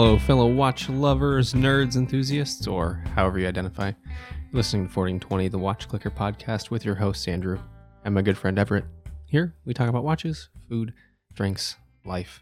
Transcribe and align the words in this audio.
Hello, 0.00 0.18
fellow 0.18 0.46
watch 0.46 0.88
lovers, 0.88 1.52
nerds, 1.52 1.94
enthusiasts, 1.94 2.66
or 2.66 3.04
however 3.14 3.38
you 3.38 3.46
identify. 3.46 3.92
You're 4.08 4.54
listening 4.54 4.84
to 4.84 4.98
1420, 4.98 5.48
the 5.48 5.58
Watch 5.58 5.88
Clicker 5.88 6.10
podcast 6.10 6.70
with 6.70 6.86
your 6.86 6.94
host, 6.94 7.28
Andrew, 7.28 7.60
and 8.02 8.14
my 8.14 8.22
good 8.22 8.38
friend 8.38 8.58
Everett. 8.58 8.86
Here, 9.26 9.54
we 9.66 9.74
talk 9.74 9.90
about 9.90 10.02
watches, 10.02 10.48
food, 10.70 10.94
drinks, 11.34 11.76
life, 12.06 12.40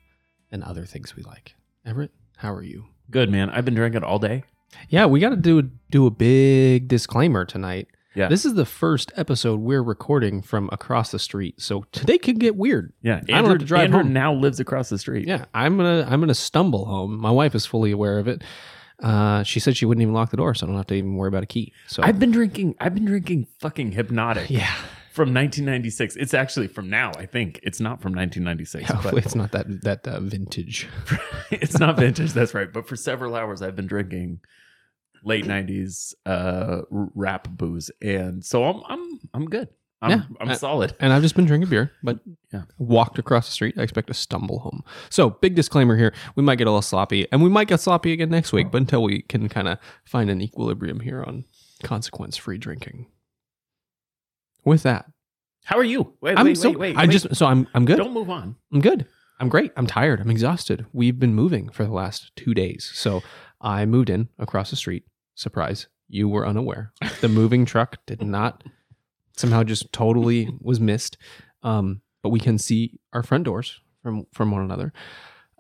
and 0.53 0.63
other 0.63 0.87
things 0.87 1.17
we 1.17 1.25
like. 1.25 1.57
Everett, 1.85 2.13
how 2.37 2.55
are 2.55 2.63
you? 2.63 2.85
Good 3.11 3.29
man. 3.29 3.51
I've 3.51 3.65
been 3.65 3.75
drinking 3.75 4.05
all 4.05 4.21
day. 4.21 4.45
Yeah, 4.89 5.07
we 5.07 5.19
got 5.19 5.31
to 5.31 5.37
do 5.37 5.69
do 5.91 6.07
a 6.07 6.13
big 6.13 6.87
disclaimer 6.87 7.45
tonight. 7.45 7.89
Yeah. 8.19 8.27
This 8.27 8.45
is 8.45 8.55
the 8.55 8.65
first 8.65 9.13
episode 9.15 9.61
we're 9.61 9.83
recording 9.83 10.43
from 10.43 10.69
across 10.73 11.13
the 11.13 11.21
street, 11.21 11.61
so 11.61 11.85
today 11.93 12.19
could 12.19 12.41
get 12.41 12.57
weird. 12.57 12.93
Yeah, 13.01 13.21
I 13.29 13.41
don't 13.41 13.45
have 13.45 13.59
to 13.61 13.65
drive 13.65 13.85
Andrew 13.85 14.03
home. 14.03 14.13
now 14.13 14.35
lives 14.35 14.59
across 14.59 14.89
the 14.89 14.99
street. 14.99 15.29
Yeah, 15.29 15.45
I'm 15.55 15.77
gonna 15.77 16.05
I'm 16.09 16.19
gonna 16.19 16.35
stumble 16.35 16.85
home. 16.85 17.17
My 17.17 17.31
wife 17.31 17.55
is 17.55 17.65
fully 17.65 17.93
aware 17.93 18.19
of 18.19 18.27
it. 18.27 18.43
Uh, 19.01 19.45
she 19.45 19.61
said 19.61 19.77
she 19.77 19.87
wouldn't 19.87 20.03
even 20.03 20.15
lock 20.15 20.33
the 20.33 20.37
door, 20.37 20.53
so 20.53 20.67
I 20.67 20.69
don't 20.69 20.77
have 20.77 20.89
to 20.89 20.95
even 20.95 21.15
worry 21.15 21.29
about 21.29 21.45
a 21.45 21.47
key. 21.47 21.73
So 21.87 22.03
I've 22.03 22.19
been 22.19 22.33
drinking. 22.33 22.75
I've 22.81 22.93
been 22.93 23.05
drinking 23.05 23.47
fucking 23.61 23.93
Hpnotiq 23.93 24.51
yeah, 24.51 24.75
from 25.13 25.33
1996. 25.33 26.17
It's 26.17 26.35
actually 26.35 26.67
from 26.67 26.91
now. 26.91 27.13
I 27.17 27.27
think 27.27 27.61
it's 27.63 27.79
not 27.79 28.03
from 28.03 28.15
1996, 28.15 28.91
but 29.05 29.15
it's 29.15 29.37
not 29.37 29.53
that 29.53 29.83
that 29.83 30.09
uh, 30.09 30.19
vintage. 30.19 30.89
it's 31.53 31.79
not 31.79 31.97
vintage. 31.97 32.33
That's 32.33 32.53
right. 32.53 32.73
But 32.73 32.89
for 32.89 32.97
several 32.97 33.37
hours, 33.37 33.63
I've 33.63 33.77
been 33.77 33.87
drinking 33.87 34.41
late 35.25 35.45
90s 35.45 36.15
uh, 36.27 36.83
rap 36.91 37.49
booze, 37.51 37.91
and 38.03 38.45
so 38.45 38.65
I'm 38.65 38.83
I'm 38.89 39.21
I'm 39.35 39.45
good. 39.47 39.69
I'm 40.01 40.11
Yeah. 40.11 40.23
I'm 40.41 40.55
solid. 40.55 40.95
And 41.01 41.13
I've 41.13 41.23
just 41.23 41.35
been 41.35 41.45
drinking 41.47 41.71
beer, 41.71 41.91
but 42.05 42.21
Yeah. 42.53 42.63
walked 42.79 43.19
across 43.19 43.47
the 43.47 43.53
street. 43.53 43.75
I 43.77 43.83
expect 43.83 44.07
to 44.09 44.15
stumble 44.15 44.61
home. 44.61 44.85
So 45.11 45.31
big 45.31 45.55
disclaimer 45.57 45.97
here: 45.97 46.15
we 46.37 46.43
might 46.45 46.57
get 46.59 46.67
a 46.69 46.71
little 46.71 46.83
sloppy, 46.83 47.27
and 47.33 47.43
we 47.43 47.49
might 47.49 47.67
get 47.69 47.81
sloppy 47.81 48.13
again 48.13 48.31
next 48.31 48.53
week. 48.53 48.71
But 48.71 48.79
until 48.83 49.03
we 49.03 49.23
can 49.23 49.49
kind 49.49 49.67
of 49.69 49.79
find 50.05 50.31
an 50.31 50.41
equilibrium 50.41 51.01
here 51.01 51.25
on 51.25 51.45
consequence-free 51.83 52.59
drinking. 52.59 53.07
With 54.65 54.83
that, 54.83 55.07
How 55.65 55.79
are 55.79 55.85
you? 55.85 56.15
Wait, 56.21 56.39
I'm 56.39 56.45
wait, 56.47 56.57
so 56.59 56.71
wait, 56.71 56.79
wait. 56.79 56.97
Wait. 56.97 57.11
just 57.11 57.35
so 57.35 57.47
I'm 57.47 57.67
I'm 57.75 57.85
good. 57.85 57.97
don't 57.97 58.13
move 58.13 58.31
on. 58.31 58.57
I'm 58.73 58.81
good. 58.81 59.07
I'm 59.41 59.49
great. 59.49 59.73
I'm 59.77 59.87
tired. 59.87 60.21
I'm 60.21 60.31
exhausted. 60.31 60.87
We've 60.93 61.19
been 61.19 61.35
moving 61.35 61.69
for 61.71 61.85
the 61.85 61.93
last 61.93 62.33
two 62.37 62.55
days. 62.55 62.91
So 62.95 63.23
I 63.61 63.87
moved 63.87 64.11
in 64.11 64.29
across 64.39 64.71
the 64.71 64.77
street. 64.77 65.05
Surprise. 65.39 65.87
You 66.09 66.29
were 66.29 66.45
unaware. 66.45 66.93
The 67.21 67.29
moving 67.29 67.65
truck 67.65 68.05
did 68.07 68.23
not 68.23 68.65
somehow 69.37 69.63
just 69.63 69.93
totally 69.93 70.51
was 70.61 70.81
missed. 70.81 71.17
Um, 71.63 72.01
but 72.25 72.31
we 72.31 72.41
can 72.41 72.59
see 72.59 72.99
our 73.13 73.23
front 73.23 73.45
doors 73.45 73.81
from 74.03 74.27
from 74.33 74.51
one 74.51 74.63
another. 74.63 74.93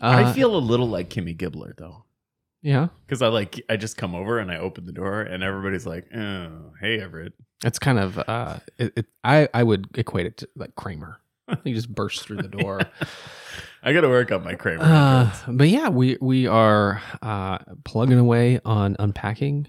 Uh, 0.02 0.24
I 0.26 0.32
feel 0.32 0.56
a 0.56 0.58
little 0.58 0.88
like 0.88 1.10
Kimmy 1.10 1.36
Gibbler 1.36 1.76
though. 1.76 2.04
yeah. 2.60 2.88
Because 3.06 3.22
I 3.22 3.28
like 3.28 3.62
I 3.70 3.76
just 3.76 3.96
come 3.96 4.16
over 4.16 4.40
and 4.40 4.50
I 4.50 4.56
open 4.58 4.84
the 4.84 4.92
door 4.92 5.20
and 5.22 5.44
everybody's 5.44 5.86
like, 5.86 6.06
"Oh, 6.12 6.72
hey 6.80 7.00
Everett." 7.00 7.34
It's 7.64 7.78
kind 7.78 8.00
of 8.00 8.18
uh 8.18 8.58
it, 8.78 8.92
it 8.96 9.06
I 9.22 9.48
I 9.54 9.62
would 9.62 9.86
equate 9.94 10.26
it 10.26 10.38
to 10.38 10.48
like 10.56 10.74
Kramer. 10.74 11.20
He 11.62 11.72
just 11.72 11.94
bursts 11.94 12.22
through 12.24 12.38
the 12.38 12.48
door. 12.48 12.80
I 13.82 13.92
got 13.92 14.00
to 14.02 14.08
work 14.08 14.32
on 14.32 14.44
my 14.44 14.54
Kramer. 14.54 14.82
Uh, 14.82 15.30
but 15.48 15.68
yeah, 15.68 15.88
we 15.88 16.16
we 16.20 16.46
are 16.46 17.00
uh, 17.22 17.58
plugging 17.84 18.18
away 18.18 18.60
on 18.64 18.96
unpacking. 18.98 19.66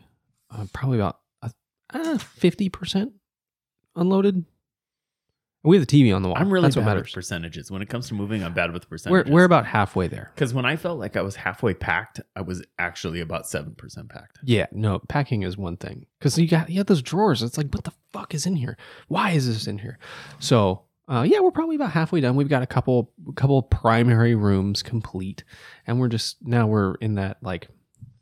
Uh, 0.52 0.66
probably 0.74 0.98
about 1.00 1.20
fifty 2.22 2.70
percent 2.70 3.14
unloaded. 3.96 4.46
We 5.62 5.76
have 5.78 5.86
the 5.86 6.04
TV 6.04 6.16
on 6.16 6.22
the 6.22 6.30
wall. 6.30 6.38
I'm 6.38 6.50
really 6.52 6.68
That's 6.68 6.76
bad 6.78 6.86
what 6.86 6.96
with 6.96 6.96
matters. 7.04 7.14
percentages. 7.14 7.70
When 7.70 7.82
it 7.82 7.90
comes 7.90 8.08
to 8.08 8.14
moving, 8.14 8.44
I'm 8.46 8.54
bad 8.54 8.72
with 8.72 8.86
We're 8.86 8.96
percentages. 8.96 9.32
we're 9.32 9.44
about 9.44 9.66
halfway 9.66 10.08
there. 10.08 10.32
because 10.34 10.54
when 10.54 10.64
I 10.66 10.78
felt 10.78 11.00
like 11.00 11.18
I 11.18 11.22
was 11.22 11.36
halfway 11.36 11.74
packed, 11.74 12.22
I 12.34 12.42
was 12.42 12.64
actually 12.80 13.20
about 13.20 13.46
seven 13.46 13.76
percent 13.76 14.08
packed. 14.10 14.40
Yeah, 14.44 14.68
no, 14.72 15.00
packing 15.10 15.44
is 15.44 15.58
one 15.58 15.76
thing 15.76 16.06
because 16.18 16.38
you 16.40 16.48
got 16.48 16.70
you 16.70 16.78
have 16.78 16.88
those 16.88 17.02
drawers. 17.02 17.44
It's 17.44 17.58
like, 17.58 17.74
what 17.74 17.84
the 17.84 17.92
fuck 18.14 18.34
is 18.34 18.46
in 18.46 18.56
here? 18.56 18.78
Why 19.10 19.32
is 19.32 19.48
this 19.48 19.68
in 19.68 19.80
here? 19.80 20.00
So, 20.40 20.84
uh, 21.10 21.24
yeah, 21.24 21.40
we're 21.40 21.52
probably 21.52 21.76
about 21.76 21.92
halfway 21.92 22.22
done. 22.22 22.36
We've 22.36 22.48
got 22.48 22.62
a 22.62 22.68
couple 22.68 23.12
couple 23.36 23.62
primary 23.64 24.36
rooms 24.36 24.84
complete, 24.84 25.44
and 25.88 26.00
we're 26.00 26.08
just 26.08 26.38
now 26.42 26.68
we're 26.68 26.96
in 26.96 27.16
that 27.16 27.38
like 27.42 27.68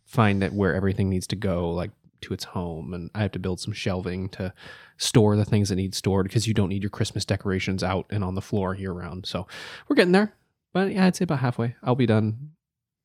find 0.06 0.42
that 0.42 0.53
where 0.53 0.74
everything 0.74 1.09
needs 1.09 1.28
to 1.28 1.36
go 1.36 1.70
like 1.72 1.92
to 2.22 2.34
its 2.34 2.46
home, 2.46 2.94
and 2.94 3.12
I 3.14 3.24
have 3.24 3.34
to 3.34 3.40
build 3.40 3.59
some 3.59 3.74
shelving 3.74 4.30
to 4.30 4.53
store 4.96 5.36
the 5.36 5.44
things 5.44 5.68
that 5.68 5.75
need 5.75 5.96
stored 5.96 6.28
because 6.28 6.48
you 6.48 6.53
don't 6.53 6.70
need 6.70 6.81
your 6.81 6.90
Christmas 6.90 7.25
decorations 7.25 7.84
out 7.84 8.06
and 8.09 8.24
on 8.24 8.36
the 8.36 8.42
floor 8.42 8.74
year 8.74 8.94
round. 8.94 9.25
So 9.25 9.48
we're 9.88 9.98
getting 9.98 10.14
there, 10.14 10.34
but 10.74 10.92
yeah, 10.94 11.06
I'd 11.06 11.16
say 11.16 11.24
about 11.24 11.40
halfway. 11.40 11.75
I'll 11.84 11.96
be 11.96 12.06
done, 12.06 12.52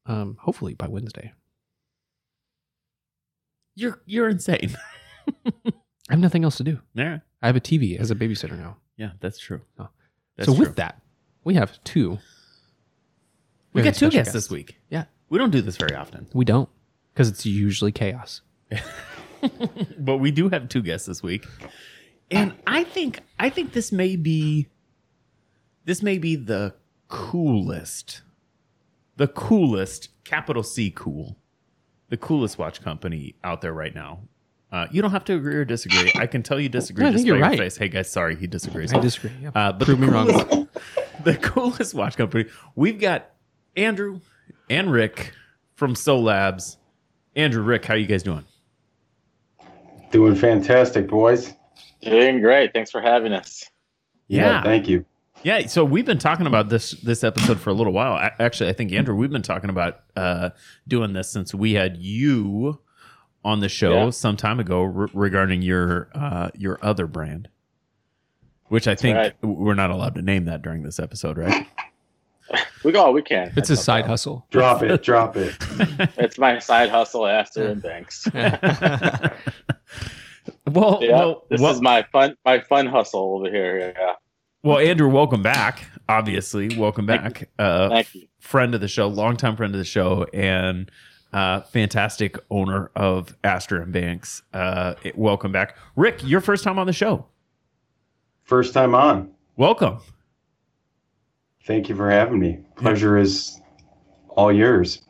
um, 0.07 0.37
hopefully 0.41 0.75
by 0.75 0.87
Wednesday. 0.87 1.33
You're 3.75 4.01
you're 4.07 4.29
insane. 4.29 4.77
I 5.47 6.15
have 6.15 6.21
nothing 6.21 6.45
else 6.45 6.57
to 6.59 6.65
do. 6.65 6.79
yeah, 6.95 7.19
I 7.43 7.47
have 7.49 7.57
a 7.57 7.61
TV 7.61 7.99
as 7.99 8.13
a 8.13 8.15
babysitter 8.15 8.57
now. 8.57 8.77
Yeah, 8.97 9.11
that's 9.21 9.39
true. 9.39 9.61
Oh. 9.79 9.89
That's 10.37 10.49
so 10.49 10.55
true. 10.55 10.67
with 10.67 10.77
that, 10.77 11.01
we 11.45 11.55
have 11.55 11.83
two. 11.85 12.19
we 13.73 13.83
very 13.83 13.85
got 13.85 13.95
two 13.95 14.07
special 14.07 14.11
guests 14.11 14.33
this 14.33 14.51
week. 14.51 14.79
Yeah. 14.91 15.05
we 15.29 15.39
don't 15.39 15.51
do 15.51 15.61
this 15.63 15.77
very 15.77 15.95
often, 15.95 16.27
We 16.33 16.45
don't 16.45 16.69
because 17.13 17.29
it's 17.29 17.45
usually 17.45 17.93
chaos. 17.93 18.43
but 19.99 20.17
we 20.19 20.31
do 20.31 20.49
have 20.49 20.69
two 20.69 20.83
guests 20.83 21.07
this 21.07 21.23
week, 21.23 21.47
and 22.31 22.55
I 22.67 22.85
think 22.85 23.21
I 23.39 23.51
think 23.51 23.73
this 23.73 23.93
may 23.93 24.17
be 24.17 24.69
this 25.85 26.03
may 26.03 26.19
be 26.19 26.37
the 26.37 26.75
coolest, 27.09 28.23
the 29.17 29.29
coolest 29.29 30.09
capital 30.25 30.63
C 30.63 30.91
cool, 30.91 31.37
the 32.09 32.17
coolest 32.17 32.57
watch 32.59 32.83
company 32.83 33.35
out 33.45 33.61
there 33.61 33.73
right 33.73 33.95
now. 33.95 34.21
Uh, 34.73 34.87
you 34.91 35.03
don't 35.03 35.11
have 35.11 35.25
to 35.27 35.35
agree 35.35 35.55
or 35.55 35.65
disagree. 35.67 36.11
I 36.19 36.27
can 36.27 36.43
tell 36.43 36.59
you 36.59 36.69
disagree 36.71 37.03
No, 37.03 37.09
I 37.11 37.13
just 37.13 37.21
think 37.21 37.27
you're 37.29 37.37
by 37.39 37.49
right. 37.49 37.57
your 37.59 37.65
face. 37.67 37.77
Hey 37.77 37.89
guys, 37.89 38.11
sorry, 38.11 38.35
he 38.37 38.47
disagrees. 38.47 38.93
I 38.95 39.01
disagree. 39.01 39.31
Yeah. 39.43 39.51
Uh, 39.55 39.73
but 39.73 39.85
Prove 39.85 40.01
the 40.01 40.07
me 40.07 40.13
wrong. 40.13 40.27
coolest, 40.29 40.69
the 41.25 41.37
coolest 41.37 41.95
watch 41.95 42.17
company. 42.17 42.47
We've 42.75 42.99
got 42.99 43.31
Andrew 43.77 44.21
and 44.71 44.91
Rick 44.91 45.33
from 45.75 45.95
Solabs. 45.95 46.79
Andrew, 47.37 47.63
Rick, 47.63 47.85
how 47.85 47.95
you 47.95 48.07
guys 48.07 48.23
doing? 48.23 48.45
Doing 50.11 50.35
fantastic, 50.35 51.09
boys. 51.09 51.53
Doing 52.03 52.41
great. 52.41 52.73
Thanks 52.73 52.91
for 52.91 53.01
having 53.01 53.33
us. 53.33 53.65
Yeah. 54.29 54.63
thank 54.63 54.89
you. 54.89 55.05
Yeah, 55.43 55.67
so 55.67 55.85
we've 55.85 56.05
been 56.07 56.19
talking 56.19 56.47
about 56.47 56.69
this 56.69 56.93
this 57.03 57.25
episode 57.25 57.59
for 57.61 57.71
a 57.71 57.73
little 57.73 57.93
while. 57.93 58.15
A- 58.15 58.41
Actually, 58.43 58.71
I 58.71 58.75
think 58.75 58.93
Andrew, 58.93 59.15
we've 59.17 59.31
been 59.31 59.43
talking 59.43 59.71
about 59.71 60.01
uh, 60.15 60.51
doing 60.87 61.13
this 61.15 61.29
since 61.31 61.53
we 61.55 61.73
had 61.75 61.97
you 61.97 62.79
on 63.45 63.61
the 63.61 63.69
show 63.69 64.05
Yeah. 64.05 64.11
some 64.11 64.37
time 64.37 64.61
ago 64.61 64.83
re- 64.83 65.09
regarding 65.13 65.63
your 65.63 66.09
uh, 66.15 66.51
your 66.55 66.79
other 66.83 67.07
brand, 67.07 67.49
which 68.69 68.87
I 68.89 68.95
think 68.95 69.17
right. 69.17 69.35
we're 69.43 69.75
not 69.75 69.91
allowed 69.91 70.15
to 70.17 70.23
name 70.23 70.45
that 70.47 70.63
during 70.63 70.83
this 70.83 70.99
episode, 71.01 71.39
right? 71.39 71.67
We 72.85 72.93
go. 72.93 73.13
We 73.13 73.23
can. 73.23 73.47
It's 73.49 73.51
a 73.55 73.55
That's 73.55 73.71
no 73.71 73.75
side 73.77 73.85
problem. 74.01 74.11
hustle. 74.11 74.47
Drop 74.51 74.83
it, 74.83 75.03
drop 75.05 75.37
it. 75.37 75.55
It's 76.19 76.37
my 76.37 76.59
side 76.59 76.91
hustle 76.91 77.27
after 77.27 77.69
and 77.69 77.81
Banks. 77.81 78.27
well, 78.35 78.51
Yeah, 81.01 81.19
well, 81.19 81.45
this 81.49 81.61
well, 81.61 81.73
is 81.73 81.81
my 81.81 82.05
fun. 82.13 82.37
My 82.45 82.61
fun 82.61 82.87
hustle 82.87 83.37
over 83.39 83.51
here. 83.51 83.95
Yeah. 83.97 84.13
well, 84.63 84.79
Andrew, 84.79 85.09
welcome 85.09 85.43
back. 85.43 85.85
Obviously, 86.09 86.77
welcome 86.77 87.07
Thank 87.07 87.23
back. 87.23 87.51
Uh, 87.59 87.89
Thank 87.89 88.15
you. 88.15 88.27
friend 88.41 88.75
of 88.75 88.81
the 88.81 88.89
show, 88.89 89.07
longtime 89.07 89.57
friend 89.57 89.75
of 89.75 89.79
the 89.79 89.85
show, 89.85 90.27
and 90.35 90.91
uh, 91.33 91.61
fantastic 91.63 92.37
owner 92.51 92.91
of 92.97 93.37
Astor 93.45 93.81
and 93.83 93.93
Banks. 93.93 94.43
Uh, 94.53 94.95
welcome 95.15 95.53
back, 95.53 95.77
Rick. 95.97 96.23
Your 96.25 96.41
first 96.41 96.65
time 96.65 96.79
on 96.79 96.87
the 96.87 96.93
show. 96.93 97.27
First 98.45 98.75
time 98.75 98.95
on. 98.95 99.31
Welcome. 99.57 99.99
Thank 101.65 101.89
you 101.89 101.95
for 101.97 102.11
having 102.11 102.39
me. 102.39 102.59
Pleasure 102.77 103.17
is 103.17 103.61
all 104.31 104.53
yours, 104.53 105.03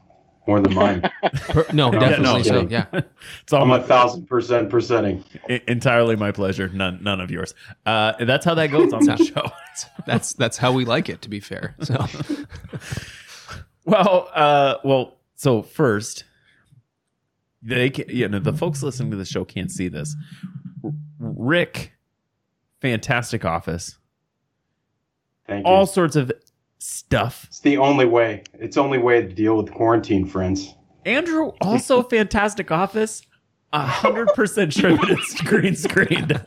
more 0.47 0.61
than 0.61 0.75
mine. 0.75 1.11
No, 1.73 1.91
No, 1.91 1.99
definitely 1.99 2.43
no. 2.43 2.43
so. 2.43 2.69
Yeah. 2.69 2.87
It's 3.43 3.53
all 3.53 3.63
I'm 3.63 3.69
my, 3.69 3.79
a 3.79 3.83
thousand 3.83 4.27
percent 4.27 4.69
percenting. 4.69 5.25
entirely 5.67 6.17
my 6.17 6.31
pleasure. 6.33 6.69
None, 6.69 7.03
none 7.03 7.21
of 7.21 7.31
yours. 7.31 7.55
Uh, 7.87 8.13
that's 8.25 8.45
how 8.45 8.55
that 8.55 8.69
goes 8.69 8.93
on 8.93 9.05
the 9.05 9.17
show. 9.17 9.51
That's 10.07 10.33
that's 10.35 10.59
how 10.59 10.73
we 10.73 10.85
like 10.85 11.09
it. 11.09 11.23
To 11.23 11.29
be 11.31 11.41
fair. 11.41 11.75
So 11.83 12.05
well, 13.85 14.29
uh, 14.35 14.77
well. 14.85 15.17
So 15.43 15.61
first, 15.61 16.23
they 17.63 17.91
can, 17.91 18.05
you 18.09 18.29
know 18.29 18.39
the 18.39 18.53
folks 18.53 18.81
listening 18.81 19.11
to 19.11 19.17
the 19.17 19.25
show 19.25 19.45
can't 19.45 19.73
see 19.73 19.89
this. 19.89 20.15
R- 20.85 20.93
Rick, 21.19 21.95
fantastic 22.81 23.45
office. 23.45 23.99
Thank 25.49 25.67
you. 25.67 25.73
all 25.73 25.87
sorts 25.87 26.15
of 26.15 26.31
stuff. 26.79 27.47
it's 27.49 27.59
the 27.59 27.77
only 27.79 28.05
way. 28.07 28.45
It's 28.55 28.77
the 28.77 28.83
only 28.85 28.99
way 28.99 29.21
to 29.21 29.29
deal 29.29 29.57
with 29.57 29.73
quarantine, 29.73 30.27
friends. 30.27 30.77
Andrew, 31.05 31.51
also 31.61 32.05
fantastic 32.05 32.71
office. 32.71 33.23
A 33.73 33.85
hundred 33.85 34.29
percent 34.35 34.73
sure 34.73 34.93
that 34.97 35.11
it's 35.11 35.41
green 35.41 35.75
screened. 35.75 36.41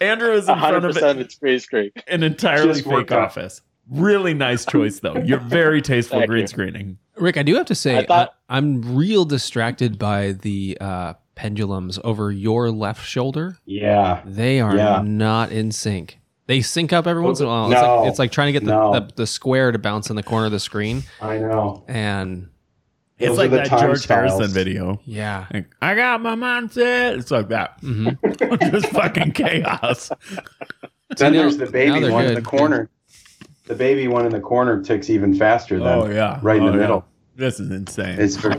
Andrew 0.00 0.32
is 0.32 0.48
in 0.48 0.58
front 0.58 0.60
hundred 0.60 0.84
of 0.88 0.94
percent 0.94 1.20
it's 1.20 1.36
green 1.36 1.60
screen. 1.60 1.92
an 2.08 2.24
entirely 2.24 2.72
Just 2.72 2.82
fake 2.82 2.92
worked 2.92 3.12
out. 3.12 3.20
office. 3.20 3.60
Really 3.88 4.34
nice 4.34 4.66
choice 4.66 4.98
though. 4.98 5.18
You're 5.18 5.38
very 5.38 5.80
tasteful 5.80 6.18
Thank 6.18 6.30
green 6.30 6.40
you. 6.40 6.46
screening. 6.48 6.98
Rick, 7.16 7.36
I 7.36 7.42
do 7.42 7.54
have 7.56 7.66
to 7.66 7.74
say, 7.74 7.98
I 7.98 8.06
thought- 8.06 8.34
I, 8.48 8.58
am 8.58 8.96
real 8.96 9.24
distracted 9.24 9.98
by 9.98 10.32
the 10.32 10.78
uh, 10.80 11.14
pendulums 11.34 11.98
over 12.04 12.30
your 12.32 12.70
left 12.70 13.06
shoulder. 13.06 13.58
Yeah. 13.66 14.22
They 14.24 14.60
are 14.60 14.76
Yeah. 14.76 15.02
not 15.04 15.52
in 15.52 15.72
sync. 15.72 16.18
They 16.46 16.60
sync 16.60 16.92
up 16.92 17.06
every 17.06 17.22
once 17.22 17.40
in 17.40 17.46
a 17.46 17.48
while. 17.48 17.70
It's, 17.72 17.80
No. 17.80 17.96
like, 18.00 18.08
it's 18.10 18.18
like 18.18 18.32
trying 18.32 18.48
to 18.48 18.52
get 18.52 18.64
the, 18.66 18.72
No. 18.72 18.92
the, 18.92 19.10
the 19.14 19.26
square 19.26 19.72
to 19.72 19.78
bounce 19.78 20.10
in 20.10 20.16
the 20.16 20.22
corner 20.22 20.46
of 20.46 20.52
the 20.52 20.60
screen. 20.60 21.02
I 21.20 21.38
know. 21.38 21.84
And 21.86 22.48
It's 23.18 23.28
Those 23.28 23.38
like 23.38 23.50
that 23.52 23.68
George 23.68 24.00
styles. 24.00 24.32
Harrison 24.32 24.50
video. 24.52 25.00
yeah. 25.04 25.46
Like, 25.54 25.66
I 25.80 25.94
got 25.94 26.20
my 26.20 26.34
mindset. 26.34 27.18
It's 27.18 27.30
like 27.30 27.48
that. 27.48 27.78
hmm 27.80 28.08
Just 28.70 28.86
fucking 28.88 29.32
chaos. 29.32 30.10
Then 31.16 31.32
now- 31.34 31.42
there's 31.42 31.58
the 31.58 31.66
baby 31.66 32.00
they're 32.00 32.10
one 32.12 32.24
in 32.24 32.34
the 32.34 32.42
corner. 32.42 32.90
The 33.64 33.74
baby 33.74 34.08
one 34.08 34.26
in 34.26 34.32
the 34.32 34.40
corner 34.40 34.82
ticks 34.82 35.08
even 35.10 35.34
faster 35.34 35.78
than 35.78 35.86
Oh 35.86 36.06
yeah, 36.10 36.38
right 36.42 36.56
in 36.56 36.64
Oh, 36.64 36.66
the 36.66 36.72
yeah. 36.72 36.80
middle. 36.80 37.04
This 37.36 37.60
is 37.60 37.70
insane. 37.70 38.18
It's 38.20 38.36
very, 38.36 38.58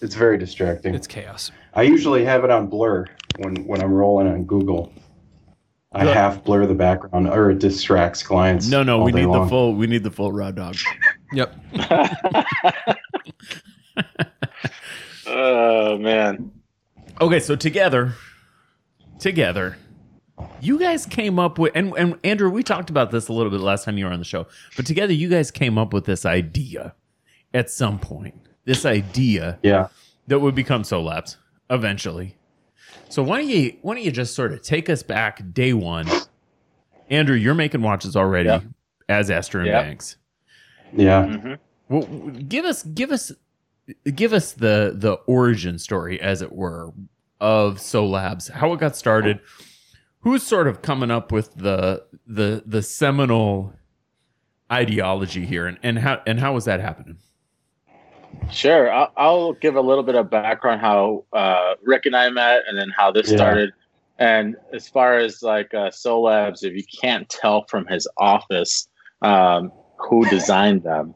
it's 0.00 0.14
very 0.14 0.36
distracting. 0.38 0.94
It's 0.94 1.06
chaos. 1.06 1.50
I 1.74 1.82
usually 1.82 2.24
have 2.24 2.44
it 2.44 2.50
on 2.50 2.66
blur 2.68 3.06
when 3.38 3.56
when 3.66 3.82
I'm 3.82 3.92
rolling 3.92 4.28
on 4.28 4.44
Google. 4.44 4.92
I 5.94 6.04
Look. 6.04 6.14
half 6.14 6.42
blur 6.44 6.66
the 6.66 6.74
background, 6.74 7.28
or 7.28 7.50
it 7.50 7.58
distracts 7.58 8.22
clients. 8.22 8.66
no, 8.68 8.82
no, 8.82 8.98
all 9.00 9.04
we 9.04 9.12
day 9.12 9.26
need 9.26 9.34
the 9.34 9.46
full. 9.46 9.74
We 9.74 9.86
need 9.86 10.02
the 10.04 10.10
full 10.10 10.32
raw 10.32 10.50
dog. 10.50 10.76
Yep. 11.34 11.56
oh 15.26 15.96
man. 15.98 16.50
Okay, 17.22 17.40
so 17.40 17.56
together, 17.56 18.12
together, 19.18 19.76
you 20.60 20.78
guys 20.78 21.06
came 21.06 21.38
up 21.38 21.58
with, 21.58 21.72
and, 21.74 21.92
and 21.96 22.18
Andrew, 22.24 22.50
we 22.50 22.62
talked 22.62 22.90
about 22.90 23.10
this 23.10 23.28
a 23.28 23.32
little 23.32 23.50
bit 23.50 23.60
last 23.60 23.84
time 23.84 23.98
you 23.98 24.04
were 24.06 24.12
on 24.12 24.18
the 24.18 24.24
show, 24.24 24.46
but 24.76 24.86
together 24.86 25.12
you 25.12 25.28
guys 25.28 25.50
came 25.50 25.78
up 25.78 25.92
with 25.92 26.04
this 26.04 26.24
idea 26.26 26.94
at 27.54 27.70
some 27.70 27.98
point. 27.98 28.34
This 28.64 28.84
idea 28.86 29.58
Yeah, 29.62 29.88
that 30.28 30.38
would 30.38 30.54
become 30.54 30.82
Solabs 30.82 31.36
eventually. 31.70 32.36
So 33.08 33.22
why 33.22 33.38
don't 33.40 33.48
you 33.48 33.76
why 33.82 33.94
don't 33.94 34.04
you 34.04 34.12
just 34.12 34.34
sort 34.34 34.52
of 34.52 34.62
take 34.62 34.88
us 34.88 35.02
back 35.02 35.42
day 35.52 35.72
one? 35.72 36.06
Andrew, 37.10 37.36
you're 37.36 37.54
making 37.54 37.82
watches 37.82 38.16
already 38.16 38.48
Yeah. 38.48 38.60
as 39.08 39.30
Astor 39.30 39.58
and 39.58 39.66
Yeah. 39.66 39.82
Banks. 39.82 40.16
yeah. 40.96 41.26
hmm 41.26 41.54
Well, 41.88 42.02
give 42.48 42.64
us 42.64 42.84
give 42.84 43.10
us 43.10 43.32
give 44.14 44.32
us 44.32 44.52
the 44.52 44.92
the 44.94 45.14
origin 45.26 45.78
story, 45.78 46.20
as 46.20 46.40
it 46.40 46.52
were, 46.52 46.92
of 47.40 47.78
Solabs, 47.78 48.48
how 48.50 48.72
it 48.72 48.78
got 48.80 48.96
started, 48.96 49.40
who's 50.22 50.42
sort 50.42 50.66
of 50.66 50.82
coming 50.82 51.10
up 51.10 51.30
with 51.30 51.54
the 51.54 52.04
the 52.26 52.62
the 52.66 52.82
seminal 52.82 53.74
ideology 54.70 55.44
here, 55.46 55.66
and, 55.66 55.78
and 55.82 55.98
how 55.98 56.22
and 56.26 56.40
how 56.40 56.54
was 56.54 56.64
that 56.64 56.80
happening? 56.80 57.18
Sure. 58.50 58.90
I'll, 58.90 59.12
I'll 59.16 59.52
give 59.54 59.76
a 59.76 59.80
little 59.80 60.02
bit 60.02 60.14
of 60.14 60.30
background 60.30 60.80
how 60.80 61.24
uh, 61.32 61.74
Rick 61.82 62.06
and 62.06 62.16
I 62.16 62.30
met, 62.30 62.62
and 62.66 62.76
then 62.78 62.90
how 62.96 63.12
this 63.12 63.30
Yeah. 63.30 63.36
started. 63.36 63.72
And 64.18 64.56
as 64.72 64.88
far 64.88 65.18
as 65.18 65.42
like 65.42 65.72
uh, 65.74 65.90
Solabs, 65.90 66.62
if 66.62 66.74
you 66.74 66.84
can't 67.00 67.28
tell 67.28 67.64
from 67.68 67.86
his 67.86 68.06
office 68.18 68.88
um, 69.22 69.72
who 69.98 70.28
designed 70.28 70.82
them, 70.82 71.14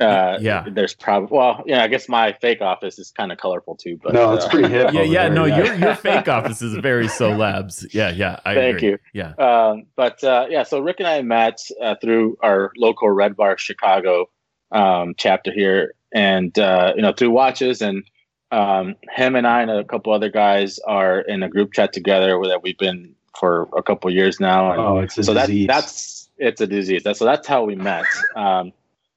uh, 0.00 0.38
Yeah. 0.40 0.64
there's 0.70 0.94
probably 0.94 1.36
well, 1.36 1.62
yeah. 1.66 1.82
I 1.82 1.88
guess 1.88 2.08
my 2.08 2.32
fake 2.40 2.60
office 2.60 2.98
is 2.98 3.10
kind 3.10 3.32
of 3.32 3.38
colorful 3.38 3.74
too. 3.76 3.98
But 4.02 4.14
no, 4.14 4.32
it's 4.34 4.44
uh, 4.44 4.50
pretty 4.50 4.68
hip. 4.68 4.90
Yeah, 4.92 5.02
yeah, 5.02 5.22
there, 5.24 5.34
no, 5.34 5.44
yeah. 5.46 5.56
your 5.64 5.74
your 5.74 5.94
fake 6.06 6.28
office 6.28 6.62
is 6.62 6.74
very 6.76 7.06
Solabs. 7.06 7.86
Yeah, 7.92 8.10
yeah, 8.10 8.40
I 8.44 8.54
Thank 8.54 8.76
agree. 8.76 8.88
you. 8.90 8.98
Yeah, 9.12 9.32
Um, 9.38 9.86
but 9.96 10.22
uh, 10.22 10.46
yeah, 10.48 10.62
so 10.62 10.80
Rick 10.80 10.96
and 11.00 11.08
I 11.08 11.22
met 11.22 11.60
uh, 11.82 11.94
through 12.00 12.38
our 12.42 12.72
local 12.76 13.10
Red 13.10 13.36
Bar 13.36 13.58
Chicago 13.58 14.28
um, 14.70 15.14
chapter 15.16 15.52
here, 15.52 15.94
and 16.14 16.56
uh, 16.58 16.92
you 16.94 17.02
know 17.02 17.12
through 17.12 17.30
watches, 17.30 17.82
and 17.82 18.04
um, 18.52 18.94
him 19.14 19.34
and 19.36 19.46
I 19.46 19.62
and 19.62 19.70
a 19.70 19.84
couple 19.84 20.12
other 20.12 20.30
guys 20.30 20.78
are 20.80 21.20
in 21.20 21.42
a 21.42 21.48
group 21.48 21.72
chat 21.72 21.92
together 21.92 22.40
that 22.46 22.62
we've 22.62 22.78
been 22.78 23.14
for 23.38 23.68
a 23.76 23.82
couple 23.82 24.10
years 24.12 24.40
now, 24.40 24.72
and 24.72 24.80
Oh, 24.80 24.98
it's 25.00 25.16
a 25.18 25.22
so 25.24 25.34
that, 25.34 25.48
that's 25.66 26.28
it's 26.38 26.60
a 26.60 26.66
disease. 26.66 27.02
That's, 27.04 27.18
so 27.18 27.24
that's 27.24 27.46
how 27.48 27.64
we 27.64 27.74
met. 27.76 28.04
Um, 28.36 28.72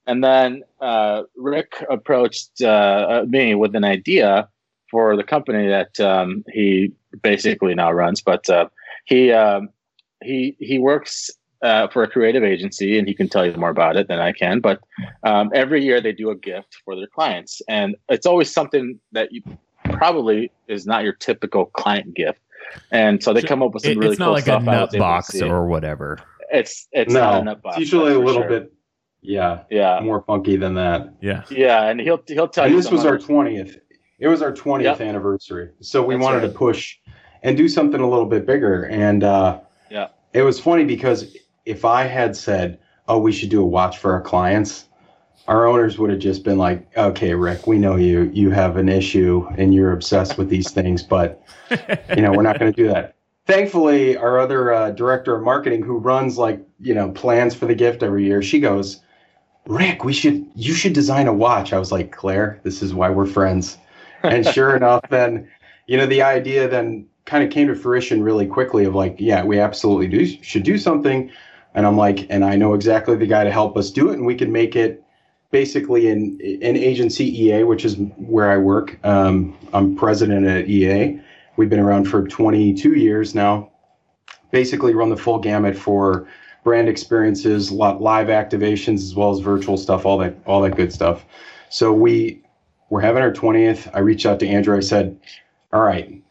and 0.06 0.22
then 0.22 0.62
uh, 0.80 1.22
Rick 1.36 1.84
approached 1.90 2.62
uh, 2.62 3.24
me 3.28 3.54
with 3.54 3.74
an 3.74 3.84
idea 3.84 4.48
for 4.90 5.16
the 5.16 5.24
company 5.24 5.68
that 5.68 5.98
um, 6.00 6.44
he 6.52 6.92
basically 7.22 7.74
now 7.74 7.90
runs. 7.92 8.20
But 8.20 8.48
uh, 8.50 8.68
he 9.04 9.32
um, 9.32 9.68
he 10.22 10.56
he 10.58 10.78
works 10.78 11.30
uh, 11.62 11.88
for 11.88 12.02
a 12.02 12.08
creative 12.08 12.42
agency, 12.44 12.98
and 12.98 13.06
he 13.06 13.14
can 13.14 13.28
tell 13.28 13.46
you 13.46 13.54
more 13.54 13.70
about 13.70 13.96
it 13.96 14.08
than 14.08 14.18
I 14.18 14.32
can. 14.32 14.60
But 14.60 14.80
um, 15.22 15.50
every 15.54 15.84
year 15.84 16.00
they 16.00 16.12
do 16.12 16.30
a 16.30 16.36
gift 16.36 16.76
for 16.84 16.96
their 16.96 17.06
clients, 17.06 17.62
and 17.68 17.96
it's 18.08 18.26
always 18.26 18.52
something 18.52 18.98
that 19.12 19.32
you 19.32 19.42
probably 19.84 20.50
is 20.68 20.86
not 20.86 21.04
your 21.04 21.12
typical 21.12 21.66
client 21.66 22.14
gift. 22.14 22.38
And 22.90 23.22
so 23.22 23.32
they 23.32 23.42
come 23.42 23.62
up 23.62 23.74
with 23.74 23.82
some 23.82 23.92
It- 23.92 23.98
really 23.98 24.12
it's 24.12 24.18
not 24.18 24.26
cool 24.26 24.34
like 24.34 24.42
a 24.42 24.46
stuff. 24.46 24.62
I 24.62 24.64
nut 24.64 24.80
was 24.80 24.80
able 24.80 24.88
to 24.92 24.98
box 24.98 25.42
or 25.42 25.66
whatever. 25.66 26.18
It's 26.52 26.88
it's 26.92 27.12
not 27.12 27.34
a 27.34 27.38
no, 27.38 27.44
nut 27.44 27.62
box. 27.62 27.76
it's 27.78 27.92
usually 27.92 28.12
a 28.12 28.18
little 28.18 28.42
sure. 28.42 28.48
bit, 28.48 28.72
yeah, 29.22 29.62
Yeah, 29.70 30.00
more 30.02 30.22
funky 30.22 30.56
than 30.56 30.74
that. 30.74 31.14
Yeah, 31.20 31.44
yeah, 31.50 31.84
and 31.88 32.00
he'll 32.00 32.22
he'll 32.26 32.48
tell 32.48 32.64
And 32.64 32.74
you. 32.74 32.80
this 32.82 32.90
was 32.90 33.04
our 33.06 33.18
twentieth. 33.18 33.78
It 34.18 34.28
was 34.28 34.42
our 34.42 34.52
twentieth 34.52 34.98
Yep. 34.98 35.08
anniversary, 35.08 35.70
so 35.80 36.02
we 36.04 36.14
That's 36.14 36.22
wanted 36.24 36.38
right. 36.42 36.52
to 36.52 36.58
push 36.58 36.98
and 37.42 37.56
do 37.56 37.68
something 37.68 38.00
a 38.00 38.08
little 38.08 38.26
bit 38.26 38.46
bigger. 38.46 38.84
And 38.84 39.24
uh, 39.24 39.60
Yeah. 39.90 40.08
it 40.32 40.42
was 40.42 40.60
funny 40.60 40.84
because 40.84 41.36
if 41.66 41.84
I 41.84 42.04
had 42.04 42.36
said, 42.36 42.78
"Oh, 43.08 43.18
we 43.18 43.32
should 43.32 43.48
do 43.50 43.62
a 43.62 43.66
watch 43.66 43.98
for 43.98 44.12
our 44.12 44.20
clients," 44.20 44.86
our 45.48 45.66
owners 45.66 45.98
would 45.98 46.10
have 46.10 46.18
just 46.20 46.42
been 46.44 46.58
like, 46.58 46.86
"Okay, 46.96 47.34
Rick, 47.34 47.66
we 47.66 47.78
know 47.78 47.96
you. 47.96 48.30
You 48.34 48.50
have 48.50 48.76
an 48.76 48.88
issue 48.88 49.46
and 49.56 49.72
you're 49.74 49.92
obsessed 49.92 50.36
with 50.36 50.48
these 50.48 50.70
things, 50.70 51.02
but 51.02 51.42
you 52.16 52.22
know 52.22 52.32
we're 52.32 52.42
not 52.42 52.58
going 52.58 52.72
to 52.72 52.76
do 52.82 52.88
that." 52.88 53.14
Thankfully, 53.46 54.16
our 54.16 54.38
other 54.38 54.72
uh, 54.72 54.90
director 54.92 55.34
of 55.34 55.42
marketing, 55.42 55.82
who 55.82 55.98
runs 55.98 56.38
like 56.38 56.60
you 56.80 56.94
know 56.94 57.10
plans 57.10 57.54
for 57.56 57.66
the 57.66 57.74
gift 57.74 58.02
every 58.04 58.24
year, 58.24 58.40
she 58.40 58.60
goes, 58.60 59.00
"Rick, 59.66 60.04
we 60.04 60.12
should 60.12 60.46
you 60.54 60.74
should 60.74 60.92
design 60.92 61.26
a 61.28 61.32
watch." 61.32 61.72
I 61.72 61.78
was 61.78 61.92
like, 61.92 62.12
"Claire, 62.12 62.60
this 62.62 62.82
is 62.82 62.94
why 62.94 63.10
we're 63.10 63.26
friends." 63.26 63.78
And 64.22 64.46
sure 64.46 64.76
enough, 64.76 65.02
then 65.10 65.48
you 65.86 65.96
know 65.96 66.06
the 66.06 66.22
idea 66.22 66.68
then 66.68 67.06
kind 67.24 67.44
of 67.44 67.50
came 67.50 67.68
to 67.68 67.74
fruition 67.74 68.22
really 68.22 68.46
quickly 68.46 68.84
of 68.84 68.94
like, 68.94 69.16
yeah, 69.18 69.44
we 69.44 69.58
absolutely 69.58 70.08
do 70.08 70.26
should 70.42 70.62
do 70.62 70.78
something. 70.78 71.30
And 71.74 71.86
I'm 71.86 71.96
like, 71.96 72.26
and 72.28 72.44
I 72.44 72.56
know 72.56 72.74
exactly 72.74 73.16
the 73.16 73.26
guy 73.26 73.44
to 73.44 73.50
help 73.50 73.76
us 73.76 73.90
do 73.90 74.10
it, 74.10 74.14
and 74.14 74.26
we 74.26 74.34
can 74.34 74.52
make 74.52 74.76
it 74.76 75.02
basically 75.50 76.08
in 76.08 76.38
an 76.62 76.76
agency 76.76 77.44
EA, 77.44 77.62
which 77.64 77.84
is 77.84 77.96
where 78.16 78.50
I 78.50 78.58
work. 78.58 78.98
Um, 79.04 79.56
I'm 79.72 79.96
president 79.96 80.46
at 80.46 80.68
EA. 80.68 81.18
We've 81.56 81.70
been 81.70 81.80
around 81.80 82.04
for 82.04 82.26
22 82.26 82.94
years 82.94 83.34
now. 83.34 83.70
Basically, 84.50 84.94
run 84.94 85.08
the 85.08 85.16
full 85.16 85.38
gamut 85.38 85.76
for 85.76 86.26
brand 86.64 86.88
experiences, 86.88 87.70
li- 87.70 87.96
live 87.98 88.28
activations, 88.28 88.96
as 88.96 89.14
well 89.14 89.30
as 89.30 89.40
virtual 89.40 89.76
stuff, 89.76 90.06
all 90.06 90.18
that, 90.18 90.36
all 90.46 90.62
that 90.62 90.76
good 90.76 90.92
stuff. 90.92 91.24
So 91.70 91.92
we 91.92 92.42
we're 92.90 93.00
having 93.00 93.22
our 93.22 93.32
20th. 93.32 93.90
I 93.94 94.00
reached 94.00 94.26
out 94.26 94.38
to 94.40 94.46
Andrew. 94.46 94.76
I 94.76 94.80
said, 94.80 95.18
"All 95.72 95.80
right, 95.80 96.22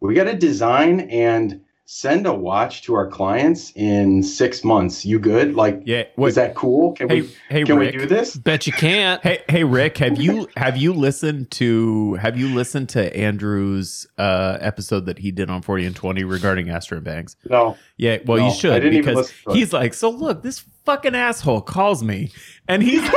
we 0.00 0.14
got 0.14 0.24
to 0.24 0.34
design 0.34 1.00
and 1.02 1.61
send 1.94 2.26
a 2.26 2.32
watch 2.32 2.80
to 2.80 2.94
our 2.94 3.06
clients 3.06 3.70
in 3.74 4.22
six 4.22 4.64
months. 4.64 5.04
You 5.04 5.18
good? 5.18 5.54
Like, 5.54 5.82
yeah. 5.84 6.04
is 6.16 6.36
that 6.36 6.54
cool? 6.54 6.92
Can 6.92 7.10
hey, 7.10 7.20
we 7.20 7.30
hey, 7.50 7.64
can 7.64 7.78
Rick. 7.78 7.92
we 7.92 7.98
do 8.00 8.06
this?" 8.06 8.34
Bet 8.34 8.66
you 8.66 8.72
can't. 8.72 9.22
Hey, 9.22 9.42
hey, 9.46 9.62
Rick, 9.62 9.98
have 9.98 10.18
you 10.18 10.48
have 10.56 10.78
you 10.78 10.94
listened 10.94 11.50
to 11.52 12.14
have 12.14 12.38
you 12.38 12.48
listened 12.48 12.88
to 12.90 13.14
Andrew's 13.14 14.06
uh, 14.16 14.56
episode 14.60 15.04
that 15.04 15.18
he 15.18 15.30
did 15.30 15.50
on 15.50 15.60
Forty 15.60 15.84
and 15.84 15.94
Twenty 15.94 16.24
regarding 16.24 16.70
Astor 16.70 16.98
Banks? 17.02 17.36
No. 17.44 17.76
Yeah, 17.98 18.18
well, 18.24 18.38
No, 18.38 18.48
you 18.48 18.54
should 18.54 18.72
I 18.72 18.78
didn't 18.80 18.94
even 18.94 19.14
because 19.14 19.16
listen 19.16 19.34
to 19.44 19.50
it. 19.50 19.56
he's 19.56 19.72
like, 19.74 19.92
so 19.92 20.08
look, 20.08 20.42
this 20.42 20.64
fucking 20.86 21.14
asshole 21.14 21.60
calls 21.60 22.02
me, 22.02 22.30
and 22.68 22.82
he's 22.82 23.02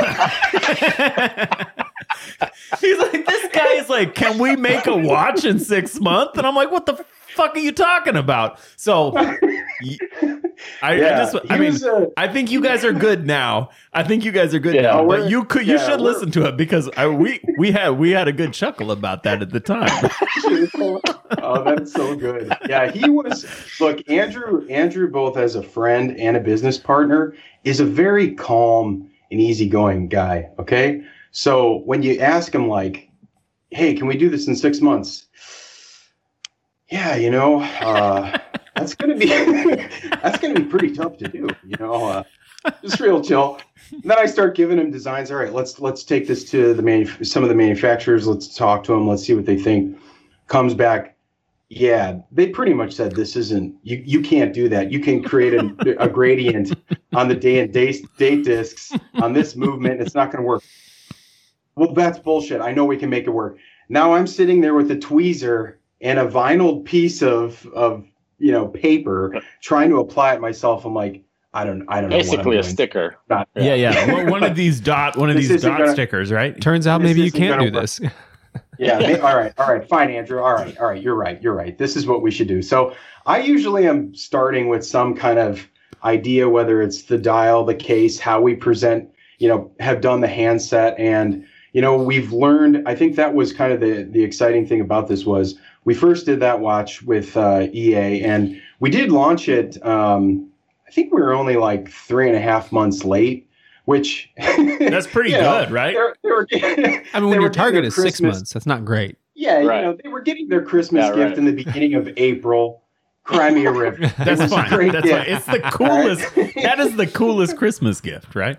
he's 2.81 2.97
like, 2.99 3.25
this 3.25 3.51
guy 3.53 3.73
is 3.75 3.87
like, 3.87 4.15
can 4.15 4.37
we 4.37 4.57
make 4.57 4.85
a 4.85 4.97
watch 4.97 5.45
in 5.45 5.59
six 5.59 5.97
months? 6.01 6.37
And 6.37 6.45
I'm 6.45 6.55
like, 6.55 6.71
what 6.71 6.85
the 6.85 7.05
fuck 7.35 7.55
are 7.55 7.59
you 7.59 7.71
talking 7.71 8.15
about? 8.15 8.59
So, 8.77 9.15
I, 9.15 9.37
I 10.81 10.95
Yeah, 10.95 11.17
just, 11.17 11.35
I 11.49 11.57
mean. 11.57 11.73
was, 11.73 11.83
uh, 11.83 12.05
I 12.17 12.27
think 12.27 12.49
you 12.49 12.61
guys 12.61 12.85
are 12.85 12.93
good 12.93 13.25
now. 13.25 13.69
I 13.93 14.03
think 14.03 14.23
you 14.23 14.31
guys 14.31 14.55
are 14.55 14.59
good 14.59 14.75
Yeah, 14.75 14.81
now. 14.83 15.07
But 15.07 15.29
you 15.29 15.43
could, 15.45 15.67
you 15.67 15.75
yeah, 15.75 15.85
should 15.85 16.01
listen 16.01 16.31
to 16.31 16.47
it 16.47 16.57
because 16.57 16.89
I, 16.97 17.07
we 17.07 17.41
we 17.57 17.71
had 17.71 17.91
we 17.91 18.11
had 18.11 18.27
a 18.27 18.31
good 18.33 18.53
chuckle 18.53 18.91
about 18.91 19.23
that 19.23 19.41
at 19.41 19.51
the 19.51 19.59
time. 19.59 19.89
oh, 21.41 21.63
that's 21.63 21.91
so 21.91 22.15
good. 22.15 22.55
Yeah, 22.69 22.91
he 22.91 23.09
was. 23.09 23.45
Look, 23.79 24.09
Andrew. 24.09 24.65
Andrew, 24.69 25.09
both 25.11 25.37
as 25.37 25.55
a 25.55 25.63
friend 25.63 26.17
and 26.19 26.37
a 26.37 26.39
business 26.39 26.77
partner, 26.77 27.35
is 27.63 27.79
a 27.79 27.85
very 27.85 28.33
calm 28.33 29.09
and 29.31 29.41
easygoing 29.41 30.07
guy. 30.07 30.49
Okay, 30.59 31.01
so 31.31 31.79
when 31.85 32.01
you 32.01 32.19
ask 32.19 32.53
him, 32.55 32.69
like, 32.69 33.09
"Hey, 33.71 33.93
can 33.93 34.07
we 34.07 34.17
do 34.17 34.29
this 34.29 34.47
in 34.47 34.55
six 34.55 34.79
months?" 34.81 35.24
Yeah, 36.89 37.15
you 37.15 37.31
know, 37.31 37.61
uh, 37.61 38.37
that's 38.75 38.95
gonna 38.95 39.15
be 39.15 39.25
that's 40.21 40.39
gonna 40.39 40.53
be 40.55 40.65
pretty 40.65 40.93
tough 40.95 41.17
to 41.17 41.27
do. 41.27 41.47
You 41.65 41.75
know, 41.79 42.05
uh, 42.05 42.23
just 42.81 42.99
real 42.99 43.21
chill. 43.23 43.59
And 43.91 44.03
then 44.03 44.17
I 44.17 44.25
start 44.25 44.55
giving 44.55 44.77
him 44.77 44.91
designs. 44.91 45.31
All 45.31 45.37
right, 45.37 45.53
let's 45.53 45.79
let's 45.79 46.03
take 46.03 46.27
this 46.27 46.43
to 46.51 46.73
the 46.73 46.83
manuf- 46.83 47.25
some 47.25 47.43
of 47.43 47.49
the 47.49 47.55
manufacturers. 47.55 48.27
Let's 48.27 48.55
talk 48.55 48.83
to 48.85 48.93
them. 48.93 49.07
Let's 49.07 49.23
see 49.23 49.33
what 49.33 49.45
they 49.45 49.57
think. 49.57 49.97
Comes 50.47 50.75
back, 50.75 51.15
yeah, 51.69 52.19
they 52.31 52.49
pretty 52.49 52.73
much 52.73 52.93
said 52.93 53.13
this 53.13 53.35
isn't 53.35 53.75
you. 53.81 54.01
You 54.05 54.21
can't 54.21 54.53
do 54.53 54.69
that. 54.69 54.91
You 54.91 54.99
can 54.99 55.23
create 55.23 55.55
a, 55.55 56.03
a 56.03 56.07
gradient 56.07 56.73
on 57.13 57.27
the 57.27 57.35
day 57.35 57.59
and 57.59 57.73
date 57.73 58.05
date 58.17 58.43
discs 58.43 58.91
on 59.15 59.33
this 59.33 59.55
movement. 59.55 60.01
It's 60.01 60.13
not 60.13 60.31
going 60.31 60.43
to 60.43 60.47
work. 60.47 60.63
Well, 61.75 61.93
that's 61.93 62.19
bullshit. 62.19 62.61
I 62.61 62.71
know 62.71 62.85
we 62.85 62.97
can 62.97 63.09
make 63.09 63.25
it 63.25 63.31
work. 63.31 63.57
Now 63.89 64.13
I'm 64.13 64.27
sitting 64.27 64.61
there 64.61 64.75
with 64.75 64.91
a 64.91 64.95
tweezer 64.95 65.75
and 66.05 66.19
a 66.19 66.25
vinyl 66.27 66.83
piece 66.85 67.21
of 67.21 67.65
of 67.73 68.05
you 68.37 68.51
know 68.51 68.67
paper 68.67 69.41
trying 69.61 69.89
to 69.89 69.97
apply 69.97 70.33
it 70.35 70.41
myself. 70.41 70.85
I'm 70.85 70.93
like, 70.93 71.23
I 71.53 71.63
don't, 71.63 71.85
I 71.87 72.01
don't 72.01 72.09
know. 72.09 72.17
Basically 72.17 72.57
a 72.57 72.61
doing. 72.61 72.73
sticker. 72.73 73.15
Not- 73.29 73.47
Yeah, 73.55 73.75
yeah. 73.75 74.13
One- 74.13 74.29
One 74.29 74.43
of 74.43 74.55
these 74.55 74.79
dot, 74.79 75.17
one 75.17 75.29
of 75.29 75.35
This 75.37 75.47
these 75.47 75.61
dot 75.63 75.79
gonna- 75.79 75.91
stickers, 75.91 76.31
right? 76.31 76.59
Turns 76.61 76.85
out 76.87 77.01
maybe 77.01 77.21
you 77.21 77.31
can't 77.31 77.59
do 77.59 77.65
work. 77.67 77.81
this. 77.81 77.99
Yeah. 78.77 78.99
may- 78.99 79.19
all 79.19 79.35
right. 79.37 79.53
All 79.57 79.67
right. 79.73 79.87
Fine, 79.87 80.11
Andrew. 80.11 80.39
All 80.41 80.53
right. 80.53 80.77
All 80.77 80.87
right. 80.87 81.01
You're 81.01 81.15
right. 81.15 81.41
You're 81.41 81.53
right. 81.55 81.77
This 81.77 81.95
is 81.95 82.05
what 82.05 82.21
we 82.21 82.29
should 82.31 82.47
do. 82.49 82.61
So 82.61 82.93
I 83.25 83.39
usually 83.39 83.87
am 83.87 84.13
starting 84.13 84.67
with 84.67 84.85
some 84.85 85.15
kind 85.15 85.39
of 85.39 85.67
idea, 86.03 86.47
whether 86.49 86.81
it's 86.81 87.03
the 87.03 87.17
dial, 87.17 87.63
the 87.65 87.73
case, 87.75 88.19
how 88.19 88.41
we 88.41 88.53
present, 88.53 89.09
you 89.39 89.47
know, 89.47 89.71
have 89.79 90.01
done 90.01 90.19
the 90.21 90.27
handset. 90.27 90.97
And, 90.99 91.45
you 91.75 91.81
know, 91.81 91.97
we've 91.97 92.31
learned, 92.31 92.81
I 92.87 92.95
think 92.95 93.17
that 93.17 93.33
was 93.33 93.51
kind 93.51 93.73
of 93.73 93.81
the, 93.81 94.03
the 94.09 94.23
exciting 94.23 94.65
thing 94.65 94.79
about 94.79 95.09
this 95.09 95.25
was 95.25 95.55
we 95.83 95.93
first 95.93 96.25
did 96.25 96.39
that 96.39 96.61
watch 96.61 97.01
with 97.03 97.35
uh, 97.35 97.67
EA 97.73 98.23
and 98.23 98.61
we 98.79 98.89
did 98.89 99.11
launch 99.11 99.49
it. 99.49 99.85
Um, 99.85 100.49
I 100.87 100.91
think 100.91 101.13
we 101.13 101.19
were 101.21 101.33
only 101.33 101.57
like 101.57 101.91
three 101.91 102.27
and 102.29 102.37
a 102.37 102.39
half 102.39 102.71
months 102.71 103.03
late, 103.03 103.49
which 103.83 104.31
That's 104.37 105.05
pretty 105.05 105.31
you 105.31 105.37
know, 105.37 105.65
good, 105.65 105.71
right? 105.71 105.93
they 106.23 106.29
were- 106.31 106.47
they 106.53 106.59
were- 106.61 106.73
I 106.73 106.77
mean, 106.79 107.03
they 107.13 107.19
when 107.19 107.23
were 107.23 107.33
your 107.33 107.41
getting 107.49 107.51
target 107.51 107.81
their 107.81 107.87
is 107.87 107.95
six 107.95 108.21
months, 108.21 108.53
that's 108.53 108.65
not 108.65 108.85
great. 108.85 109.17
Yeah, 109.33 109.55
Right. 109.57 109.81
you 109.81 109.85
know, 109.91 109.97
they 110.01 110.07
were 110.07 110.21
getting 110.21 110.47
their 110.47 110.63
Christmas 110.63 111.03
Yeah, 111.07 111.15
gift 111.15 111.29
right. 111.31 111.37
in 111.39 111.43
the 111.45 111.51
beginning 111.51 111.95
of 111.95 112.07
April. 112.15 112.83
Crimea 113.25 113.71
River. 113.71 114.07
That's 114.19 114.39
a 114.39 114.47
fine. 114.47 114.69
great 114.69 114.91
That's 114.93 115.03
gift. 115.07 115.25
fine. 115.25 115.35
It's 115.35 115.45
the 115.47 115.59
coolest. 115.71 116.37
Right? 116.37 116.53
That 116.63 116.79
is 116.79 116.95
the 116.95 117.07
coolest 117.07 117.57
Christmas 117.57 117.99
gift, 117.99 118.33
right? 118.35 118.57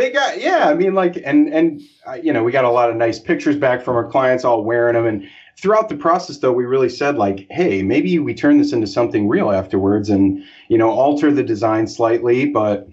They 0.00 0.10
got 0.10 0.40
yeah. 0.40 0.68
I 0.68 0.74
mean, 0.74 0.94
like, 0.94 1.20
and 1.24 1.52
and 1.52 1.80
uh, 2.06 2.14
you 2.14 2.32
know, 2.32 2.42
we 2.42 2.52
got 2.52 2.64
a 2.64 2.70
lot 2.70 2.90
of 2.90 2.96
nice 2.96 3.18
pictures 3.18 3.56
back 3.56 3.82
from 3.82 3.96
our 3.96 4.08
clients, 4.10 4.44
all 4.44 4.64
wearing 4.64 4.94
them. 4.94 5.06
And 5.06 5.28
throughout 5.58 5.88
the 5.88 5.96
process, 5.96 6.38
though, 6.38 6.52
we 6.52 6.64
really 6.64 6.88
said 6.88 7.16
like, 7.16 7.46
hey, 7.50 7.82
maybe 7.82 8.18
we 8.18 8.34
turn 8.34 8.58
this 8.58 8.72
into 8.72 8.86
something 8.86 9.28
real 9.28 9.50
afterwards, 9.50 10.08
and 10.08 10.42
you 10.68 10.78
know, 10.78 10.90
alter 10.90 11.30
the 11.30 11.42
design 11.42 11.86
slightly, 11.86 12.46
but 12.46 12.88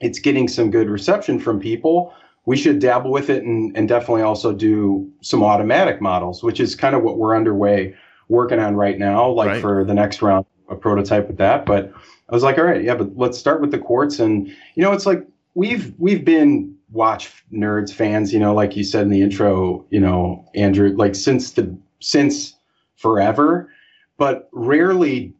it's 0.00 0.18
getting 0.18 0.46
some 0.48 0.70
good 0.70 0.88
reception 0.88 1.40
from 1.40 1.58
people. 1.58 2.12
We 2.44 2.56
should 2.56 2.78
dabble 2.78 3.10
with 3.10 3.28
it 3.30 3.42
and, 3.42 3.76
and 3.76 3.88
definitely 3.88 4.22
also 4.22 4.52
do 4.52 5.10
some 5.20 5.42
automatic 5.42 6.00
models, 6.00 6.42
which 6.42 6.60
is 6.60 6.74
kind 6.74 6.94
of 6.94 7.02
what 7.02 7.18
we're 7.18 7.36
underway 7.36 7.94
working 8.28 8.58
on 8.58 8.74
right 8.76 8.98
now, 8.98 9.28
like 9.30 9.48
Right. 9.48 9.60
for 9.60 9.84
the 9.84 9.92
next 9.92 10.22
round, 10.22 10.46
a 10.70 10.76
prototype 10.76 11.26
with 11.26 11.36
that. 11.38 11.66
But 11.66 11.92
I 12.28 12.34
was 12.34 12.42
like, 12.42 12.56
all 12.56 12.64
right, 12.64 12.82
yeah, 12.82 12.94
but 12.94 13.16
let's 13.16 13.38
start 13.38 13.60
with 13.60 13.70
the 13.70 13.78
quartz. 13.78 14.18
And 14.18 14.48
you 14.74 14.82
know, 14.82 14.92
it's 14.92 15.04
like 15.04 15.26
we've 15.58 15.92
we've 15.98 16.24
been 16.24 16.72
watch 16.92 17.44
nerds 17.52 17.92
fans, 17.92 18.32
you 18.32 18.38
know, 18.38 18.54
like 18.54 18.76
you 18.76 18.84
said 18.84 19.02
in 19.02 19.10
the 19.10 19.20
intro, 19.20 19.84
you 19.90 19.98
know, 19.98 20.48
Andrew, 20.54 20.94
like 20.96 21.16
since 21.16 21.50
the 21.50 21.76
since 21.98 22.54
forever, 22.94 23.68
but 24.18 24.48
rarely 24.52 25.34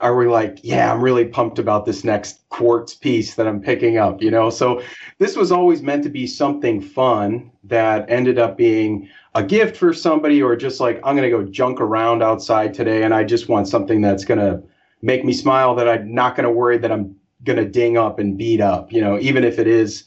are 0.00 0.14
we 0.14 0.26
like, 0.26 0.58
yeah, 0.62 0.92
I'm 0.92 1.00
really 1.00 1.24
pumped 1.24 1.58
about 1.58 1.86
this 1.86 2.04
next 2.04 2.46
quartz 2.50 2.92
piece 2.92 3.34
that 3.36 3.46
I'm 3.46 3.62
picking 3.62 3.96
up, 3.96 4.20
you 4.20 4.30
know? 4.30 4.50
So 4.50 4.82
this 5.18 5.36
was 5.36 5.50
always 5.50 5.80
meant 5.80 6.02
to 6.02 6.10
be 6.10 6.26
something 6.26 6.82
fun 6.82 7.50
that 7.64 8.10
ended 8.10 8.38
up 8.38 8.58
being 8.58 9.08
a 9.34 9.42
gift 9.42 9.76
for 9.76 9.94
somebody 9.94 10.42
or 10.42 10.54
just 10.56 10.80
like, 10.80 11.00
I'm 11.04 11.16
going 11.16 11.30
to 11.30 11.36
go 11.36 11.44
junk 11.44 11.80
around 11.80 12.22
outside 12.22 12.74
today 12.74 13.04
and 13.04 13.14
I 13.14 13.22
just 13.22 13.48
want 13.48 13.68
something 13.68 14.00
that's 14.00 14.24
going 14.24 14.40
to 14.40 14.60
make 15.02 15.24
me 15.24 15.32
smile 15.32 15.74
that 15.76 15.88
I'm 15.88 16.12
not 16.12 16.36
going 16.36 16.44
to 16.44 16.52
worry 16.52 16.78
that 16.78 16.90
I'm 16.90 17.16
going 17.44 17.58
to 17.58 17.68
ding 17.68 17.96
up 17.96 18.18
and 18.18 18.38
beat 18.38 18.60
up, 18.60 18.92
you 18.92 19.00
know, 19.00 19.18
even 19.18 19.44
if 19.44 19.58
it 19.58 19.66
is, 19.66 20.04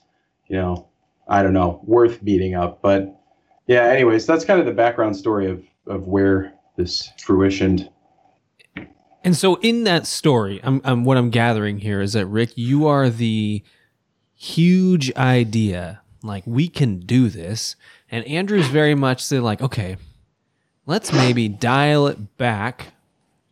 you 0.48 0.56
know, 0.56 0.88
I 1.27 1.44
don't 1.44 1.54
know, 1.54 1.82
worth 1.84 2.24
beating 2.24 2.56
up. 2.56 2.82
But 2.82 3.20
yeah, 3.68 3.84
anyways, 3.84 4.25
that's 4.25 4.46
kind 4.46 4.60
of 4.60 4.65
the 4.65 4.72
background 4.72 5.15
story 5.15 5.50
of, 5.50 5.63
of 5.88 6.08
where 6.08 6.54
this 6.77 7.10
fruitioned. 7.20 7.89
And 9.24 9.36
so, 9.36 9.56
in 9.56 9.86
that 9.86 10.06
story, 10.06 10.60
I'm, 10.63 10.82
I'm 10.84 11.04
what 11.04 11.18
I'm 11.18 11.32
gathering 11.32 11.80
here 11.80 12.00
is 12.00 12.13
that 12.13 12.27
Rick, 12.27 12.51
you 12.56 12.86
are 12.86 13.10
the 13.10 13.63
huge 14.36 15.12
idea. 15.15 16.01
Like 16.22 16.44
we 16.46 16.68
can 16.68 17.00
do 17.00 17.30
this, 17.30 17.75
and 18.12 18.24
Andrew's 18.25 18.68
very 18.68 18.94
much 18.94 19.27
the 19.27 19.42
like, 19.42 19.62
okay, 19.62 19.98
let's 20.86 21.12
maybe 21.12 21.48
dial 21.48 22.08
it 22.08 22.38
back 22.38 22.94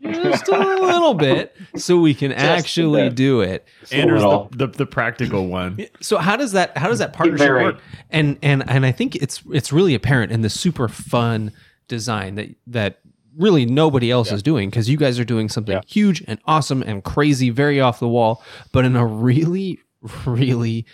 just 0.03 0.47
a 0.49 0.57
little 0.57 1.13
bit 1.13 1.55
so 1.77 1.97
we 1.97 2.13
can 2.13 2.31
a 2.31 2.35
actually 2.35 3.09
do 3.09 3.41
it. 3.41 3.65
Andrew's 3.91 4.21
little. 4.23 4.49
the, 4.51 4.67
the, 4.67 4.77
the 4.79 4.85
practical 4.85 5.47
one. 5.47 5.85
So 6.01 6.17
how 6.17 6.35
does 6.35 6.51
that 6.53 6.77
how 6.77 6.89
does 6.89 6.99
that 6.99 7.13
partnership 7.13 7.49
work? 7.49 7.79
And 8.09 8.37
and 8.41 8.69
and 8.69 8.85
I 8.85 8.91
think 8.91 9.15
it's 9.15 9.41
it's 9.51 9.71
really 9.71 9.95
apparent 9.95 10.31
in 10.31 10.41
the 10.41 10.49
super 10.49 10.87
fun 10.87 11.51
design 11.87 12.35
that 12.35 12.49
that 12.67 12.99
really 13.37 13.65
nobody 13.65 14.11
else 14.11 14.31
is 14.31 14.43
doing 14.43 14.69
because 14.69 14.89
you 14.89 14.97
guys 14.97 15.17
are 15.19 15.25
doing 15.25 15.49
something 15.49 15.73
Yeah. 15.73 15.81
huge 15.87 16.23
and 16.27 16.39
awesome 16.45 16.83
and 16.83 17.03
crazy, 17.03 17.49
very 17.49 17.79
off 17.81 17.99
the 17.99 18.07
wall, 18.07 18.43
but 18.71 18.85
in 18.85 18.95
a 18.95 19.05
really 19.05 19.79
really 20.25 20.85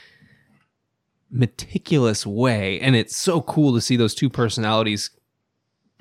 meticulous 1.32 2.25
way. 2.25 2.80
And 2.80 2.96
it's 2.96 3.16
so 3.16 3.42
cool 3.42 3.74
to 3.75 3.82
see 3.82 3.96
those 3.96 4.16
two 4.16 4.30
personalities 4.30 5.12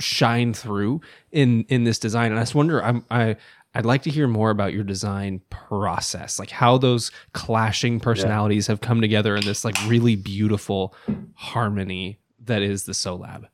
shine 0.00 0.52
through 0.54 1.00
in 1.32 1.64
in 1.68 1.84
this 1.84 1.98
design. 1.98 2.30
And 2.30 2.38
I 2.38 2.42
just 2.42 2.54
wonder, 2.54 2.82
I'm 2.82 3.04
I. 3.10 3.36
I'd 3.74 3.84
like 3.84 4.02
to 4.04 4.10
hear 4.10 4.26
more 4.26 4.48
about 4.50 4.72
your 4.72 4.82
design 4.82 5.42
process, 5.50 6.38
like 6.38 6.50
how 6.50 6.78
those 6.78 7.12
clashing 7.34 8.00
personalities 8.00 8.66
have 8.66 8.80
come 8.80 9.02
together 9.02 9.36
in 9.36 9.44
this 9.44 9.62
like 9.62 9.76
really 9.86 10.16
beautiful 10.16 10.94
harmony 11.34 12.18
that 12.46 12.62
is 12.62 12.84
the 12.84 12.92
Solab. 12.92 13.44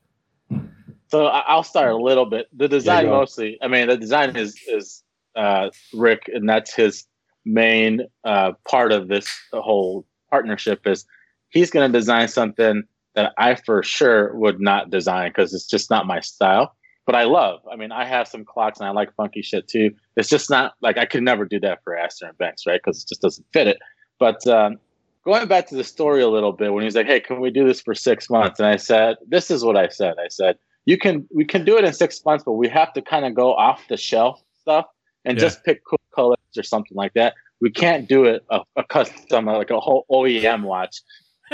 So 1.09 1.27
I- 1.27 1.41
I'll 1.49 1.65
start 1.65 1.91
a 1.91 1.97
little 1.97 2.27
bit. 2.27 2.47
The 2.57 2.69
design 2.69 3.07
go. 3.07 3.11
mostly. 3.11 3.59
I 3.61 3.69
mean, 3.69 3.89
the 3.89 3.97
design 3.97 4.37
is 4.37 4.57
is 4.69 5.03
uh, 5.37 5.71
Rick, 5.93 6.31
and 6.33 6.49
that's 6.49 6.73
his 6.75 7.05
main 7.45 8.03
uh, 8.25 8.53
part 8.69 8.93
of 8.93 9.09
this 9.09 9.29
whole 9.53 10.07
partnership. 10.31 10.87
Is 10.87 11.05
he's 11.51 11.71
going 11.71 11.91
to 11.91 11.99
design 11.99 12.29
something 12.29 12.85
that 13.15 13.33
I 13.39 13.55
for 13.55 13.83
sure 13.83 14.35
would 14.37 14.61
not 14.61 14.91
design 14.91 15.31
because 15.31 15.55
it's 15.55 15.67
just 15.67 15.91
not 15.91 16.07
my 16.07 16.21
style. 16.21 16.75
But 17.07 17.15
I 17.15 17.25
love. 17.25 17.61
I 17.71 17.77
mean, 17.77 17.93
I 17.93 18.07
have 18.07 18.27
some 18.29 18.45
clocks 18.47 18.81
and 18.81 18.89
I 18.89 18.93
like 18.93 19.15
funky 19.15 19.43
shit 19.43 19.69
too. 19.69 19.91
It's 20.17 20.29
just 20.29 20.49
not 20.49 20.73
like 20.81 20.97
I 20.97 21.05
could 21.05 21.23
never 21.23 21.45
do 21.45 21.61
that 21.61 21.81
for 21.85 21.95
Astor 21.97 22.27
and 22.27 22.39
Banks, 22.39 22.67
right? 22.67 22.81
Because 22.83 23.03
it 23.03 23.09
just 23.09 23.21
doesn't 23.21 23.47
fit 23.53 23.67
it. 23.69 23.79
But 24.19 24.47
um, 24.47 24.79
going 25.25 25.47
back 25.47 25.67
to 25.69 25.75
the 25.75 25.85
story 25.85 26.23
a 26.23 26.29
little 26.29 26.53
bit, 26.53 26.73
when 26.73 26.83
he's 26.83 26.97
like, 26.97 27.07
"Hey, 27.07 27.21
can 27.21 27.41
we 27.41 27.51
do 27.51 27.67
this 27.67 27.81
for 27.81 27.95
six 27.95 28.31
months?" 28.31 28.59
and 28.59 28.67
I 28.67 28.77
said, 28.77 29.17
"This 29.29 29.51
is 29.51 29.63
what 29.65 29.77
I 29.77 29.89
said." 29.89 30.15
I 30.19 30.29
said, 30.29 30.57
"You 30.87 30.97
can, 30.97 31.29
we 31.35 31.45
can 31.45 31.65
do 31.65 31.77
it 31.77 31.85
in 31.85 31.93
six 31.93 32.25
months, 32.25 32.43
but 32.43 32.53
we 32.53 32.69
have 32.69 32.93
to 32.95 33.03
kind 33.03 33.27
of 33.27 33.35
go 33.35 33.53
off 33.55 33.83
the 33.89 33.99
shelf 33.99 34.43
stuff 34.63 34.87
and 35.27 35.37
Yeah. 35.37 35.45
just 35.45 35.63
pick 35.63 35.83
cool 35.85 36.01
colors 36.15 36.39
or 36.57 36.63
something 36.63 36.97
like 36.97 37.13
that. 37.15 37.35
We 37.61 37.71
can't 37.71 38.09
do 38.09 38.25
it 38.25 38.45
a, 38.51 38.61
a 38.77 38.85
custom 38.85 39.45
like 39.45 39.69
a 39.71 39.79
whole 39.79 40.07
OEM 40.11 40.63
watch." 40.63 41.03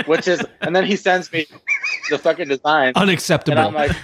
Which 0.06 0.28
is, 0.28 0.44
and 0.61 0.75
then 0.75 0.85
he 0.85 0.97
sends 0.97 1.32
me 1.32 1.47
the 2.11 2.18
fucking 2.18 2.49
design, 2.49 2.92
Unacceptable. 2.97 3.59
and 3.59 3.66
I'm 3.68 3.75
like, 3.75 4.02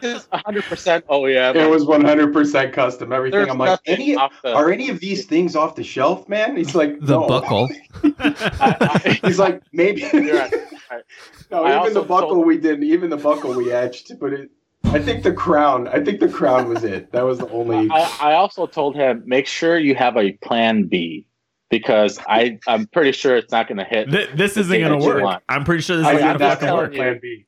"This 0.00 0.22
is 0.22 0.26
100 0.30 0.64
percent 0.64 1.04
Oh, 1.08 1.26
yeah. 1.26 1.52
It 1.52 1.68
was 1.68 1.84
100% 1.84 2.72
custom. 2.72 3.12
Everything. 3.12 3.38
There's 3.38 3.50
I'm 3.50 3.58
like, 3.58 3.80
any, 3.86 4.14
the- 4.14 4.54
are 4.54 4.70
any 4.70 4.90
of 4.90 5.00
these 5.00 5.26
things 5.26 5.56
off 5.56 5.74
the 5.74 5.82
shelf, 5.84 6.28
man? 6.28 6.56
He's 6.56 6.74
like, 6.74 7.00
the 7.00 7.18
no. 7.18 7.26
buckle. 7.26 7.68
He's 9.24 9.38
like, 9.38 9.62
maybe. 9.72 10.02
Right. 10.12 10.52
Right. 10.90 11.02
no, 11.50 11.64
I 11.64 11.80
even 11.80 11.94
the 11.94 12.02
buckle 12.02 12.30
told- 12.34 12.46
we 12.46 12.56
didn't, 12.58 12.84
Even 12.84 13.10
the 13.10 13.16
buckle 13.16 13.54
we 13.54 13.72
etched, 13.72 14.12
but 14.20 14.32
it. 14.32 14.50
I 14.84 15.00
think 15.00 15.22
the 15.22 15.32
crown. 15.32 15.88
I 15.88 16.02
think 16.02 16.20
the 16.20 16.28
crown 16.28 16.68
was 16.68 16.84
it. 16.84 17.10
That 17.12 17.24
was 17.24 17.38
the 17.38 17.48
only. 17.50 17.90
I, 17.90 18.16
I 18.20 18.32
also 18.34 18.66
told 18.66 18.94
him 18.94 19.22
make 19.26 19.46
sure 19.46 19.76
you 19.76 19.94
have 19.96 20.16
a 20.16 20.32
plan 20.32 20.84
B 20.84 21.26
because 21.70 22.18
I 22.26 22.58
I'm 22.66 22.86
pretty 22.86 23.12
sure 23.12 23.36
it's 23.36 23.52
not 23.52 23.68
going 23.68 23.78
to 23.78 23.84
hit. 23.84 24.10
Th- 24.10 24.30
this 24.34 24.56
isn't 24.56 24.80
going 24.80 24.98
to 24.98 25.06
work. 25.06 25.22
want. 25.22 25.42
I'm 25.48 25.64
pretty 25.64 25.82
sure 25.82 25.96
this 25.96 26.06
I 26.06 26.14
isn't 26.14 26.26
going 26.26 26.38
to 26.38 26.44
just 26.44 26.48
not 26.48 26.54
fucking 26.60 26.68
have 26.68 26.76
work. 26.76 26.92
telling. 26.92 27.06
Plan 27.08 27.20
B. 27.20 27.46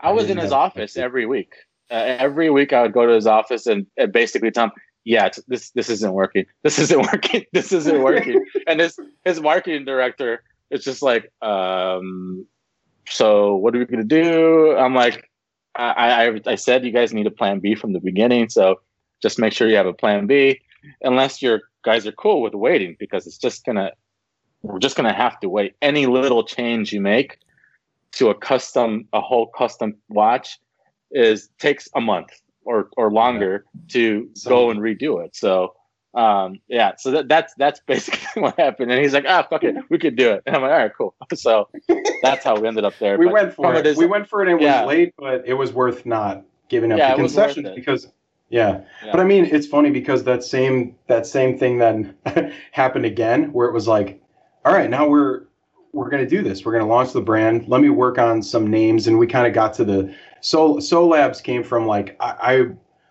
I 0.00 0.12
was 0.12 0.26
I 0.26 0.32
in 0.32 0.36
his 0.36 0.50
didn't 0.50 0.58
office 0.58 0.96
every 0.96 1.26
week. 1.26 1.54
Uh, 1.90 2.16
every 2.18 2.50
week 2.50 2.72
I 2.72 2.82
would 2.82 2.92
go 2.92 3.06
to 3.06 3.12
his 3.12 3.26
office 3.26 3.66
and, 3.66 3.86
and 3.96 4.12
basically 4.12 4.50
tell 4.50 4.64
him, 4.64 4.72
"Yeah, 5.04 5.26
it's, 5.26 5.40
this 5.48 5.70
this 5.70 5.88
isn't 5.90 6.12
working. 6.12 6.44
This 6.62 6.78
isn't 6.78 7.00
working. 7.00 7.44
This 7.52 7.72
isn't 7.72 8.02
working." 8.02 8.44
and 8.66 8.80
his 8.80 8.98
his 9.24 9.40
marketing 9.40 9.84
director 9.84 10.42
is 10.70 10.84
just 10.84 11.02
like, 11.02 11.30
um, 11.42 12.46
"So 13.08 13.56
what 13.56 13.74
are 13.74 13.78
we 13.78 13.86
gonna 13.86 14.04
do?" 14.04 14.76
I'm 14.76 14.94
like, 14.94 15.30
I, 15.74 16.28
I 16.28 16.40
I 16.46 16.54
said 16.56 16.84
you 16.84 16.92
guys 16.92 17.12
need 17.14 17.26
a 17.26 17.30
plan 17.30 17.60
B 17.60 17.74
from 17.74 17.92
the 17.92 18.00
beginning, 18.00 18.48
so 18.48 18.80
just 19.22 19.38
make 19.38 19.52
sure 19.52 19.68
you 19.68 19.76
have 19.76 19.86
a 19.86 19.94
plan 19.94 20.26
B, 20.26 20.60
unless 21.02 21.40
your 21.40 21.62
guys 21.84 22.06
are 22.06 22.12
cool 22.12 22.40
with 22.42 22.54
waiting 22.54 22.96
because 22.98 23.26
it's 23.26 23.38
just 23.38 23.64
gonna 23.64 23.92
we're 24.62 24.78
just 24.78 24.96
gonna 24.96 25.12
have 25.14 25.38
to 25.40 25.48
wait. 25.48 25.74
Any 25.82 26.06
little 26.06 26.42
change 26.44 26.92
you 26.92 27.00
make 27.00 27.38
to 28.12 28.28
a 28.30 28.34
custom, 28.34 29.06
a 29.12 29.20
whole 29.20 29.46
custom 29.48 29.96
watch, 30.08 30.58
is 31.10 31.48
takes 31.58 31.88
a 31.94 32.00
month 32.00 32.30
or 32.64 32.88
or 32.96 33.10
longer 33.12 33.64
to 33.88 34.28
So- 34.34 34.48
go 34.50 34.70
and 34.70 34.80
redo 34.80 35.24
it. 35.24 35.36
So 35.36 35.74
um 36.16 36.60
yeah 36.68 36.92
so 36.96 37.10
that, 37.10 37.28
that's 37.28 37.52
that's 37.58 37.80
basically 37.88 38.40
what 38.40 38.56
happened 38.56 38.92
and 38.92 39.02
he's 39.02 39.12
like 39.12 39.24
ah 39.26 39.44
fuck 39.50 39.64
it 39.64 39.74
we 39.90 39.98
could 39.98 40.14
do 40.14 40.30
it 40.30 40.44
and 40.46 40.54
i'm 40.54 40.62
like 40.62 40.70
all 40.70 40.78
right 40.78 40.92
cool 40.96 41.12
so 41.34 41.68
that's 42.22 42.44
how 42.44 42.54
we 42.56 42.68
ended 42.68 42.84
up 42.84 42.94
there 43.00 43.18
we 43.18 43.24
But 43.26 43.32
went 43.34 43.52
for 43.56 43.64
from 43.72 43.76
it. 43.78 43.82
des- 43.82 43.94
we 43.98 44.06
went 44.06 44.28
for 44.28 44.40
it. 44.40 44.48
and 44.48 44.60
It 44.60 44.62
Yeah. 44.62 44.82
was 44.84 44.88
late, 44.94 45.12
but 45.18 45.42
it 45.44 45.54
was 45.54 45.72
worth 45.72 46.06
not 46.06 46.44
giving 46.68 46.92
up 46.92 46.98
Yeah, 46.98 47.14
the 47.14 47.18
it 47.18 47.22
was 47.24 47.34
worth 47.34 47.54
concessions 47.54 47.74
because 47.74 48.06
yeah. 48.54 48.82
Yeah. 49.04 49.10
But 49.10 49.18
I 49.20 49.24
mean, 49.24 49.46
it's 49.46 49.66
funny 49.66 49.90
because 49.90 50.22
that 50.24 50.44
same 50.44 50.94
that 51.08 51.26
same 51.26 51.58
thing 51.58 51.78
then 51.78 52.14
happened 52.70 53.04
again, 53.04 53.52
where 53.52 53.66
it 53.66 53.72
was 53.72 53.88
like, 53.88 54.22
all 54.64 54.72
right, 54.72 54.88
now 54.88 55.08
we're 55.08 55.46
we're 55.92 56.08
gonna 56.08 56.24
do 56.24 56.40
this. 56.40 56.64
We're 56.64 56.70
gonna 56.70 56.86
launch 56.86 57.12
the 57.12 57.20
brand. 57.20 57.66
Let 57.66 57.80
me 57.80 57.88
work 57.88 58.16
on 58.16 58.44
some 58.44 58.70
names, 58.70 59.08
and 59.08 59.18
we 59.18 59.26
kind 59.26 59.48
of 59.48 59.54
got 59.54 59.74
to 59.74 59.84
the 59.84 60.14
so 60.40 60.78
so 60.78 61.04
labs 61.04 61.40
came 61.40 61.64
from 61.64 61.88
like 61.88 62.16
I, 62.20 62.36
I 62.40 62.66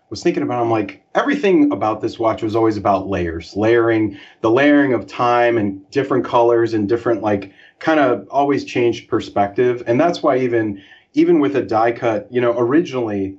was 0.08 0.22
thinking 0.22 0.42
about. 0.42 0.62
I'm 0.62 0.70
like 0.70 1.04
everything 1.14 1.70
about 1.72 2.00
this 2.00 2.18
watch 2.18 2.42
was 2.42 2.56
always 2.56 2.78
about 2.78 3.08
layers, 3.08 3.54
layering, 3.54 4.18
the 4.40 4.50
layering 4.50 4.94
of 4.94 5.06
time 5.06 5.58
and 5.58 5.90
different 5.90 6.24
colors 6.24 6.72
and 6.72 6.88
different 6.88 7.20
like 7.20 7.52
kind 7.80 8.00
of 8.00 8.26
always 8.30 8.64
changed 8.64 9.10
perspective, 9.10 9.82
and 9.86 10.00
that's 10.00 10.22
why 10.22 10.38
even 10.38 10.82
even 11.12 11.38
with 11.38 11.54
a 11.54 11.62
die 11.62 11.92
cut, 11.92 12.26
you 12.32 12.40
know, 12.40 12.58
originally 12.58 13.36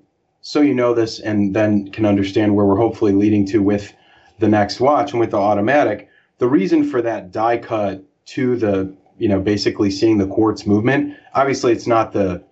so 0.48 0.62
you 0.62 0.76
know 0.76 0.94
this 0.94 1.20
and 1.20 1.56
then 1.56 1.92
can 1.92 2.06
understand 2.06 2.56
where 2.56 2.68
we're 2.68 2.78
hopefully 2.78 3.14
leading 3.14 3.48
to 3.48 3.64
with 3.64 3.92
the 4.38 4.48
next 4.48 4.80
watch 4.80 5.12
and 5.12 5.20
with 5.20 5.32
the 5.32 5.38
automatic 5.38 6.08
the 6.38 6.48
reason 6.48 6.84
for 6.88 7.02
that 7.02 7.32
die 7.32 7.58
cut 7.58 8.04
to 8.26 8.56
the 8.56 8.96
you 9.18 9.28
know 9.28 9.40
basically 9.40 9.90
seeing 9.90 10.20
the 10.20 10.28
quartz 10.28 10.68
movement 10.68 11.18
obviously 11.34 11.72
it's 11.72 11.88
not 11.88 12.12
the 12.12 12.44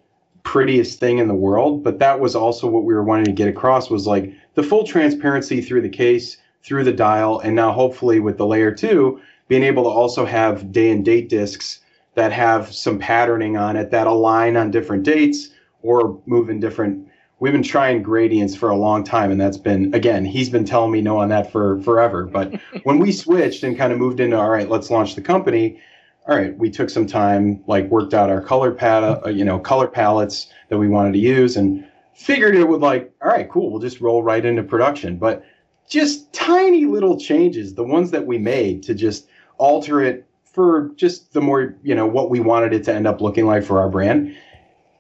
prettiest 0.41 0.99
thing 0.99 1.19
in 1.19 1.27
the 1.27 1.35
world 1.35 1.83
but 1.83 1.99
that 1.99 2.19
was 2.19 2.35
also 2.35 2.67
what 2.67 2.83
we 2.83 2.95
were 2.95 3.03
wanting 3.03 3.25
to 3.25 3.31
get 3.31 3.47
across 3.47 3.91
was 3.91 4.07
like 4.07 4.33
the 4.55 4.63
full 4.63 4.83
transparency 4.83 5.61
through 5.61 5.81
the 5.81 5.87
case 5.87 6.37
through 6.63 6.83
the 6.83 6.91
dial 6.91 7.39
and 7.41 7.55
now 7.55 7.71
hopefully 7.71 8.19
with 8.19 8.37
the 8.37 8.45
layer 8.45 8.71
2 8.71 9.21
being 9.47 9.63
able 9.63 9.83
to 9.83 9.89
also 9.89 10.25
have 10.25 10.71
day 10.71 10.89
and 10.89 11.05
date 11.05 11.29
discs 11.29 11.81
that 12.15 12.31
have 12.31 12.73
some 12.73 12.97
patterning 12.97 13.55
on 13.55 13.75
it 13.75 13.91
that 13.91 14.07
align 14.07 14.57
on 14.57 14.71
different 14.71 15.03
dates 15.03 15.49
or 15.83 16.19
move 16.25 16.49
in 16.49 16.59
different 16.59 17.07
we've 17.43 17.51
been 17.51 17.61
trying 17.61 18.01
gradients 18.01 18.55
for 18.55 18.69
a 18.69 18.75
long 18.77 19.03
time 19.03 19.29
and 19.29 19.41
that's 19.41 19.57
been 19.57 19.93
again 19.93 20.23
he's 20.23 20.49
been 20.49 20.63
telling 20.63 20.93
me 20.93 21.01
no 21.01 21.17
on 21.17 21.27
that 21.27 21.51
for 21.51 21.81
forever. 21.81 22.23
But 22.25 22.53
when 22.83 22.99
we 22.99 23.11
switched 23.11 23.63
and 23.63 23.77
kind 23.77 23.91
of 23.91 23.99
moved 23.99 24.21
into 24.21 24.39
all 24.39 24.49
right 24.49 24.69
let's 24.69 24.89
launch 24.89 25.15
the 25.15 25.21
company 25.21 25.77
all 26.25 26.37
right 26.37 26.57
we 26.57 26.69
took 26.69 26.89
some 26.89 27.05
time 27.05 27.61
like 27.67 27.85
worked 27.89 28.13
out 28.13 28.29
our 28.29 28.41
color 28.41 28.71
palette 28.71 29.25
uh, 29.25 29.29
you 29.29 29.43
know 29.43 29.59
color 29.59 29.89
palettes 29.89 30.47
that 30.69 30.77
we 30.77 30.87
wanted 30.87 31.11
to 31.11 31.19
use 31.19 31.57
and 31.57 31.85
figured 32.13 32.55
it 32.55 32.65
would 32.65 32.79
like 32.79 33.11
all 33.21 33.27
right 33.27 33.49
cool 33.51 33.69
we'll 33.69 33.81
just 33.81 33.99
roll 33.99 34.23
right 34.23 34.45
into 34.45 34.63
production. 34.63 35.17
But 35.17 35.43
just 35.89 36.31
tiny 36.31 36.85
little 36.85 37.19
changes 37.19 37.75
the 37.75 37.83
ones 37.83 38.11
that 38.11 38.25
we 38.25 38.37
made 38.37 38.83
to 38.83 38.93
just 38.93 39.27
alter 39.57 40.01
it 40.01 40.25
for 40.45 40.93
just 40.95 41.33
the 41.33 41.41
more 41.41 41.75
you 41.83 41.93
know 41.93 42.07
what 42.07 42.29
we 42.29 42.39
wanted 42.39 42.71
it 42.71 42.85
to 42.85 42.93
end 42.93 43.05
up 43.05 43.19
looking 43.19 43.45
like 43.45 43.65
for 43.65 43.79
our 43.79 43.89
brand 43.89 44.33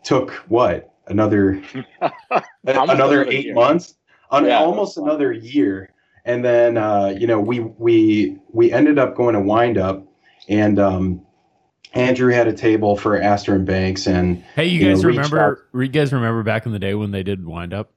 took 0.03 0.31
what 0.49 0.92
another 1.07 1.61
another 2.65 2.93
another 2.93 3.25
eight 3.29 3.45
year. 3.45 3.53
months 3.53 3.95
un- 4.31 4.45
Yeah, 4.45 4.59
almost 4.59 4.97
another 4.97 5.31
year 5.31 5.89
and 6.25 6.43
then 6.43 6.77
uh, 6.77 7.07
you 7.07 7.27
know 7.27 7.39
we 7.39 7.59
we 7.59 8.37
we 8.51 8.71
ended 8.71 8.97
up 8.99 9.15
going 9.15 9.33
to 9.35 9.41
wind 9.41 9.77
up 9.77 10.05
and 10.49 10.79
um, 10.79 11.21
andrew 11.93 12.31
had 12.31 12.47
a 12.47 12.53
table 12.53 12.95
for 12.95 13.21
Astor 13.21 13.55
and 13.55 13.65
banks 13.65 14.07
and 14.07 14.43
Hey, 14.55 14.65
you 14.67 14.79
You 14.79 14.87
guys 14.89 15.03
know, 15.03 15.09
reach 15.09 15.17
remember? 15.17 15.67
You 15.73 15.87
guys 15.87 16.13
remember 16.13 16.43
back 16.43 16.65
in 16.65 16.71
the 16.71 16.79
day 16.79 16.93
when 16.95 17.11
they 17.11 17.23
did 17.23 17.45
wind 17.45 17.73
up? 17.73 17.91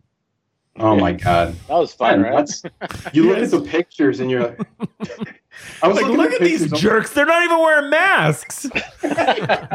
oh 0.78 0.94
Yeah. 0.94 1.00
my 1.00 1.12
god 1.12 1.54
that 1.68 1.74
was 1.78 1.92
fun 1.94 2.22
Man, 2.22 2.32
right 2.32 2.46
that's- 2.46 3.12
you 3.14 3.28
look 3.28 3.38
Yes. 3.38 3.52
at 3.52 3.62
the 3.62 3.66
pictures 3.70 4.20
and 4.20 4.30
you're 4.30 4.48
like 4.48 4.60
i 5.82 5.88
was 5.88 5.96
Like, 6.00 6.06
look 6.10 6.32
at 6.32 6.40
these 6.40 6.70
jerks. 6.72 7.12
They're 7.12 7.26
not 7.26 7.44
even 7.44 7.58
wearing 7.58 7.90
masks. 7.90 8.62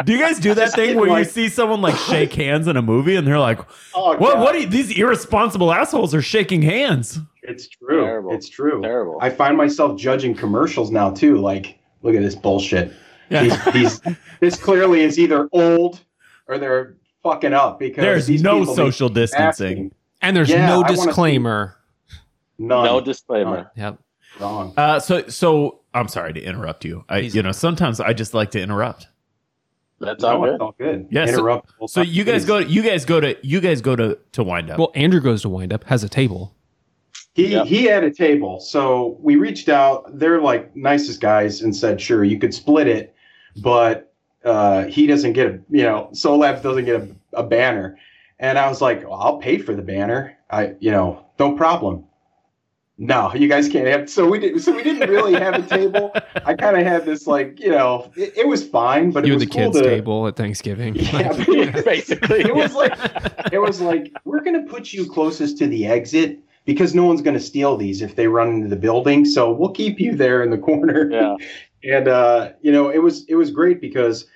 do 0.05 0.13
you 0.13 0.19
guys 0.19 0.39
do 0.39 0.53
that 0.53 0.71
thing 0.73 0.87
kidding, 0.87 0.99
where 0.99 1.19
you 1.19 1.25
see 1.25 1.49
someone 1.49 1.81
like 1.81 1.95
shake 1.95 2.33
hands 2.33 2.67
in 2.67 2.77
a 2.77 2.81
movie 2.81 3.15
and 3.15 3.25
they're 3.27 3.39
like, 3.39 3.59
oh, 3.93 4.17
"What? 4.17 4.33
God. 4.35 4.39
What? 4.41 4.55
Are 4.55 4.59
you, 4.59 4.67
these 4.67 4.97
irresponsible 4.97 5.71
assholes 5.71 6.13
are 6.15 6.21
shaking 6.21 6.61
hands." 6.61 7.19
it's 7.43 7.67
true 7.67 8.03
Terrible. 8.05 8.33
it's 8.35 8.47
true 8.49 8.83
terrible 8.83 9.17
i 9.19 9.27
find 9.27 9.57
myself 9.57 9.99
judging 9.99 10.35
commercials 10.35 10.91
now 10.91 11.09
too 11.09 11.37
like 11.39 11.79
look 12.03 12.13
at 12.13 12.21
this 12.21 12.35
bullshit 12.35 12.93
these, 13.29 13.65
these 13.73 14.01
this 14.39 14.55
clearly 14.61 15.01
is 15.01 15.17
either 15.17 15.49
old 15.51 16.01
or 16.47 16.59
they're 16.59 16.97
fucking 17.23 17.51
up 17.53 17.79
because 17.79 18.03
There's 18.03 18.27
these 18.27 18.43
no 18.43 18.63
social 18.63 19.09
distancing. 19.09 19.67
asking. 19.67 19.91
And 20.21 20.37
there's 20.37 20.49
Yeah, 20.49 20.67
no 20.67 20.83
I 20.83 20.89
see- 20.93 20.95
disclaimer. 21.05 21.77
None. 22.59 22.85
no 22.85 23.01
disclaimer 23.01 23.71
Yep. 23.75 23.97
wrong. 24.39 24.73
Uh, 24.77 24.99
so, 24.99 25.27
so 25.27 25.80
I'm 25.93 26.07
sorry 26.07 26.33
to 26.33 26.41
interrupt 26.41 26.85
you. 26.85 27.03
I, 27.09 27.21
He's- 27.21 27.35
you 27.35 27.43
know, 27.43 27.51
sometimes 27.51 27.99
I 27.99 28.13
just 28.13 28.33
like 28.33 28.51
to 28.51 28.61
interrupt. 28.61 29.07
that's 29.99 30.23
all 30.23 30.43
it's 30.45 30.53
good 30.53 30.61
all 30.61 30.75
good. 30.77 31.07
Yeah, 31.11 31.25
so- 31.25 31.33
Interrupt. 31.33 31.71
So 31.87 32.01
you 32.01 32.23
guys 32.23 32.45
go, 32.45 32.57
you 32.59 32.81
guys 32.81 33.05
go 33.05 33.19
to, 33.19 33.35
you 33.45 33.59
guys 33.61 33.81
go 33.81 33.95
to 33.95 34.17
to 34.31 34.43
wind 34.43 34.69
up. 34.71 34.79
Well, 34.79 34.91
Andrew 34.95 35.19
goes 35.19 35.41
to 35.43 35.49
wind 35.49 35.71
up, 35.73 35.83
has 35.85 36.03
a 36.03 36.09
table. 36.09 36.55
He 37.33 37.47
Yep. 37.53 37.65
he 37.67 37.83
had 37.85 38.03
a 38.03 38.11
table, 38.11 38.59
so 38.59 39.17
we 39.21 39.35
reached 39.37 39.69
out. 39.69 40.17
They're 40.19 40.41
like 40.41 40.75
nicest 40.75 41.21
guys, 41.21 41.61
and 41.61 41.73
said, 41.75 42.01
"Sure, 42.01 42.23
you 42.25 42.37
could 42.39 42.53
split 42.53 42.87
it, 42.87 43.15
but 43.61 44.13
uh, 44.43 44.83
he 44.85 45.07
doesn't 45.07 45.33
get 45.33 45.47
a 45.47 45.59
you 45.69 45.83
know, 45.83 46.09
Solabs 46.13 46.61
doesn't 46.61 46.85
get 46.85 47.01
a, 47.01 47.15
a 47.33 47.43
banner." 47.43 47.97
And 48.39 48.57
I 48.57 48.67
was 48.67 48.81
like, 48.81 49.03
well, 49.03 49.13
"I'll 49.13 49.37
pay 49.37 49.59
for 49.59 49.73
the 49.73 49.81
banner. 49.81 50.35
I 50.49 50.73
you 50.81 50.91
know, 50.91 51.25
no 51.39 51.53
problem." 51.55 52.03
No, 53.03 53.33
you 53.33 53.47
guys 53.47 53.67
can't 53.67 53.87
have. 53.87 54.07
So 54.11 54.29
we 54.29 54.37
did. 54.37 54.61
So 54.61 54.75
we 54.75 54.83
didn't 54.83 55.09
really 55.09 55.33
have 55.33 55.55
a 55.55 55.63
table. 55.63 56.11
I 56.45 56.53
kind 56.53 56.77
of 56.77 56.85
had 56.85 57.03
this 57.03 57.25
like 57.25 57.59
you 57.59 57.71
know, 57.71 58.11
it, 58.15 58.37
it 58.37 58.47
was 58.47 58.63
fine, 58.63 59.09
but 59.09 59.25
you 59.25 59.31
it 59.31 59.35
was 59.37 59.43
the 59.45 59.49
cool 59.49 59.71
kids' 59.71 59.81
to, 59.81 59.89
table 59.89 60.27
at 60.27 60.35
Thanksgiving. 60.35 60.93
Yeah, 60.93 61.31
Like- 61.31 61.83
basically 61.83 62.41
it 62.41 62.53
was 62.53 62.75
like 62.75 62.93
it 63.51 63.57
was 63.57 63.81
like 63.81 64.13
we're 64.23 64.41
gonna 64.43 64.61
put 64.67 64.93
you 64.93 65.09
closest 65.09 65.57
to 65.57 65.67
the 65.67 65.87
exit 65.87 66.37
because 66.65 66.93
no 66.93 67.03
one's 67.05 67.23
gonna 67.23 67.39
steal 67.39 67.75
these 67.75 68.03
if 68.03 68.15
they 68.17 68.27
run 68.27 68.49
into 68.49 68.67
the 68.67 68.75
building. 68.75 69.25
So 69.25 69.51
we'll 69.51 69.71
keep 69.71 69.99
you 69.99 70.15
there 70.15 70.43
in 70.43 70.51
the 70.51 70.59
corner. 70.59 71.09
yeah 71.11 71.35
And 71.83 72.07
uh, 72.07 72.51
you 72.61 72.71
know, 72.71 72.89
it 72.89 72.99
was 72.99 73.25
it 73.25 73.33
was 73.33 73.49
great 73.49 73.81
because 73.81 74.27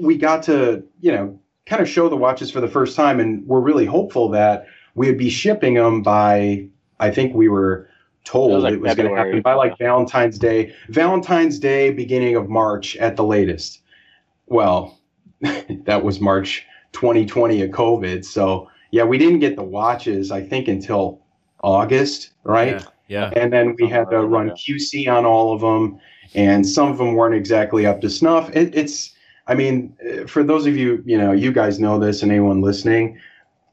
we 0.00 0.16
got 0.16 0.42
to 0.44 0.82
you 1.02 1.12
know 1.12 1.38
kind 1.66 1.82
of 1.82 1.88
show 1.88 2.08
the 2.08 2.16
watches 2.16 2.50
for 2.50 2.62
the 2.62 2.68
first 2.68 2.96
time, 2.96 3.20
and 3.20 3.46
we're 3.46 3.60
really 3.60 3.84
hopeful 3.84 4.30
that 4.30 4.66
we 4.94 5.06
would 5.06 5.18
be 5.18 5.28
shipping 5.28 5.74
them 5.74 6.00
by. 6.00 6.66
I 6.98 7.10
think 7.10 7.34
we 7.34 7.50
were 7.50 7.85
told 8.26 8.50
It 8.50 8.54
was 8.54 8.64
like 8.64 8.80
was 8.80 8.94
going 8.94 9.08
to 9.08 9.16
happen 9.16 9.40
by 9.40 9.54
like 9.54 9.78
Valentine's 9.78 10.38
Day, 10.38 10.74
Valentine's 10.88 11.58
Day, 11.58 11.90
beginning 11.90 12.36
of 12.36 12.48
March 12.50 12.96
at 12.96 13.16
the 13.16 13.24
latest. 13.24 13.80
Well, 14.46 14.98
that 15.40 16.04
was 16.04 16.20
March 16.20 16.66
2020 16.92 17.62
of 17.62 17.70
COVID. 17.70 18.24
So 18.24 18.68
yeah, 18.90 19.04
we 19.04 19.16
didn't 19.16 19.38
get 19.38 19.56
the 19.56 19.62
watches. 19.62 20.30
I 20.30 20.42
think 20.42 20.68
until 20.68 21.22
August, 21.62 22.30
right? 22.44 22.84
Yeah. 23.08 23.30
and 23.36 23.52
then 23.52 23.76
we 23.78 23.88
had 23.88 24.10
to 24.10 24.20
run 24.26 24.50
QC 24.50 25.08
on 25.08 25.24
all 25.24 25.54
of 25.54 25.60
them, 25.60 26.00
and 26.34 26.66
some 26.66 26.90
of 26.90 26.98
them 26.98 27.14
weren't 27.14 27.36
exactly 27.36 27.86
up 27.86 28.00
to 28.00 28.10
snuff. 28.10 28.50
It, 28.50 28.74
it's, 28.74 29.12
I 29.46 29.54
mean, 29.54 29.96
uh, 30.04 30.26
for 30.26 30.42
those 30.42 30.66
of 30.66 30.76
you, 30.76 31.04
you 31.06 31.16
know, 31.16 31.30
you 31.30 31.52
guys 31.52 31.78
know 31.78 32.00
this, 32.00 32.22
and 32.22 32.32
anyone 32.32 32.62
listening, 32.62 33.20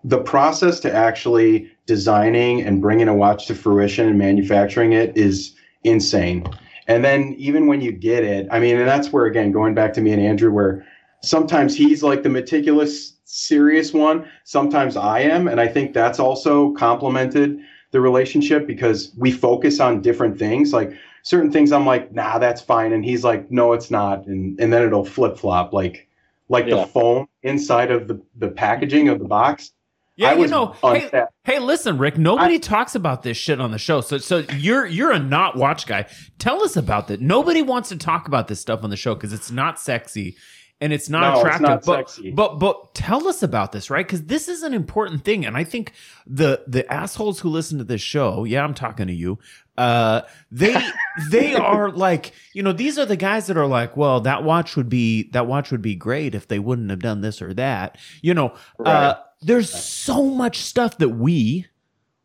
the 0.03 0.19
process 0.19 0.79
to 0.81 0.93
actually 0.93 1.71
designing 1.85 2.61
and 2.61 2.81
bringing 2.81 3.07
a 3.07 3.13
watch 3.15 3.47
to 3.47 3.55
fruition 3.55 4.07
and 4.07 4.17
manufacturing 4.17 4.93
it 4.93 5.17
is 5.17 5.55
insane. 5.83 6.45
And 6.87 7.03
then 7.03 7.33
even 7.37 7.67
when 7.67 7.81
you 7.81 7.91
get 7.91 8.23
it, 8.23 8.47
I 8.51 8.59
mean, 8.59 8.77
and 8.77 8.87
that's 8.87 9.11
where 9.11 9.25
again, 9.25 9.51
going 9.51 9.73
back 9.73 9.93
to 9.93 10.01
me 10.01 10.11
and 10.11 10.21
Andrew, 10.21 10.51
where 10.51 10.85
sometimes 11.21 11.75
he's 11.75 12.03
like 12.03 12.23
the 12.23 12.29
meticulous, 12.29 13.17
serious 13.25 13.93
one. 13.93 14.27
Sometimes 14.43 14.97
I 14.97 15.19
am, 15.19 15.47
and 15.47 15.59
I 15.61 15.67
think 15.67 15.93
that's 15.93 16.19
also 16.19 16.73
complemented 16.73 17.59
the 17.91 18.01
relationship 18.01 18.67
because 18.67 19.13
we 19.17 19.31
focus 19.31 19.79
on 19.79 20.01
different 20.01 20.37
things. 20.37 20.73
Like 20.73 20.93
certain 21.23 21.51
things, 21.51 21.71
I'm 21.71 21.85
like, 21.85 22.11
nah, 22.11 22.37
that's 22.37 22.61
fine, 22.61 22.91
and 22.91 23.05
he's 23.05 23.23
like, 23.23 23.49
no, 23.49 23.73
it's 23.73 23.89
not, 23.89 24.25
and 24.27 24.59
and 24.59 24.73
then 24.73 24.83
it'll 24.83 25.05
flip 25.05 25.37
flop, 25.37 25.73
like 25.73 26.07
like 26.49 26.67
Yeah. 26.67 26.81
the 26.81 26.87
foam 26.87 27.27
inside 27.43 27.91
of 27.91 28.07
the 28.07 28.21
the 28.37 28.49
packaging 28.49 29.07
of 29.09 29.19
the 29.19 29.25
box. 29.25 29.71
Yeah, 30.15 30.29
I 30.31 30.33
you 30.35 30.47
know, 30.47 30.75
hey, 30.81 31.09
hey, 31.43 31.59
listen, 31.59 31.97
Rick. 31.97 32.17
Nobody 32.17 32.59
talks 32.59 32.93
about 32.95 33.23
this 33.23 33.35
shit 33.37 33.59
on 33.59 33.71
the 33.71 33.79
show. 33.79 34.01
So, 34.01 34.17
so 34.19 34.39
you're 34.57 34.85
you're 34.85 35.11
a 35.11 35.19
not 35.19 35.55
watch 35.57 35.87
guy. 35.87 36.05
Tell 36.37 36.63
us 36.63 36.75
about 36.75 37.07
that. 37.07 37.19
Nobody 37.21 37.61
wants 37.63 37.89
to 37.89 37.97
talk 37.97 38.27
about 38.27 38.47
this 38.47 38.59
stuff 38.59 38.83
on 38.83 38.89
the 38.91 38.97
show 38.97 39.15
because 39.15 39.33
it's 39.33 39.49
not 39.51 39.79
sexy. 39.79 40.35
and 40.81 40.91
it's 40.93 41.09
not 41.09 41.21
No, 41.21 41.31
it's 41.31 41.39
attractive. 41.41 41.61
not 41.61 41.85
but 41.85 42.09
sexy. 42.09 42.31
but 42.31 42.59
but 42.59 42.93
tell 42.93 43.27
us 43.27 43.41
about 43.41 43.71
this, 43.71 43.89
right? 43.89 44.05
Because 44.05 44.25
this 44.25 44.47
is 44.47 44.61
an 44.63 44.73
important 44.73 45.23
thing, 45.25 45.45
and 45.45 45.57
I 45.57 45.63
think 45.63 45.93
the 46.27 46.63
the 46.67 46.91
assholes 46.93 47.39
who 47.39 47.49
listen 47.49 47.79
to 47.79 47.83
this 47.83 48.01
show, 48.01 48.43
yeah, 48.43 48.63
I'm 48.63 48.73
talking 48.75 49.07
to 49.07 49.13
you. 49.13 49.39
Uh, 49.79 50.21
they 50.51 50.75
they 51.31 51.55
are 51.55 51.89
like, 51.89 52.33
you 52.53 52.61
know, 52.61 52.73
these 52.73 52.99
are 52.99 53.05
the 53.07 53.15
guys 53.17 53.47
that 53.47 53.57
are 53.57 53.65
like, 53.65 53.97
well, 53.97 54.19
that 54.21 54.43
watch 54.43 54.75
would 54.75 54.89
be 54.89 55.29
that 55.31 55.47
watch 55.47 55.71
would 55.71 55.81
be 55.81 55.95
great 55.95 56.35
if 56.35 56.47
they 56.47 56.59
wouldn't 56.59 56.91
have 56.91 56.99
done 56.99 57.21
this 57.21 57.41
or 57.41 57.53
that. 57.55 57.97
You 58.21 58.35
know, 58.35 58.49
uh, 58.85 59.15
Right. 59.15 59.15
There's 59.45 59.69
so 59.71 60.25
much 60.29 60.57
stuff 60.57 60.97
that 60.99 61.09
we 61.09 61.67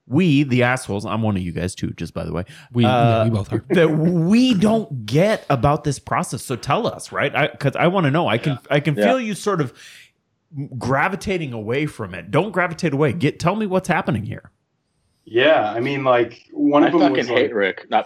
we 0.06 0.42
the 0.42 0.62
assholes 0.62 1.04
i'm 1.04 1.20
one 1.22 1.36
of 1.36 1.42
you 1.42 1.52
guys 1.52 1.74
too 1.74 1.90
just 1.90 2.14
by 2.14 2.24
the 2.24 2.32
way. 2.32 2.44
We, 2.72 2.84
Uh, 2.84 2.88
yeah, 2.88 3.24
we 3.24 3.30
both 3.30 3.52
are. 3.52 3.64
that 3.70 3.90
we 3.90 4.54
don't 4.54 5.04
get 5.04 5.44
about 5.50 5.84
this 5.84 5.98
process. 5.98 6.42
So 6.42 6.56
tell 6.56 6.86
us 6.86 7.12
right? 7.12 7.52
Because 7.52 7.76
i, 7.76 7.86
want 7.88 8.04
to 8.04 8.10
know. 8.10 8.26
I 8.28 8.38
can 8.38 8.58
i 8.70 8.80
can 8.80 8.94
Yeah. 8.96 9.04
feel 9.04 9.20
you 9.20 9.34
sort 9.34 9.60
of 9.60 9.72
gravitating 10.78 11.52
away 11.52 11.84
from 11.84 12.14
it. 12.14 12.30
Don't 12.30 12.52
gravitate 12.52 12.94
away. 12.94 13.12
Get 13.12 13.38
tell 13.38 13.54
me 13.54 13.66
what's 13.66 13.88
happening 13.88 14.24
here. 14.24 14.50
Yeah, 15.26 15.70
I 15.70 15.80
mean, 15.80 16.04
like 16.04 16.48
one 16.52 16.84
I 16.84 16.86
of 16.86 16.92
them 16.94 17.02
fucking 17.02 17.16
was 17.16 17.26
hate 17.28 17.50
like, 17.50 17.54
Rick. 17.54 17.86
No, 17.90 18.02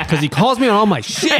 Because 0.00 0.20
he 0.20 0.30
calls 0.30 0.58
me 0.58 0.66
on 0.68 0.76
all 0.76 0.86
my 0.86 1.02
shit. 1.02 1.30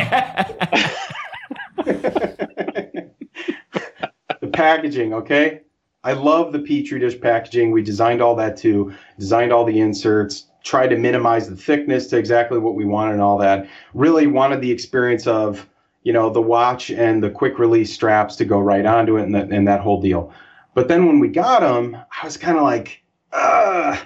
The 4.47 4.53
packaging, 4.53 5.13
okay? 5.13 5.61
I 6.05 6.13
love 6.13 6.53
the 6.53 6.61
Petri 6.61 7.01
dish 7.01 7.21
packaging. 7.21 7.73
We 7.73 7.83
designed 7.83 8.23
all 8.23 8.37
that 8.37 8.57
too, 8.57 8.95
designed 9.19 9.53
all 9.53 9.65
the 9.65 9.81
inserts, 9.81 10.47
tried 10.63 10.89
to 10.89 10.97
minimize 10.97 11.49
the 11.49 11.57
thickness 11.57 12.07
to 12.09 12.17
exactly 12.17 12.59
what 12.59 12.75
we 12.75 12.85
wanted 12.85 13.15
and 13.15 13.23
all 13.23 13.39
that. 13.39 13.69
Really 13.93 14.27
wanted 14.27 14.61
the 14.61 14.71
experience 14.71 15.27
of, 15.27 15.69
you 16.05 16.13
know, 16.13 16.31
the 16.31 16.41
watch 16.41 16.91
and 16.91 17.23
the 17.23 17.31
quick 17.31 17.59
release 17.59 17.93
straps 17.93 18.37
to 18.37 18.45
go 18.45 18.61
right 18.61 18.87
onto 18.87 19.17
it 19.17 19.25
and, 19.25 19.35
that 19.35 19.51
and 19.51 19.67
that 19.67 19.81
whole 19.81 20.01
deal. 20.01 20.33
But 20.75 20.89
then 20.89 21.07
when 21.07 21.19
we 21.19 21.29
got 21.29 21.61
them, 21.61 21.97
I 21.97 22.25
was 22.25 22.37
kind 22.37 22.57
of 22.57 22.63
like, 22.63 23.03
uh, 23.33 23.97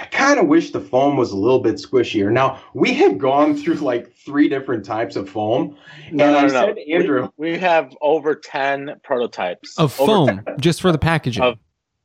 I 0.00 0.06
kind 0.06 0.40
of 0.40 0.46
wish 0.46 0.70
the 0.70 0.80
foam 0.80 1.16
was 1.16 1.30
a 1.30 1.36
little 1.36 1.58
bit 1.60 1.74
squishier. 1.76 2.32
Now, 2.32 2.58
we 2.72 2.94
had 2.94 3.18
gone 3.18 3.54
through 3.56 3.74
like 3.74 4.12
three 4.14 4.48
different 4.48 4.84
types 4.84 5.14
of 5.14 5.28
foam. 5.28 5.76
no, 6.10 6.24
and 6.24 6.32
no, 6.32 6.38
I 6.38 6.42
no. 6.42 6.48
said 6.48 6.78
Andrew, 6.90 7.28
We, 7.36 7.52
we 7.52 7.58
have 7.58 7.94
over 8.00 8.34
ten 8.34 8.96
prototypes 9.04 9.78
Of 9.78 10.00
Over 10.00 10.06
foam, 10.32 10.44
just 10.58 10.80
for 10.80 10.90
the 10.92 10.98
packaging. 10.98 11.42
Of- 11.42 11.58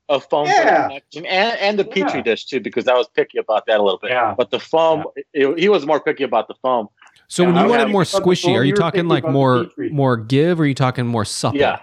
of 0.08 0.24
foam 0.30 0.46
Yeah. 0.46 0.88
packaging 0.90 1.26
and 1.26 1.58
and 1.60 1.80
the 1.80 1.84
petri 1.84 2.20
Yeah. 2.20 2.22
dish 2.26 2.46
too, 2.46 2.60
because 2.60 2.88
I 2.88 2.94
was 2.94 3.08
picky 3.16 3.40
about 3.40 3.66
that 3.66 3.80
a 3.80 3.84
little 3.84 3.98
bit. 3.98 4.12
Yeah. 4.12 4.36
But 4.38 4.52
the 4.52 4.60
foam, 4.60 5.06
it- 5.34 5.58
he 5.60 5.68
was 5.68 5.88
more 5.88 6.00
picky 6.00 6.24
about 6.24 6.48
the 6.48 6.54
foam. 6.62 6.90
so 7.28 7.44
when 7.44 7.56
you 7.56 7.62
I 7.62 7.66
wanted 7.66 7.88
more 7.90 8.06
thinking 8.06 8.20
about 8.22 8.30
the 8.30 8.36
squishy, 8.36 8.44
foam, 8.44 8.56
are 8.58 8.64
you 8.64 8.70
you 8.70 8.76
talking 8.76 9.08
like 9.08 9.28
more 9.28 9.66
more 9.90 10.16
give, 10.16 10.60
or 10.60 10.64
are 10.64 10.66
you 10.68 10.76
talking 10.76 11.08
more 11.08 11.26
supple? 11.26 11.60
Yeah. 11.60 11.80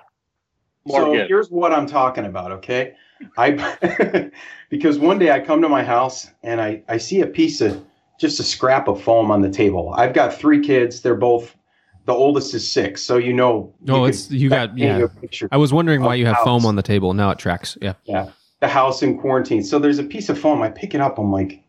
More 0.84 1.00
so 1.00 1.12
good. 1.12 1.28
here's 1.28 1.50
what 1.50 1.72
I'm 1.72 1.86
talking 1.86 2.24
about, 2.24 2.52
okay? 2.52 2.94
I 3.36 4.30
because 4.68 4.98
one 4.98 5.18
day 5.18 5.30
I 5.30 5.40
come 5.40 5.62
to 5.62 5.68
my 5.68 5.84
house 5.84 6.30
and 6.42 6.60
I 6.60 6.82
I 6.88 6.98
see 6.98 7.20
a 7.20 7.26
piece 7.26 7.60
of 7.60 7.84
just 8.18 8.40
a 8.40 8.42
scrap 8.42 8.88
of 8.88 9.02
foam 9.02 9.30
on 9.30 9.42
the 9.42 9.50
table. 9.50 9.94
I've 9.96 10.14
got 10.14 10.34
three 10.34 10.60
kids. 10.60 11.00
They're 11.00 11.14
both 11.14 11.56
the 12.04 12.12
oldest 12.12 12.52
is 12.54 12.70
six, 12.70 13.02
so 13.02 13.16
you 13.16 13.32
know. 13.32 13.72
Oh, 13.88 14.02
could 14.02 14.08
it's 14.10 14.30
you 14.30 14.48
got 14.48 14.76
yeah. 14.76 15.06
picture. 15.20 15.48
I 15.52 15.56
was 15.56 15.72
wondering 15.72 16.02
why 16.02 16.16
you 16.16 16.26
have 16.26 16.36
House. 16.36 16.44
foam 16.44 16.66
on 16.66 16.76
the 16.76 16.82
table. 16.82 17.14
Now 17.14 17.30
it 17.30 17.38
tracks. 17.38 17.78
Yeah. 17.80 17.94
Yeah, 18.04 18.30
the 18.60 18.68
house 18.68 19.02
in 19.02 19.18
quarantine. 19.18 19.62
So 19.62 19.78
there's 19.78 19.98
a 19.98 20.04
piece 20.04 20.28
of 20.28 20.38
foam. 20.38 20.62
I 20.62 20.68
pick 20.68 20.94
it 20.94 21.00
up. 21.00 21.18
I'm 21.18 21.30
like, 21.30 21.62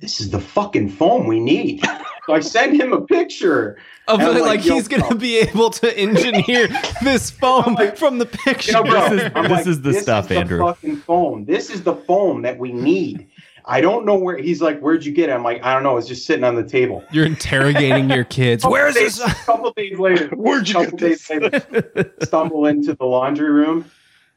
this 0.00 0.20
is 0.20 0.30
the 0.30 0.40
fucking 0.40 0.88
foam 0.88 1.26
we 1.26 1.40
need. 1.40 1.82
so 2.30 2.34
I 2.36 2.40
sent 2.40 2.80
him 2.80 2.92
a 2.92 3.00
picture. 3.00 3.76
Of 4.08 4.20
like, 4.20 4.40
like, 4.42 4.64
yo, 4.64 4.74
he's 4.74 4.88
gonna 4.88 5.14
be 5.14 5.38
able 5.38 5.70
to 5.70 5.96
engineer 5.96 6.68
this 7.02 7.30
foam 7.30 7.74
like, 7.74 7.96
from 7.96 8.18
the 8.18 8.26
picture. 8.26 8.78
You 8.78 8.84
know, 8.84 9.08
This 9.10 9.22
is- 9.22 9.32
I'm 9.34 9.48
this 9.48 9.66
is 9.66 9.82
the 9.82 9.94
stuff, 9.94 10.28
the 10.28 10.36
Andrew. 10.38 10.58
fucking 10.60 10.96
foam. 10.96 11.44
This 11.44 11.70
is 11.70 11.82
the 11.82 11.94
foam 11.94 12.42
that 12.42 12.58
we 12.58 12.72
need. 12.72 13.28
I 13.66 13.80
don't 13.80 14.04
know 14.06 14.16
where 14.18 14.36
he's 14.38 14.60
like. 14.62 14.80
Where'd 14.80 15.04
you 15.04 15.12
get 15.12 15.28
it? 15.28 15.32
I'm 15.32 15.44
like, 15.44 15.62
I 15.62 15.72
don't 15.74 15.82
know. 15.84 15.96
It's 15.96 16.08
just 16.08 16.26
sitting 16.26 16.44
on 16.44 16.56
the 16.56 16.64
table. 16.64 17.04
You're 17.12 17.26
interrogating 17.26 18.10
your 18.10 18.24
kids. 18.24 18.62
Couple 18.62 18.72
Where 18.72 18.88
is 18.88 18.94
days- 18.94 19.18
this? 19.18 19.30
A 19.30 19.34
couple 19.44 19.72
days 19.72 19.98
later, 19.98 20.28
Where'd 20.34 20.66
you 20.68 20.74
couple 20.74 20.90
get 20.96 20.98
this? 20.98 21.28
days 21.28 21.40
later, 21.42 22.12
stumble 22.22 22.66
into 22.66 22.94
the 22.94 23.04
laundry 23.04 23.50
room, 23.50 23.84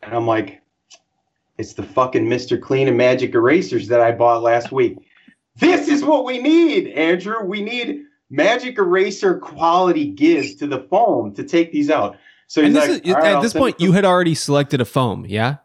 and 0.04 0.14
I'm 0.14 0.28
like, 0.28 0.62
it's 1.58 1.74
the 1.74 1.84
fucking 1.84 2.26
Mr. 2.28 2.62
Clean 2.62 2.88
and 2.88 2.98
Magic 2.98 3.34
erasers 3.34 3.88
that 3.88 4.02
I 4.02 4.12
bought 4.12 4.44
last 4.44 4.72
week. 4.72 4.98
This 5.58 5.88
is 5.88 6.04
what 6.04 6.26
we 6.26 6.40
need, 6.40 6.88
Andrew. 6.90 7.44
We 7.44 7.62
need 7.62 8.02
Magic 8.30 8.78
Eraser 8.78 9.38
quality 9.38 10.06
gives 10.10 10.56
to 10.56 10.68
the 10.68 10.80
foam 10.90 11.34
to 11.36 11.44
take 11.44 11.72
these 11.72 11.90
out. 11.90 12.18
So 12.48 12.62
he's 12.62 12.68
And 12.70 12.76
this 12.76 12.90
like, 12.90 13.08
is, 13.08 13.14
"All 13.14 13.22
right, 13.22 13.30
at 13.32 13.36
I'll 13.38 13.42
this 13.42 13.54
point, 13.54 13.80
you 13.80 13.92
had 13.92 14.06
already 14.06 14.36
selected 14.36 14.82
a 14.82 14.86
foam. 14.86 15.26
Yeah. 15.28 15.58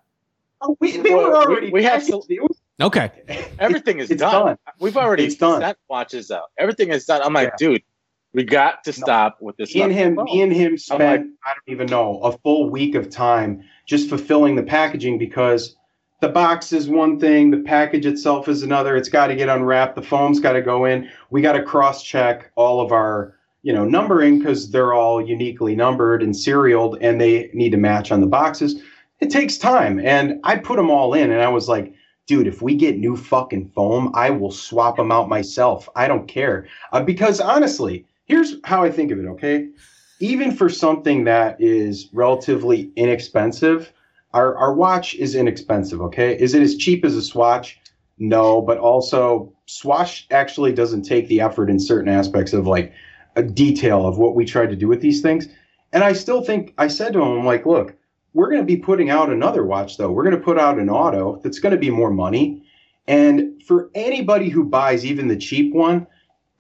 Oh, 0.61 0.77
we, 0.81 0.97
they 0.97 1.11
were 1.15 1.31
Well, 1.31 1.47
we- 1.49 1.55
already. 1.55 1.71
we 1.71 1.83
have 1.85 2.01
packaged. 2.01 2.31
It 2.31 2.43
was- 2.43 2.59
Okay. 2.81 3.11
Everything 3.59 3.99
is 3.99 4.11
it's 4.11 4.21
done. 4.21 4.47
done. 4.47 4.59
We've 4.79 4.97
already 4.97 5.25
It's 5.25 5.35
done. 5.37 5.61
sent 5.61 5.79
watches 5.89 6.31
out. 6.31 6.51
Everything 6.59 6.91
is 6.91 7.05
done. 7.07 7.23
I'm 7.23 7.33
like, 7.33 7.57
dude, 7.57 7.83
we 8.35 8.45
got 8.45 8.85
to 8.85 8.93
stop 8.93 9.39
with 9.41 9.57
this. 9.57 9.75
Me 9.75 9.83
and 9.83 9.93
him, 9.93 10.15
me 10.25 10.43
and 10.43 10.53
him 10.53 10.77
spent 10.79 11.01
like- 11.03 11.21
I 11.45 11.55
don't 11.55 11.73
even 11.75 11.87
know 11.89 12.21
a 12.21 12.33
full 12.39 12.69
week 12.71 12.95
of 12.95 13.11
time 13.11 13.65
just 13.87 14.09
fulfilling 14.09 14.55
the 14.57 14.63
packaging 14.63 15.19
because 15.19 15.75
the 16.21 16.29
box 16.29 16.73
is 16.73 16.89
one 16.89 17.21
thing, 17.21 17.51
the 17.51 17.59
package 17.59 18.05
itself 18.05 18.49
is 18.49 18.63
another. 18.63 18.97
It's 18.97 19.09
got 19.09 19.29
to 19.29 19.37
get 19.37 19.49
unwrapped. 19.49 19.95
The 19.95 20.03
foam's 20.03 20.41
got 20.41 20.55
to 20.55 20.63
go 20.63 20.85
in. 20.85 21.09
We 21.31 21.43
got 21.43 21.53
to 21.53 21.63
cross 21.63 22.03
check 22.03 22.51
all 22.57 22.81
of 22.81 22.93
our 22.93 23.35
you 23.63 23.73
know 23.73 23.85
numbering 23.85 24.39
because 24.39 24.71
they're 24.71 24.95
all 24.95 25.25
uniquely 25.25 25.77
numbered 25.77 26.23
and 26.23 26.37
serialed, 26.37 26.99
and 27.01 27.21
they 27.21 27.51
need 27.55 27.71
to 27.71 27.77
match 27.77 28.11
on 28.11 28.21
the 28.21 28.27
boxes. 28.27 28.83
It 29.21 29.31
takes 29.31 29.59
time, 29.59 30.01
and 30.01 30.41
I 30.45 30.57
put 30.57 30.77
them 30.77 30.91
all 30.91 31.15
in, 31.15 31.31
and 31.31 31.43
I 31.43 31.49
was 31.49 31.69
like. 31.69 31.95
Dude, 32.27 32.47
if 32.47 32.61
we 32.61 32.75
get 32.75 32.99
new 32.99 33.17
fucking 33.17 33.71
foam, 33.71 34.11
I 34.13 34.29
will 34.29 34.51
swap 34.51 34.97
them 34.97 35.11
out 35.11 35.31
myself. 35.31 35.89
I 35.97 36.07
don't 36.07 36.29
care. 36.29 36.67
Uh, 36.93 37.03
because 37.03 37.41
honestly, 37.41 38.05
here's 38.27 38.57
how 38.65 38.85
I 38.85 38.91
think 38.91 39.11
of 39.11 39.19
it, 39.19 39.25
okay? 39.29 39.71
Even 40.21 40.55
for 40.55 40.69
something 40.69 41.25
that 41.25 41.59
is 41.59 42.11
relatively 42.13 42.93
inexpensive, 42.97 43.95
our, 44.39 44.57
our 44.57 44.73
watch 44.73 45.17
is 45.17 45.35
inexpensive, 45.35 46.01
okay? 46.01 46.39
Is 46.39 46.55
it 46.55 46.63
as 46.63 46.77
cheap 46.77 47.05
as 47.05 47.17
a 47.17 47.23
Swatch? 47.23 47.81
No, 48.19 48.63
but 48.63 48.79
also 48.79 49.53
Swatch 49.67 50.29
actually 50.31 50.73
doesn't 50.73 51.03
take 51.03 51.27
the 51.27 51.41
effort 51.41 51.69
in 51.69 51.81
certain 51.81 52.09
aspects 52.09 52.53
of 52.53 52.65
like 52.65 52.93
a 53.35 53.43
detail 53.43 54.07
of 54.07 54.19
what 54.19 54.37
we 54.37 54.45
tried 54.45 54.71
to 54.71 54.77
do 54.77 54.87
with 54.87 55.01
these 55.01 55.23
things. 55.23 55.49
And 55.93 56.05
I 56.05 56.13
still 56.13 56.41
think 56.41 56.73
I 56.79 56.87
said 56.87 57.15
to 57.15 57.21
him, 57.21 57.39
I'm 57.39 57.47
like, 57.47 57.67
look, 57.67 57.97
we're 58.33 58.49
going 58.49 58.63
to 58.63 58.67
be 58.67 58.77
putting 58.77 59.11
out 59.11 59.29
another 59.29 59.65
watch 59.65 59.97
though. 59.97 60.13
We're 60.13 60.25
going 60.25 60.37
to 60.37 60.43
put 60.43 60.59
out 60.59 60.79
an 60.79 60.89
auto 60.89 61.41
that's 61.43 61.59
going 61.59 61.75
to 61.75 61.81
be 61.81 61.91
more 61.91 62.13
money. 62.13 62.65
And 63.09 63.61
for 63.65 63.91
anybody 63.97 64.51
who 64.51 64.63
buys 64.63 65.05
even 65.05 65.27
the 65.27 65.37
cheap 65.37 65.75
one, 65.75 66.07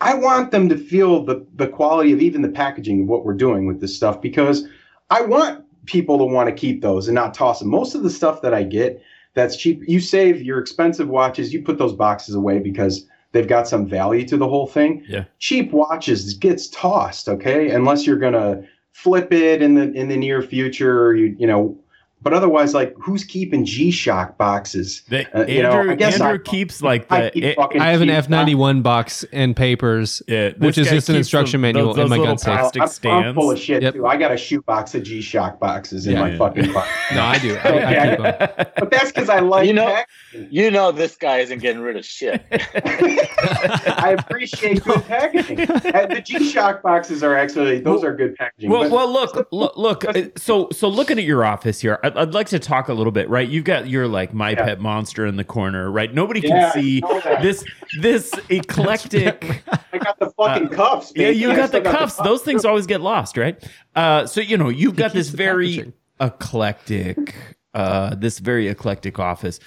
I 0.00 0.14
want 0.14 0.50
them 0.50 0.68
to 0.68 0.76
feel 0.76 1.24
the, 1.24 1.46
the 1.54 1.68
quality 1.68 2.12
of 2.12 2.20
even 2.20 2.42
the 2.42 2.48
packaging 2.48 3.02
of 3.02 3.08
what 3.08 3.24
we're 3.24 3.34
doing 3.34 3.66
with 3.66 3.80
this 3.80 3.94
stuff 3.94 4.20
because 4.20 4.66
I 5.10 5.22
want 5.22 5.64
people 5.88 6.18
to 6.18 6.24
want 6.24 6.48
to 6.48 6.54
keep 6.54 6.82
those 6.82 7.08
and 7.08 7.14
not 7.14 7.34
toss 7.34 7.58
them. 7.58 7.68
Most 7.68 7.94
of 7.94 8.02
the 8.02 8.10
stuff 8.10 8.42
that 8.42 8.54
I 8.54 8.62
get 8.62 9.02
that's 9.34 9.56
cheap, 9.56 9.82
you 9.88 10.00
save 10.00 10.42
your 10.42 10.58
expensive 10.58 11.08
watches, 11.08 11.52
you 11.52 11.62
put 11.62 11.78
those 11.78 11.94
boxes 11.94 12.34
away 12.34 12.58
because 12.58 13.06
they've 13.32 13.48
got 13.48 13.66
some 13.66 13.86
value 13.86 14.26
to 14.28 14.36
the 14.36 14.48
whole 14.48 14.66
thing. 14.66 15.02
Yeah. 15.08 15.24
Cheap 15.38 15.72
watches 15.72 16.34
gets 16.34 16.68
tossed, 16.68 17.28
okay? 17.28 17.70
Unless 17.70 18.06
you're 18.06 18.18
gonna 18.18 18.62
flip 18.92 19.32
it 19.32 19.62
in 19.62 19.74
the 19.74 19.90
in 19.92 20.08
the 20.08 20.16
near 20.16 20.42
future, 20.42 21.06
or 21.06 21.16
you 21.16 21.34
you 21.38 21.46
know. 21.46 21.76
But 22.20 22.32
otherwise, 22.34 22.74
like 22.74 22.94
who's 23.00 23.22
keeping 23.24 23.64
G 23.64 23.90
Shock 23.92 24.36
boxes? 24.36 25.02
The, 25.08 25.24
Uh, 25.36 25.46
you 25.46 25.62
know, 25.62 25.70
Andrew, 25.70 25.92
I 25.92 25.94
guess 25.94 26.20
Andrew 26.20 26.38
I- 26.44 26.50
keeps 26.50 26.82
like 26.82 27.06
I 27.12 27.22
the 27.22 27.30
keep 27.30 27.44
it- 27.44 27.58
I 27.80 27.90
have 27.92 28.00
an 28.00 28.10
F 28.10 28.28
ninety 28.28 28.56
one 28.56 28.82
box 28.82 29.24
and 29.32 29.54
papers. 29.54 30.20
yeah, 30.26 30.50
which 30.58 30.78
is 30.78 30.88
just 30.90 31.08
an 31.08 31.14
instruction 31.16 31.60
them- 31.60 31.72
manual 31.74 31.94
those, 31.94 32.04
in 32.04 32.10
my 32.10 32.16
those 32.16 32.24
gun 32.26 32.34
little 32.34 32.38
safe. 32.38 32.58
plastic 32.58 32.82
I'm, 32.82 32.88
I'm 32.88 32.92
stands. 32.92 33.34
full 33.36 33.50
of 33.52 33.58
shit 33.58 33.82
Yep. 33.82 33.94
too. 33.94 34.06
I 34.06 34.16
got 34.16 34.32
a 34.32 34.36
shoebox 34.36 34.94
of 34.96 35.04
G 35.04 35.20
Shock 35.20 35.60
boxes 35.60 36.06
in 36.08 36.14
Yeah, 36.14 36.20
my 36.20 36.30
yeah. 36.32 36.38
fucking 36.38 36.72
car. 36.72 36.84
No, 37.14 37.22
I 37.22 37.38
do. 37.38 37.56
I, 37.56 37.68
I 37.68 38.08
keep 38.10 38.22
them. 38.22 38.66
But 38.78 38.90
that's 38.90 39.12
because 39.12 39.28
I 39.28 39.38
like 39.38 39.66
You 39.68 39.74
know- 39.74 39.86
packaging. 39.86 40.48
You 40.50 40.70
know 40.72 40.90
this 40.92 41.14
guy 41.16 41.38
isn't 41.38 41.60
getting 41.60 41.80
rid 41.82 41.96
of 41.96 42.04
shit. 42.04 42.42
I 42.50 44.16
appreciate 44.18 44.82
good 44.84 45.04
packaging. 45.04 45.60
Uh, 45.60 46.06
the 46.06 46.20
G 46.24 46.50
Shock 46.50 46.82
boxes 46.82 47.22
are 47.22 47.36
actually 47.36 47.80
those 47.80 48.02
are 48.04 48.14
good 48.14 48.34
packaging. 48.36 48.70
Well, 48.70 48.82
but- 48.82 48.90
well, 48.92 49.12
look, 49.12 49.48
look, 49.52 49.76
look. 49.76 50.04
uh, 50.04 50.22
So, 50.36 50.68
so 50.72 50.88
looking 50.88 51.18
at 51.18 51.24
your 51.24 51.44
office 51.44 51.80
here, 51.80 51.98
I'd, 52.12 52.16
I'd 52.18 52.34
like 52.34 52.48
to 52.48 52.58
talk 52.58 52.88
a 52.88 52.94
little 52.94 53.12
bit. 53.12 53.28
Right, 53.28 53.48
you've 53.48 53.64
got 53.64 53.88
your 53.88 54.06
like 54.08 54.34
my 54.34 54.50
Yeah. 54.50 54.64
pet 54.64 54.80
monster 54.80 55.26
in 55.26 55.36
the 55.36 55.44
corner. 55.44 55.90
Right, 55.90 56.12
nobody 56.12 56.40
can 56.40 56.50
Yeah, 56.50 56.68
I 56.74 56.80
see 56.80 57.00
this 57.42 57.64
this 58.00 58.32
eclectic. 58.50 59.62
I 59.92 59.98
got 59.98 60.18
the 60.18 60.30
fucking 60.30 60.68
cuffs. 60.70 61.12
yeah, 61.16 61.28
you 61.30 61.50
I 61.52 61.56
got 61.56 61.70
the 61.72 61.78
still 61.80 61.92
cuffs. 61.92 62.16
cuffs. 62.16 62.28
Those 62.28 62.42
things 62.42 62.64
always 62.64 62.86
get 62.86 63.00
lost, 63.00 63.36
right? 63.36 63.62
Uh, 63.96 64.26
so 64.26 64.40
you 64.40 64.56
know 64.56 64.68
you've 64.68 64.96
got 64.96 65.12
this 65.12 65.28
very 65.28 65.92
eclectic 66.20 67.34
uh, 67.74 68.14
this 68.14 68.38
very 68.38 68.66
eclectic 68.66 69.18
office 69.18 69.60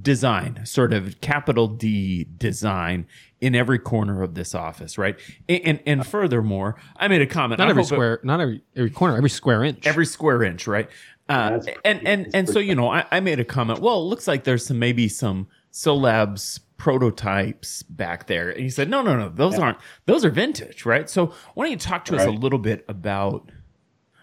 design, 0.00 0.64
sort 0.64 0.92
of 0.92 1.20
capital 1.20 1.66
D 1.68 2.24
design 2.38 3.06
in 3.40 3.54
every 3.54 3.78
corner 3.78 4.22
of 4.22 4.34
this 4.34 4.54
office, 4.54 4.96
right? 4.96 5.18
And 5.48 5.60
and, 5.64 5.80
and 5.84 6.06
furthermore, 6.06 6.76
I 6.96 7.08
made 7.08 7.20
a 7.20 7.26
comment. 7.26 7.58
Not 7.58 7.66
I 7.66 7.70
every 7.70 7.82
hope 7.82 7.92
it- 7.92 7.94
square, 7.96 8.20
not 8.22 8.40
every 8.40 8.62
every 8.76 8.90
corner, 8.90 9.16
every 9.16 9.28
square 9.30 9.64
inch. 9.64 9.86
every 9.86 10.06
square 10.06 10.42
inch, 10.44 10.66
right? 10.66 10.88
Uh, 11.28 11.60
and 11.84 12.06
and 12.06 12.30
and 12.34 12.48
so 12.48 12.58
you 12.58 12.74
know, 12.74 12.90
I, 12.90 13.04
I 13.10 13.20
made 13.20 13.38
a 13.38 13.44
comment. 13.44 13.80
Well, 13.80 14.00
it 14.00 14.04
looks 14.04 14.26
like 14.26 14.44
there's 14.44 14.64
some 14.66 14.78
maybe 14.78 15.08
some 15.08 15.46
Solabs 15.72 16.60
prototypes 16.78 17.82
back 17.82 18.28
there, 18.28 18.50
and 18.50 18.60
he 18.60 18.70
said, 18.70 18.88
no, 18.88 19.02
no, 19.02 19.16
no, 19.16 19.28
those 19.28 19.58
aren't. 19.58 19.78
Those 20.06 20.24
are 20.24 20.30
vintage, 20.30 20.86
right? 20.86 21.10
So 21.10 21.34
why 21.54 21.64
don't 21.64 21.72
you 21.72 21.78
talk 21.78 22.04
to 22.06 22.16
us 22.16 22.24
a 22.24 22.30
little 22.30 22.58
bit 22.58 22.84
about 22.88 23.50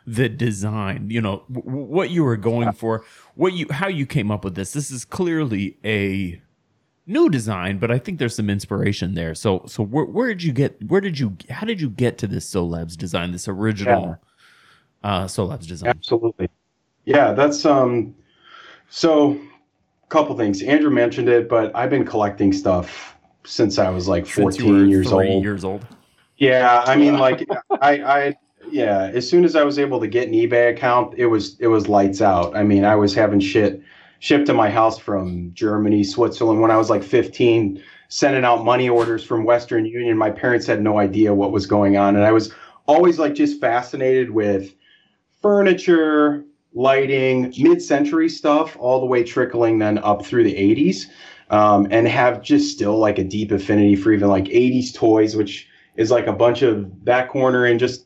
the 0.07 0.29
design? 0.29 1.09
You 1.11 1.21
know, 1.21 1.43
w- 1.51 1.85
what 1.85 2.09
you 2.09 2.23
were 2.23 2.37
going 2.37 2.71
for, 2.71 3.03
what 3.35 3.53
you 3.53 3.67
how 3.69 3.87
you 3.87 4.05
came 4.07 4.31
up 4.31 4.43
with 4.43 4.55
this. 4.55 4.73
This 4.73 4.89
is 4.89 5.05
clearly 5.05 5.77
a 5.85 6.41
new 7.05 7.29
design, 7.29 7.77
but 7.77 7.91
I 7.91 7.99
think 7.99 8.17
there's 8.17 8.35
some 8.35 8.49
inspiration 8.49 9.13
there. 9.13 9.35
So 9.35 9.63
so 9.67 9.83
where, 9.83 10.05
where 10.05 10.27
did 10.29 10.41
you 10.41 10.53
get? 10.53 10.81
Where 10.87 11.01
did 11.01 11.19
you? 11.19 11.37
How 11.51 11.67
did 11.67 11.79
you 11.79 11.89
get 11.89 12.17
to 12.19 12.27
this 12.27 12.51
Solabs 12.51 12.97
design? 12.97 13.31
This 13.31 13.47
original 13.47 14.17
uh, 15.03 15.25
Solabs 15.25 15.67
design. 15.67 15.89
Absolutely. 15.89 16.49
Yeah, 17.05 17.33
that's 17.33 17.65
um 17.65 18.15
so 18.89 19.33
a 19.33 20.07
couple 20.09 20.35
things. 20.37 20.61
Andrew 20.61 20.89
mentioned 20.89 21.29
it, 21.29 21.47
but 21.49 21.75
I've 21.75 21.89
been 21.89 22.05
collecting 22.05 22.51
stuff 22.53 23.15
since 23.45 23.77
I 23.77 23.89
was 23.89 24.07
like 24.07 24.25
Since 24.25 24.57
14 24.57 24.65
you 24.65 24.73
were 24.73 24.85
years 24.85 25.11
old. 25.11 25.43
years 25.43 25.63
old. 25.63 25.85
Yeah, 26.37 26.83
I 26.85 26.95
mean 26.95 27.17
like 27.17 27.47
I 27.81 28.01
I 28.03 28.35
yeah, 28.71 29.11
as 29.13 29.29
soon 29.29 29.45
as 29.45 29.55
I 29.55 29.63
was 29.63 29.77
able 29.77 29.99
to 29.99 30.07
get 30.07 30.27
an 30.27 30.33
eBay 30.33 30.71
account, 30.71 31.13
it 31.17 31.27
was 31.27 31.57
it 31.59 31.67
was 31.67 31.87
lights 31.87 32.21
out. 32.21 32.55
I 32.57 32.63
mean, 32.63 32.83
I 32.83 32.95
was 32.95 33.13
having 33.13 33.39
shit 33.39 33.81
shipped 34.19 34.47
to 34.47 34.53
my 34.53 34.69
house 34.69 34.97
from 34.97 35.51
Germany, 35.53 36.03
Switzerland 36.03 36.61
when 36.61 36.71
I 36.71 36.77
was 36.77 36.89
like 36.89 37.03
15, 37.03 37.81
sending 38.07 38.43
out 38.43 38.65
money 38.65 38.89
orders 38.89 39.23
from 39.23 39.43
Western 39.43 39.85
Union. 39.85 40.17
My 40.17 40.31
parents 40.31 40.65
had 40.65 40.81
no 40.81 40.97
idea 40.97 41.33
what 41.33 41.51
was 41.51 41.67
going 41.67 41.97
on 41.97 42.15
and 42.15 42.25
I 42.25 42.31
was 42.31 42.51
always 42.87 43.19
like 43.19 43.35
just 43.35 43.59
fascinated 43.59 44.31
with 44.31 44.73
furniture, 45.41 46.43
lighting, 46.75 47.53
mid-century 47.57 48.29
stuff, 48.29 48.75
all 48.79 48.99
the 48.99 49.05
way 49.05 49.23
trickling 49.23 49.79
then 49.79 49.97
up 49.99 50.25
through 50.25 50.43
the 50.43 50.53
80s, 50.53 51.05
um, 51.49 51.87
and 51.89 52.07
have 52.07 52.41
just 52.41 52.71
still 52.71 52.97
like 52.97 53.17
a 53.17 53.23
deep 53.23 53.51
affinity 53.51 53.95
for 53.95 54.11
even 54.11 54.27
like 54.27 54.45
80s 54.45 54.93
toys, 54.93 55.35
which 55.35 55.67
is 55.95 56.11
like 56.11 56.27
a 56.27 56.33
bunch 56.33 56.61
of 56.61 57.05
that 57.05 57.29
corner 57.29 57.65
and 57.65 57.79
just 57.79 58.05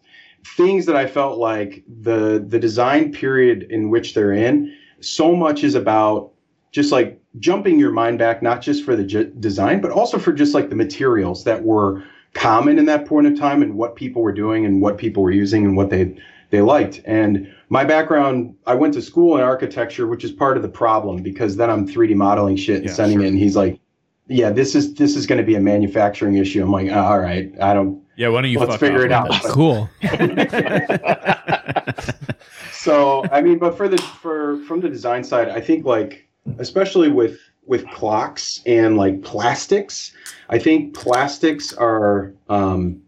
things 0.55 0.85
that 0.85 0.95
I 0.95 1.05
felt 1.05 1.37
like 1.37 1.83
the 2.01 2.43
the 2.47 2.59
design 2.59 3.11
period 3.11 3.63
in 3.69 3.89
which 3.89 4.13
they're 4.13 4.31
in. 4.31 4.73
So 5.01 5.35
much 5.35 5.63
is 5.63 5.75
about 5.75 6.31
just 6.71 6.91
like 6.91 7.19
jumping 7.39 7.79
your 7.79 7.91
mind 7.91 8.19
back, 8.19 8.41
not 8.41 8.61
just 8.61 8.83
for 8.83 8.95
the 8.95 9.03
j- 9.03 9.31
design, 9.39 9.81
but 9.81 9.91
also 9.91 10.19
for 10.19 10.31
just 10.31 10.53
like 10.53 10.69
the 10.69 10.75
materials 10.75 11.43
that 11.43 11.63
were 11.63 12.03
common 12.33 12.77
in 12.77 12.85
that 12.85 13.05
point 13.05 13.27
of 13.27 13.37
time 13.37 13.61
and 13.61 13.75
what 13.75 13.95
people 13.95 14.21
were 14.21 14.31
doing 14.31 14.65
and 14.65 14.81
what 14.81 14.97
people 14.97 15.23
were 15.23 15.31
using 15.31 15.65
and 15.65 15.75
what 15.75 15.89
they 15.89 16.15
they 16.51 16.61
liked. 16.61 17.01
And 17.05 17.53
my 17.69 17.83
background, 17.83 18.55
I 18.65 18.73
went 18.73 18.93
to 18.95 19.01
school 19.01 19.37
in 19.37 19.43
architecture, 19.43 20.07
which 20.07 20.23
is 20.23 20.31
part 20.31 20.57
of 20.57 20.63
the 20.63 20.69
problem 20.69 21.21
because 21.21 21.55
then 21.55 21.69
I'm 21.69 21.87
3D 21.87 22.15
modeling 22.15 22.57
shit 22.57 22.77
and 22.77 22.85
Yeah, 22.85 22.93
sending 22.93 23.19
sure. 23.19 23.25
it, 23.25 23.29
and 23.29 23.37
he's 23.37 23.55
like, 23.55 23.79
"Yeah, 24.27 24.49
this 24.49 24.75
is 24.75 24.95
this 24.95 25.15
is 25.15 25.27
going 25.27 25.37
to 25.37 25.43
be 25.43 25.55
a 25.55 25.59
manufacturing 25.59 26.35
issue." 26.35 26.63
I'm 26.63 26.71
like, 26.71 26.91
"All 26.91 27.19
right, 27.19 27.51
I 27.61 27.73
don't." 27.73 28.01
Yeah, 28.15 28.29
why 28.29 28.41
don't 28.41 28.51
you 28.51 28.59
Let's 28.59 28.71
fuck 28.71 28.79
figure 28.79 29.01
it 29.01 29.03
with 29.03 29.11
out. 29.13 29.29
cool. 29.45 29.89
so 32.71 33.23
I 33.31 33.41
mean, 33.41 33.59
but 33.59 33.77
for 33.77 33.87
the 33.87 33.97
for 34.21 34.57
from 34.63 34.81
the 34.81 34.89
design 34.89 35.23
side, 35.23 35.49
I 35.49 35.61
think 35.61 35.85
like 35.85 36.27
especially 36.57 37.09
with 37.09 37.39
with 37.65 37.87
clocks 37.91 38.61
and 38.65 38.97
like 38.97 39.21
plastics, 39.21 40.11
I 40.49 40.57
think 40.57 40.95
plastics 40.95 41.71
are 41.73 42.33
um, 42.49 43.01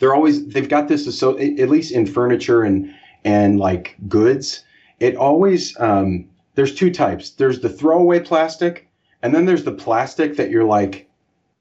they're 0.00 0.14
always 0.14 0.44
they've 0.48 0.68
got 0.68 0.88
this 0.88 1.18
so 1.18 1.38
at 1.38 1.68
least 1.68 1.92
in 1.92 2.04
furniture 2.04 2.62
and 2.62 2.92
and 3.24 3.58
like 3.58 3.96
goods, 4.08 4.64
it 4.98 5.16
always 5.16 5.78
um, 5.80 6.28
there's 6.54 6.74
two 6.74 6.90
types. 6.92 7.30
There's 7.30 7.60
the 7.60 7.68
throwaway 7.68 8.20
plastic, 8.20 8.88
and 9.22 9.34
then 9.34 9.44
there's 9.46 9.64
the 9.64 9.72
plastic 9.72 10.36
that 10.36 10.50
you're 10.50 10.64
like, 10.64 11.08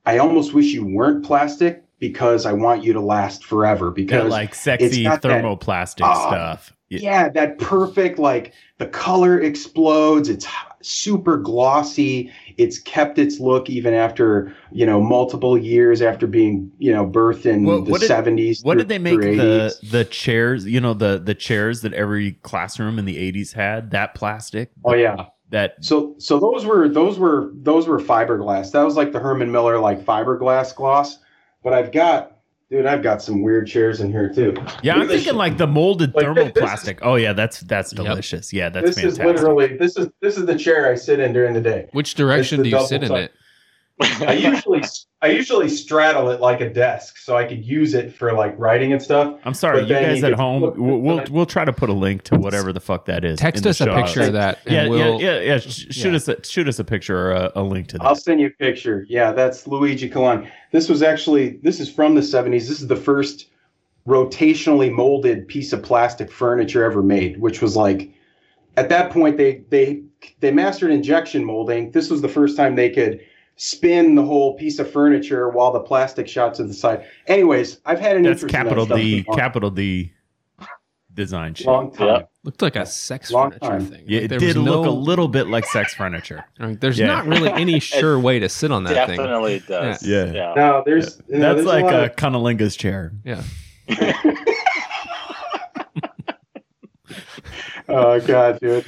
I 0.05 0.17
almost 0.17 0.53
wish 0.53 0.67
you 0.67 0.85
weren't 0.85 1.23
plastic 1.25 1.83
because 1.99 2.45
I 2.45 2.53
want 2.53 2.83
you 2.83 2.93
to 2.93 3.01
last 3.01 3.43
forever 3.43 3.91
because 3.91 4.31
like 4.31 4.55
sexy 4.55 5.03
got 5.03 5.21
that- 5.21 5.43
thermoplastic 5.43 6.01
Ah, 6.03 6.29
stuff. 6.29 6.73
Yeah. 6.89 6.99
yeah, 7.01 7.29
that 7.29 7.59
perfect 7.59 8.17
like 8.17 8.53
the 8.79 8.87
color 8.87 9.39
explodes. 9.39 10.27
It's 10.27 10.47
super 10.81 11.37
glossy. 11.37 12.31
It's 12.59 12.77
kept 12.77 13.17
its 13.17 13.39
look 13.39 13.69
even 13.69 13.93
after 13.93 14.53
you 14.71 14.85
know 14.85 15.01
multiple 15.01 15.57
years 15.57 16.01
after 16.01 16.27
being 16.27 16.69
you 16.77 16.91
know 16.91 17.05
birthed 17.07 17.45
in 17.45 17.63
What- 17.63 17.85
the 17.85 18.05
seventies. 18.05 18.61
What 18.61 18.77
did 18.77 18.89
they 18.89 18.99
make 18.99 19.21
the 19.21 19.73
the 19.91 20.03
chairs? 20.05 20.65
You 20.65 20.81
know 20.81 20.93
the 20.93 21.17
the 21.23 21.35
chairs 21.35 21.81
that 21.81 21.93
every 21.93 22.33
classroom 22.33 22.99
in 22.99 23.05
the 23.05 23.17
'80s 23.17 23.53
had. 23.53 23.91
That 23.91 24.13
plastic. 24.13 24.71
Oh 24.83 24.93
yeah. 24.93 25.27
That 25.51 25.83
So 25.83 26.15
so 26.19 26.37
those 26.39 26.65
were 26.65 26.87
those 26.89 27.17
were 27.17 27.51
those 27.55 27.87
were 27.87 27.99
fiberglass. 27.99 28.71
That 28.71 28.83
was 28.83 28.95
like 28.95 29.13
the 29.13 29.19
Herman 29.19 29.51
Miller 29.51 29.79
like 29.79 30.03
fiberglass 30.05 30.75
gloss. 30.75 31.17
But 31.63 31.73
I've 31.73 31.91
got 31.91 32.38
dude, 32.69 32.85
I've 32.85 33.01
got 33.01 33.21
some 33.21 33.41
weird 33.41 33.67
chairs 33.67 33.99
in 34.01 34.11
here 34.11 34.31
too. 34.33 34.53
yeah, 34.83 34.95
I'm 34.95 35.07
thinking 35.07 35.35
like 35.35 35.57
the 35.57 35.67
molded 35.67 36.13
Like, 36.13 36.35
this- 36.35 36.51
thermoplastic. 36.53 36.99
oh 37.01 37.15
yeah, 37.15 37.33
that's 37.33 37.61
that's 37.61 37.93
Yep. 37.93 38.05
delicious. 38.05 38.53
Yeah, 38.53 38.69
that's 38.69 38.87
this 38.87 38.95
fantastic. 38.95 39.25
is 39.25 39.25
literally 39.41 39.77
this 39.77 39.97
is 39.97 40.09
this 40.21 40.37
is 40.37 40.45
the 40.45 40.57
chair 40.57 40.91
I 40.91 40.95
sit 40.95 41.19
in 41.19 41.33
during 41.33 41.53
the 41.53 41.61
day. 41.61 41.87
Which 41.91 42.15
direction 42.15 42.61
do 42.61 42.69
you 42.69 42.75
double 42.75 42.87
sit 42.87 43.03
in 43.03 43.09
tuck. 43.09 43.17
it? 43.19 43.31
I 44.01 44.33
usually 44.39 44.81
I 45.21 45.27
usually 45.27 45.67
straddle 45.67 46.29
it 46.29 46.39
like 46.39 46.61
a 46.61 46.69
desk 46.69 47.17
so 47.17 47.35
I 47.35 47.43
could 47.43 47.65
use 47.65 47.93
it 47.93 48.13
for 48.13 48.31
like 48.33 48.57
writing 48.57 48.93
and 48.93 49.01
stuff. 49.01 49.39
I'm 49.43 49.53
sorry, 49.53 49.81
you 49.81 49.89
guys 49.89 50.19
you 50.21 50.27
at 50.27 50.33
home. 50.33 50.61
We'll, 50.61 50.99
we'll 50.99 51.23
we'll 51.29 51.45
try 51.45 51.65
to 51.65 51.73
put 51.73 51.89
a 51.89 51.93
link 51.93 52.23
to 52.23 52.37
whatever 52.37 52.71
the 52.71 52.79
fuck 52.79 53.05
that 53.05 53.25
is. 53.25 53.39
Text 53.39 53.65
us 53.65 53.81
a 53.81 53.87
picture 53.87 54.21
of 54.21 54.33
that, 54.33 54.59
and 54.65 54.73
Yeah, 54.73 54.87
we'll. 54.87 55.21
yeah, 55.21 55.39
yeah, 55.39 55.41
yeah. 55.41 55.57
Shoot 55.57 56.09
yeah. 56.09 56.15
us 56.15 56.27
a, 56.27 56.43
shoot 56.45 56.67
us 56.67 56.79
a 56.79 56.83
picture 56.83 57.17
or 57.17 57.31
a, 57.31 57.51
a 57.55 57.63
link 57.63 57.87
to 57.87 57.97
that. 57.97 58.05
I'll 58.05 58.15
send 58.15 58.39
you 58.39 58.47
a 58.47 58.51
picture. 58.51 59.05
Yeah, 59.09 59.31
that's 59.33 59.67
Luigi 59.67 60.09
Colani. 60.09 60.49
This 60.71 60.87
was 60.87 61.03
actually 61.03 61.59
this 61.63 61.79
is 61.79 61.91
from 61.91 62.15
the 62.15 62.21
70s. 62.21 62.67
This 62.67 62.81
is 62.81 62.87
the 62.87 62.95
first 62.95 63.47
rotationally 64.07 64.91
molded 64.91 65.47
piece 65.47 65.73
of 65.73 65.83
plastic 65.83 66.31
furniture 66.31 66.83
ever 66.83 67.03
made, 67.03 67.39
which 67.39 67.61
was 67.61 67.75
like 67.75 68.13
at 68.77 68.87
that 68.89 69.11
point 69.11 69.37
they 69.37 69.63
they 69.69 70.01
they 70.39 70.51
mastered 70.51 70.91
injection 70.91 71.43
molding. 71.43 71.91
This 71.91 72.09
was 72.09 72.21
the 72.21 72.29
first 72.29 72.55
time 72.55 72.75
they 72.75 72.89
could 72.89 73.19
spin 73.61 74.15
the 74.15 74.23
whole 74.23 74.55
piece 74.57 74.79
of 74.79 74.89
furniture 74.89 75.49
while 75.49 75.71
the 75.73 75.81
plastic 75.81 76.27
shot 76.29 76.53
to 76.55 76.63
the 76.63 76.73
side. 76.73 77.05
Anyways, 77.27 77.81
I've 77.85 77.99
had 77.99 78.15
an 78.15 78.23
That's 78.23 78.41
interest 78.41 78.55
in 78.55 78.59
that 78.63 78.69
capital 78.69 78.85
stuff 78.85 78.97
D, 78.97 79.25
long- 79.27 79.37
capital 79.37 79.69
D 79.69 80.13
design 81.13 81.53
shit. 81.53 81.67
long 81.67 81.91
time. 81.91 82.07
Yeah. 82.07 82.21
Looked 82.43 82.61
like 82.61 82.77
a 82.77 82.85
sex 82.85 83.29
Long 83.31 83.49
furniture 83.51 83.67
time. 83.67 83.85
thing. 83.85 84.03
Yeah, 84.07 84.19
Like, 84.19 84.25
it 84.25 84.27
there 84.29 84.39
did 84.39 84.55
was 84.55 84.65
look 84.65 84.85
a 84.85 84.89
little 84.89 85.27
bit 85.27 85.47
like 85.47 85.65
sex 85.65 85.93
furniture. 85.93 86.45
I 86.59 86.67
mean, 86.67 86.77
there's 86.79 86.97
Yeah. 86.97 87.07
not 87.07 87.25
really 87.27 87.49
any 87.51 87.79
sure 87.81 88.17
way 88.17 88.39
to 88.39 88.47
sit 88.47 88.71
on 88.71 88.85
that 88.85 89.07
thing. 89.07 89.17
Definitely 89.17 89.59
does. 89.67 90.01
Yeah. 90.07 90.25
yeah. 90.31 90.53
No, 90.55 90.81
there's 90.85 91.21
you 91.27 91.39
know, 91.39 91.53
That's 91.55 91.55
there's 91.57 91.65
like 91.67 91.83
lot 91.83 91.93
a 91.95 92.03
of- 92.05 92.15
Cunnilingus 92.15 92.77
chair. 92.77 93.11
Yeah. 93.25 93.43
oh 97.89 98.19
god, 98.21 98.59
dude. 98.59 98.85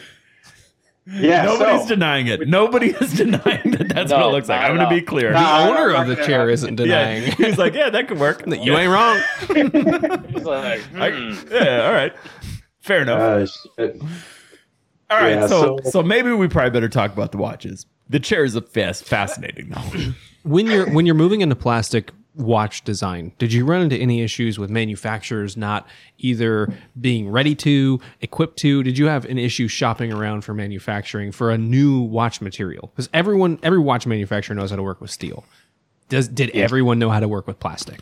Yeah, 1.14 1.44
Nobody's 1.44 1.82
so- 1.84 1.88
denying 1.90 2.28
it. 2.28 2.48
Nobody 2.48 2.92
is 2.92 3.14
denying 3.18 3.72
that 3.72 3.92
that's 3.94 4.12
what 4.12 4.22
it 4.22 4.32
looks 4.32 4.48
like. 4.50 4.62
I'm 4.62 4.76
going 4.78 4.88
to 4.90 4.96
be 4.96 5.02
clear. 5.02 5.34
The 5.34 5.40
owner 5.40 5.92
of 5.94 6.08
the 6.08 6.16
gonna- 6.16 6.28
chair 6.28 6.50
isn't 6.50 6.80
yeah, 6.80 6.86
denying. 6.86 7.32
he's 7.38 7.58
like, 7.58 7.74
yeah, 7.74 7.90
that 7.90 8.08
could 8.08 8.20
work. 8.20 8.44
you 8.48 8.78
ain't 8.78 8.92
wrong. 8.92 9.22
He's 10.34 10.44
like, 10.46 10.82
I- 10.96 11.36
yeah, 11.52 11.86
all 11.86 11.94
right, 11.94 12.14
fair 12.80 13.02
enough. 13.02 13.50
Uh, 13.78 13.86
all 15.10 15.20
right, 15.20 15.32
yeah, 15.32 15.48
so, 15.48 15.78
so- 15.84 15.90
so 15.90 16.04
maybe 16.04 16.32
we 16.32 16.48
probably 16.48 16.72
better 16.72 16.90
talk 16.90 17.12
about 17.14 17.32
the 17.32 17.38
watches. 17.38 17.86
The 18.10 18.20
chair 18.20 18.44
is 18.44 18.56
a 18.56 18.62
fast, 18.62 19.04
fascinating 19.06 19.70
though. 19.70 20.12
when 20.44 20.68
you're 20.68 20.90
when 20.92 21.06
you're 21.06 21.16
moving 21.16 21.42
into 21.42 21.56
plastic 21.56 22.12
watch 22.36 22.84
design, 22.84 23.34
did 23.38 23.52
you 23.52 23.66
run 23.66 23.82
into 23.82 23.96
any 23.98 24.22
issues 24.22 24.58
with 24.58 24.70
manufacturers 24.70 25.58
not 25.58 25.88
either 26.18 26.72
being 27.00 27.30
ready 27.30 27.56
to, 27.56 28.00
equipped 28.22 28.58
to? 28.60 28.84
Did 28.84 28.98
you 28.98 29.08
have 29.08 29.26
an 29.26 29.38
issue 29.38 29.68
shopping 29.68 30.14
around 30.14 30.42
for 30.42 30.54
manufacturing 30.54 31.32
for 31.32 31.52
a 31.52 31.58
new 31.58 32.00
watch 32.02 32.42
material? 32.42 32.92
Because 32.94 33.10
everyone, 33.14 33.60
every 33.64 33.80
watch 33.80 34.06
manufacturer 34.08 34.56
knows 34.56 34.70
how 34.70 34.76
to 34.78 34.84
work 34.84 35.02
with 35.02 35.12
steel. 35.12 35.46
Does 36.10 36.28
did 36.28 36.50
everyone 36.52 37.00
know 37.00 37.10
how 37.10 37.22
to 37.22 37.28
work 37.28 37.48
with 37.48 37.60
plastic? 37.60 38.02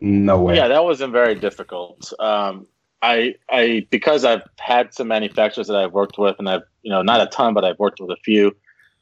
No 0.00 0.40
way. 0.40 0.56
Yeah, 0.56 0.68
that 0.68 0.84
wasn't 0.84 1.12
very 1.12 1.34
difficult. 1.34 2.12
Um, 2.18 2.66
I, 3.02 3.34
I, 3.50 3.86
because 3.90 4.24
I've 4.24 4.42
had 4.58 4.94
some 4.94 5.08
manufacturers 5.08 5.66
that 5.68 5.76
I've 5.76 5.92
worked 5.92 6.18
with, 6.18 6.36
and 6.38 6.48
I've, 6.48 6.62
you 6.82 6.90
know, 6.90 7.02
not 7.02 7.20
a 7.20 7.26
ton, 7.26 7.54
but 7.54 7.64
I've 7.64 7.78
worked 7.78 8.00
with 8.00 8.10
a 8.10 8.16
few. 8.24 8.56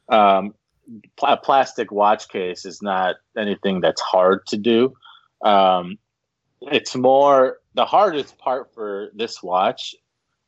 Um, 0.08 0.52
pl- 0.52 0.63
a 1.22 1.36
plastic 1.36 1.90
watch 1.92 2.28
case 2.28 2.64
is 2.64 2.82
not 2.82 3.16
anything 3.36 3.80
that's 3.80 4.00
hard 4.00 4.46
to 4.48 4.56
do. 4.56 4.94
Um, 5.42 5.98
it's 6.62 6.94
more 6.94 7.58
the 7.74 7.84
hardest 7.84 8.38
part 8.38 8.72
for 8.74 9.10
this 9.14 9.42
watch, 9.42 9.94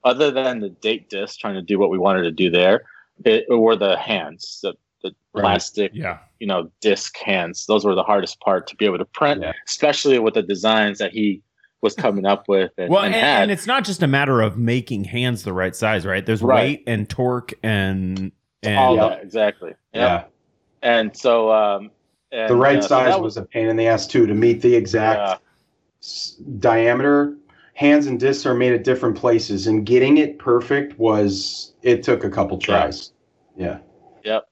other 0.05 0.31
than 0.31 0.61
the 0.61 0.70
date 0.70 1.09
disc 1.11 1.38
trying 1.38 1.55
to 1.55 1.62
do 1.62 1.79
what 1.79 1.90
we 1.90 1.99
wanted 1.99 2.22
to 2.22 2.31
do 2.31 2.51
there, 2.51 2.85
it, 3.25 3.44
were 3.49 3.77
the 3.77 3.96
hands, 3.99 4.61
the, 4.62 4.75
the 5.03 5.11
Right. 5.35 5.42
plastic, 5.42 5.90
Yeah. 5.94 6.18
you 6.40 6.46
know, 6.46 6.70
disc 6.81 7.16
hands. 7.18 7.66
Those 7.66 7.85
were 7.85 7.94
the 7.94 8.03
hardest 8.03 8.40
part 8.40 8.66
to 8.68 8.77
be 8.77 8.85
able 8.87 8.99
to 8.99 9.05
print, 9.05 9.42
Yeah. 9.42 9.53
especially 9.68 10.18
with 10.18 10.35
the 10.35 10.42
designs 10.42 10.99
that 10.99 11.12
he 11.12 11.42
was 11.83 11.94
coming 11.94 12.25
up 12.25 12.49
with 12.49 12.72
and, 12.79 12.90
Well, 12.90 13.03
and 13.05 13.14
and, 13.14 13.42
and 13.42 13.51
it's 13.51 13.66
not 13.66 13.85
just 13.85 14.03
a 14.03 14.07
matter 14.07 14.40
of 14.40 14.57
making 14.57 15.05
hands 15.05 15.42
the 15.42 15.53
right 15.53 15.77
size, 15.77 16.07
right? 16.07 16.25
There's 16.25 16.42
Right. 16.42 16.62
weight 16.64 16.85
and 16.87 17.09
torque 17.09 17.53
and 17.62 18.33
and 18.62 18.79
all 18.79 18.97
Yeah. 18.97 19.14
exactly. 19.14 19.75
Yeah. 19.92 20.01
Yeah. 20.01 20.25
And 20.83 21.16
so 21.16 21.53
um 21.53 21.90
and, 22.33 22.51
the 22.51 22.57
right 22.57 22.79
uh, 22.79 22.83
size 22.83 23.14
that 23.14 23.21
was 23.23 23.37
a 23.37 23.42
pain 23.42 23.69
in 23.69 23.77
the 23.77 23.87
ass 23.87 24.07
too 24.07 24.27
to 24.27 24.35
meet 24.35 24.61
the 24.62 24.75
exact 24.75 25.21
Yeah. 25.21 25.37
s- 26.03 26.37
diameter. 26.59 27.37
Hands 27.75 28.07
and 28.07 28.19
discs 28.19 28.47
are 28.47 28.55
made 28.55 28.73
at 28.73 28.85
different 28.85 29.16
places, 29.19 29.66
and 29.66 29.85
getting 29.85 30.16
it 30.16 30.38
perfect 30.38 30.99
was 30.99 31.75
it 31.83 32.03
took 32.03 32.25
a 32.25 32.31
couple 32.31 32.57
tries. 32.59 33.12
Yeah, 33.55 33.79
Yep. 34.25 34.49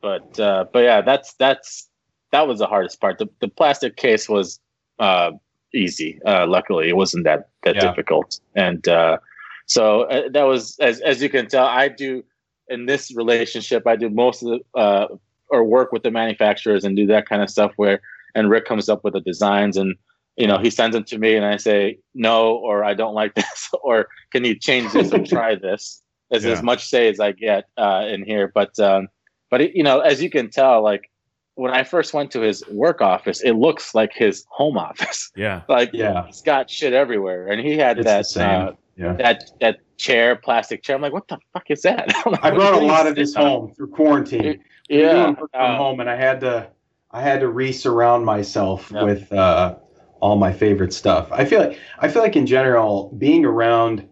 but 0.00 0.38
uh, 0.38 0.66
but 0.72 0.80
yeah, 0.84 1.00
that's 1.00 1.34
that's 1.34 1.88
that 2.30 2.46
was 2.46 2.60
the 2.60 2.66
hardest 2.66 3.00
part. 3.00 3.18
The 3.18 3.26
the 3.40 3.48
plastic 3.48 3.96
case 3.96 4.28
was 4.28 4.60
uh, 5.00 5.32
easy. 5.74 6.20
Uh, 6.24 6.46
luckily, 6.46 6.88
it 6.88 6.96
wasn't 6.96 7.24
that 7.24 7.48
that 7.64 7.74
Yeah. 7.74 7.90
difficult, 7.90 8.38
and 8.54 8.86
uh, 8.86 9.18
so 9.66 10.02
uh, 10.02 10.28
that 10.30 10.44
was 10.44 10.78
as 10.78 11.00
as 11.00 11.20
you 11.20 11.28
can 11.30 11.48
tell, 11.48 11.66
I 11.66 11.88
do 11.88 12.22
in 12.72 12.86
this 12.86 13.14
relationship, 13.14 13.86
I 13.86 13.96
do 13.96 14.08
most 14.10 14.42
of 14.42 14.48
the 14.48 14.80
uh, 14.80 15.06
or 15.48 15.64
work 15.64 15.92
with 15.92 16.02
the 16.02 16.10
manufacturers 16.10 16.84
and 16.84 16.96
do 16.96 17.06
that 17.06 17.28
kind 17.28 17.42
of 17.42 17.50
stuff. 17.50 17.72
Where 17.76 18.00
and 18.34 18.48
Rick 18.50 18.64
comes 18.64 18.88
up 18.88 19.04
with 19.04 19.14
the 19.14 19.20
designs 19.20 19.76
and. 19.76 19.94
You 20.38 20.46
know, 20.46 20.56
he 20.56 20.70
sends 20.70 20.94
them 20.96 21.04
to 21.04 21.18
me, 21.18 21.36
and 21.36 21.44
I 21.44 21.58
say 21.58 21.98
no, 22.14 22.54
or 22.56 22.84
I 22.84 22.94
don't 22.94 23.12
like 23.12 23.34
this, 23.40 23.68
or 23.82 24.08
can 24.32 24.46
you 24.46 24.54
change 24.58 24.90
this 24.94 25.12
or 25.12 25.22
try 25.22 25.54
this? 25.68 26.00
As 26.32 26.42
Yeah. 26.42 26.52
as 26.52 26.62
much 26.62 26.86
say 26.88 27.10
as 27.10 27.20
I 27.20 27.32
get 27.32 27.64
uh, 27.76 28.06
in 28.08 28.24
here, 28.24 28.50
but 28.54 28.72
um, 28.80 29.08
but 29.50 29.60
it, 29.60 29.76
you 29.76 29.82
know, 29.82 30.00
as 30.00 30.22
you 30.22 30.30
can 30.30 30.48
tell, 30.48 30.82
like 30.82 31.10
when 31.56 31.70
I 31.74 31.84
first 31.84 32.14
went 32.14 32.30
to 32.30 32.40
his 32.40 32.64
work 32.70 33.02
office, 33.02 33.42
it 33.42 33.52
looks 33.56 33.94
like 33.94 34.14
his 34.14 34.46
home 34.48 34.78
office. 34.78 35.30
yeah. 35.36 35.60
like 35.68 35.90
yeah, 35.92 36.24
he's 36.26 36.40
got 36.40 36.70
shit 36.70 36.94
everywhere, 36.94 37.48
and 37.48 37.60
he 37.60 37.76
had 37.76 37.98
it's 37.98 38.06
that 38.06 38.18
the 38.20 38.24
same. 38.24 38.60
uh, 38.68 38.72
yeah, 38.96 39.14
that 39.14 39.50
that 39.60 39.78
chair, 39.96 40.36
plastic 40.36 40.82
chair. 40.82 40.96
I'm 40.96 41.02
like, 41.02 41.12
what 41.12 41.28
the 41.28 41.38
fuck 41.52 41.70
is 41.70 41.82
that? 41.82 42.12
I 42.42 42.50
brought 42.50 42.74
a 42.74 42.84
lot 42.84 43.06
of 43.06 43.14
this 43.14 43.34
home 43.34 43.72
through 43.74 43.88
quarantine. 43.88 44.62
Yeah, 44.88 45.34
from 45.34 45.48
uh, 45.54 45.76
home, 45.76 46.00
and 46.00 46.10
I 46.10 46.16
had 46.16 46.40
to 46.40 46.68
I 47.10 47.22
had 47.22 47.40
to 47.40 47.48
re-surround 47.48 48.24
myself 48.24 48.90
Yeah. 48.94 49.04
with 49.04 49.32
uh, 49.32 49.76
all 50.20 50.36
my 50.36 50.52
favorite 50.52 50.92
stuff. 50.92 51.28
I 51.32 51.44
feel 51.44 51.60
like 51.60 51.78
I 51.98 52.08
feel 52.08 52.22
like 52.22 52.36
in 52.36 52.46
general, 52.46 53.14
being 53.18 53.44
around 53.44 54.08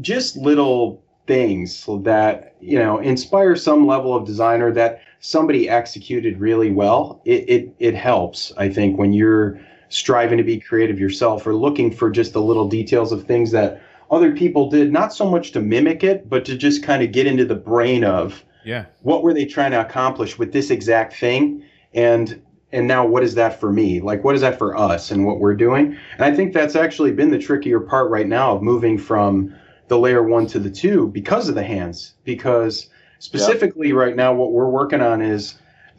just 0.00 0.36
little 0.36 1.02
things 1.26 1.86
that 2.02 2.54
you 2.60 2.78
know 2.78 2.98
inspire 2.98 3.56
some 3.56 3.86
level 3.86 4.14
of 4.14 4.26
designer 4.26 4.72
that 4.72 5.00
somebody 5.20 5.68
executed 5.68 6.38
really 6.38 6.70
well. 6.70 7.20
It 7.24 7.48
it 7.48 7.74
it 7.78 7.94
helps. 7.94 8.52
I 8.56 8.68
think 8.68 8.98
when 8.98 9.12
you're 9.12 9.60
striving 9.88 10.38
to 10.38 10.44
be 10.44 10.58
creative 10.58 10.98
yourself 10.98 11.46
or 11.46 11.54
looking 11.54 11.90
for 11.92 12.10
just 12.10 12.32
the 12.32 12.42
little 12.42 12.68
details 12.68 13.12
of 13.12 13.24
things 13.24 13.52
that 13.52 13.80
other 14.14 14.32
people 14.32 14.70
did, 14.70 14.92
not 14.92 15.12
so 15.12 15.28
much 15.28 15.52
to 15.52 15.60
mimic 15.60 16.04
it, 16.04 16.28
but 16.28 16.44
to 16.46 16.56
just 16.56 16.82
kind 16.82 17.02
of 17.02 17.12
get 17.12 17.26
into 17.26 17.44
the 17.44 17.54
brain 17.54 18.04
of 18.04 18.42
Yeah. 18.64 18.86
what 19.02 19.22
were 19.22 19.34
they 19.34 19.44
trying 19.44 19.72
to 19.72 19.80
accomplish 19.80 20.38
with 20.38 20.52
this 20.52 20.70
exact 20.70 21.14
thing? 21.14 21.62
And 21.92 22.40
and 22.72 22.88
now 22.88 23.06
what 23.06 23.22
is 23.22 23.36
that 23.36 23.60
for 23.60 23.72
me? 23.72 24.00
Like 24.00 24.24
what 24.24 24.34
is 24.34 24.40
that 24.40 24.58
for 24.58 24.76
us 24.76 25.12
and 25.12 25.24
what 25.24 25.38
we're 25.38 25.54
doing? 25.54 25.96
And 26.14 26.24
i 26.24 26.34
think 26.34 26.52
that's 26.52 26.74
actually 26.74 27.12
been 27.12 27.30
the 27.30 27.38
trickier 27.38 27.78
part 27.78 28.10
right 28.10 28.26
now 28.26 28.56
of 28.56 28.62
moving 28.62 28.98
from 28.98 29.54
the 29.88 29.98
layer 29.98 30.22
one 30.24 30.46
to 30.48 30.58
the 30.58 30.70
two 30.70 31.08
because 31.08 31.48
of 31.48 31.54
the 31.54 31.62
hands. 31.62 32.14
Because 32.24 32.88
specifically 33.20 33.92
right 33.92 34.16
now 34.16 34.34
what 34.34 34.52
we're 34.52 34.68
working 34.68 35.00
on 35.00 35.22
is 35.22 35.54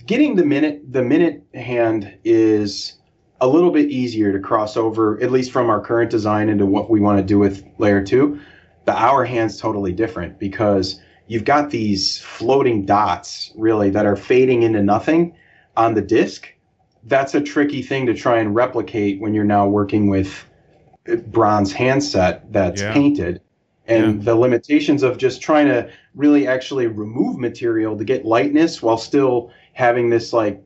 getting 0.05 0.35
the 0.35 0.45
minute 0.45 0.81
the 0.91 1.01
minute 1.03 1.43
hand 1.53 2.13
is 2.23 2.93
a 3.41 3.47
little 3.47 3.71
bit 3.71 3.89
easier 3.89 4.31
to 4.31 4.39
cross 4.39 4.77
over 4.77 5.21
at 5.21 5.31
least 5.31 5.51
from 5.51 5.69
our 5.69 5.81
current 5.81 6.09
design 6.09 6.49
into 6.49 6.65
what 6.65 6.89
we 6.89 6.99
want 6.99 7.17
to 7.17 7.23
do 7.23 7.37
with 7.37 7.63
layer 7.77 8.03
two 8.03 8.39
the 8.85 8.95
hour 8.95 9.25
hand's 9.25 9.57
totally 9.57 9.91
different 9.91 10.39
because 10.39 11.01
you've 11.27 11.43
got 11.43 11.69
these 11.69 12.19
floating 12.19 12.85
dots 12.85 13.51
really 13.55 13.89
that 13.89 14.05
are 14.05 14.15
fading 14.15 14.63
into 14.63 14.81
nothing 14.81 15.35
on 15.75 15.93
the 15.93 16.01
disc. 16.01 16.47
That's 17.03 17.35
a 17.35 17.41
tricky 17.41 17.81
thing 17.81 18.05
to 18.05 18.13
try 18.13 18.39
and 18.39 18.55
replicate 18.55 19.19
when 19.19 19.33
you're 19.33 19.43
now 19.43 19.67
working 19.67 20.07
with 20.07 20.45
bronze 21.27 21.71
handset 21.73 22.51
that's 22.51 22.81
Yeah. 22.81 22.93
painted. 22.93 23.41
And 23.87 24.23
the 24.23 24.33
limitations 24.35 25.03
of 25.03 25.17
just 25.19 25.41
trying 25.41 25.67
to 25.67 25.87
really 26.15 26.47
actually 26.47 26.87
remove 26.87 27.37
material 27.37 27.95
to 27.97 28.03
get 28.03 28.25
lightness 28.25 28.81
while 28.81 28.97
still 28.97 29.51
having 29.73 30.09
this 30.09 30.33
like 30.33 30.63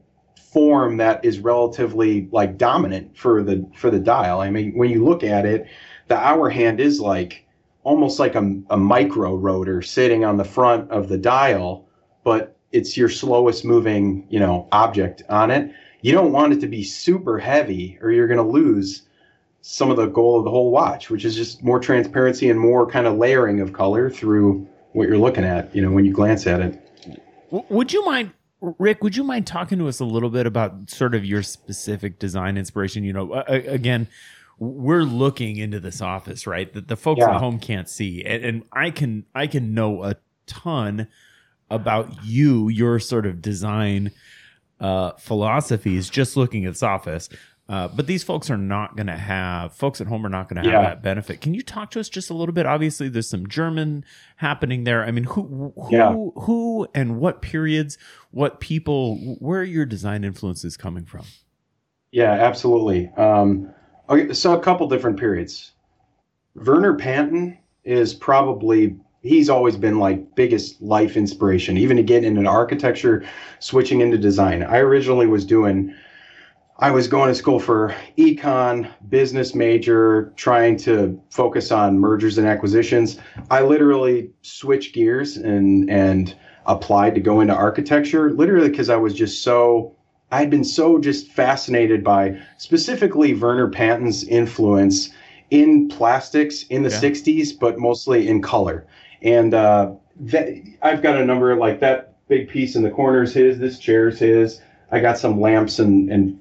form 0.52 0.98
that 0.98 1.24
is 1.24 1.40
relatively 1.40 2.28
like 2.32 2.58
dominant 2.58 3.16
for 3.18 3.44
the 3.44 3.66
for 3.76 3.92
the 3.92 4.00
dial. 4.00 4.42
I 4.42 4.50
mean, 4.50 4.78
when 4.78 4.90
you 4.90 5.04
look 5.04 5.24
at 5.24 5.46
it, 5.46 5.68
the 6.08 6.18
hour 6.18 6.50
hand 6.50 6.80
is 6.80 7.00
like 7.00 7.46
almost 7.84 8.20
like 8.20 8.36
a, 8.36 8.60
a 8.70 8.78
micro 8.78 9.36
rotor 9.36 9.82
sitting 9.82 10.26
on 10.26 10.38
the 10.38 10.44
front 10.44 10.90
of 10.92 11.08
the 11.08 11.18
dial, 11.18 11.88
but 12.24 12.58
it's 12.72 12.98
your 12.98 13.10
slowest 13.10 13.64
moving, 13.64 14.28
you 14.30 14.40
know, 14.40 14.68
object 14.72 15.24
on 15.30 15.52
it. 15.52 15.72
You 16.02 16.12
don't 16.12 16.32
want 16.32 16.54
it 16.54 16.62
to 16.62 16.68
be 16.68 16.84
super 16.84 17.40
heavy 17.40 17.98
or 18.02 18.12
you're 18.12 18.28
going 18.28 18.38
to 18.38 18.44
lose 18.44 19.04
some 19.62 19.92
of 19.92 19.98
the 19.98 20.06
goal 20.08 20.40
of 20.40 20.46
the 20.46 20.52
whole 20.52 20.72
watch, 20.72 21.10
which 21.10 21.26
is 21.26 21.36
just 21.36 21.64
more 21.64 21.80
transparency 21.80 22.50
and 22.50 22.60
more 22.60 22.88
kind 22.88 23.06
of 23.08 23.18
layering 23.18 23.60
of 23.60 23.74
color 23.74 24.10
through 24.10 24.68
what 24.94 25.08
you're 25.08 25.18
looking 25.18 25.44
at, 25.44 25.74
you 25.76 25.82
know, 25.82 25.92
when 25.92 26.06
you 26.06 26.14
glance 26.14 26.48
at 26.48 26.62
it. 26.62 26.82
Would 27.52 27.92
you 27.92 28.06
mind, 28.06 28.32
Rick? 28.62 29.04
Would 29.04 29.16
you 29.16 29.24
mind 29.24 29.48
talking 29.48 29.80
to 29.80 29.88
us 29.88 30.00
a 30.00 30.06
little 30.06 30.30
bit 30.30 30.46
about 30.46 30.90
sort 30.90 31.16
of 31.16 31.24
your 31.24 31.44
specific 31.44 32.20
design 32.20 32.58
inspiration? 32.58 33.04
You 33.04 33.14
know, 33.14 33.34
again, 33.48 34.08
we're 34.58 35.04
looking 35.04 35.58
into 35.58 35.80
this 35.80 36.02
office, 36.02 36.46
right? 36.46 36.72
That 36.74 36.88
the 36.90 36.98
folks 36.98 37.20
Yeah. 37.20 37.36
at 37.36 37.40
home 37.40 37.60
can't 37.60 37.88
see, 37.90 38.24
and, 38.26 38.44
and 38.44 38.64
I 38.74 38.92
can 38.92 39.26
I 39.34 39.48
can 39.48 39.74
know 39.74 40.04
a 40.04 40.16
ton 40.48 41.08
about 41.70 42.26
you, 42.26 42.68
your 42.68 43.00
sort 43.00 43.26
of 43.26 43.42
design 43.42 44.12
uh, 44.82 45.12
philosophies, 45.14 46.10
just 46.10 46.36
looking 46.36 46.66
at 46.66 46.72
this 46.72 46.84
office. 46.84 47.30
Uh, 47.70 47.88
but 47.88 48.08
these 48.08 48.24
folks 48.24 48.50
are 48.50 48.58
not 48.58 48.96
going 48.96 49.06
to 49.06 49.16
have 49.16 49.72
folks 49.74 50.02
at 50.02 50.08
home 50.08 50.26
are 50.26 50.30
not 50.30 50.50
going 50.50 50.62
to 50.62 50.68
have 50.68 50.82
Yeah. 50.82 50.90
that 50.90 51.04
benefit. 51.04 51.40
Can 51.40 51.54
you 51.54 51.62
talk 51.62 51.92
to 51.92 52.00
us 52.00 52.10
just 52.10 52.32
a 52.32 52.34
little 52.34 52.52
bit? 52.52 52.66
Obviously, 52.66 53.10
there's 53.10 53.30
some 53.30 53.48
German 53.48 54.04
happening 54.38 54.86
there. 54.86 55.04
I 55.06 55.12
mean, 55.12 55.26
who 55.26 55.72
who 55.76 55.88
Yeah. 55.92 56.12
who 56.14 56.88
and 56.96 57.20
what 57.20 57.44
periods, 57.44 58.00
what 58.32 58.60
people, 58.60 59.18
where 59.38 59.60
are 59.62 59.64
your 59.64 59.86
design 59.86 60.24
influences 60.24 60.78
coming 60.78 61.06
from? 61.06 61.26
Yeah, 62.12 62.32
absolutely. 62.32 63.12
Um, 63.18 63.70
okay, 64.10 64.34
so 64.34 64.54
a 64.58 64.60
couple 64.60 64.88
different 64.88 65.20
periods. 65.20 65.74
Verner 66.56 66.96
Panton 66.96 67.56
is 67.84 68.16
probably 68.16 68.96
he's 69.22 69.48
always 69.50 69.76
been 69.78 70.00
like 70.00 70.34
biggest 70.36 70.82
life 70.82 71.16
inspiration, 71.16 71.78
even 71.78 71.98
to 71.98 72.04
get 72.04 72.24
into 72.24 72.50
architecture, 72.50 73.24
switching 73.60 74.02
into 74.02 74.18
design. 74.18 74.64
I 74.64 74.78
originally 74.80 75.28
was 75.28 75.46
doing 75.46 75.94
I 76.82 76.92
was 76.92 77.10
going 77.10 77.28
to 77.28 77.36
school 77.36 77.60
for 77.60 77.94
econ, 78.18 78.90
business 79.10 79.54
major, 79.54 80.32
trying 80.38 80.78
to 80.78 81.22
focus 81.30 81.72
on 81.72 82.00
mergers 82.00 82.38
and 82.38 82.48
acquisitions. 82.48 83.20
I 83.52 83.62
literally 83.62 84.32
switched 84.44 84.96
gears 84.96 85.36
and 85.36 85.90
and 85.90 86.34
applied 86.66 87.16
to 87.16 87.22
go 87.22 87.42
into 87.42 87.54
architecture, 87.54 88.32
literally 88.32 88.70
because 88.70 88.90
I 88.90 88.96
was 88.96 89.14
just 89.14 89.44
so 89.44 89.94
I 90.32 90.40
had 90.40 90.50
been 90.50 90.64
so 90.64 91.00
just 91.00 91.28
fascinated 91.32 92.04
by 92.04 92.40
specifically 92.58 93.34
Verner 93.34 93.68
Panton's 93.70 94.24
influence 94.24 95.10
in 95.50 95.90
plastics 95.90 96.64
in 96.64 96.84
the 96.84 96.90
Yeah. 96.90 97.02
60s, 97.02 97.60
but 97.60 97.80
mostly 97.80 98.28
in 98.28 98.42
color. 98.42 98.86
And 99.22 99.54
uh, 99.54 99.92
that, 100.22 100.48
I've 100.82 101.02
got 101.02 101.18
a 101.18 101.26
number 101.26 101.56
like 101.56 101.80
that 101.80 102.14
big 102.28 102.48
piece 102.48 102.76
in 102.76 102.84
the 102.84 102.92
corner 102.92 103.24
is 103.24 103.34
his, 103.34 103.58
this 103.58 103.80
chair 103.80 104.08
is 104.08 104.20
his. 104.20 104.62
I 104.92 105.00
got 105.00 105.18
some 105.18 105.42
lamps 105.42 105.80
and, 105.80 106.12
and 106.12 106.40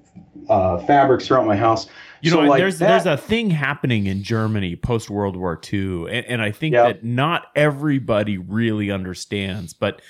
uh, 0.49 0.79
fabrics 0.87 1.27
throughout 1.27 1.47
my 1.47 1.57
house. 1.57 1.87
You 2.21 2.31
So, 2.31 2.43
know, 2.43 2.49
like, 2.49 2.59
there's 2.61 2.79
that- 2.81 2.89
there's 3.05 3.07
a 3.07 3.17
thing 3.17 3.51
happening 3.51 4.07
in 4.07 4.23
Germany 4.23 4.75
post 4.77 5.09
World 5.11 5.37
War 5.37 5.61
II, 5.73 6.07
and, 6.11 6.27
and 6.27 6.43
I 6.43 6.51
think 6.51 6.73
Yep. 6.75 6.87
that 6.87 7.05
not 7.05 7.47
everybody 7.55 8.39
really 8.39 8.91
understands, 8.91 9.73
but 9.73 10.01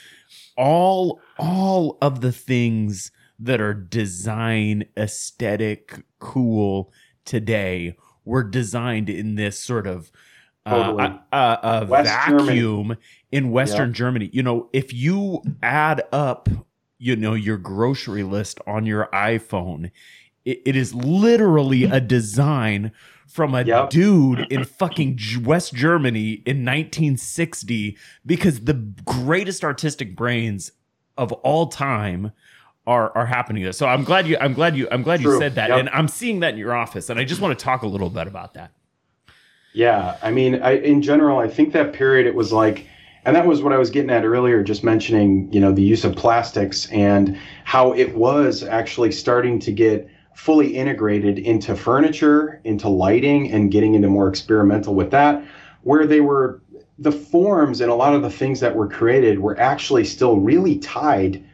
all 0.56 1.20
all 1.38 1.98
of 2.02 2.20
the 2.20 2.32
things 2.32 3.10
that 3.38 3.60
are 3.60 3.74
design 3.74 4.84
aesthetic 4.96 6.02
cool 6.18 6.92
today 7.24 7.96
were 8.24 8.42
designed 8.42 9.08
in 9.08 9.34
this 9.36 9.58
sort 9.58 9.86
of 9.86 10.10
uh, 10.66 10.82
Totally. 10.92 11.18
a, 11.32 11.58
a 11.62 11.86
West 11.86 12.10
vacuum 12.10 12.96
in 13.32 13.50
Western 13.50 13.92
Germany. 13.92 14.28
You 14.32 14.42
know, 14.42 14.68
if 14.72 14.92
you 14.92 15.42
add 15.62 16.02
up, 16.12 16.48
you 16.98 17.16
know, 17.16 17.34
your 17.34 17.56
grocery 17.56 18.22
list 18.22 18.60
on 18.66 18.84
your 18.84 19.08
iPhone, 19.14 19.90
it, 20.48 20.62
it 20.64 20.76
is 20.76 20.94
literally 20.94 21.84
a 21.84 22.00
design 22.00 22.92
from 23.26 23.54
a 23.54 23.62
Yep. 23.62 23.90
dude 23.90 24.46
in 24.50 24.64
fucking 24.64 25.18
West 25.44 25.74
Germany 25.74 26.42
in 26.46 26.64
1960 26.64 27.96
because 28.24 28.60
the 28.60 28.72
greatest 29.04 29.62
artistic 29.62 30.16
brains 30.16 30.72
of 31.18 31.32
all 31.32 31.66
time 31.66 32.32
are 32.86 33.14
are 33.16 33.26
happening 33.26 33.66
us. 33.66 33.76
So 33.76 33.86
I'm 33.86 34.02
glad 34.04 34.26
you 34.26 34.38
I'm 34.40 34.54
glad 34.54 34.74
you 34.76 34.88
I'm 34.90 35.02
glad 35.02 35.20
you 35.20 35.38
said 35.38 35.56
that 35.56 35.68
Yep. 35.68 35.78
and 35.78 35.88
I'm 35.90 36.08
seeing 36.08 36.40
that 36.40 36.54
in 36.54 36.58
your 36.58 36.74
office 36.74 37.10
and 37.10 37.20
I 37.20 37.24
just 37.24 37.40
want 37.42 37.58
to 37.58 37.62
talk 37.62 37.82
a 37.82 37.86
little 37.86 38.08
bit 38.08 38.26
about 38.26 38.54
that. 38.54 38.72
Yeah, 39.74 40.16
I 40.22 40.30
mean, 40.30 40.62
I, 40.62 40.78
in 40.78 41.02
general, 41.02 41.38
I 41.38 41.46
think 41.46 41.72
that 41.74 41.92
period 41.92 42.26
it 42.26 42.34
was 42.34 42.52
like, 42.52 42.86
and 43.26 43.36
that 43.36 43.46
was 43.46 43.62
what 43.62 43.72
I 43.74 43.76
was 43.76 43.90
getting 43.90 44.10
at 44.10 44.24
earlier, 44.24 44.62
just 44.62 44.82
mentioning, 44.82 45.52
you 45.52 45.60
know, 45.60 45.70
the 45.72 45.82
use 45.82 46.04
of 46.04 46.16
plastics 46.16 46.86
and 46.90 47.38
how 47.64 47.92
it 47.92 48.16
was 48.16 48.62
actually 48.62 49.12
starting 49.12 49.58
to 49.60 49.70
get 49.70 50.08
fully 50.38 50.76
integrated 50.76 51.36
into 51.36 51.74
furniture, 51.74 52.60
into 52.62 52.88
lighting, 52.88 53.50
and 53.50 53.72
getting 53.72 53.94
into 53.94 54.06
more 54.06 54.28
experimental 54.28 54.94
with 54.94 55.10
that, 55.10 55.44
where 55.82 56.06
they 56.06 56.20
were 56.20 56.62
the 56.96 57.10
forms 57.10 57.80
and 57.80 57.90
a 57.90 57.94
lot 57.94 58.14
of 58.14 58.22
the 58.22 58.30
things 58.30 58.60
that 58.60 58.76
were 58.76 58.88
created 58.88 59.40
were 59.40 59.58
actually 59.58 60.04
still 60.04 60.38
really 60.38 60.78
tied 60.78 61.44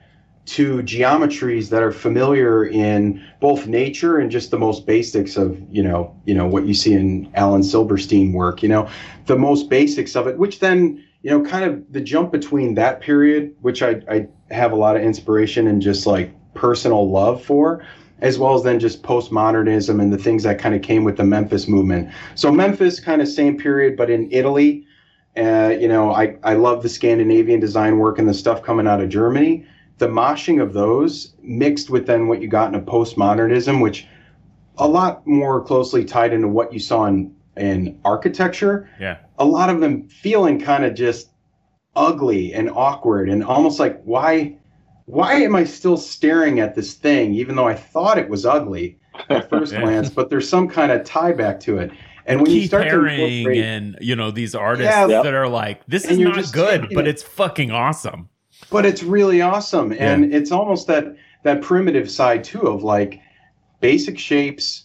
to 0.45 0.83
geometries 0.83 1.71
that 1.71 1.83
are 1.83 1.93
familiar 1.93 2.67
in 2.67 3.25
both 3.41 3.67
nature 3.67 4.19
and 4.19 4.31
just 4.31 4.51
the 4.51 4.59
most 4.59 4.87
basics 4.87 5.39
of 5.39 5.59
you 5.71 5.83
know 5.83 6.15
you 6.27 6.35
know 6.35 6.47
what 6.47 6.67
you 6.67 6.75
see 6.75 6.93
in 6.93 7.33
Alan 7.35 7.63
Silverstein 7.63 8.35
work 8.35 8.63
you 8.63 8.69
know 8.69 8.87
the 9.25 9.37
most 9.37 9.71
basics 9.71 10.15
of 10.15 10.27
it 10.27 10.37
which 10.37 10.61
then 10.61 11.03
you 11.23 11.31
know 11.31 11.43
kind 11.43 11.65
of 11.65 11.91
the 11.91 12.03
jump 12.03 12.31
between 12.31 12.75
that 12.75 13.01
period 13.01 13.57
which 13.63 13.83
I, 13.83 14.03
I 14.11 14.29
have 14.51 14.73
a 14.73 14.77
lot 14.77 14.95
of 14.95 15.03
inspiration 15.03 15.67
and 15.67 15.81
just 15.81 16.07
like 16.07 16.35
personal 16.53 17.11
love 17.11 17.43
for 17.43 17.83
as 18.21 18.39
well 18.39 18.55
as 18.55 18.63
then 18.63 18.79
just 18.79 19.03
postmodernism 19.03 20.01
and 20.01 20.13
the 20.13 20.19
things 20.19 20.43
that 20.45 20.59
kind 20.59 20.75
of 20.75 20.83
came 20.83 21.05
with 21.05 21.17
the 21.17 21.25
Memphis 21.25 21.69
movement 21.69 22.11
so 22.35 22.51
Memphis 22.51 23.01
kind 23.01 23.21
of 23.21 23.29
same 23.29 23.57
period 23.59 23.97
but 23.97 24.11
in 24.11 24.31
Italy 24.31 24.87
uh, 25.37 25.75
you 25.79 25.89
know 25.89 26.13
I, 26.13 26.37
I 26.43 26.55
love 26.55 26.83
the 26.83 26.89
Scandinavian 26.89 27.61
design 27.61 27.99
work 27.99 28.19
and 28.19 28.29
the 28.29 28.35
stuff 28.35 28.63
coming 28.63 28.87
out 28.87 29.01
of 29.01 29.09
Germany 29.09 29.67
the 29.99 30.09
moshing 30.09 30.61
of 30.61 30.73
those 30.73 31.35
mixed 31.43 31.91
with 31.91 32.07
then 32.07 32.27
what 32.27 32.43
you 32.43 32.49
got 32.49 32.69
in 32.69 32.75
a 32.75 32.83
postmodernism, 32.83 33.81
which 33.81 34.07
a 34.79 34.89
lot 34.89 35.27
more 35.27 35.63
closely 35.63 36.05
tied 36.05 36.33
into 36.33 36.49
what 36.49 36.73
you 36.73 36.81
saw 36.81 37.05
in, 37.05 37.35
in 37.57 37.99
architecture. 38.05 38.89
Yeah. 38.99 39.19
A 39.39 39.45
lot 39.45 39.71
of 39.71 39.81
them 39.81 40.09
feeling 40.09 40.61
kind 40.61 40.85
of 40.85 40.95
just 40.95 41.31
ugly 41.95 42.53
and 42.53 42.69
awkward 42.71 43.29
and 43.29 43.45
almost 43.45 43.79
like 43.79 44.03
why 44.03 44.57
why 45.07 45.35
am 45.35 45.55
I 45.55 45.65
still 45.65 45.97
staring 45.97 46.61
at 46.61 46.75
this 46.75 46.95
thing 46.95 47.35
even 47.35 47.57
though 47.57 47.69
I 47.69 47.75
thought 47.75 48.19
it 48.19 48.29
was 48.29 48.47
ugly 48.47 48.99
at 49.29 49.49
first 49.51 49.73
Yeah. 49.73 49.81
glance, 49.83 50.11
but 50.11 50.31
there's 50.31 50.49
some 50.49 50.69
kind 50.69 50.91
of 50.93 51.05
tie 51.05 51.33
back 51.33 51.61
to 51.61 51.79
it. 51.79 51.91
And 52.27 52.41
when 52.41 52.51
you 52.51 52.67
start 52.67 52.85
to 52.89 52.91
Haring 52.97 53.19
incorporate- 53.39 53.65
and 53.65 53.99
you 54.01 54.17
know 54.17 54.31
these 54.31 54.55
artists 54.55 54.91
Yeah. 54.95 55.07
That 55.23 55.35
are 55.35 55.49
like 55.49 55.85
this 55.87 56.07
is 56.07 56.19
not 56.19 56.53
good 56.53 56.89
but 56.95 57.07
it- 57.07 57.11
it's 57.11 57.23
fucking 57.23 57.71
awesome. 57.71 58.29
but 58.71 58.87
it's 58.87 59.03
really 59.03 59.43
awesome 59.43 59.93
and 59.99 60.33
it's 60.35 60.51
almost 60.51 60.87
that 60.87 61.05
that 61.43 61.61
primitive 61.61 62.11
side 62.11 62.43
too 62.43 62.63
of 62.63 62.83
like 62.83 63.21
basic 63.81 64.19
shapes 64.19 64.85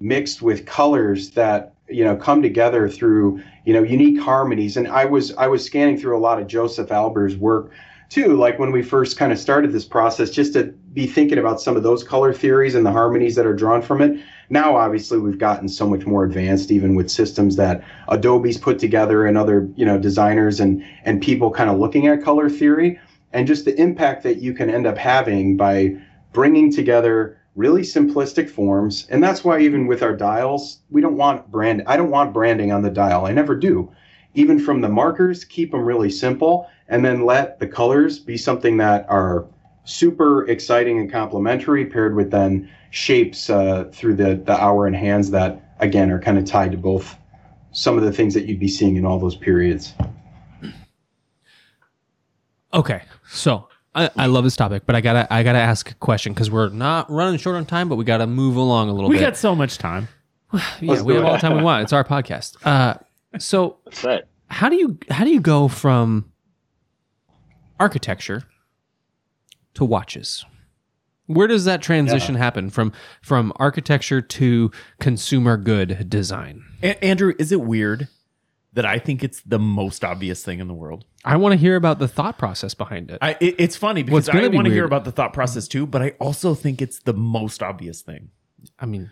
mixed 0.00 0.42
with 0.42 0.66
colors 0.66 1.30
that 1.30 1.74
you 1.88 2.02
know 2.02 2.16
come 2.16 2.42
together 2.42 2.88
through 2.88 3.40
you 3.64 3.72
know 3.72 3.82
unique 3.84 4.18
harmonies 4.20 4.76
and 4.76 4.88
i 4.88 5.04
was 5.04 5.32
i 5.36 5.46
was 5.46 5.64
scanning 5.64 5.96
through 5.96 6.16
a 6.16 6.18
lot 6.18 6.40
of 6.40 6.46
Josef 6.48 6.88
Albers' 6.88 7.36
work 7.38 7.70
too 8.10 8.36
like 8.36 8.58
when 8.58 8.72
we 8.72 8.82
first 8.82 9.16
kind 9.16 9.32
of 9.32 9.38
started 9.38 9.72
this 9.72 9.84
process 9.84 10.30
just 10.30 10.52
to 10.52 10.64
be 10.92 11.06
thinking 11.06 11.38
about 11.38 11.60
some 11.60 11.76
of 11.76 11.84
those 11.84 12.02
color 12.02 12.34
theories 12.34 12.74
and 12.74 12.84
the 12.84 12.90
harmonies 12.90 13.36
that 13.36 13.46
are 13.46 13.54
drawn 13.54 13.80
from 13.80 14.02
it. 14.02 14.20
Now 14.50 14.76
obviously 14.76 15.18
we've 15.18 15.38
gotten 15.38 15.68
so 15.68 15.88
much 15.88 16.04
more 16.04 16.24
advanced 16.24 16.72
even 16.72 16.96
with 16.96 17.08
systems 17.08 17.54
that 17.56 17.84
adobe's 18.08 18.58
put 18.58 18.80
together 18.80 19.24
and 19.24 19.38
other 19.38 19.68
you 19.76 19.86
know 19.86 19.96
designers 19.96 20.58
and 20.58 20.84
and 21.04 21.22
people 21.22 21.52
kind 21.52 21.70
of 21.70 21.78
looking 21.78 22.08
at 22.08 22.22
color 22.22 22.50
theory. 22.50 22.98
And 23.32 23.46
just 23.46 23.64
the 23.64 23.80
impact 23.80 24.24
that 24.24 24.38
you 24.42 24.52
can 24.52 24.68
end 24.68 24.88
up 24.88 24.98
having 24.98 25.56
by 25.56 25.94
bringing 26.32 26.72
together 26.72 27.40
really 27.54 27.82
simplistic 27.82 28.50
forms. 28.50 29.06
And 29.08 29.22
that's 29.22 29.44
why 29.44 29.60
even 29.60 29.86
with 29.86 30.02
our 30.02 30.16
dials 30.16 30.80
we 30.90 31.00
don't 31.00 31.16
want 31.16 31.48
brand 31.48 31.84
i 31.86 31.96
don't 31.96 32.10
want 32.10 32.34
branding 32.34 32.72
on 32.72 32.82
the 32.82 32.90
dial. 32.90 33.26
I 33.26 33.32
never 33.32 33.54
do. 33.54 33.92
Even 34.34 34.58
from 34.58 34.80
the 34.80 34.88
markers 34.88 35.44
keep 35.44 35.70
them 35.70 35.82
really 35.82 36.10
simple 36.10 36.68
and 36.90 37.04
then 37.04 37.24
let 37.24 37.58
the 37.58 37.66
colors 37.66 38.18
be 38.18 38.36
something 38.36 38.76
that 38.76 39.06
are 39.08 39.46
super 39.84 40.46
exciting 40.48 40.98
and 40.98 41.10
complementary 41.10 41.86
paired 41.86 42.14
with 42.14 42.30
then 42.30 42.70
shapes 42.90 43.48
uh, 43.48 43.84
through 43.92 44.14
the 44.14 44.34
the 44.44 44.52
hour 44.60 44.86
and 44.86 44.94
hands 44.94 45.30
that 45.30 45.74
again 45.80 46.10
are 46.10 46.20
kind 46.20 46.36
of 46.36 46.44
tied 46.44 46.70
to 46.72 46.76
both 46.76 47.16
some 47.72 47.96
of 47.96 48.02
the 48.04 48.12
things 48.12 48.34
that 48.34 48.44
you'd 48.46 48.60
be 48.60 48.68
seeing 48.68 48.96
in 48.96 49.06
all 49.06 49.18
those 49.18 49.36
periods 49.36 49.94
Okay, 52.72 53.02
so 53.28 53.68
I, 53.96 54.10
I 54.16 54.26
love 54.26 54.44
this 54.44 54.54
topic, 54.54 54.84
but 54.86 54.94
I 54.94 55.00
gotta 55.00 55.26
I 55.32 55.42
gotta 55.42 55.58
ask 55.58 55.90
a 55.90 55.94
question 55.94 56.32
because 56.32 56.52
we're 56.52 56.68
not 56.68 57.10
running 57.10 57.36
short 57.36 57.56
on 57.56 57.66
time, 57.66 57.88
but 57.88 57.96
we 57.96 58.04
gotta 58.04 58.28
move 58.28 58.54
along 58.54 58.88
a 58.88 58.92
little 58.92 59.10
bit. 59.10 59.14
We 59.14 59.18
bit. 59.18 59.24
got 59.26 59.36
so 59.36 59.56
much 59.56 59.76
time. 59.78 60.06
yeah, 60.52 60.60
Let's 60.82 61.02
we 61.02 61.14
have 61.14 61.24
it. 61.24 61.26
all 61.26 61.32
the 61.32 61.38
time 61.40 61.56
we 61.56 61.62
want. 61.64 61.82
It's 61.82 61.92
our 61.92 62.04
podcast. 62.04 62.56
Uh, 62.64 62.94
so 63.38 63.78
That's 63.86 64.04
right. 64.04 64.22
how 64.46 64.68
do 64.68 64.76
you 64.76 64.98
how 65.10 65.24
do 65.24 65.30
you 65.30 65.40
go 65.40 65.66
from 65.66 66.29
architecture 67.80 68.44
to 69.74 69.84
watches? 69.84 70.44
Where 71.26 71.46
does 71.46 71.64
that 71.64 71.80
transition 71.80 72.34
happen 72.34 72.70
from 72.70 72.92
from 73.22 73.52
architecture 73.56 74.20
to 74.20 74.70
consumer 74.98 75.56
good 75.56 76.10
design? 76.10 76.64
A- 76.82 77.02
Andrew, 77.04 77.32
is 77.38 77.52
it 77.52 77.60
weird 77.60 78.08
that 78.72 78.84
I 78.84 78.98
think 78.98 79.22
it's 79.24 79.40
the 79.42 79.58
most 79.58 80.04
obvious 80.04 80.44
thing 80.44 80.58
in 80.58 80.68
the 80.68 80.74
world? 80.74 81.04
I 81.24 81.36
want 81.36 81.52
to 81.52 81.56
hear 81.56 81.76
about 81.76 81.98
the 82.00 82.08
thought 82.08 82.36
process 82.36 82.74
behind 82.74 83.10
it. 83.10 83.18
I, 83.22 83.36
it, 83.40 83.54
it's 83.58 83.76
funny 83.76 84.02
Well, 84.02 84.16
it's 84.18 84.26
because 84.26 84.44
I 84.44 84.48
be 84.48 84.56
want 84.56 84.66
to 84.66 84.74
hear 84.74 84.84
about 84.84 85.04
the 85.04 85.12
thought 85.12 85.32
process 85.32 85.68
too, 85.68 85.86
but 85.86 86.02
I 86.02 86.10
also 86.20 86.54
think 86.54 86.82
it's 86.82 87.00
the 87.00 87.14
most 87.14 87.62
obvious 87.62 88.02
thing. 88.02 88.30
I 88.78 88.86
mean, 88.86 89.10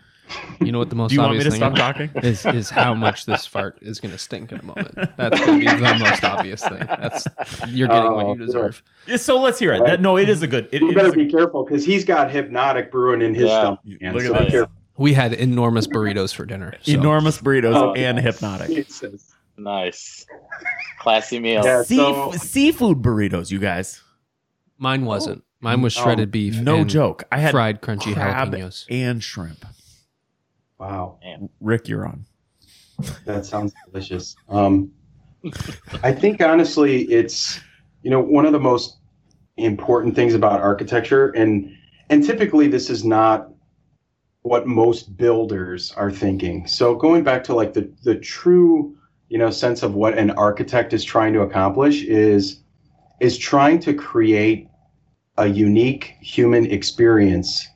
you 0.61 0.71
know 0.71 0.79
what 0.79 0.89
the 0.89 0.95
most 0.95 1.09
Do 1.09 1.15
you 1.15 1.21
want 1.21 1.31
me 1.33 1.37
obvious 1.39 1.53
to 1.55 1.59
thing 1.59 1.75
stop 1.75 1.95
talking? 1.95 2.09
is 2.23 2.45
is 2.45 2.69
how 2.69 2.93
much 2.93 3.25
this 3.25 3.45
fart 3.45 3.79
is 3.81 3.99
going 3.99 4.11
to 4.11 4.17
stink 4.17 4.51
in 4.51 4.59
a 4.59 4.63
moment. 4.63 4.93
That's 5.17 5.39
going 5.45 5.59
to 5.61 5.65
be 5.65 5.75
the 5.81 5.95
most 5.99 6.23
obvious 6.23 6.61
thing. 6.61 6.79
That's 6.79 7.25
you're 7.67 7.87
getting 7.87 8.11
what 8.13 8.25
Oh, 8.25 8.33
you 8.35 8.45
deserve. 8.45 8.81
Yeah, 9.07 9.17
So 9.17 9.39
let's 9.41 9.57
hear 9.59 9.73
it. 9.73 9.83
That, 9.85 10.01
no, 10.01 10.17
it 10.17 10.29
is 10.29 10.41
a 10.41 10.47
good. 10.47 10.69
It, 10.71 10.81
you 10.81 10.89
it 10.91 10.95
better 10.95 11.07
is 11.07 11.13
a- 11.13 11.17
be 11.17 11.31
careful 11.31 11.63
because 11.65 11.85
he's 11.85 12.05
got 12.05 12.29
Hpnotiq 12.29 12.91
brewing 12.91 13.21
in 13.21 13.33
his 13.33 13.45
Yeah. 13.47 13.59
stomach 13.61 13.79
man, 14.01 14.13
Look 14.13 14.23
at 14.23 14.27
so 14.27 14.45
be 14.45 14.51
this. 14.51 14.67
We 14.97 15.13
had 15.13 15.33
enormous 15.33 15.87
burritos 15.87 16.33
for 16.33 16.45
dinner. 16.45 16.73
so- 16.81 16.91
enormous 16.91 17.39
burritos 17.39 17.75
Oh, 17.75 17.93
and 17.93 18.17
yes. 18.21 18.39
Hpnotiq. 18.39 18.67
Jesus. 18.75 19.33
Nice. 19.57 20.25
Classy 20.99 21.39
meal. 21.39 21.61
Yeah. 21.63 21.83
Sea- 21.83 21.95
so- 21.97 22.31
seafood 22.33 23.01
burritos, 23.01 23.51
you 23.51 23.59
guys. 23.59 24.01
Mine 24.77 25.05
wasn't. 25.05 25.43
Mine 25.61 25.81
was 25.81 25.97
Oh, 25.97 26.03
shredded 26.03 26.31
beef. 26.31 26.57
No 26.59 26.77
and 26.77 26.89
joke. 26.89 27.23
I 27.31 27.39
had 27.39 27.51
fried 27.51 27.81
crunchy 27.81 28.13
crab 28.13 28.53
jalapenos. 28.53 28.85
and 28.89 29.21
shrimp. 29.21 29.65
Wow. 30.79 31.19
Rick, 31.59 31.87
you're 31.87 32.07
on. 32.07 32.25
That 33.25 33.45
sounds 33.45 33.73
delicious. 33.85 34.35
Um, 34.47 34.91
I 36.03 36.11
think 36.11 36.41
honestly, 36.41 37.03
it's 37.03 37.59
you 38.01 38.09
know 38.09 38.21
one 38.21 38.45
of 38.45 38.53
the 38.53 38.59
most 38.59 38.97
important 39.57 40.15
things 40.15 40.33
about 40.33 40.61
architecture, 40.61 41.29
and 41.29 41.75
and 42.09 42.23
typically 42.25 42.67
this 42.67 42.89
is 42.89 43.03
not 43.03 43.49
what 44.41 44.67
most 44.67 45.17
builders 45.17 45.91
are 45.93 46.11
thinking. 46.11 46.65
So 46.67 46.95
going 46.95 47.23
back 47.23 47.43
to 47.45 47.53
like 47.53 47.73
the 47.73 47.91
the 48.03 48.15
true 48.15 48.95
you 49.27 49.37
know 49.37 49.49
sense 49.49 49.83
of 49.83 49.93
what 49.95 50.17
an 50.17 50.31
architect 50.31 50.93
is 50.93 51.03
trying 51.03 51.33
to 51.33 51.41
accomplish 51.41 52.03
is 52.03 52.61
is 53.19 53.37
trying 53.37 53.79
to 53.79 53.93
create 53.93 54.67
a 55.37 55.47
unique 55.47 56.15
human 56.21 56.65
experience 56.71 57.67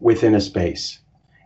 within 0.00 0.34
a 0.34 0.40
space. 0.40 1.00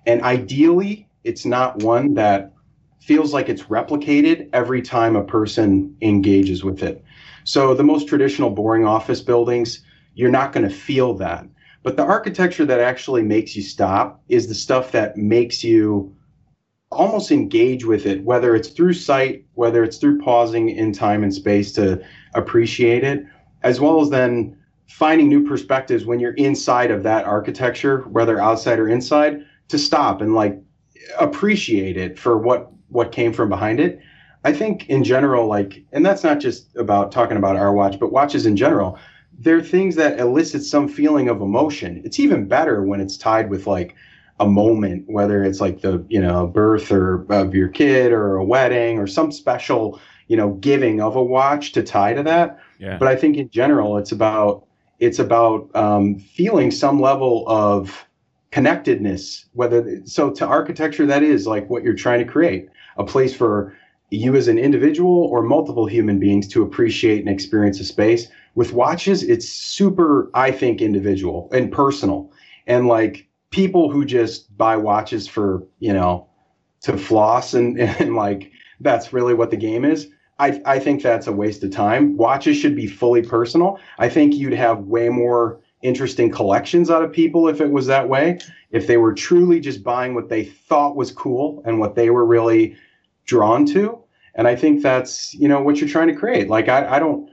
And 0.06 0.22
ideally, 0.22 1.05
it's 1.26 1.44
not 1.44 1.82
one 1.82 2.14
that 2.14 2.52
feels 3.00 3.34
like 3.34 3.48
it's 3.48 3.64
replicated 3.64 4.48
every 4.52 4.80
time 4.80 5.16
a 5.16 5.24
person 5.24 5.96
engages 6.00 6.64
with 6.64 6.82
it. 6.82 7.04
So 7.44 7.74
the 7.74 7.84
most 7.84 8.08
traditional 8.08 8.50
boring 8.50 8.86
office 8.86 9.20
buildings, 9.20 9.82
you're 10.14 10.30
not 10.30 10.52
going 10.52 10.68
to 10.68 10.74
feel 10.74 11.14
that. 11.14 11.46
But 11.82 11.96
the 11.96 12.04
architecture 12.04 12.64
that 12.64 12.80
actually 12.80 13.22
makes 13.22 13.54
you 13.54 13.62
stop 13.62 14.22
is 14.28 14.48
the 14.48 14.54
stuff 14.54 14.92
that 14.92 15.16
makes 15.16 15.62
you 15.62 16.14
almost 16.90 17.30
engage 17.30 17.84
with 17.84 18.06
it, 18.06 18.24
whether 18.24 18.56
it's 18.56 18.68
through 18.68 18.94
sight, 18.94 19.44
whether 19.54 19.84
it's 19.84 19.98
through 19.98 20.20
pausing 20.20 20.68
in 20.68 20.92
time 20.92 21.22
and 21.22 21.34
space 21.34 21.72
to 21.72 22.02
appreciate 22.34 23.04
it, 23.04 23.24
as 23.62 23.80
well 23.80 24.00
as 24.00 24.10
then 24.10 24.56
finding 24.88 25.28
new 25.28 25.46
perspectives 25.46 26.04
when 26.04 26.20
you're 26.20 26.34
inside 26.34 26.90
of 26.90 27.02
that 27.02 27.24
architecture, 27.24 28.02
whether 28.02 28.40
outside 28.40 28.78
or 28.78 28.88
inside, 28.88 29.44
to 29.68 29.78
stop 29.78 30.20
and 30.20 30.34
like 30.34 30.60
appreciate 31.18 31.96
it 31.96 32.18
for 32.18 32.38
what 32.38 32.70
what 32.88 33.12
came 33.12 33.32
from 33.32 33.48
behind 33.48 33.80
it. 33.80 34.00
I 34.44 34.52
think 34.52 34.88
in 34.88 35.02
general, 35.02 35.48
like, 35.48 35.84
and 35.92 36.06
that's 36.06 36.22
not 36.22 36.38
just 36.38 36.74
about 36.76 37.10
talking 37.10 37.36
about 37.36 37.56
our 37.56 37.72
watch, 37.72 37.98
but 37.98 38.12
watches 38.12 38.46
in 38.46 38.56
general. 38.56 38.98
They're 39.38 39.60
things 39.60 39.96
that 39.96 40.20
elicit 40.20 40.62
some 40.62 40.88
feeling 40.88 41.28
of 41.28 41.40
emotion. 41.40 42.00
It's 42.04 42.20
even 42.20 42.46
better 42.46 42.82
when 42.82 43.00
it's 43.00 43.16
tied 43.16 43.50
with 43.50 43.66
like 43.66 43.96
a 44.38 44.46
moment, 44.46 45.04
whether 45.08 45.42
it's 45.42 45.60
like 45.60 45.80
the 45.80 46.04
you 46.08 46.20
know 46.20 46.46
birth 46.46 46.92
or 46.92 47.26
of 47.30 47.54
your 47.54 47.68
kid 47.68 48.12
or 48.12 48.36
a 48.36 48.44
wedding 48.44 48.98
or 48.98 49.06
some 49.06 49.32
special 49.32 50.00
you 50.28 50.36
know 50.36 50.50
giving 50.54 51.00
of 51.00 51.16
a 51.16 51.22
watch 51.22 51.72
to 51.72 51.82
tie 51.82 52.14
to 52.14 52.22
that. 52.22 52.58
Yeah. 52.78 52.98
But 52.98 53.08
I 53.08 53.16
think 53.16 53.36
in 53.36 53.50
general, 53.50 53.98
it's 53.98 54.12
about 54.12 54.64
it's 54.98 55.18
about 55.18 55.74
um, 55.74 56.18
feeling 56.18 56.70
some 56.70 57.00
level 57.00 57.44
of 57.48 58.05
connectedness. 58.50 59.46
Whether 59.52 60.00
so 60.04 60.30
to 60.30 60.46
architecture, 60.46 61.06
that 61.06 61.22
is 61.22 61.46
like 61.46 61.68
what 61.68 61.82
you're 61.82 61.94
trying 61.94 62.18
to 62.24 62.30
create 62.30 62.68
a 62.96 63.04
place 63.04 63.34
for 63.34 63.76
you 64.10 64.36
as 64.36 64.48
an 64.48 64.58
individual 64.58 65.24
or 65.24 65.42
multiple 65.42 65.86
human 65.86 66.18
beings 66.18 66.46
to 66.48 66.62
appreciate 66.62 67.20
and 67.20 67.28
experience 67.28 67.80
a 67.80 67.84
space. 67.84 68.28
With 68.54 68.72
watches, 68.72 69.22
it's 69.22 69.48
super, 69.48 70.30
I 70.34 70.52
think, 70.52 70.80
individual 70.80 71.48
and 71.52 71.72
personal. 71.72 72.32
And 72.66 72.86
like 72.86 73.26
people 73.50 73.90
who 73.90 74.04
just 74.04 74.56
buy 74.56 74.76
watches 74.76 75.26
for, 75.26 75.66
you 75.80 75.92
know, 75.92 76.28
to 76.82 76.96
floss 76.96 77.54
and, 77.54 77.78
and 78.00 78.14
like 78.14 78.52
that's 78.80 79.12
really 79.12 79.34
what 79.34 79.50
the 79.50 79.56
game 79.56 79.84
is. 79.84 80.08
I, 80.38 80.60
I 80.66 80.78
think 80.78 81.02
that's 81.02 81.26
a 81.26 81.32
waste 81.32 81.64
of 81.64 81.70
time. 81.70 82.16
Watches 82.16 82.58
should 82.58 82.76
be 82.76 82.86
fully 82.86 83.22
personal. 83.22 83.78
I 83.98 84.08
think 84.08 84.34
you'd 84.34 84.52
have 84.52 84.80
way 84.80 85.08
more 85.08 85.60
interesting 85.82 86.30
collections 86.30 86.90
out 86.90 87.02
of 87.02 87.12
people 87.12 87.48
if 87.48 87.60
it 87.60 87.70
was 87.70 87.86
that 87.86 88.08
way. 88.08 88.38
If 88.70 88.86
they 88.86 88.96
were 88.96 89.14
truly 89.14 89.60
just 89.60 89.82
buying 89.82 90.14
what 90.14 90.28
they 90.28 90.44
thought 90.44 90.96
was 90.96 91.12
cool 91.12 91.62
and 91.64 91.78
what 91.78 91.94
they 91.94 92.10
were 92.10 92.24
really 92.24 92.76
drawn 93.24 93.66
to. 93.66 94.02
And 94.34 94.46
I 94.46 94.56
think 94.56 94.82
that's, 94.82 95.34
you 95.34 95.48
know, 95.48 95.62
what 95.62 95.78
you're 95.78 95.88
trying 95.88 96.08
to 96.08 96.14
create. 96.14 96.48
Like, 96.48 96.68
I, 96.68 96.96
I 96.96 96.98
don't, 96.98 97.30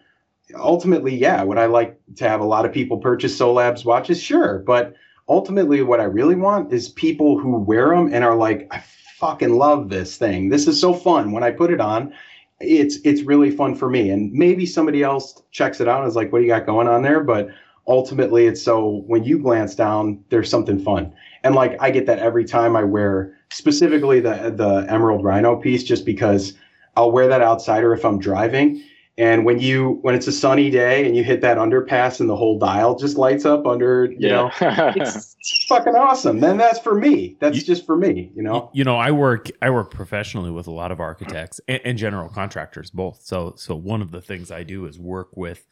ultimately, 0.56 1.16
yeah, 1.16 1.44
would 1.44 1.58
I 1.58 1.66
like 1.66 2.00
to 2.16 2.28
have 2.30 2.42
a 2.42 2.46
lot 2.46 2.66
of 2.66 2.72
people 2.72 2.98
purchase 2.98 3.38
Solabs 3.38 3.86
watches? 3.86 4.22
Sure. 4.22 4.60
But 4.60 4.96
ultimately, 5.28 5.82
what 5.82 6.00
I 6.00 6.06
really 6.06 6.36
want 6.36 6.72
is 6.72 6.90
people 6.90 7.38
who 7.38 7.58
wear 7.58 7.90
them 7.90 8.14
and 8.14 8.24
are 8.24 8.36
like, 8.36 8.68
I 8.72 8.84
fucking 9.18 9.58
love 9.58 9.90
this 9.90 10.18
thing. 10.18 10.50
This 10.50 10.68
is 10.68 10.80
so 10.80 10.94
fun. 10.94 11.32
When 11.32 11.44
I 11.44 11.52
put 11.52 11.72
it 11.72 11.82
on, 11.82 12.14
it's 12.60 12.98
it's 13.04 13.24
really 13.24 13.52
fun 13.52 13.76
for 13.76 13.90
me. 13.90 14.10
And 14.10 14.32
maybe 14.32 14.66
somebody 14.66 15.04
else 15.04 15.42
checks 15.52 15.82
it 15.82 15.88
out 15.88 16.02
and 16.02 16.10
is 16.10 16.16
like, 16.16 16.32
what 16.32 16.40
do 16.40 16.46
you 16.46 16.50
got 16.50 16.66
going 16.66 16.88
on 16.88 17.02
there? 17.02 17.22
But 17.22 17.50
ultimately, 17.88 18.48
it's 18.48 18.62
so 18.62 19.04
when 19.08 19.24
you 19.24 19.40
glance 19.40 19.76
down, 19.76 20.24
there's 20.30 20.50
something 20.50 20.80
fun. 20.80 21.14
And 21.44 21.56
like 21.56 21.76
I 21.82 21.92
get 21.92 22.06
that 22.06 22.20
every 22.20 22.46
time 22.46 22.76
I 22.76 22.84
wear 22.84 23.38
specifically 23.52 24.20
the 24.20 24.54
the 24.56 24.86
Emerald 24.90 25.24
Rhino 25.24 25.56
piece, 25.58 25.84
just 25.84 26.06
because 26.06 26.54
I'll 26.96 27.12
wear 27.12 27.28
that 27.28 27.42
outside 27.42 27.84
or 27.84 27.94
if 27.94 28.06
I'm 28.06 28.20
driving. 28.20 28.84
And 29.16 29.46
when 29.46 29.60
you 29.60 30.00
when 30.02 30.16
it's 30.16 30.26
a 30.26 30.32
sunny 30.32 30.72
day 30.72 31.06
and 31.06 31.16
you 31.16 31.24
hit 31.24 31.42
that 31.42 31.58
underpass 31.58 32.20
and 32.20 32.28
the 32.28 32.36
whole 32.36 32.58
dial 32.58 32.96
just 32.98 33.16
lights 33.16 33.46
up 33.46 33.68
under, 33.68 34.06
you 34.18 34.28
know, 34.28 34.50
it's, 34.60 35.36
it's 35.40 35.66
fucking 35.70 35.94
awesome. 35.96 36.40
Then 36.40 36.58
that's 36.58 36.80
for 36.80 36.96
me. 36.96 37.38
That's 37.40 37.58
You- 37.58 37.64
just 37.64 37.86
for 37.86 37.96
me, 37.96 38.32
you 38.36 38.42
know. 38.42 38.72
you 38.74 38.84
know 38.84 38.96
i 38.96 39.12
work 39.12 39.50
i 39.62 39.70
work 39.70 39.92
professionally 39.92 40.50
with 40.50 40.66
a 40.66 40.72
lot 40.72 40.92
of 40.92 41.00
architects 41.00 41.62
and, 41.68 41.80
and 41.86 41.98
general 41.98 42.28
contractors 42.30 42.90
both 42.90 43.22
so 43.22 43.54
so 43.56 43.76
one 43.76 44.02
of 44.02 44.10
the 44.12 44.22
things 44.22 44.50
i 44.52 44.64
do 44.64 44.86
is 44.88 44.98
work 44.98 45.30
with 45.38 45.68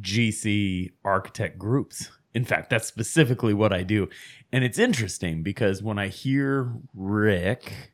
gc 0.00 0.90
architect 1.04 1.58
groups. 1.58 2.10
In 2.32 2.44
fact 2.44 2.70
that's 2.70 2.86
specifically 2.86 3.54
what 3.54 3.72
i 3.72 3.82
do. 3.82 4.08
And 4.52 4.64
it's 4.64 4.78
interesting 4.78 5.42
because 5.42 5.82
when 5.82 5.98
i 5.98 6.08
hear 6.08 6.72
rick 6.94 7.92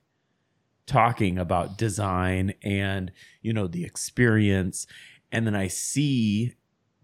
talking 0.87 1.39
about 1.39 1.77
design 1.77 2.55
and 2.63 3.11
you 3.43 3.53
know 3.53 3.67
the 3.67 3.85
experience 3.85 4.87
and 5.33 5.47
then 5.47 5.57
i 5.57 5.67
see 5.67 6.55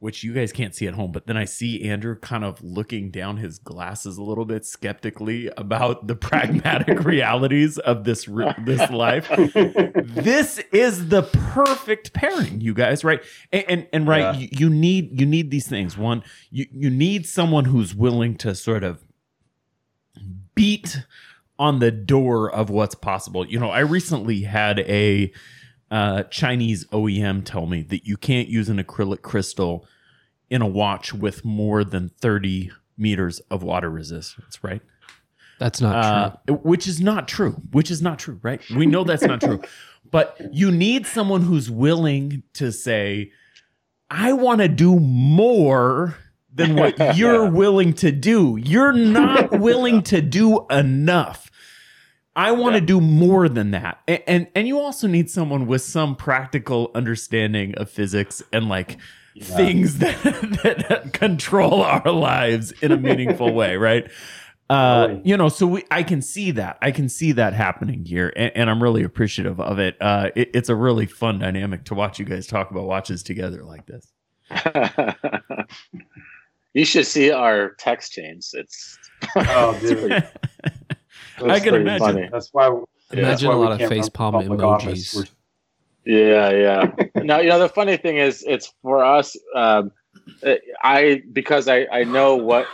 which 0.03 0.25
you 0.25 0.33
guys 0.33 0.51
can't 0.51 0.75
see 0.75 0.89
at 0.89 0.95
home, 0.95 1.13
but 1.13 1.29
then 1.29 1.37
I 1.37 1.45
see 1.45 1.89
Andrew 1.89 2.17
kind 2.19 2.43
of 2.43 2.61
looking 2.61 3.13
down 3.13 3.37
his 3.37 3.59
glasses 3.61 4.19
a 4.19 4.23
little 4.25 4.45
bit 4.45 4.67
skeptically 4.67 5.49
about 5.57 6.09
the 6.09 6.17
pragmatic 6.29 7.05
realities 7.05 7.79
of 7.79 8.03
this 8.03 8.29
this 8.65 8.91
life. 8.91 9.29
This 9.29 10.59
is 10.73 11.09
the 11.09 11.23
perfect 11.23 12.13
pairing, 12.15 12.61
you 12.61 12.75
guys, 12.75 13.05
right? 13.05 13.23
And 13.53 13.65
and, 13.69 13.87
and 13.93 14.09
right, 14.09 14.35
Yeah. 14.35 14.41
you, 14.41 14.49
you 14.51 14.71
need 14.71 15.21
you 15.21 15.25
need 15.25 15.53
these 15.53 15.69
things. 15.69 15.97
One, 15.97 16.25
you 16.51 16.67
you 16.73 16.91
need 16.91 17.25
someone 17.25 17.67
who's 17.67 17.95
willing 17.95 18.35
to 18.39 18.57
sort 18.57 18.83
of 18.83 19.05
beat 20.57 21.05
on 21.61 21.79
the 21.79 21.93
door 21.93 22.51
of 22.51 22.71
what's 22.71 22.97
possible. 22.97 23.47
You 23.47 23.61
know, 23.61 23.71
I 23.71 23.81
recently 23.81 24.43
had 24.43 24.81
a 24.81 25.33
uh, 25.93 26.23
Chinese 26.25 26.85
OEM 26.87 27.45
tell 27.45 27.67
me 27.67 27.83
that 27.83 28.05
you 28.07 28.17
can't 28.17 28.49
use 28.49 28.69
an 28.69 28.83
acrylic 28.83 29.23
crystal 29.23 29.87
in 30.51 30.63
a 30.63 30.67
watch 30.67 31.13
with 31.15 31.45
more 31.45 31.85
than 31.85 32.09
30 32.21 32.71
meters 32.99 33.39
of 33.51 33.63
water 33.63 33.89
resistance, 33.91 34.59
right? 34.65 34.83
That's 35.59 35.81
not 35.81 35.95
Uh, 36.05 36.31
true. 36.49 36.57
which 36.65 36.87
is 36.89 37.01
not 37.01 37.29
true. 37.29 37.53
Which 37.71 37.91
is 37.91 38.03
not 38.03 38.19
true, 38.19 38.41
right? 38.43 38.61
We 38.75 38.87
know 38.87 39.05
that's 39.05 39.23
not 39.23 39.41
true. 39.41 39.63
But 40.11 40.39
you 40.53 40.71
need 40.71 41.07
someone 41.07 41.41
who's 41.43 41.71
willing 41.71 42.43
to 42.55 42.71
say, 42.73 43.31
I 44.11 44.33
want 44.35 44.61
to 44.61 44.69
do 44.69 44.99
more 45.01 46.17
than 46.53 46.75
what 46.77 47.17
you're 47.17 47.49
willing 47.49 47.95
to 47.95 48.13
do. 48.13 48.59
You're 48.63 48.93
not 48.93 49.59
willing 49.59 50.03
to 50.03 50.21
do 50.21 50.67
enough. 50.69 51.51
I 52.35 52.53
want 52.53 52.77
to 52.77 52.81
do 52.81 53.01
more 53.01 53.49
than 53.49 53.73
that. 53.73 54.01
And, 54.09 54.23
and 54.27 54.47
and 54.55 54.69
you 54.69 54.81
also 54.81 55.07
need 55.07 55.31
someone 55.31 55.67
with 55.67 55.83
some 55.83 56.17
practical 56.17 56.91
understanding 56.95 57.75
of 57.77 57.91
physics 57.91 58.43
and 58.53 58.69
like 58.69 58.99
things 59.41 59.99
that, 60.01 60.23
that 60.89 61.13
control 61.13 61.83
our 61.83 62.11
lives 62.11 62.73
in 62.83 62.93
a 62.93 62.97
meaningful 62.97 63.53
way, 63.53 63.77
right? 63.79 64.11
Uh, 64.71 65.17
you 65.23 65.37
know, 65.37 65.51
so 65.51 65.67
we, 65.67 65.85
I 65.91 66.03
can 66.03 66.23
see 66.23 66.51
that. 66.53 66.79
I 66.81 66.93
can 66.93 67.11
see 67.11 67.33
that 67.33 67.53
happening 67.53 68.07
here, 68.07 68.33
and, 68.35 68.53
and 68.55 68.71
I'm 68.71 68.83
really 68.83 69.03
appreciative 69.03 69.61
of 69.61 69.79
it. 69.79 69.97
Uh, 70.01 70.31
it. 70.35 70.51
It's 70.55 70.71
a 70.71 70.75
really 70.75 71.05
fun 71.05 71.39
dynamic 71.39 71.85
to 71.85 71.95
watch 71.95 72.19
you 72.19 72.25
guys 72.25 72.47
talk 72.47 72.71
about 72.71 72.85
watches 72.85 73.23
together 73.23 73.65
like 73.65 73.85
this. 73.87 74.07
you 76.73 76.87
should 76.87 77.07
see 77.07 77.31
our 77.31 77.75
text 77.79 78.13
chains. 78.13 78.55
It's 78.55 78.99
Oh, 79.37 79.79
dude. 79.81 80.27
I 81.51 81.61
can 81.61 81.75
imagine. 81.75 81.99
funny. 82.07 82.29
That's 82.31 82.49
why. 82.53 82.69
that's 83.11 83.21
Imagine 83.21 83.49
why 83.49 83.55
a 83.55 83.59
lot 83.59 83.73
of 83.73 83.79
can't 83.79 83.91
face 83.91 84.09
palm 84.09 84.35
emojis. 84.35 85.29
Yeah, 86.05 86.51
yeah. 86.51 86.91
now 87.23 87.41
you 87.41 87.49
know 87.49 87.59
the 87.59 87.69
funny 87.69 87.97
thing 87.97 88.17
is, 88.17 88.45
it's 88.47 88.73
for 88.83 89.05
us. 89.05 89.37
Um, 89.55 89.93
I 90.83 91.23
because 91.33 91.69
I 91.69 91.87
I 91.93 92.05
know 92.05 92.37
what 92.37 92.67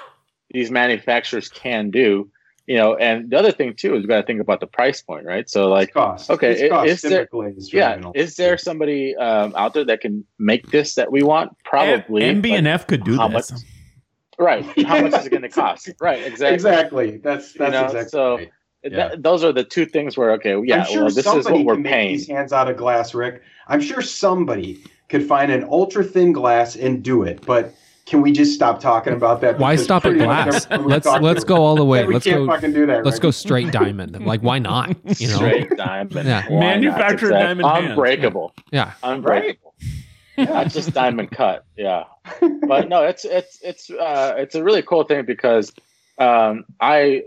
these 0.50 0.70
manufacturers 0.70 1.48
can 1.48 1.90
do. 1.90 2.30
You 2.66 2.76
know, 2.76 2.96
and 2.96 3.30
the 3.30 3.38
other 3.38 3.50
thing 3.50 3.72
too 3.74 3.94
is 3.94 4.02
you 4.02 4.08
got 4.08 4.20
to 4.20 4.26
think 4.26 4.42
about 4.42 4.60
the 4.60 4.66
price 4.66 5.00
point, 5.00 5.24
right? 5.24 5.48
So 5.48 5.70
like, 5.70 5.88
It's 5.88 5.94
cost. 5.94 6.30
okay, 6.30 6.52
It's 6.52 6.70
cost 6.70 6.86
is 6.90 7.00
there- 7.00 7.26
yeah, 7.72 7.98
is 8.14 8.36
there 8.36 8.58
somebody 8.58 9.16
um, 9.16 9.54
out 9.56 9.72
there 9.72 9.86
that 9.86 10.02
can 10.02 10.26
make 10.38 10.70
this 10.70 10.94
that 10.96 11.10
we 11.10 11.22
want? 11.22 11.56
Probably. 11.64 12.24
M- 12.24 12.42
but- 12.42 12.50
MB&F 12.50 12.86
could 12.86 13.04
do 13.04 13.16
how 13.16 13.28
this. 13.28 13.52
much- 13.52 13.60
right. 14.38 14.64
How 14.86 15.00
much 15.00 15.14
is 15.14 15.24
it 15.26 15.30
going 15.30 15.42
to 15.44 15.48
cost? 15.48 15.88
Right. 15.98 16.22
Exactly. 16.26 16.54
Exactly. 16.54 17.16
That's 17.16 17.54
that's 17.54 17.72
know, 17.72 17.84
exactly. 17.86 18.08
so- 18.10 18.36
right. 18.36 18.50
Th- 18.84 19.12
those 19.18 19.42
are 19.44 19.52
the 19.52 19.64
two 19.64 19.86
things 19.86 20.16
where 20.16 20.32
okay, 20.32 20.56
yeah, 20.64 20.80
I'm 20.82 20.86
sure 20.86 20.96
well, 21.04 21.06
this 21.06 21.18
is 21.18 21.24
somebody 21.24 21.58
what 21.58 21.64
we're 21.66 21.74
can 21.74 21.82
make 21.82 21.92
paying. 21.92 22.08
these 22.12 22.28
hands 22.28 22.52
out 22.52 22.70
of 22.70 22.76
glass, 22.76 23.14
Rick. 23.14 23.42
I'm 23.66 23.80
sure 23.80 24.00
somebody 24.02 24.78
could 25.08 25.26
find 25.26 25.50
an 25.50 25.64
ultra 25.64 26.04
thin 26.04 26.32
glass 26.32 26.76
and 26.76 27.02
do 27.02 27.22
it, 27.24 27.44
but 27.44 27.74
can 28.06 28.22
we 28.22 28.32
just 28.32 28.54
stop 28.54 28.80
talking 28.80 29.12
about 29.12 29.40
that? 29.42 29.58
Why 29.58 29.76
stop 29.76 30.06
at 30.06 30.14
glass? 30.14 30.66
Let's 30.70 31.06
let's 31.06 31.44
go 31.44 31.56
all 31.56 31.76
the 31.76 31.84
way. 31.84 31.98
said 32.00 32.06
We 32.08 32.14
Let's 32.14 32.24
can't 32.24 32.46
go. 32.46 32.46
fucking 32.46 32.72
do 32.72 32.86
that. 32.86 33.04
Let's 33.04 33.16
Rick. 33.16 33.22
go 33.22 33.30
straight 33.32 33.70
diamond. 33.72 34.18
Like 34.24 34.40
why 34.42 34.58
not? 34.58 34.96
You 35.20 35.28
know? 35.28 35.36
Straight 35.36 35.76
diamond. 35.76 36.26
Yeah. 36.26 36.46
Manufactured 36.48 37.26
Exact- 37.26 37.42
diamond 37.44 37.68
hands. 37.68 37.90
Unbreakable. 37.90 38.54
Yeah. 38.72 38.92
Unbreakable. 39.02 39.74
Not 40.38 40.68
just 40.68 40.92
diamond 40.94 41.32
cut. 41.32 41.64
Yeah. 41.76 42.04
But 42.66 42.88
no, 42.88 43.02
it's 43.04 43.24
it's 43.24 43.58
it's 43.62 43.90
uh 43.90 44.34
it's 44.38 44.54
a 44.54 44.62
really 44.62 44.82
cool 44.82 45.02
thing 45.04 45.24
because 45.24 45.72
um 46.18 46.64
I 46.80 47.24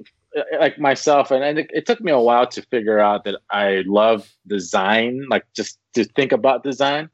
like 0.60 0.80
myself 0.80 1.32
and, 1.32 1.44
and 1.44 1.60
it, 1.60 1.70
it 1.74 1.86
took 1.86 2.02
me 2.02 2.12
a 2.12 2.20
while 2.20 2.48
to 2.48 2.62
figure 2.64 3.00
out 3.00 3.26
that 3.26 3.36
I 3.50 3.84
love 3.86 4.30
design, 4.48 5.26
like 5.30 5.46
just 5.54 5.78
to 5.94 6.06
think 6.06 6.32
about 6.32 6.64
design 6.64 7.10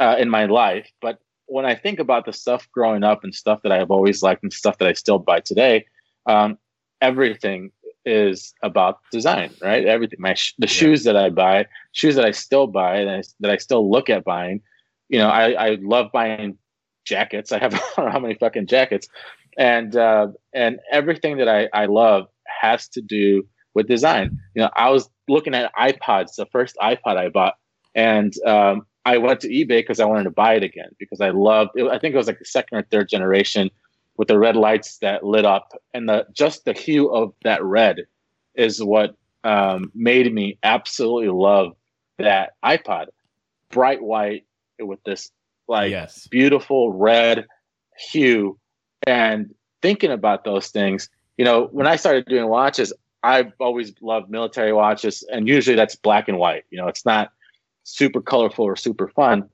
uh, 0.00 0.16
in 0.18 0.28
my 0.28 0.46
life. 0.46 0.90
But 1.00 1.20
when 1.46 1.64
I 1.64 1.74
think 1.74 2.00
about 2.00 2.26
the 2.26 2.32
stuff 2.32 2.68
growing 2.72 3.04
up 3.04 3.22
and 3.22 3.34
stuff 3.34 3.60
that 3.62 3.72
I've 3.72 3.90
always 3.90 4.22
liked 4.22 4.42
and 4.42 4.52
stuff 4.52 4.78
that 4.78 4.88
I 4.88 4.94
still 4.94 5.18
buy 5.18 5.40
today, 5.40 5.86
um, 6.26 6.58
everything 7.00 7.70
is 8.04 8.54
about 8.62 8.98
design, 9.12 9.52
right? 9.62 9.84
Everything, 9.84 10.20
my 10.20 10.34
sh- 10.34 10.54
the 10.58 10.66
shoes 10.66 11.04
that 11.04 11.16
I 11.16 11.30
buy, 11.30 11.66
shoes 11.92 12.16
that 12.16 12.24
I 12.24 12.30
still 12.30 12.66
buy, 12.66 12.96
and 12.96 13.10
I, 13.10 13.22
that 13.40 13.50
I 13.50 13.56
still 13.56 13.88
look 13.90 14.10
at 14.10 14.24
buying. 14.24 14.60
You 15.08 15.18
know, 15.18 15.28
I, 15.28 15.50
I 15.52 15.78
love 15.80 16.10
buying 16.12 16.58
jackets. 17.04 17.52
I 17.52 17.58
have 17.58 17.74
I 17.74 17.78
don't 17.96 18.06
know 18.06 18.12
how 18.12 18.20
many 18.20 18.34
fucking 18.34 18.66
jackets, 18.66 19.08
and 19.56 19.94
uh, 19.96 20.28
and 20.52 20.78
everything 20.90 21.38
that 21.38 21.48
I, 21.48 21.68
I 21.72 21.86
love 21.86 22.28
has 22.60 22.88
to 22.88 23.00
do 23.00 23.46
with 23.74 23.88
design. 23.88 24.38
You 24.54 24.62
know, 24.62 24.70
I 24.74 24.90
was 24.90 25.08
looking 25.28 25.54
at 25.54 25.74
iPods, 25.74 26.36
the 26.36 26.46
first 26.46 26.76
iPod 26.82 27.16
I 27.16 27.28
bought, 27.28 27.54
and 27.94 28.32
um, 28.46 28.86
I 29.04 29.18
went 29.18 29.40
to 29.40 29.48
eBay 29.48 29.78
because 29.78 30.00
I 30.00 30.04
wanted 30.04 30.24
to 30.24 30.30
buy 30.30 30.54
it 30.54 30.62
again 30.62 30.90
because 30.98 31.20
I 31.20 31.30
loved. 31.30 31.70
It, 31.74 31.86
I 31.86 31.98
think 31.98 32.14
it 32.14 32.18
was 32.18 32.26
like 32.26 32.38
the 32.38 32.44
second 32.44 32.78
or 32.78 32.82
third 32.82 33.08
generation 33.08 33.70
with 34.16 34.28
the 34.28 34.38
red 34.38 34.56
lights 34.56 34.98
that 34.98 35.24
lit 35.24 35.44
up, 35.44 35.72
and 35.94 36.08
the 36.08 36.26
just 36.32 36.64
the 36.64 36.72
hue 36.72 37.08
of 37.08 37.32
that 37.44 37.62
red 37.62 38.06
is 38.54 38.82
what 38.82 39.14
um, 39.44 39.92
made 39.94 40.32
me 40.32 40.58
absolutely 40.62 41.28
love 41.28 41.72
that 42.18 42.54
iPod, 42.64 43.06
bright 43.70 44.02
white 44.02 44.44
with 44.80 45.02
this 45.04 45.30
like 45.68 45.90
yes. 45.90 46.26
beautiful 46.28 46.92
red 46.92 47.46
hue. 48.10 48.58
And 49.06 49.54
thinking 49.82 50.10
about 50.10 50.44
those 50.44 50.68
things, 50.68 51.08
you 51.36 51.44
know, 51.44 51.68
when 51.72 51.86
I 51.86 51.96
started 51.96 52.26
doing 52.26 52.48
watches, 52.48 52.92
I've 53.22 53.52
always 53.58 53.92
loved 54.00 54.30
military 54.30 54.72
watches, 54.72 55.24
and 55.32 55.48
usually 55.48 55.76
that's 55.76 55.96
black 55.96 56.28
and 56.28 56.38
white. 56.38 56.64
You 56.70 56.78
know, 56.78 56.88
it's 56.88 57.04
not 57.04 57.30
super 57.84 58.20
colorful 58.20 58.64
or 58.64 58.76
super 58.76 59.08
fun. 59.08 59.48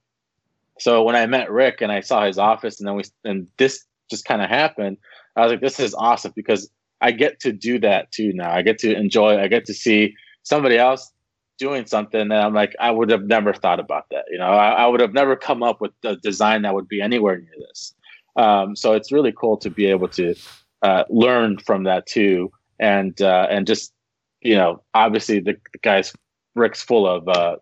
So 0.78 1.03
when 1.03 1.16
I 1.16 1.26
met 1.26 1.51
Rick 1.51 1.80
and 1.80 1.93
I 1.93 2.01
saw 2.01 2.26
his 2.26 2.39
office, 2.39 2.78
and 2.78 2.89
then 2.89 2.97
we 2.97 3.05
and 3.24 3.47
this 3.57 3.85
just 4.11 4.24
kind 4.24 4.43
of 4.43 4.49
happened, 4.49 4.99
I 5.37 5.43
was 5.43 5.53
like, 5.53 5.61
this 5.61 5.80
is 5.80 5.95
awesome 5.95 6.33
because 6.37 6.70
I 7.01 7.11
get 7.12 7.41
to 7.41 7.53
do 7.53 7.78
that 7.80 8.12
too 8.12 8.33
now. 8.33 8.53
I 8.53 8.62
get 8.62 8.78
to 8.78 8.95
enjoy. 8.95 9.41
I 9.41 9.49
get 9.49 9.64
to 9.66 9.74
see 9.74 10.14
somebody 10.43 10.76
else 10.76 11.11
doing 11.59 11.87
something 11.87 12.28
that 12.28 12.45
I'm 12.45 12.55
like, 12.55 12.74
I 12.80 12.91
would 12.91 13.11
have 13.11 13.24
never 13.24 13.53
thought 13.53 13.80
about 13.80 14.07
that. 14.11 14.24
You 14.30 14.39
know, 14.39 14.47
I, 14.47 14.70
I 14.70 14.87
would 14.87 15.01
have 15.01 15.12
never 15.12 15.37
come 15.37 15.62
up 15.62 15.80
with 15.80 15.93
a 16.05 16.16
design 16.16 16.62
that 16.62 16.74
would 16.74 16.89
be 16.89 17.01
anywhere 17.01 17.39
near 17.39 17.55
this. 17.68 17.95
Um, 18.37 18.74
so 18.74 18.95
it's 18.95 19.12
really 19.12 19.33
cool 19.33 19.57
to 19.59 19.70
be 19.70 19.87
able 19.87 20.09
to 20.09 20.35
uh, 20.83 21.05
learn 21.11 21.59
from 21.59 21.85
that 21.85 22.07
too, 22.07 22.51
and 22.78 23.20
uh, 23.20 23.47
and 23.51 23.66
just 23.66 23.93
you 24.41 24.57
know, 24.57 24.83
obviously 24.95 25.41
the, 25.41 25.57
the 25.72 25.78
guy's 25.83 26.12
Rick's 26.55 26.83
full 26.83 27.07
of 27.07 27.28
uh, 27.28 27.57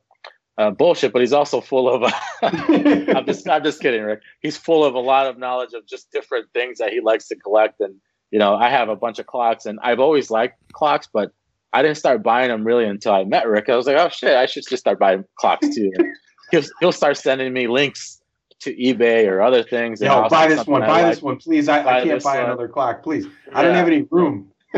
uh, 0.59 0.71
bullshit, 0.71 1.12
but 1.12 1.21
he's 1.21 1.33
also 1.33 1.61
full 1.61 1.89
of. 1.89 2.12
I'm 2.43 3.27
just 3.27 3.49
I'm 3.49 3.62
just 3.62 3.81
kidding, 3.81 4.03
Rick. 4.03 4.21
He's 4.41 4.57
full 4.57 4.85
of 4.85 4.95
a 4.95 5.01
lot 5.01 5.27
of 5.27 5.39
knowledge 5.39 5.73
of 5.75 5.87
just 5.87 6.11
different 6.11 6.47
things 6.53 6.79
that 6.79 6.93
he 6.93 7.01
likes 7.01 7.29
to 7.29 7.37
collect, 7.37 7.81
and 7.81 7.95
you 8.31 8.39
know, 8.39 8.55
I 8.55 8.71
have 8.71 8.89
a 8.89 8.97
bunch 8.97 9.18
of 9.18 9.27
clocks, 9.27 9.66
and 9.66 9.79
I've 9.83 10.01
always 10.01 10.31
liked 10.31 10.59
clocks, 10.73 11.09
but 11.12 11.33
I 11.73 11.83
didn't 11.83 11.99
start 11.99 12.23
buying 12.23 12.49
them 12.49 12.64
really 12.64 12.85
until 12.85 13.12
I 13.12 13.25
met 13.25 13.47
Rick. 13.47 13.68
I 13.68 13.77
was 13.77 13.87
like, 13.87 13.97
oh 13.97 14.09
shit, 14.09 14.37
I 14.37 14.47
should 14.47 14.64
just 14.68 14.81
start 14.81 14.99
buying 14.99 15.25
clocks 15.39 15.75
too. 15.75 15.93
he'll 16.51 16.64
he'll 16.81 16.93
start 16.93 17.16
sending 17.16 17.53
me 17.53 17.68
links 17.68 18.20
to 18.61 18.75
eBay 18.75 19.27
or 19.27 19.41
other 19.41 19.63
things. 19.63 20.01
No, 20.01 20.29
buy 20.29 20.47
this 20.47 20.67
one, 20.67 20.83
buy 20.83 21.03
this 21.03 21.23
one, 21.23 21.39
please. 21.39 21.69
I, 21.69 21.81
I 21.81 22.05
can't 22.05 22.23
buy 22.23 22.37
one. 22.37 22.45
another 22.47 22.69
clock, 22.69 23.03
please. 23.03 23.27
I 23.53 23.63
don't 23.63 23.75
have 23.75 23.87
any 23.87 24.03
room. 24.11 24.53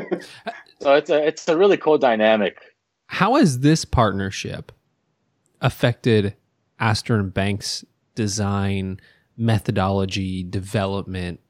so 0.81 0.95
it's 0.95 1.11
a 1.11 1.27
it's 1.27 1.47
a 1.49 1.57
really 1.57 1.77
cool 1.77 1.99
dynamic. 1.99 2.59
How 3.07 3.35
has 3.35 3.61
this 3.61 3.85
partnership 3.85 4.73
affected 5.61 6.35
Astor 6.81 7.17
and 7.17 7.35
Banks 7.35 7.85
design 8.15 9.01
methodology 9.37 10.43
development 10.43 11.41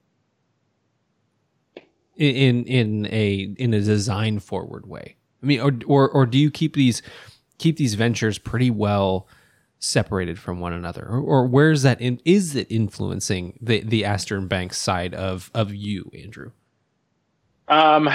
in 2.17 2.65
in 2.65 3.07
a 3.07 3.55
in 3.59 3.75
a 3.75 3.81
design 3.81 4.41
forward 4.41 4.87
way? 4.87 5.17
I 5.43 5.47
mean, 5.47 5.61
or 5.61 5.73
or 5.87 6.11
or 6.11 6.27
do 6.27 6.39
you 6.39 6.51
keep 6.51 6.75
these 6.75 7.03
keep 7.59 7.77
these 7.77 7.95
ventures 7.95 8.39
pretty 8.39 8.71
well 8.71 9.29
separated 9.83 10.39
from 10.39 10.61
one 10.61 10.73
another, 10.73 11.05
or, 11.05 11.21
or 11.21 11.47
where's 11.47 11.83
that? 11.83 12.01
In, 12.01 12.21
is 12.25 12.55
it 12.55 12.67
influencing 12.71 13.59
the 13.61 13.81
the 13.81 14.05
Astor 14.05 14.37
and 14.37 14.49
Banks 14.49 14.79
side 14.79 15.15
of 15.15 15.51
of 15.55 15.75
you, 15.75 16.11
Andrew? 16.15 16.53
Um, 17.69 18.09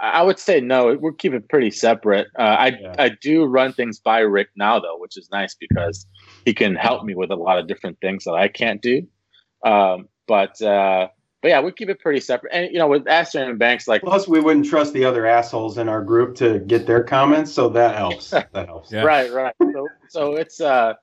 I 0.00 0.22
would 0.22 0.38
say 0.38 0.60
no. 0.60 0.96
We're 0.98 1.12
keeping 1.12 1.42
pretty 1.42 1.70
separate. 1.70 2.28
Uh, 2.38 2.42
I 2.42 2.66
yeah. 2.80 2.94
I 2.98 3.10
do 3.20 3.44
run 3.44 3.72
things 3.72 3.98
by 3.98 4.20
Rick 4.20 4.48
now 4.56 4.80
though, 4.80 4.98
which 4.98 5.16
is 5.16 5.28
nice 5.30 5.54
because 5.54 6.06
he 6.44 6.54
can 6.54 6.74
help 6.74 7.04
me 7.04 7.14
with 7.14 7.30
a 7.30 7.36
lot 7.36 7.58
of 7.58 7.66
different 7.66 8.00
things 8.00 8.24
that 8.24 8.34
I 8.34 8.48
can't 8.48 8.80
do. 8.80 9.06
Um, 9.64 10.08
but 10.26 10.60
uh, 10.62 11.08
but 11.42 11.48
yeah, 11.48 11.60
we 11.60 11.72
keep 11.72 11.88
it 11.88 11.98
pretty 11.98 12.20
separate. 12.20 12.52
And 12.54 12.72
you 12.72 12.78
know, 12.78 12.86
with 12.86 13.06
Astor 13.08 13.42
and 13.42 13.58
Banks, 13.58 13.88
like 13.88 14.02
plus 14.02 14.28
we 14.28 14.40
wouldn't 14.40 14.66
trust 14.66 14.92
the 14.92 15.04
other 15.04 15.26
assholes 15.26 15.76
in 15.76 15.88
our 15.88 16.02
group 16.02 16.36
to 16.36 16.60
get 16.60 16.86
their 16.86 17.02
comments, 17.02 17.52
so 17.52 17.68
that 17.70 17.96
helps. 17.96 18.30
that 18.30 18.54
helps. 18.54 18.92
Yeah. 18.92 19.02
Right, 19.02 19.30
right. 19.32 19.54
So, 19.60 19.88
so 20.08 20.34
it's 20.36 20.60
uh, 20.60 20.94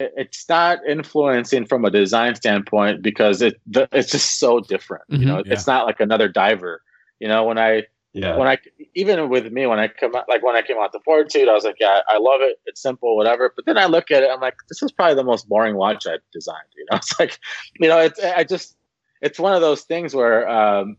it's 0.00 0.48
not 0.48 0.78
influencing 0.86 1.66
from 1.66 1.84
a 1.84 1.90
design 1.90 2.34
standpoint 2.34 3.02
because 3.02 3.42
it 3.42 3.60
it's 3.74 4.10
just 4.10 4.38
so 4.38 4.60
different. 4.60 5.04
Mm-hmm, 5.10 5.22
you 5.22 5.28
know, 5.28 5.42
yeah. 5.44 5.52
it's 5.52 5.66
not 5.66 5.86
like 5.86 6.00
another 6.00 6.28
diver. 6.28 6.82
You 7.20 7.28
know, 7.28 7.44
when 7.44 7.58
I 7.58 7.84
yeah. 8.12 8.36
when 8.36 8.48
I 8.48 8.58
even 8.94 9.28
with 9.28 9.52
me 9.52 9.66
when 9.66 9.78
I 9.78 9.88
come 9.88 10.14
out 10.14 10.28
like 10.28 10.42
when 10.42 10.56
I 10.56 10.62
came 10.62 10.78
out 10.78 10.92
the 10.92 11.00
Fortitude, 11.04 11.48
I 11.48 11.52
was 11.52 11.64
like, 11.64 11.76
yeah, 11.78 12.00
I 12.08 12.18
love 12.18 12.40
it. 12.40 12.58
It's 12.66 12.80
simple, 12.80 13.16
whatever. 13.16 13.52
But 13.54 13.66
then 13.66 13.78
I 13.78 13.86
look 13.86 14.10
at 14.10 14.22
it, 14.22 14.30
I'm 14.32 14.40
like, 14.40 14.56
this 14.68 14.82
is 14.82 14.92
probably 14.92 15.14
the 15.14 15.24
most 15.24 15.48
boring 15.48 15.76
watch 15.76 16.06
I've 16.06 16.20
designed. 16.32 16.58
You 16.76 16.86
know, 16.90 16.96
it's 16.96 17.18
like, 17.18 17.38
you 17.78 17.88
know, 17.88 17.98
it's 17.98 18.22
I 18.22 18.44
just 18.44 18.76
it's 19.20 19.38
one 19.38 19.54
of 19.54 19.60
those 19.60 19.82
things 19.82 20.14
where 20.14 20.48
um, 20.48 20.96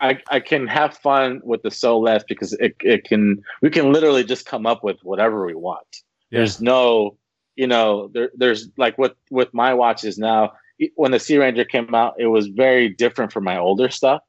I 0.00 0.20
I 0.30 0.40
can 0.40 0.66
have 0.66 0.96
fun 0.96 1.40
with 1.42 1.62
the 1.62 1.70
so 1.70 1.98
less 1.98 2.22
because 2.28 2.52
it 2.54 2.76
it 2.80 3.04
can 3.04 3.42
we 3.62 3.70
can 3.70 3.92
literally 3.92 4.24
just 4.24 4.46
come 4.46 4.66
up 4.66 4.84
with 4.84 4.98
whatever 5.02 5.46
we 5.46 5.54
want. 5.54 6.02
Yeah. 6.30 6.38
There's 6.40 6.60
no 6.60 7.16
you 7.58 7.66
know 7.66 8.08
there 8.14 8.30
there's 8.36 8.70
like 8.78 8.96
with 8.96 9.12
with 9.30 9.52
my 9.52 9.74
watches 9.74 10.16
now 10.16 10.52
when 10.94 11.10
the 11.10 11.18
Sea 11.18 11.38
Ranger 11.38 11.64
came 11.64 11.92
out 11.94 12.14
it 12.18 12.28
was 12.28 12.46
very 12.46 12.88
different 12.88 13.32
from 13.32 13.44
my 13.44 13.58
older 13.58 13.90
stuff 13.90 14.22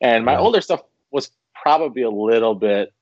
and 0.00 0.24
my 0.24 0.32
yeah. 0.32 0.38
older 0.38 0.60
stuff 0.60 0.80
was 1.10 1.30
probably 1.52 2.02
a 2.02 2.10
little 2.10 2.54
bit 2.54 2.94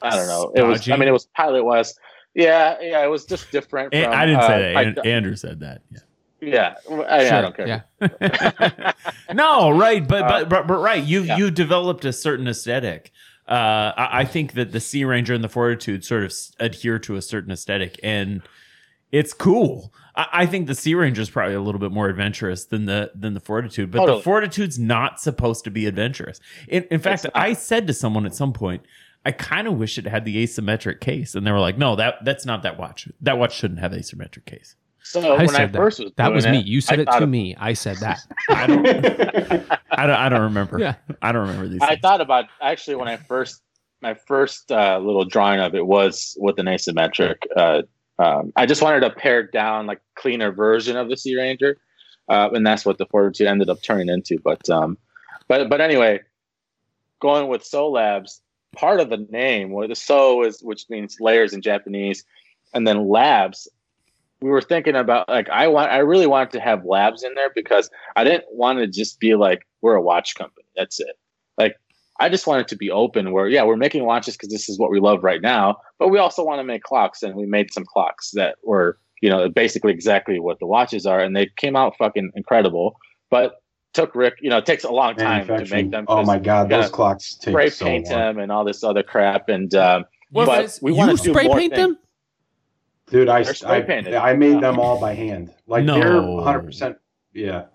I 0.00 0.10
don't 0.10 0.28
know 0.28 0.52
it 0.54 0.62
was 0.62 0.88
I 0.88 0.96
mean 0.96 1.08
it 1.08 1.12
was 1.12 1.26
pilot 1.26 1.64
west 1.64 1.98
yeah 2.34 2.76
yeah 2.80 3.04
it 3.04 3.08
was 3.08 3.26
just 3.26 3.50
different. 3.50 3.92
From, 3.92 4.12
I 4.12 4.24
didn't 4.24 4.40
uh, 4.40 4.46
say 4.46 4.92
that. 4.94 5.06
Andrew 5.06 5.36
said 5.36 5.60
that. 5.60 5.82
Yeah. 5.90 5.98
Yeah, 6.38 6.74
I, 6.86 7.26
sure. 7.26 7.34
I 7.34 7.40
don't 7.40 7.56
care. 7.56 7.84
Yeah. 7.98 8.92
no, 9.32 9.70
right, 9.70 10.06
but, 10.06 10.22
uh, 10.22 10.28
but 10.28 10.48
but 10.50 10.66
but 10.66 10.78
right. 10.78 11.02
You 11.02 11.22
yeah. 11.22 11.38
you 11.38 11.50
developed 11.50 12.04
a 12.04 12.12
certain 12.12 12.46
aesthetic. 12.46 13.10
Uh, 13.48 13.92
I, 13.96 14.20
I, 14.20 14.24
think 14.26 14.52
that 14.52 14.70
the 14.70 14.78
Sea 14.78 15.06
Ranger 15.06 15.32
and 15.32 15.42
the 15.42 15.48
Fortitude 15.48 16.04
sort 16.04 16.24
of 16.24 16.34
adhere 16.60 16.98
to 16.98 17.16
a 17.16 17.22
certain 17.22 17.50
aesthetic, 17.50 17.98
and 18.02 18.42
it's 19.16 19.32
cool. 19.32 19.92
I, 20.14 20.26
I, 20.32 20.46
think 20.46 20.66
the 20.66 20.74
Sea 20.74 20.94
Ranger 20.94 21.22
is 21.22 21.30
probably 21.30 21.54
a 21.54 21.60
little 21.60 21.80
bit 21.80 21.90
more 21.90 22.08
adventurous 22.08 22.66
than 22.66 22.84
the 22.84 23.10
than 23.14 23.34
the 23.34 23.40
Fortitude, 23.40 23.90
but 23.90 23.98
totally. 24.00 24.18
the 24.18 24.22
Fortitude's 24.22 24.78
not 24.78 25.20
supposed 25.20 25.64
to 25.64 25.70
be 25.70 25.86
adventurous. 25.86 26.40
In, 26.68 26.84
in 26.90 27.00
fact, 27.00 27.26
I 27.34 27.54
said 27.54 27.86
to 27.86 27.94
someone 27.94 28.26
at 28.26 28.34
some 28.34 28.52
point, 28.52 28.82
I 29.24 29.32
kind 29.32 29.66
of 29.66 29.74
wish 29.78 29.96
it 29.98 30.06
had 30.06 30.24
the 30.24 30.44
asymmetric 30.44 31.00
case, 31.00 31.34
and 31.34 31.46
they 31.46 31.50
were 31.50 31.60
like, 31.60 31.78
"No, 31.78 31.96
that 31.96 32.24
that's 32.24 32.44
not 32.44 32.62
that 32.62 32.78
watch. 32.78 33.08
That 33.22 33.38
watch 33.38 33.56
shouldn't 33.56 33.80
have 33.80 33.92
asymmetric 33.92 34.44
case." 34.44 34.76
So 35.02 35.20
I 35.20 35.44
when 35.44 35.56
I 35.56 35.68
first 35.68 35.98
that. 35.98 36.04
was 36.04 36.12
that 36.16 36.32
was 36.32 36.46
me. 36.46 36.58
It, 36.58 36.66
you 36.66 36.80
said 36.80 37.00
it 37.00 37.06
to 37.06 37.22
of, 37.22 37.28
me. 37.28 37.56
I 37.58 37.72
said 37.72 37.96
that. 37.98 38.20
I 38.50 38.66
don't, 38.66 38.86
I 38.86 40.06
don't. 40.06 40.16
I 40.16 40.28
don't 40.28 40.42
remember. 40.42 40.78
Yeah. 40.78 40.96
I 41.22 41.32
don't 41.32 41.42
remember 41.42 41.68
these. 41.68 41.80
I 41.80 41.88
things. 41.88 42.00
thought 42.02 42.20
about 42.20 42.46
actually 42.60 42.96
when 42.96 43.08
I 43.08 43.16
first 43.16 43.62
my 44.02 44.14
first 44.14 44.70
uh, 44.70 44.98
little 44.98 45.24
drawing 45.24 45.60
of 45.60 45.74
it 45.74 45.86
was 45.86 46.36
with 46.38 46.58
an 46.58 46.66
asymmetric. 46.66 47.36
Uh, 47.56 47.82
um, 48.18 48.52
I 48.56 48.66
just 48.66 48.82
wanted 48.82 49.02
a 49.02 49.10
pared 49.10 49.52
down, 49.52 49.86
like 49.86 50.00
cleaner 50.14 50.52
version 50.52 50.96
of 50.96 51.08
the 51.08 51.16
Sea 51.16 51.36
Ranger, 51.36 51.78
uh, 52.28 52.50
and 52.52 52.66
that's 52.66 52.84
what 52.84 52.98
the 52.98 53.06
Fortitude 53.06 53.46
ended 53.46 53.68
up 53.68 53.82
turning 53.82 54.08
into. 54.08 54.38
But 54.38 54.68
um, 54.70 54.98
but 55.48 55.68
but 55.68 55.80
anyway, 55.80 56.20
going 57.20 57.48
with 57.48 57.64
So 57.64 57.90
Labs, 57.90 58.40
part 58.74 59.00
of 59.00 59.10
the 59.10 59.26
name, 59.30 59.72
where 59.72 59.88
the 59.88 59.94
So 59.94 60.44
is 60.44 60.62
which 60.62 60.86
means 60.88 61.16
layers 61.20 61.52
in 61.52 61.62
Japanese, 61.62 62.24
and 62.74 62.86
then 62.86 63.08
Labs 63.08 63.68
we 64.40 64.50
were 64.50 64.62
thinking 64.62 64.96
about 64.96 65.28
like 65.28 65.48
I 65.48 65.68
want 65.68 65.90
I 65.90 65.98
really 65.98 66.26
wanted 66.26 66.52
to 66.52 66.60
have 66.60 66.84
labs 66.84 67.22
in 67.22 67.34
there 67.34 67.50
because 67.54 67.90
I 68.16 68.24
didn't 68.24 68.44
want 68.50 68.78
to 68.78 68.86
just 68.86 69.18
be 69.18 69.34
like 69.34 69.66
we're 69.80 69.94
a 69.94 70.02
watch 70.02 70.34
company. 70.34 70.66
That's 70.76 71.00
it. 71.00 71.18
Like 72.18 72.26
I 72.26 72.28
just 72.28 72.46
wanted 72.46 72.68
to 72.68 72.76
be 72.76 72.90
open 72.90 73.32
where 73.32 73.48
yeah, 73.48 73.64
we're 73.64 73.76
making 73.76 74.04
watches 74.04 74.36
because 74.36 74.50
this 74.50 74.68
is 74.68 74.78
what 74.78 74.90
we 74.90 75.00
love 75.00 75.22
right 75.22 75.40
now, 75.42 75.76
but 75.98 76.08
we 76.08 76.18
also 76.18 76.44
want 76.44 76.60
to 76.60 76.64
make 76.64 76.82
clocks 76.82 77.22
and 77.22 77.34
we 77.34 77.46
made 77.46 77.72
some 77.72 77.84
clocks 77.84 78.30
that 78.32 78.56
were, 78.64 78.98
you 79.20 79.30
know, 79.30 79.48
basically 79.48 79.92
exactly 79.92 80.40
what 80.40 80.58
the 80.58 80.66
watches 80.66 81.06
are 81.06 81.20
and 81.20 81.36
they 81.36 81.48
came 81.56 81.76
out 81.76 81.96
fucking 81.96 82.30
incredible. 82.34 82.96
But 83.30 83.56
took 83.92 84.14
Rick, 84.14 84.34
you 84.40 84.50
know, 84.50 84.58
it 84.58 84.66
takes 84.66 84.84
a 84.84 84.90
long 84.90 85.16
time 85.16 85.46
to 85.46 85.66
make 85.66 85.90
them. 85.90 86.04
Oh 86.08 86.22
my 86.22 86.38
god, 86.38 86.68
those 86.68 86.90
clocks 86.90 87.34
take 87.34 87.52
spray 87.52 87.70
so 87.70 87.84
paint 87.84 88.06
long. 88.06 88.18
them 88.18 88.38
and 88.38 88.52
all 88.52 88.64
this 88.64 88.84
other 88.84 89.02
crap 89.02 89.48
and 89.48 89.74
um 89.74 90.04
well, 90.32 90.46
but 90.46 90.78
we 90.82 90.92
want 90.92 91.10
to 91.10 91.18
spray 91.18 91.48
paint 91.48 91.74
things. 91.74 91.94
them? 91.94 91.98
Dude, 93.08 93.28
I 93.28 93.44
I, 93.64 93.76
I, 94.16 94.34
made 94.34 94.60
them 94.60 94.80
all 94.80 95.00
by 95.00 95.14
hand. 95.14 95.54
Like 95.68 95.84
no. 95.84 95.94
they're 95.94 96.20
100. 96.20 96.62
percent 96.62 96.96
Yeah. 97.32 97.66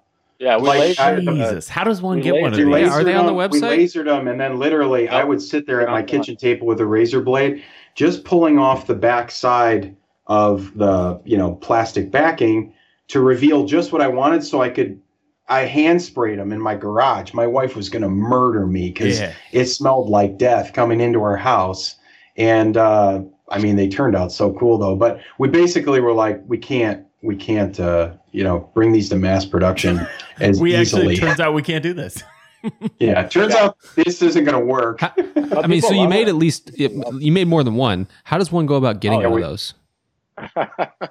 Yeah, 0.42 0.58
we 0.58 0.70
like, 0.70 0.98
Jesus. 0.98 1.70
How 1.70 1.84
does 1.84 2.02
one 2.02 2.20
get 2.20 2.42
one 2.42 2.52
of 2.52 2.58
these? 2.58 2.90
Are 2.90 3.04
they 3.04 3.14
on 3.14 3.28
the 3.28 3.34
website? 3.34 3.78
We 3.78 3.86
lasered 3.86 4.06
them, 4.06 4.28
and 4.28 4.42
then 4.42 4.58
literally, 4.58 5.08
I 5.08 5.24
would 5.24 5.40
sit 5.40 5.68
there 5.68 5.82
at 5.82 5.90
my 5.90 6.02
kitchen 6.02 6.36
table 6.36 6.66
with 6.66 6.82
a 6.82 6.86
razor 6.86 7.22
blade, 7.22 7.64
just 7.94 8.24
pulling 8.24 8.58
off 8.58 8.88
the 8.88 8.96
back 8.96 9.30
side 9.30 9.96
of 10.26 10.76
the 10.76 11.22
you 11.26 11.38
know 11.38 11.54
plastic 11.56 12.10
backing 12.10 12.74
to 13.10 13.22
reveal 13.22 13.66
just 13.66 13.92
what 13.92 14.02
I 14.02 14.08
wanted, 14.08 14.44
so 14.44 14.64
I 14.64 14.70
could. 14.70 15.00
I 15.48 15.66
hand 15.66 16.02
sprayed 16.02 16.40
them 16.40 16.52
in 16.52 16.60
my 16.60 16.76
garage. 16.76 17.34
My 17.34 17.46
wife 17.46 17.76
was 17.76 17.90
going 17.90 18.04
to 18.04 18.10
murder 18.10 18.66
me 18.66 18.90
because 18.90 19.20
yeah. 19.20 19.34
it 19.52 19.66
smelled 19.66 20.10
like 20.10 20.38
death 20.40 20.74
coming 20.74 21.02
into 21.02 21.22
our 21.22 21.38
house, 21.38 21.98
and 22.36 22.78
uh, 22.78 23.22
I 23.50 23.60
mean, 23.60 23.76
they 23.76 23.90
turned 23.90 24.16
out 24.16 24.32
so 24.32 24.54
cool 24.54 24.80
though. 24.80 24.96
But 24.96 25.20
we 25.38 25.50
basically 25.50 26.00
were 26.00 26.14
like, 26.14 26.42
we 26.48 26.58
can't 26.58 27.06
we 27.22 27.36
can't 27.36 27.80
uh, 27.80 28.12
you 28.32 28.44
know 28.44 28.70
bring 28.74 28.92
these 28.92 29.10
to 29.10 29.16
mass 29.16 29.46
production 29.46 30.06
as 30.40 30.60
We 30.60 30.76
easily. 30.76 31.02
actually 31.14 31.18
turns 31.18 31.40
out 31.40 31.54
we 31.54 31.62
can't 31.62 31.84
do 31.84 31.94
this. 31.94 32.24
yeah, 33.00 33.22
it 33.22 33.32
turns 33.32 33.56
out 33.56 33.76
this 33.96 34.22
isn't 34.22 34.44
going 34.44 34.60
to 34.60 34.64
work. 34.66 35.02
How- 35.02 35.14
I 35.64 35.68
mean, 35.68 35.82
so 35.82 35.94
you 35.94 36.08
made 36.08 36.28
it. 36.28 36.30
at 36.30 36.36
least 36.36 36.72
you 36.78 37.32
made 37.32 37.48
more 37.48 37.64
than 37.64 37.76
one. 37.76 38.08
How 38.24 38.38
does 38.38 38.52
one 38.52 38.66
go 38.68 38.76
about 38.76 39.00
getting 39.02 39.20
Oh, 39.20 39.22
yeah, 39.22 39.28
one 39.28 39.36
we- 39.36 39.44
of 39.44 39.50
those? 39.50 39.74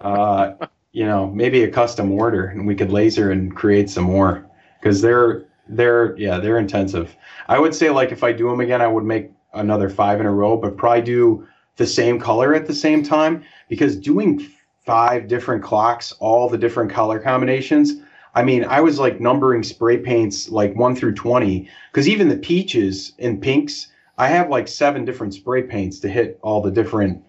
uh, 0.00 0.52
you 0.92 1.04
know, 1.04 1.28
maybe 1.30 1.62
a 1.62 1.70
custom 1.70 2.10
order, 2.12 2.46
and 2.46 2.66
we 2.66 2.74
could 2.74 2.90
laser 2.90 3.30
and 3.30 3.54
create 3.54 3.88
some 3.90 4.04
more 4.04 4.46
because 4.80 5.00
they're 5.02 5.44
they're 5.68 6.16
yeah 6.16 6.38
they're 6.38 6.58
intensive. 6.58 7.16
I 7.48 7.58
would 7.58 7.74
say 7.74 7.90
like 7.90 8.12
if 8.12 8.24
I 8.24 8.32
do 8.32 8.48
them 8.48 8.60
again, 8.60 8.80
I 8.82 8.86
would 8.88 9.04
make 9.04 9.30
another 9.54 9.88
five 9.88 10.20
in 10.20 10.26
a 10.26 10.32
row, 10.32 10.56
but 10.56 10.76
probably 10.76 11.02
do 11.02 11.46
the 11.76 11.86
same 11.86 12.18
color 12.20 12.54
at 12.54 12.66
the 12.66 12.74
same 12.74 13.02
time 13.02 13.42
because 13.68 13.96
doing 13.96 14.46
five 14.84 15.28
different 15.28 15.62
clocks, 15.62 16.12
all 16.12 16.48
the 16.48 16.58
different 16.58 16.90
color 16.90 17.18
combinations. 17.18 17.92
I 18.34 18.44
mean, 18.44 18.64
I 18.64 18.80
was 18.80 18.98
like 18.98 19.20
numbering 19.20 19.62
spray 19.62 19.98
paints 19.98 20.48
like 20.48 20.76
one 20.76 20.94
through 20.94 21.14
twenty 21.14 21.68
because 21.90 22.08
even 22.08 22.28
the 22.28 22.36
peaches 22.36 23.12
and 23.18 23.42
pinks, 23.42 23.88
I 24.18 24.28
have 24.28 24.48
like 24.48 24.68
seven 24.68 25.04
different 25.04 25.34
spray 25.34 25.62
paints 25.62 25.98
to 26.00 26.08
hit 26.08 26.38
all 26.42 26.62
the 26.62 26.70
different 26.70 27.24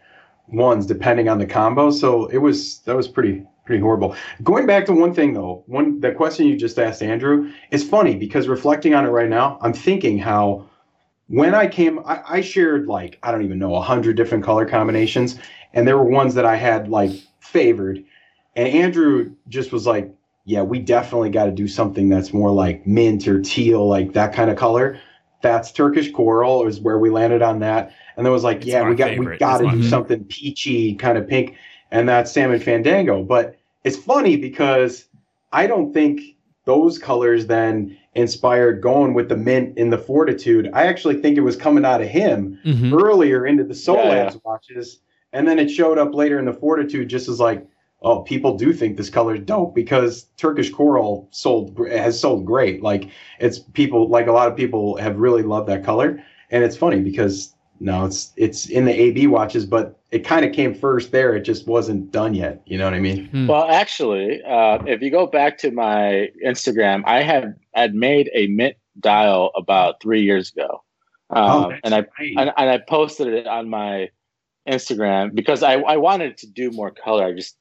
ones 0.47 0.85
depending 0.85 1.29
on 1.29 1.39
the 1.39 1.45
combo. 1.45 1.91
So 1.91 2.27
it 2.27 2.37
was 2.37 2.79
that 2.79 2.95
was 2.95 3.07
pretty 3.07 3.45
pretty 3.65 3.81
horrible. 3.81 4.15
Going 4.43 4.65
back 4.65 4.85
to 4.87 4.93
one 4.93 5.13
thing 5.13 5.33
though, 5.33 5.63
one 5.67 5.99
the 5.99 6.11
question 6.11 6.47
you 6.47 6.57
just 6.57 6.77
asked 6.77 7.01
Andrew, 7.01 7.51
it's 7.71 7.83
funny 7.83 8.15
because 8.15 8.47
reflecting 8.47 8.93
on 8.93 9.05
it 9.05 9.09
right 9.09 9.29
now, 9.29 9.57
I'm 9.61 9.73
thinking 9.73 10.19
how 10.19 10.69
when 11.27 11.55
I 11.55 11.67
came, 11.67 11.99
I, 12.05 12.21
I 12.27 12.41
shared 12.41 12.87
like 12.87 13.17
I 13.23 13.31
don't 13.31 13.43
even 13.43 13.59
know 13.59 13.75
a 13.75 13.81
hundred 13.81 14.17
different 14.17 14.43
color 14.43 14.65
combinations, 14.65 15.37
and 15.73 15.87
there 15.87 15.97
were 15.97 16.03
ones 16.03 16.35
that 16.35 16.45
I 16.45 16.57
had 16.57 16.89
like 16.89 17.11
favored, 17.41 18.03
and 18.55 18.67
Andrew 18.67 19.31
just 19.49 19.71
was 19.71 19.85
like, 19.85 20.09
"Yeah, 20.45 20.61
we 20.61 20.79
definitely 20.79 21.29
got 21.29 21.45
to 21.45 21.51
do 21.51 21.67
something 21.67 22.07
that's 22.09 22.33
more 22.33 22.51
like 22.51 22.87
mint 22.87 23.27
or 23.27 23.41
teal, 23.41 23.87
like 23.87 24.13
that 24.13 24.33
kind 24.33 24.49
of 24.49 24.57
color." 24.57 24.97
That's 25.41 25.71
Turkish 25.71 26.11
coral 26.11 26.67
is 26.67 26.79
where 26.79 26.99
we 26.99 27.09
landed 27.09 27.41
on 27.41 27.59
that, 27.59 27.91
and 28.15 28.25
then 28.25 28.31
was 28.31 28.43
like, 28.43 28.57
It's 28.57 28.67
"Yeah, 28.67 28.87
we 28.87 28.95
got 28.95 29.09
favorite. 29.09 29.31
we 29.31 29.37
got 29.37 29.57
to 29.59 29.69
do 29.71 29.77
my- 29.77 29.85
something 29.87 30.23
peachy, 30.25 30.93
kind 30.95 31.17
of 31.17 31.27
pink," 31.27 31.55
and 31.91 32.07
that's 32.07 32.31
salmon 32.31 32.59
fandango. 32.59 33.23
But 33.23 33.55
it's 33.83 33.97
funny 33.97 34.37
because 34.37 35.05
I 35.51 35.65
don't 35.67 35.93
think 35.93 36.21
those 36.65 36.99
colors 36.99 37.47
then 37.47 37.97
inspired 38.13 38.81
going 38.81 39.13
with 39.15 39.29
the 39.29 39.35
mint 39.37 39.75
in 39.77 39.89
the 39.89 39.97
fortitude. 39.97 40.69
I 40.73 40.85
actually 40.85 41.15
think 41.15 41.37
it 41.37 41.41
was 41.41 41.55
coming 41.55 41.85
out 41.85 42.01
of 42.01 42.07
him 42.07 42.59
Mhm. 42.65 42.93
earlier 43.01 43.47
into 43.47 43.63
the 43.63 43.73
Soul 43.73 43.95
Yeah, 43.95 44.09
Labs 44.09 44.37
watches, 44.45 44.99
and 45.33 45.47
then 45.47 45.59
it 45.59 45.69
showed 45.69 45.97
up 45.97 46.13
later 46.13 46.39
in 46.39 46.45
the 46.45 46.53
Fortitude 46.53 47.09
just 47.09 47.27
as 47.27 47.39
like, 47.39 47.65
oh, 48.01 48.21
people 48.21 48.57
do 48.57 48.73
think 48.73 48.97
this 48.97 49.09
color 49.09 49.35
is 49.35 49.41
dope 49.41 49.75
because 49.75 50.23
Turkish 50.37 50.71
coral 50.71 51.27
sold 51.31 51.77
has 51.89 52.19
sold 52.19 52.45
great. 52.45 52.81
Like 52.81 53.09
it's 53.39 53.59
people 53.59 54.09
like 54.09 54.27
a 54.27 54.31
lot 54.31 54.47
of 54.47 54.55
people 54.55 54.97
have 54.97 55.17
really 55.17 55.43
loved 55.43 55.69
that 55.69 55.83
color, 55.83 56.23
and 56.49 56.63
it's 56.63 56.77
funny 56.77 56.99
because 56.99 57.53
no, 57.79 58.05
it's 58.05 58.31
it's 58.35 58.67
in 58.67 58.85
the 58.85 58.93
AB 58.93 59.27
watches, 59.27 59.65
but 59.65 59.99
it 60.11 60.19
kind 60.19 60.45
of 60.45 60.53
came 60.53 60.73
first 60.73 61.11
there. 61.11 61.35
It 61.35 61.41
just 61.41 61.67
wasn't 61.67 62.11
done 62.11 62.33
yet. 62.33 62.61
You 62.65 62.77
know 62.77 62.85
what 62.85 62.93
I 62.93 62.99
mean? 62.99 63.25
Hmm. 63.27 63.47
Well, 63.47 63.67
actually, 63.69 64.41
uh, 64.43 64.79
if 64.85 65.01
you 65.01 65.09
go 65.09 65.25
back 65.25 65.57
to 65.59 65.71
my 65.71 66.29
Instagram, 66.45 67.03
I 67.05 67.23
had 67.23 67.55
had 67.73 67.95
made 67.95 68.29
a 68.33 68.47
mint 68.47 68.75
dial 68.99 69.51
about 69.55 70.01
three 70.01 70.21
years 70.21 70.51
ago, 70.51 70.83
um, 71.31 71.69
that's 71.69 71.81
and 71.83 71.95
I 71.95 71.99
right. 71.99 72.33
and, 72.37 72.51
and 72.55 72.69
I 72.69 72.77
posted 72.77 73.27
it 73.27 73.47
on 73.47 73.69
my 73.69 74.09
Instagram 74.67 75.33
because 75.33 75.63
I, 75.63 75.73
I 75.73 75.97
wanted 75.97 76.37
to 76.37 76.47
do 76.47 76.71
more 76.71 76.91
color. 76.91 77.25
I 77.25 77.33
just 77.33 77.57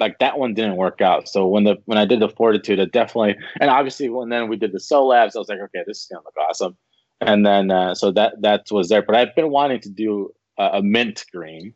like 0.00 0.18
that 0.20 0.38
one 0.38 0.54
didn't 0.54 0.76
work 0.76 1.00
out. 1.00 1.28
So 1.28 1.46
when 1.46 1.64
the 1.64 1.76
when 1.86 1.98
I 1.98 2.04
did 2.04 2.20
the 2.20 2.28
Fortitude, 2.28 2.78
it 2.78 2.92
definitely 2.92 3.36
and 3.60 3.70
obviously 3.70 4.08
when 4.08 4.28
then 4.28 4.48
we 4.48 4.56
did 4.56 4.72
the 4.72 4.78
Solabs, 4.78 5.34
I 5.34 5.38
was 5.38 5.48
like, 5.48 5.58
okay, 5.58 5.82
this 5.86 6.00
is 6.00 6.08
gonna 6.10 6.24
look 6.24 6.36
awesome. 6.48 6.76
And 7.20 7.44
then 7.44 7.70
uh, 7.70 7.94
so 7.94 8.12
that 8.12 8.40
that 8.42 8.66
was 8.70 8.88
there. 8.88 9.02
But 9.02 9.16
I've 9.16 9.34
been 9.34 9.50
wanting 9.50 9.80
to 9.80 9.90
do 9.90 10.32
a, 10.58 10.70
a 10.74 10.82
mint 10.82 11.24
green, 11.32 11.74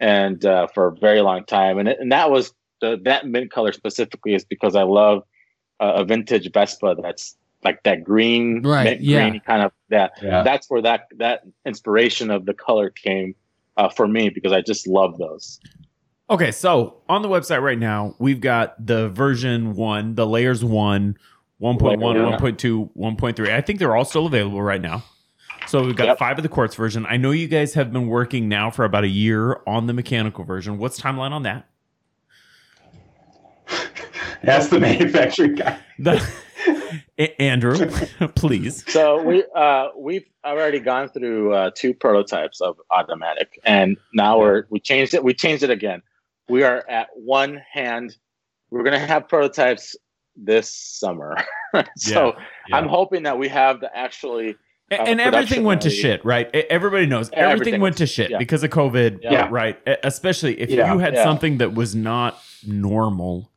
and 0.00 0.44
uh, 0.44 0.66
for 0.66 0.88
a 0.88 0.96
very 0.96 1.22
long 1.22 1.44
time, 1.44 1.78
and 1.78 1.88
it, 1.88 1.98
and 1.98 2.12
that 2.12 2.30
was 2.30 2.52
the 2.82 3.00
that 3.04 3.26
mint 3.26 3.50
color 3.50 3.72
specifically 3.72 4.34
is 4.34 4.44
because 4.44 4.76
I 4.76 4.82
love 4.82 5.22
uh, 5.80 5.94
a 5.96 6.04
vintage 6.04 6.50
Vespa 6.52 6.96
that's 7.02 7.36
like 7.64 7.82
that 7.84 8.04
green, 8.04 8.62
Right, 8.62 8.84
mint 8.84 9.00
yeah. 9.00 9.28
green 9.28 9.40
kind 9.40 9.62
of 9.62 9.72
that 9.88 10.12
yeah. 10.20 10.42
that's 10.42 10.68
where 10.68 10.82
that 10.82 11.06
that 11.16 11.44
inspiration 11.64 12.30
of 12.30 12.44
the 12.44 12.52
color 12.52 12.90
came 12.90 13.34
uh, 13.76 13.88
for 13.88 14.06
me 14.06 14.28
because 14.28 14.52
I 14.52 14.60
just 14.60 14.86
love 14.86 15.18
those. 15.18 15.60
Okay, 16.30 16.50
so 16.50 17.02
on 17.08 17.22
the 17.22 17.28
website 17.28 17.62
right 17.62 17.78
now, 17.78 18.14
we've 18.18 18.40
got 18.40 18.84
the 18.84 19.08
version 19.10 19.74
one, 19.74 20.14
the 20.14 20.26
layers 20.26 20.64
one, 20.64 21.18
1.1, 21.60 21.98
1.2, 22.38 22.90
1.3. 22.96 23.52
I 23.52 23.60
think 23.60 23.78
they're 23.78 23.94
all 23.94 24.04
still 24.04 24.26
available 24.26 24.62
right 24.62 24.80
now. 24.80 25.04
So 25.66 25.84
we've 25.84 25.94
got 25.94 26.06
Yep. 26.08 26.18
five 26.18 26.38
of 26.38 26.42
the 26.42 26.48
quartz 26.48 26.74
version. 26.74 27.06
I 27.08 27.16
know 27.18 27.30
you 27.30 27.46
guys 27.48 27.74
have 27.74 27.92
been 27.92 28.08
working 28.08 28.48
now 28.48 28.70
for 28.70 28.84
about 28.84 29.04
a 29.04 29.08
year 29.08 29.60
on 29.66 29.86
the 29.86 29.92
mechanical 29.92 30.44
version. 30.44 30.78
What's 30.78 31.00
timeline 31.00 31.30
on 31.30 31.42
that? 31.44 31.66
That's 34.42 34.68
the 34.68 34.80
manufacturing 34.80 35.54
guy. 35.54 35.78
The, 35.98 36.20
A- 37.18 37.40
Andrew, 37.42 37.76
please. 38.34 38.84
So 38.90 39.22
we 39.22 39.44
uh, 39.54 39.88
we've 39.96 40.24
already 40.44 40.80
gone 40.80 41.08
through 41.08 41.52
uh, 41.52 41.70
two 41.74 41.92
prototypes 41.94 42.60
of 42.60 42.76
automatic, 42.90 43.58
and 43.64 43.96
now 44.14 44.38
we're 44.38 44.64
we 44.70 44.80
changed 44.80 45.14
it. 45.14 45.22
We 45.22 45.34
changed 45.34 45.62
it 45.62 45.70
again. 45.70 46.02
We 46.48 46.62
are 46.64 46.82
at 46.88 47.08
one 47.14 47.60
hand. 47.72 48.16
We're 48.70 48.82
gonna 48.84 48.98
have 48.98 49.28
prototypes 49.28 49.94
this 50.34 50.74
summer. 50.74 51.36
so 51.96 52.34
yeah. 52.68 52.76
I'm 52.76 52.88
hoping 52.88 53.24
that 53.24 53.38
we 53.38 53.48
have 53.48 53.80
the 53.80 53.94
actually 53.94 54.56
Uh, 54.90 54.94
and 54.96 55.20
everything 55.20 55.62
went 55.64 55.82
to 55.82 55.90
shit, 55.90 56.24
right? 56.24 56.48
Everybody 56.54 57.04
knows 57.06 57.28
everything, 57.34 57.52
everything 57.52 57.80
went 57.82 57.96
to 57.98 58.06
shit 58.06 58.30
yeah. 58.30 58.38
because 58.38 58.62
of 58.64 58.70
COVID, 58.70 59.18
Yeah. 59.22 59.48
right? 59.50 59.78
Especially 60.02 60.58
if 60.58 60.70
Yeah. 60.70 60.92
you 60.92 60.98
had 61.00 61.12
Yeah. 61.14 61.22
something 61.24 61.58
that 61.58 61.74
was 61.74 61.94
not 61.94 62.38
normal, 62.66 63.51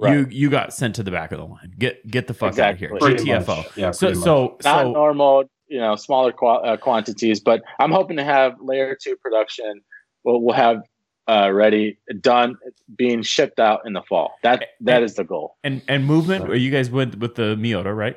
Right. 0.00 0.30
you 0.30 0.48
got 0.48 0.72
sent 0.72 0.94
to 0.96 1.02
the 1.02 1.10
back 1.10 1.32
of 1.32 1.38
the 1.38 1.44
line. 1.44 1.74
Get 1.78 2.06
get 2.08 2.26
the 2.28 2.34
fuck 2.34 2.50
Exactly. 2.50 2.86
out 2.86 2.92
of 2.92 3.00
here. 3.00 3.08
Pretty 3.16 3.24
GTFO. 3.30 3.56
much. 3.56 3.76
Yeah, 3.76 3.90
So 3.90 4.06
pretty 4.06 4.18
much. 4.20 4.24
so 4.24 4.56
not 4.64 4.82
so 4.84 4.92
normal, 4.92 5.44
you 5.66 5.80
know, 5.80 5.96
smaller 5.96 6.30
qua- 6.32 6.58
uh, 6.60 6.76
quantities. 6.76 7.40
But 7.40 7.62
I'm 7.80 7.90
hoping 7.90 8.16
to 8.18 8.24
have 8.24 8.54
layer 8.60 8.96
two 9.00 9.16
production. 9.16 9.80
We'll, 10.24 10.40
we'll 10.40 10.54
have 10.54 10.82
uh, 11.28 11.50
ready, 11.52 11.98
done, 12.20 12.56
being 12.96 13.22
shipped 13.22 13.58
out 13.58 13.80
in 13.86 13.92
the 13.92 14.02
fall. 14.02 14.34
That 14.42 14.66
that 14.82 15.02
is 15.02 15.14
the 15.16 15.24
goal. 15.24 15.56
and 15.64 15.82
and 15.88 16.04
movement. 16.06 16.54
You 16.58 16.70
guys 16.70 16.90
went 16.90 17.18
with 17.18 17.34
the 17.34 17.56
Miyota, 17.56 17.94
right? 17.96 18.16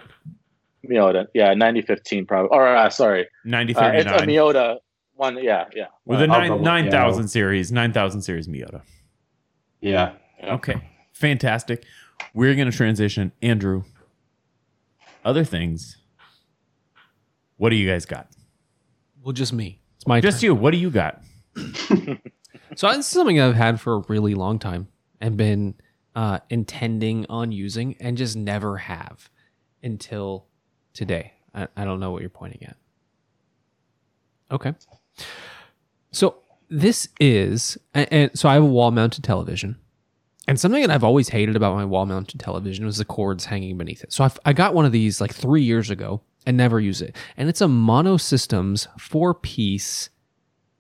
Miyota, 0.90 1.28
yeah, 1.34 1.50
9015 1.54 2.26
probably. 2.26 2.50
Or 2.58 2.68
uh, 2.76 2.90
sorry, 2.90 3.28
Ninety 3.46 3.76
uh, 3.76 3.80
thirty 3.82 3.98
it's 4.00 4.08
a 4.08 4.18
nine 4.18 4.28
Miyota 4.28 4.78
one. 5.16 5.38
Yeah, 5.44 5.66
yeah. 5.76 5.86
with 6.06 6.20
the 6.20 6.26
I'll 6.26 6.40
nine 6.40 6.50
double- 6.50 6.64
nine 6.64 6.86
yeah, 6.92 7.26
series, 7.26 7.72
nine 7.72 7.92
thousand 7.94 8.22
series 8.22 8.48
Miyota. 8.48 8.82
yeah. 9.82 10.14
Yeah. 10.40 10.56
Okay, 10.56 10.82
fantastic. 11.22 11.86
We're 12.34 12.56
gonna 12.56 12.72
transition, 12.72 13.32
Andrew. 13.42 13.84
Other 15.24 15.44
things. 15.46 15.98
What 17.58 17.70
do 17.70 17.76
you 17.76 17.88
guys 17.90 18.06
got? 18.06 18.28
Well, 19.24 19.34
just 19.34 19.54
me. 19.54 19.80
It's 19.98 20.08
my 20.08 20.20
Just 20.20 20.42
turn. 20.42 20.48
you. 20.48 20.56
What 20.56 20.72
do 20.72 20.78
you 20.78 20.90
got? 20.90 21.22
So 22.76 22.88
this 22.88 23.00
is 23.00 23.08
something 23.08 23.38
I've 23.38 23.56
had 23.56 23.82
for 23.82 23.96
a 23.96 24.04
really 24.08 24.34
long 24.34 24.58
time 24.58 24.88
and 25.20 25.36
been 25.36 25.76
uh, 26.16 26.40
intending 26.50 27.26
on 27.28 27.52
using 27.52 27.98
and 28.00 28.16
just 28.18 28.38
never 28.38 28.78
have 28.78 29.30
until 29.84 30.46
today. 30.94 31.34
I, 31.54 31.68
I 31.76 31.84
don't 31.84 32.00
know 32.00 32.12
what 32.12 32.22
you're 32.22 32.30
pointing 32.30 32.64
at. 32.64 32.78
Okay. 34.52 34.74
So 36.12 36.38
this 36.70 37.10
is, 37.20 37.78
and, 37.94 38.08
and 38.14 38.40
so 38.40 38.48
I 38.48 38.54
have 38.54 38.64
a 38.64 38.68
wall 38.68 38.92
mounted 38.92 39.26
television. 39.26 39.78
And 40.48 40.60
something 40.60 40.82
that 40.82 40.92
I've 40.92 41.04
always 41.04 41.30
hated 41.30 41.56
about 41.56 41.76
my 41.76 41.86
wall 41.86 42.06
mounted 42.06 42.40
television 42.40 42.86
was 42.86 42.98
the 42.98 43.06
cords 43.06 43.46
hanging 43.46 43.78
beneath 43.78 44.04
it. 44.04 44.12
So 44.12 44.24
I've, 44.24 44.40
I 44.44 44.54
got 44.54 44.74
one 44.74 44.86
of 44.86 44.92
these 44.92 45.22
like 45.22 45.34
three 45.34 45.62
years 45.62 45.90
ago 45.90 46.22
and 46.46 46.58
never 46.58 46.80
use 46.80 47.02
it. 47.02 47.16
And 47.38 47.48
it's 47.48 47.62
a 47.62 47.68
Mono 47.68 48.18
Systems 48.18 48.88
four 48.98 49.34
piece 49.34 50.10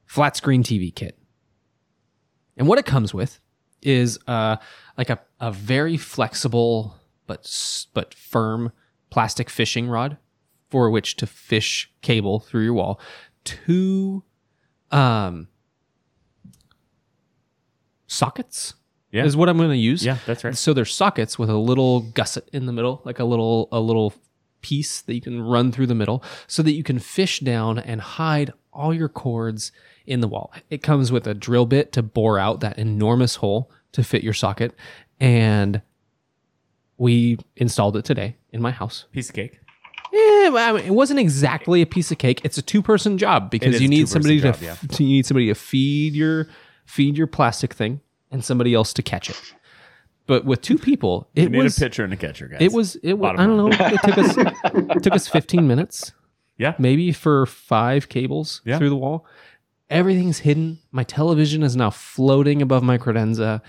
flat 0.06 0.36
screen 0.36 0.64
TV 0.64 0.94
kit. 0.94 1.18
And 2.58 2.68
what 2.68 2.80
it 2.80 2.86
comes 2.86 3.14
with 3.14 3.40
is 3.82 4.20
uh, 4.28 4.58
like 4.98 5.10
a, 5.10 5.20
a 5.40 5.52
very 5.52 5.98
flexible 5.98 6.96
but 7.28 7.86
but 7.94 8.14
firm 8.14 8.72
plastic 9.10 9.50
fishing 9.50 9.88
rod 9.88 10.18
for 10.70 10.90
which 10.90 11.16
to 11.18 11.28
fish 11.28 11.92
cable 12.02 12.40
through 12.40 12.64
your 12.64 12.74
wall. 12.74 13.00
Two 13.44 14.24
um, 14.92 15.48
sockets 18.08 18.74
Yeah. 19.12 19.26
is 19.26 19.36
what 19.36 19.50
I'm 19.50 19.58
going 19.58 19.70
to 19.70 19.78
use. 19.78 20.06
Yeah, 20.06 20.18
that's 20.26 20.44
right. 20.44 20.56
So 20.56 20.74
there's 20.74 20.94
sockets 20.94 21.38
with 21.38 21.50
a 21.50 21.58
little 21.58 22.02
gusset 22.02 22.48
in 22.54 22.66
the 22.66 22.72
middle, 22.72 23.02
like 23.04 23.20
a 23.20 23.26
little 23.26 23.68
a 23.72 23.80
little 23.80 24.14
piece 24.62 25.02
that 25.02 25.16
you 25.16 25.22
can 25.22 25.42
run 25.42 25.72
through 25.72 25.88
the 25.88 25.96
middle, 25.96 26.24
so 26.48 26.64
that 26.64 26.74
you 26.74 26.84
can 26.84 27.00
fish 27.00 27.40
down 27.40 27.80
and 27.80 28.00
hide 28.02 28.54
all 28.72 28.94
your 28.94 29.10
cords 29.10 29.72
in 30.06 30.22
the 30.22 30.28
wall. 30.28 30.54
It 30.70 30.82
comes 30.82 31.12
with 31.12 31.28
a 31.28 31.34
drill 31.34 31.66
bit 31.66 31.92
to 31.94 32.02
bore 32.02 32.40
out 32.40 32.62
that 32.62 32.78
enormous 32.78 33.36
hole 33.38 33.70
to 33.92 34.04
fit 34.04 34.24
your 34.24 34.34
socket, 34.34 34.74
and 35.20 35.82
we 36.98 37.38
installed 37.58 37.98
it 37.98 38.06
today 38.06 38.38
in 38.52 38.62
my 38.62 38.72
house. 38.72 39.06
Piece 39.12 39.30
of 39.30 39.36
cake. 39.36 39.60
Yeah, 40.14 40.50
well, 40.50 40.76
I 40.76 40.78
mean, 40.78 40.86
it 40.86 40.94
wasn't 40.94 41.20
exactly 41.20 41.82
a 41.82 41.86
piece 41.86 42.12
of 42.12 42.18
cake. 42.18 42.42
It's 42.44 42.58
a 42.58 42.62
two-person 42.62 43.18
job 43.18 43.50
because 43.50 43.82
you 43.82 43.88
need 43.88 44.10
somebody 44.10 44.40
job, 44.40 44.56
to 44.58 44.66
yeah. 44.66 44.72
f- 44.72 45.00
you 45.00 45.08
need 45.08 45.26
somebody 45.26 45.48
to 45.48 45.56
feed 45.56 46.14
your 46.14 46.48
feed 46.86 47.18
your 47.18 47.28
plastic 47.28 47.74
thing 47.74 48.02
and 48.32 48.44
somebody 48.44 48.74
else 48.74 48.94
to 48.94 49.04
catch 49.04 49.30
it. 49.30 49.40
But 50.28 50.46
with 50.46 50.62
two 50.62 50.78
people, 50.78 51.28
You 51.36 51.44
it 51.44 51.52
need 51.52 51.64
was 51.64 51.78
a 51.78 51.82
pitcher 51.82 52.04
and 52.04 52.14
a 52.14 52.18
catcher, 52.18 52.48
guys. 52.48 52.60
it 52.62 52.72
was 52.72 52.96
it 52.98 53.14
was 53.14 53.36
I 53.38 53.46
don't 53.46 53.58
know. 53.58 53.68
It 53.72 54.02
took 54.04 54.18
us 54.18 54.38
it 54.38 55.04
took 55.04 55.14
us 55.14 55.28
15 55.28 55.68
minutes. 55.68 56.14
Yeah. 56.58 56.76
Maybe 56.80 57.12
for 57.12 57.46
five 57.46 58.08
cables 58.08 58.62
Yeah. 58.66 58.78
through 58.78 58.90
the 58.90 58.96
wall. 58.96 59.26
Everything's 59.90 60.40
hidden. 60.40 60.80
My 60.92 61.04
television 61.04 61.64
is 61.64 61.76
now 61.76 61.90
floating 61.90 62.62
above 62.62 62.82
my 62.84 62.98
credenza. 62.98 63.62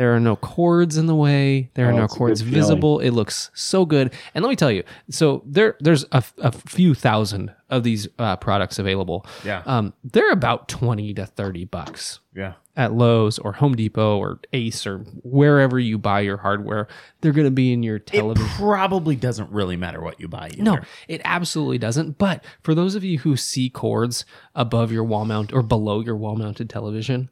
There 0.00 0.16
are 0.16 0.20
no 0.20 0.34
cords 0.34 0.96
in 0.96 1.04
the 1.04 1.14
way. 1.14 1.70
There 1.74 1.86
are 1.90 1.92
Oh, 1.92 1.96
no 1.98 2.06
cords 2.08 2.40
visible. 2.40 3.00
It 3.00 3.10
looks 3.10 3.50
so 3.52 3.84
good. 3.84 4.14
And 4.34 4.42
let 4.42 4.48
me 4.48 4.56
tell 4.56 4.70
you, 4.70 4.82
so 5.10 5.42
there 5.44 5.76
there's 5.78 6.06
a, 6.10 6.24
a 6.38 6.52
few 6.52 6.94
thousand 6.94 7.52
of 7.68 7.82
these 7.82 8.08
uh, 8.18 8.36
products 8.36 8.78
available. 8.78 9.26
Yeah. 9.44 9.62
Um, 9.66 9.92
they're 10.02 10.32
about 10.32 10.68
20 10.68 11.12
to 11.12 11.26
30 11.26 11.66
bucks 11.66 12.20
yeah. 12.34 12.54
at 12.78 12.94
Lowe's 12.94 13.38
or 13.38 13.52
Home 13.52 13.76
Depot 13.76 14.16
or 14.16 14.40
Ace 14.54 14.86
or 14.86 15.00
wherever 15.22 15.78
you 15.78 15.98
buy 15.98 16.20
your 16.20 16.38
hardware. 16.38 16.88
They're 17.20 17.32
going 17.32 17.46
to 17.46 17.50
be 17.50 17.70
in 17.70 17.82
your 17.82 17.98
television. 17.98 18.50
It 18.50 18.56
probably 18.56 19.16
doesn't 19.16 19.50
really 19.50 19.76
matter 19.76 20.00
what 20.00 20.18
you 20.18 20.28
buy. 20.28 20.48
Either. 20.54 20.62
No, 20.62 20.78
it 21.08 21.20
absolutely 21.26 21.76
doesn't. 21.76 22.16
But 22.16 22.42
for 22.62 22.74
those 22.74 22.94
of 22.94 23.04
you 23.04 23.18
who 23.18 23.36
see 23.36 23.68
cords 23.68 24.24
above 24.54 24.90
your 24.92 25.04
wall 25.04 25.26
mount 25.26 25.52
or 25.52 25.62
below 25.62 26.00
your 26.00 26.16
wall 26.16 26.36
mounted 26.36 26.70
television, 26.70 27.28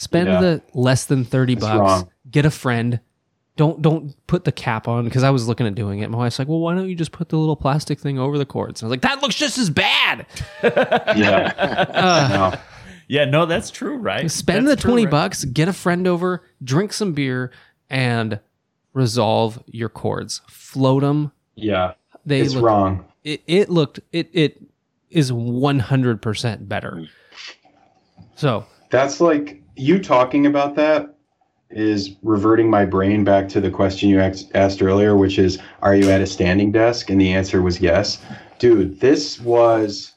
spend 0.00 0.28
Yeah. 0.28 0.40
the 0.40 0.62
less 0.72 1.04
than 1.04 1.24
30 1.24 1.54
That's 1.56 1.66
bucks. 1.66 1.78
wrong. 1.78 2.08
Get 2.30 2.46
a 2.46 2.50
friend. 2.50 3.00
Don't 3.56 3.82
don't 3.82 4.14
put 4.26 4.44
the 4.44 4.52
cap 4.52 4.88
on 4.88 5.04
because 5.04 5.22
I 5.22 5.28
was 5.30 5.46
looking 5.46 5.66
at 5.66 5.74
doing 5.74 5.98
it. 6.00 6.08
My 6.08 6.16
wife's 6.18 6.38
like, 6.38 6.48
"Well, 6.48 6.60
why 6.60 6.74
don't 6.74 6.88
you 6.88 6.94
just 6.94 7.12
put 7.12 7.28
the 7.28 7.36
little 7.36 7.56
plastic 7.56 7.98
thing 8.00 8.18
over 8.18 8.38
the 8.38 8.46
cords?" 8.46 8.80
And 8.80 8.86
I 8.86 8.88
was 8.88 8.92
like, 8.92 9.02
"That 9.02 9.20
looks 9.20 9.34
just 9.34 9.58
as 9.58 9.68
bad." 9.68 10.26
Yeah. 10.62 11.52
Uh, 11.94 12.28
No. 12.52 12.58
Yeah, 13.08 13.24
no, 13.24 13.44
that's 13.44 13.70
true, 13.70 13.96
right? 13.96 14.30
spend 14.30 14.68
That's 14.68 14.76
the 14.76 14.82
true, 14.82 14.92
20 14.92 15.04
right? 15.06 15.10
bucks, 15.10 15.44
get 15.44 15.66
a 15.68 15.72
friend 15.72 16.06
over, 16.06 16.44
drink 16.62 16.92
some 16.92 17.12
beer, 17.12 17.50
and 17.90 18.38
resolve 18.94 19.60
your 19.66 19.88
cords. 19.88 20.42
Float 20.48 21.02
them. 21.02 21.32
Yeah. 21.56 21.94
They 22.24 22.40
it's 22.40 22.54
look 22.54 22.64
wrong. 22.64 23.04
it, 23.24 23.42
it 23.48 23.68
looked 23.68 23.98
it 24.12 24.30
it 24.32 24.62
is 25.10 25.32
100% 25.32 26.68
better 26.68 27.06
so 28.36 28.64
That's 28.90 29.20
like 29.20 29.60
you 29.80 29.98
talking 29.98 30.46
about 30.46 30.74
that 30.76 31.14
is 31.70 32.16
reverting 32.22 32.68
my 32.68 32.84
brain 32.84 33.24
back 33.24 33.48
to 33.48 33.60
the 33.60 33.70
question 33.70 34.08
you 34.08 34.20
asked 34.20 34.82
earlier, 34.82 35.16
which 35.16 35.38
is, 35.38 35.58
are 35.82 35.94
you 35.94 36.10
at 36.10 36.20
a 36.20 36.26
standing 36.26 36.72
desk? 36.72 37.10
And 37.10 37.20
the 37.20 37.32
answer 37.32 37.62
was 37.62 37.80
yes. 37.80 38.20
Dude, 38.58 39.00
this 39.00 39.40
was 39.40 40.12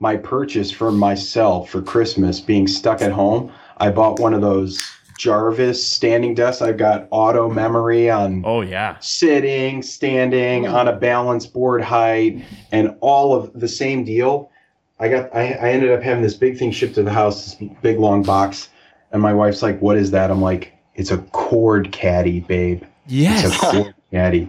my 0.00 0.16
purchase 0.16 0.70
for 0.70 0.90
myself 0.90 1.70
for 1.70 1.82
Christmas 1.82 2.40
being 2.40 2.66
stuck 2.66 3.02
at 3.02 3.12
home. 3.12 3.52
I 3.78 3.90
bought 3.90 4.18
one 4.18 4.34
of 4.34 4.40
those 4.40 4.82
Jarvis 5.18 5.86
standing 5.86 6.34
desks. 6.34 6.60
I've 6.62 6.76
got 6.76 7.06
auto 7.10 7.48
memory 7.48 8.10
on 8.10 8.42
Oh 8.44 8.62
yeah. 8.62 8.96
sitting, 8.98 9.82
standing 9.82 10.66
on 10.66 10.88
a 10.88 10.96
balance 10.96 11.46
board 11.46 11.82
height, 11.82 12.42
and 12.72 12.96
all 13.00 13.34
of 13.34 13.52
the 13.58 13.68
same 13.68 14.04
deal. 14.04 14.50
I 14.98 15.08
got 15.08 15.34
I, 15.34 15.52
I 15.52 15.70
ended 15.70 15.92
up 15.92 16.02
having 16.02 16.22
this 16.22 16.34
big 16.34 16.58
thing 16.58 16.72
shipped 16.72 16.96
to 16.96 17.02
the 17.02 17.12
house, 17.12 17.54
this 17.54 17.70
big 17.80 17.98
long 17.98 18.22
box, 18.22 18.70
and 19.14 19.22
my 19.22 19.32
wife's 19.32 19.62
like, 19.62 19.80
"What 19.80 19.96
is 19.96 20.10
that?" 20.10 20.30
I'm 20.30 20.42
like, 20.42 20.74
"It's 20.96 21.10
a 21.10 21.18
cord 21.18 21.90
caddy, 21.92 22.40
babe. 22.40 22.82
It's 23.06 23.12
a 23.12 23.14
yes 23.14 23.60
cord 23.72 23.94
caddy." 24.10 24.48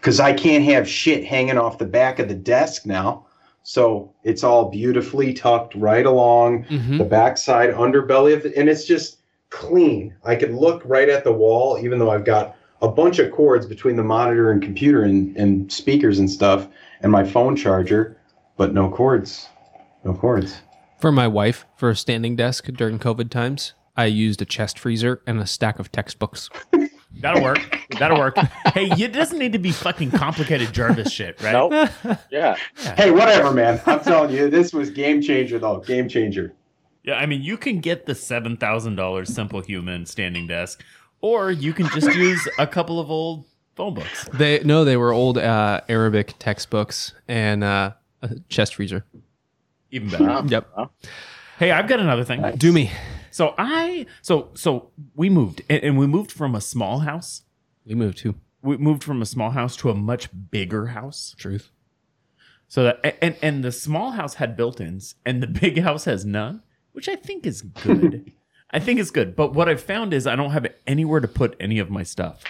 Because 0.00 0.18
I 0.18 0.32
can't 0.32 0.64
have 0.64 0.88
shit 0.88 1.24
hanging 1.24 1.58
off 1.58 1.78
the 1.78 1.84
back 1.84 2.18
of 2.18 2.28
the 2.28 2.34
desk 2.34 2.86
now. 2.86 3.24
So 3.62 4.12
it's 4.24 4.42
all 4.44 4.70
beautifully 4.70 5.32
tucked 5.34 5.74
right 5.74 6.06
along 6.06 6.64
Mhm. 6.64 6.98
the 6.98 7.04
backside 7.04 7.70
underbelly 7.74 8.32
of 8.34 8.46
it, 8.46 8.54
and 8.56 8.68
it's 8.68 8.84
just 8.84 9.18
clean. 9.50 10.14
I 10.24 10.36
can 10.36 10.56
look 10.56 10.82
right 10.84 11.08
at 11.08 11.24
the 11.24 11.32
wall, 11.32 11.78
even 11.82 11.98
though 11.98 12.10
I've 12.10 12.24
got 12.24 12.54
a 12.82 12.88
bunch 12.88 13.18
of 13.18 13.32
cords 13.32 13.66
between 13.66 13.96
the 13.96 14.04
monitor 14.04 14.50
and 14.50 14.62
computer 14.62 15.02
and, 15.02 15.36
and 15.36 15.70
speakers 15.72 16.18
and 16.20 16.30
stuff, 16.30 16.68
and 17.00 17.10
my 17.10 17.24
phone 17.24 17.56
charger, 17.56 18.16
but 18.56 18.72
no 18.72 18.88
cords. 18.88 19.48
No 20.04 20.14
cords. 20.14 20.60
for 21.00 21.10
my 21.12 21.26
wife 21.26 21.66
for 21.76 21.90
a 21.90 21.96
standing 21.96 22.36
desk 22.36 22.66
during 22.72 22.98
covid 22.98 23.28
times 23.30 23.72
i 23.96 24.04
used 24.04 24.40
a 24.42 24.44
chest 24.44 24.78
freezer 24.78 25.22
and 25.26 25.38
a 25.40 25.46
stack 25.46 25.78
of 25.78 25.90
textbooks 25.92 26.48
That'll 27.20 27.42
work. 27.42 27.80
That'll 27.98 28.18
work. 28.18 28.36
hey, 28.74 28.88
it 29.02 29.10
doesn't 29.14 29.38
need 29.38 29.54
to 29.54 29.58
be 29.58 29.72
fucking 29.72 30.10
complicated 30.10 30.74
Jarvis 30.74 31.10
shit, 31.10 31.40
right? 31.42 31.52
Nope. 31.52 31.88
Yeah. 32.30 32.56
Hey, 32.94 33.10
whatever, 33.10 33.52
man. 33.54 33.80
I'm 33.86 34.00
telling 34.00 34.34
you, 34.34 34.50
this 34.50 34.74
was 34.74 34.90
game 34.90 35.22
changer, 35.22 35.58
though. 35.58 35.78
Game 35.78 36.10
changer. 36.10 36.52
Yeah, 37.04 37.14
I 37.14 37.24
mean, 37.24 37.40
you 37.40 37.56
can 37.56 37.80
get 37.80 38.04
the 38.04 38.14
seven 38.14 38.58
thousand 38.58 38.96
dollars 38.96 39.32
Simple 39.32 39.62
Human 39.62 40.04
standing 40.04 40.46
desk, 40.46 40.84
or 41.22 41.50
you 41.50 41.72
can 41.72 41.86
just 41.88 42.14
use 42.14 42.46
a 42.58 42.66
couple 42.66 43.00
of 43.00 43.10
old 43.10 43.46
phone 43.76 43.94
books. 43.94 44.28
they 44.34 44.60
no 44.62 44.84
they 44.84 44.98
were 44.98 45.12
old 45.12 45.38
uh, 45.38 45.80
arabic 45.88 46.34
textbooks 46.38 47.14
and 47.28 47.64
uh, 47.64 47.92
a 48.20 48.30
chest 48.50 48.74
freezer 48.74 49.06
Even 49.90 50.10
better. 50.10 50.24
Wow. 50.24 50.44
yep 50.46 50.68
Hey, 51.58 51.70
I've 51.70 51.88
got 51.88 52.00
another 52.00 52.24
thing. 52.24 52.42
do 52.58 52.72
me 52.72 52.90
So 53.36 53.54
I, 53.58 54.06
so 54.22 54.48
so 54.54 54.92
we 55.14 55.28
moved, 55.28 55.60
and, 55.68 55.84
and 55.84 55.98
we 55.98 56.06
moved 56.06 56.32
from 56.32 56.54
a 56.54 56.60
small 56.62 57.00
house. 57.00 57.42
we 57.84 57.94
moved 57.94 58.16
to 58.18 58.34
We 58.62 58.78
moved 58.78 59.04
from 59.04 59.20
a 59.20 59.26
small 59.26 59.50
house 59.50 59.76
to 59.76 59.90
a 59.90 59.94
much 59.94 60.30
bigger 60.50 60.86
house. 60.86 61.34
truth 61.36 61.70
So 62.66 62.84
that 62.84 63.18
and 63.20 63.36
and 63.42 63.62
the 63.62 63.72
small 63.72 64.12
house 64.12 64.36
had 64.36 64.56
built-ins, 64.56 65.16
and 65.26 65.42
the 65.42 65.46
big 65.62 65.80
house 65.82 66.06
has 66.06 66.24
none, 66.24 66.62
which 66.92 67.10
I 67.10 67.16
think 67.16 67.44
is 67.44 67.60
good. 67.60 68.32
I 68.70 68.78
think 68.78 68.98
it's 68.98 69.10
good. 69.10 69.36
But 69.36 69.52
what 69.52 69.68
I've 69.68 69.82
found 69.82 70.14
is 70.14 70.26
I 70.26 70.34
don't 70.34 70.52
have 70.52 70.66
anywhere 70.86 71.20
to 71.20 71.28
put 71.28 71.56
any 71.60 71.78
of 71.78 71.90
my 71.90 72.04
stuff. 72.04 72.42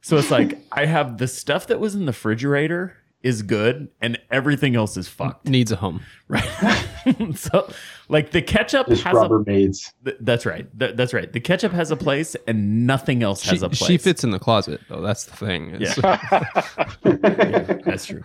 So 0.00 0.16
it's 0.16 0.30
like 0.30 0.58
I 0.72 0.86
have 0.86 1.18
the 1.18 1.28
stuff 1.28 1.66
that 1.66 1.80
was 1.80 1.94
in 1.94 2.06
the 2.06 2.12
refrigerator 2.12 2.96
is 3.22 3.42
good, 3.42 3.88
and 4.00 4.16
everything 4.30 4.76
else 4.76 4.96
is 4.96 5.08
fucked. 5.08 5.48
needs 5.48 5.72
a 5.72 5.76
home 5.76 6.00
Right. 6.28 6.44
so 7.34 7.68
like 8.08 8.30
the 8.30 8.40
ketchup 8.42 8.86
Just 8.88 9.02
has 9.02 9.16
a 9.16 9.20
Rubbermaids. 9.20 9.92
th- 10.04 10.16
that's 10.20 10.46
right. 10.46 10.66
Th- 10.78 10.94
that's 10.94 11.12
right. 11.12 11.32
The 11.32 11.40
ketchup 11.40 11.72
has 11.72 11.90
a 11.90 11.96
place, 11.96 12.36
and 12.46 12.86
nothing 12.86 13.22
else 13.24 13.42
she, 13.42 13.50
has 13.50 13.62
a 13.62 13.68
place. 13.70 13.84
she 13.88 13.98
fits 13.98 14.22
in 14.24 14.30
the 14.30 14.38
closet 14.38 14.80
though 14.88 15.00
that's 15.00 15.24
the 15.24 15.34
thing 15.36 15.74
It's- 15.80 15.96
That's 17.84 18.06
true. 18.06 18.22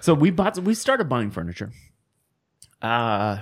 so 0.00 0.14
we 0.14 0.30
bought 0.30 0.58
we 0.58 0.74
started 0.74 1.08
buying 1.08 1.30
furniture. 1.30 1.70
Uh 2.82 3.38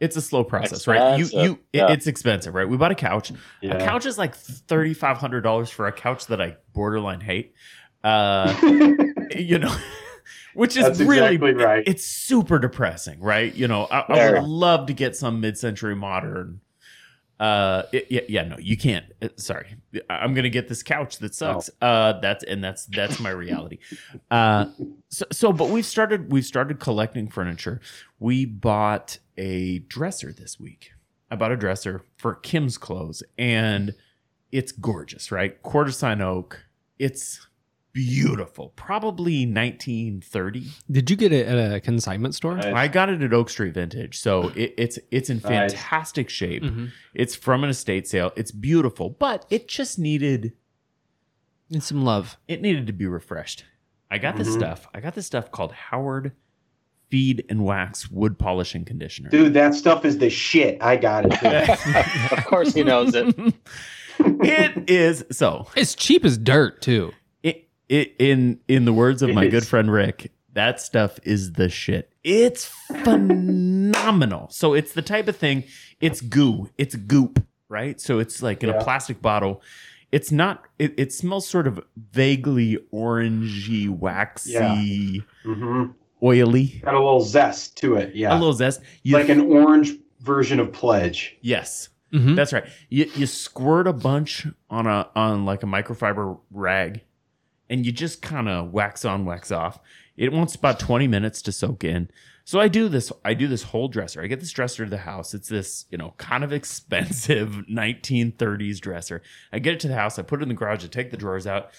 it's 0.00 0.16
a 0.16 0.22
slow 0.22 0.42
process, 0.42 0.88
right? 0.88 1.16
You 1.18 1.24
Expensive. 1.26 1.44
you 1.46 1.52
it- 1.72 1.76
Yeah. 1.78 1.92
it's 1.92 2.06
expensive, 2.06 2.54
right? 2.54 2.68
We 2.68 2.76
bought 2.76 2.90
a 2.90 2.96
couch. 2.96 3.32
Yeah. 3.60 3.74
A 3.76 3.84
couch 3.84 4.04
is 4.06 4.18
like 4.18 4.34
thirty 4.34 4.94
five 4.94 5.18
hundred 5.18 5.42
dollars 5.42 5.70
for 5.70 5.86
a 5.86 5.92
couch 5.92 6.26
that 6.26 6.40
I 6.40 6.56
borderline 6.72 7.20
hate. 7.20 7.54
Uh 8.04 8.54
you 9.36 9.58
know 9.58 9.74
which 10.54 10.76
is 10.76 10.84
That's 10.84 11.00
really 11.00 11.36
exactly 11.36 11.54
right. 11.54 11.84
it's 11.86 12.04
super 12.04 12.58
depressing, 12.58 13.20
right? 13.20 13.54
You 13.54 13.68
know, 13.68 13.84
I, 13.90 14.00
I 14.08 14.32
would 14.32 14.44
love 14.48 14.86
to 14.86 14.92
get 14.92 15.16
some 15.16 15.40
mid 15.40 15.56
century 15.58 15.94
modern 15.96 16.60
uh 17.40 17.84
it- 17.92 18.06
yeah, 18.10 18.20
yeah 18.28 18.42
no 18.44 18.56
you 18.58 18.76
can't 18.76 19.06
Uh, 19.20 19.28
sorry 19.36 19.74
i'm 20.10 20.32
gonna 20.34 20.50
get 20.50 20.68
this 20.68 20.82
couch 20.82 21.18
that 21.18 21.34
sucks 21.34 21.70
uh 21.80 22.12
that's 22.20 22.44
and 22.44 22.62
that's 22.62 22.84
that's 22.86 23.18
my 23.18 23.30
reality. 23.30 23.78
Uh 24.30 24.66
so, 25.08 25.24
so 25.32 25.52
but 25.52 25.68
we've 25.70 25.86
started 25.86 26.30
we've 26.30 26.44
started 26.44 26.78
collecting 26.78 27.28
furniture. 27.28 27.80
We 28.20 28.44
bought 28.44 29.18
a 29.38 29.80
dresser 29.80 30.32
this 30.32 30.60
week. 30.60 30.92
I 31.30 31.36
bought 31.36 31.50
a 31.50 31.56
dresser 31.56 32.02
for 32.16 32.34
kim's 32.34 32.76
clothes 32.78 33.22
and 33.38 33.94
it's 34.52 34.70
gorgeous 34.70 35.32
right? 35.32 35.60
Quarter 35.62 35.90
sawn 35.92 36.20
oak. 36.20 36.60
It's 36.98 37.44
beautiful 37.92 38.70
probably 38.74 39.44
1930 39.44 40.66
did 40.90 41.10
you 41.10 41.16
get 41.16 41.30
it 41.30 41.46
at 41.46 41.72
a 41.74 41.78
consignment 41.80 42.34
store 42.34 42.56
Nice. 42.56 42.72
i 42.74 42.88
got 42.88 43.10
it 43.10 43.20
at 43.22 43.34
oak 43.34 43.50
street 43.50 43.74
vintage 43.74 44.18
so 44.18 44.48
it, 44.56 44.72
it's 44.78 44.98
it's 45.10 45.28
in 45.28 45.42
Nice. 45.44 45.72
fantastic 45.74 46.30
shape 46.30 46.62
Mhm. 46.62 46.90
it's 47.14 47.34
from 47.34 47.64
an 47.64 47.70
estate 47.70 48.08
sale. 48.08 48.32
It's 48.36 48.50
beautiful, 48.50 49.10
but 49.10 49.44
it 49.50 49.68
just 49.68 49.98
needed 49.98 50.52
need 51.68 51.82
some 51.82 52.02
love 52.04 52.38
it 52.48 52.62
needed 52.62 52.86
to 52.86 52.92
be 52.94 53.06
refreshed. 53.06 53.64
I 54.10 54.16
got 54.18 54.36
this 54.36 54.48
Mhm. 54.48 54.54
stuff. 54.58 54.88
I 54.94 55.00
got 55.00 55.14
this 55.14 55.26
stuff 55.26 55.50
called 55.50 55.72
Howard 55.72 56.32
Feed 57.10 57.44
and 57.50 57.64
Wax 57.64 58.10
Wood 58.10 58.38
Polishing 58.38 58.84
Conditioner. 58.86 59.28
Dude, 59.30 59.52
that 59.54 59.74
stuff 59.74 60.04
is 60.06 60.16
the 60.18 60.30
shit. 60.30 60.78
I 60.80 60.96
got 60.96 61.26
it. 61.26 62.32
Of 62.38 62.44
course 62.46 62.72
he 62.74 62.82
knows 62.84 63.14
it. 63.14 63.34
it 64.18 64.88
is 64.90 65.24
so. 65.30 65.66
it's 65.76 65.94
cheap 65.94 66.24
as 66.24 66.38
dirt 66.38 66.80
too 66.80 67.12
It, 67.92 68.08
it 68.08 68.14
in 68.18 68.58
in 68.68 68.84
the 68.86 68.92
words 68.92 69.22
of 69.22 69.28
It 69.30 69.34
my 69.34 69.44
is. 69.44 69.50
good 69.50 69.66
friend 69.66 69.90
Rick, 69.92 70.32
that 70.54 70.80
stuff 70.80 71.18
is 71.24 71.52
the 71.52 71.68
shit. 71.68 72.10
It's 72.24 72.66
phenomenal. 73.02 74.48
So 74.50 74.74
it's 74.74 74.92
the 74.92 75.02
type 75.02 75.28
of 75.28 75.36
thing. 75.36 75.64
It's 76.00 76.20
goo. 76.20 76.70
It's 76.78 76.94
goop. 76.94 77.44
right? 77.68 77.98
So 78.00 78.18
it's 78.18 78.42
like 78.42 78.62
in 78.62 78.68
Yeah. 78.68 78.76
a 78.76 78.84
plastic 78.84 79.22
bottle. 79.22 79.62
It's 80.10 80.30
not. 80.30 80.64
It, 80.78 80.92
it 80.98 81.10
smells 81.12 81.48
sort 81.48 81.66
of 81.66 81.80
vaguely 82.12 82.78
orangey, 82.92 83.88
waxy, 83.88 85.22
hmm 85.42 85.84
oily, 86.22 86.80
Got 86.84 86.94
a 86.94 86.98
little 86.98 87.20
zest 87.22 87.76
to 87.78 87.96
it. 87.96 88.14
Yeah. 88.14 88.32
a 88.32 88.36
little 88.38 88.52
zest. 88.52 88.80
You, 89.02 89.14
like 89.16 89.28
an 89.30 89.40
orange 89.40 89.92
version 90.20 90.60
of 90.60 90.70
Pledge. 90.72 91.36
yes, 91.40 91.88
Mhm. 92.12 92.36
that's 92.36 92.52
right. 92.52 92.64
You 92.90 93.10
you 93.16 93.26
squirt 93.26 93.86
a 93.88 93.92
bunch 93.94 94.46
on 94.70 94.86
a 94.86 95.08
on 95.16 95.44
like 95.46 95.62
a 95.62 95.66
microfiber 95.66 96.38
rag, 96.50 97.00
and 97.70 97.84
you 97.86 97.92
just 97.92 98.22
kind 98.22 98.48
of 98.48 98.72
wax 98.72 99.04
on, 99.04 99.24
wax 99.24 99.50
off. 99.50 99.78
It 100.16 100.32
wants 100.32 100.54
about 100.54 100.78
twenty 100.78 101.06
minutes 101.08 101.40
to 101.42 101.52
soak 101.52 101.84
in. 101.84 102.08
So 102.44 102.58
I 102.60 102.66
do 102.68 102.88
this. 102.88 103.12
I 103.24 103.34
do 103.34 103.46
this 103.46 103.62
whole 103.62 103.86
dresser. 103.88 104.20
I 104.20 104.26
get 104.26 104.40
this 104.40 104.50
dresser 104.50 104.84
to 104.84 104.90
the 104.90 104.98
house. 104.98 105.32
It's 105.32 105.48
this, 105.48 105.86
you 105.90 105.96
know, 105.98 106.14
kind 106.18 106.42
of 106.42 106.52
expensive 106.52 107.50
1930s 107.70 108.80
dresser. 108.80 109.22
I 109.52 109.60
get 109.60 109.74
it 109.74 109.80
to 109.80 109.88
the 109.88 109.94
house. 109.94 110.18
I 110.18 110.22
put 110.22 110.40
it 110.40 110.42
in 110.42 110.48
the 110.48 110.54
garage. 110.56 110.84
I 110.84 110.88
take 110.88 111.12
the 111.12 111.16
drawers 111.16 111.46
out. 111.46 111.70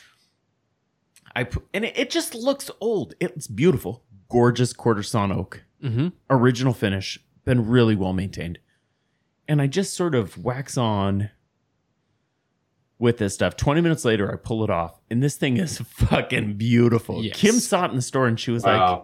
I 1.36 1.44
put, 1.44 1.66
and 1.74 1.84
it, 1.84 1.98
it 1.98 2.10
just 2.10 2.34
looks 2.34 2.72
old. 2.80 3.14
It's 3.20 3.48
beautiful, 3.48 4.04
gorgeous 4.30 4.72
quarter 4.74 5.04
sawn 5.04 5.32
oak 5.32 5.64
Mhm. 5.84 6.14
original 6.30 6.74
finish, 6.74 7.20
been 7.44 7.68
really 7.68 7.96
well 7.96 8.14
maintained. 8.14 8.58
And 9.50 9.62
I 9.62 9.68
just 9.68 9.94
sort 9.94 10.16
of 10.16 10.38
wax 10.38 10.78
on 10.78 11.30
with 13.04 13.18
this 13.18 13.34
stuff. 13.34 13.58
20 13.58 13.82
minutes 13.82 14.06
later, 14.06 14.32
I 14.32 14.38
pull 14.38 14.64
it 14.64 14.70
off, 14.70 14.98
and 15.12 15.22
this 15.22 15.36
thing 15.36 15.58
is 15.58 15.78
fucking 15.88 16.54
beautiful. 16.54 17.22
Yes. 17.22 17.36
Kim 17.36 17.56
saw 17.60 17.84
it 17.86 17.90
in 17.90 17.98
the 17.98 18.02
store 18.02 18.28
and 18.28 18.40
she 18.40 18.50
was 18.50 18.64
like, 18.64 19.02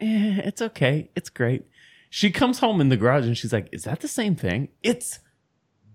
eh, 0.00 0.40
it's 0.44 0.62
okay. 0.62 1.10
It's 1.14 1.28
great. 1.28 1.64
She 2.08 2.30
comes 2.30 2.60
home 2.60 2.80
in 2.80 2.88
the 2.88 2.96
garage 2.96 3.26
and 3.26 3.36
she's 3.36 3.52
like, 3.52 3.68
is 3.70 3.84
that 3.84 4.00
the 4.00 4.08
same 4.08 4.34
thing? 4.34 4.68
It's 4.82 5.18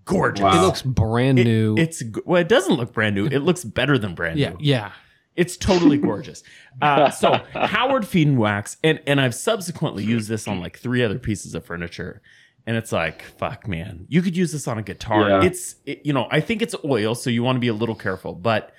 gorgeous. 0.04 0.44
Wow. 0.44 0.58
It 0.62 0.64
looks 0.64 0.82
brand 0.82 1.40
It- 1.40 1.44
new. 1.44 1.74
it's 1.76 2.04
well, 2.24 2.40
it 2.40 2.48
doesn't 2.48 2.74
look 2.76 2.92
brand 2.92 3.16
new. 3.16 3.26
It 3.26 3.40
looks 3.40 3.64
better 3.64 3.98
than 3.98 4.14
brand 4.14 4.38
yeah, 4.38 4.50
new. 4.50 4.56
yeah. 4.60 4.92
It's 5.34 5.56
totally 5.56 5.98
gorgeous. 5.98 6.42
Uh, 6.82 7.10
so 7.10 7.34
Howard 7.52 8.06
Feed 8.06 8.26
and 8.28 8.38
Wax, 8.38 8.78
and 8.82 9.00
and 9.06 9.20
I've 9.20 9.34
subsequently 9.34 10.02
used 10.02 10.28
this 10.30 10.48
on 10.48 10.60
like 10.60 10.78
three 10.78 11.02
other 11.02 11.18
pieces 11.18 11.54
of 11.54 11.62
furniture, 11.64 12.22
and 12.66 12.76
it's 12.76 12.92
like 12.92 13.22
fuck, 13.38 13.66
man, 13.68 14.06
you 14.08 14.22
could 14.22 14.36
use 14.36 14.52
this 14.52 14.68
on 14.68 14.78
a 14.78 14.82
guitar. 14.82 15.28
Yeah. 15.28 15.44
It's 15.44 15.76
it, 15.86 16.02
you 16.04 16.12
know 16.12 16.28
I 16.30 16.40
think 16.40 16.62
it's 16.62 16.74
oil, 16.84 17.14
so 17.14 17.30
you 17.30 17.42
want 17.42 17.56
to 17.56 17.60
be 17.60 17.68
a 17.68 17.74
little 17.74 17.94
careful, 17.94 18.34
but 18.34 18.72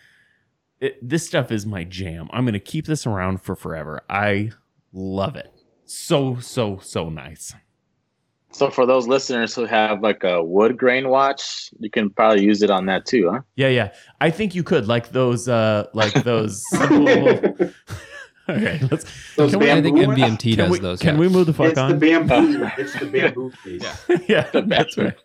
it, 0.80 0.98
this 1.08 1.26
stuff 1.26 1.52
is 1.52 1.66
my 1.66 1.84
jam. 1.84 2.30
I'm 2.34 2.46
gonna 2.46 2.60
keep 2.60 2.86
this 2.86 3.06
around 3.06 3.42
for 3.42 3.56
forever. 3.56 4.02
I 4.10 4.52
love 4.94 5.36
it. 5.36 5.52
So 5.86 6.40
so 6.40 6.80
so 6.82 7.10
nice. 7.10 7.54
So 8.54 8.70
for 8.70 8.86
those 8.86 9.08
listeners 9.08 9.56
who 9.56 9.66
have 9.66 10.02
like 10.02 10.24
a 10.24 10.44
wood 10.44 10.78
grain 10.78 11.08
watch, 11.08 11.70
you 11.80 11.90
can 11.90 12.10
probably 12.10 12.44
use 12.44 12.62
it 12.62 12.70
on 12.70 12.86
that 12.88 13.06
too, 13.06 13.30
huh? 13.32 13.40
Yeah, 13.56 13.70
yeah. 13.70 13.94
I 14.20 14.30
think 14.30 14.54
you 14.54 14.64
could 14.64 14.88
like 14.88 15.12
those 15.12 15.48
uh 15.48 15.88
like 15.94 16.14
those. 16.24 16.62
simple- 16.70 17.70
okay, 18.50 18.80
let's. 18.92 19.06
Those 19.36 19.52
Can 19.52 19.60
we- 19.60 19.72
I 19.72 19.82
think 19.82 19.98
bamboo 19.98 20.08
ones? 20.08 20.20
MBMT 20.20 20.56
Can 20.56 20.58
does 20.58 20.72
we, 20.72 20.80
those. 20.80 21.00
can 21.00 21.16
yeah. 21.16 21.20
we 21.20 21.30
move 21.30 21.46
the 21.48 21.54
fuck 21.54 21.68
It's 21.68 21.76
the 21.76 21.82
on? 21.82 22.00
bamboo. 22.00 22.70
it's 22.78 23.00
the 23.00 23.06
bamboo 23.06 23.52
case. 23.64 23.84
yeah, 24.28 24.50
that's 24.54 24.98
right. 24.98 25.16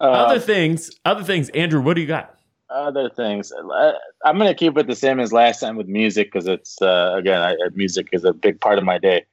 Uh, 0.00 0.04
other 0.04 0.38
things, 0.40 0.90
other 1.04 1.24
things. 1.24 1.48
Andrew, 1.50 1.80
what 1.80 1.94
do 1.94 2.00
you 2.00 2.06
got? 2.06 2.34
other 2.70 3.08
things. 3.08 3.50
Uh, 3.50 3.92
I'm 4.24 4.36
gonna 4.36 4.54
keep 4.54 4.76
it 4.76 4.86
the 4.86 4.94
same 4.94 5.20
as 5.20 5.32
last 5.32 5.60
time 5.60 5.76
with 5.76 5.86
music 5.86 6.30
because 6.30 6.46
it's 6.46 6.80
uh, 6.82 7.14
again, 7.16 7.40
I, 7.40 7.52
uh, 7.54 7.70
music 7.74 8.08
is 8.12 8.24
a 8.24 8.32
big 8.32 8.60
part 8.60 8.78
of 8.78 8.84
my 8.84 8.98
day. 8.98 9.24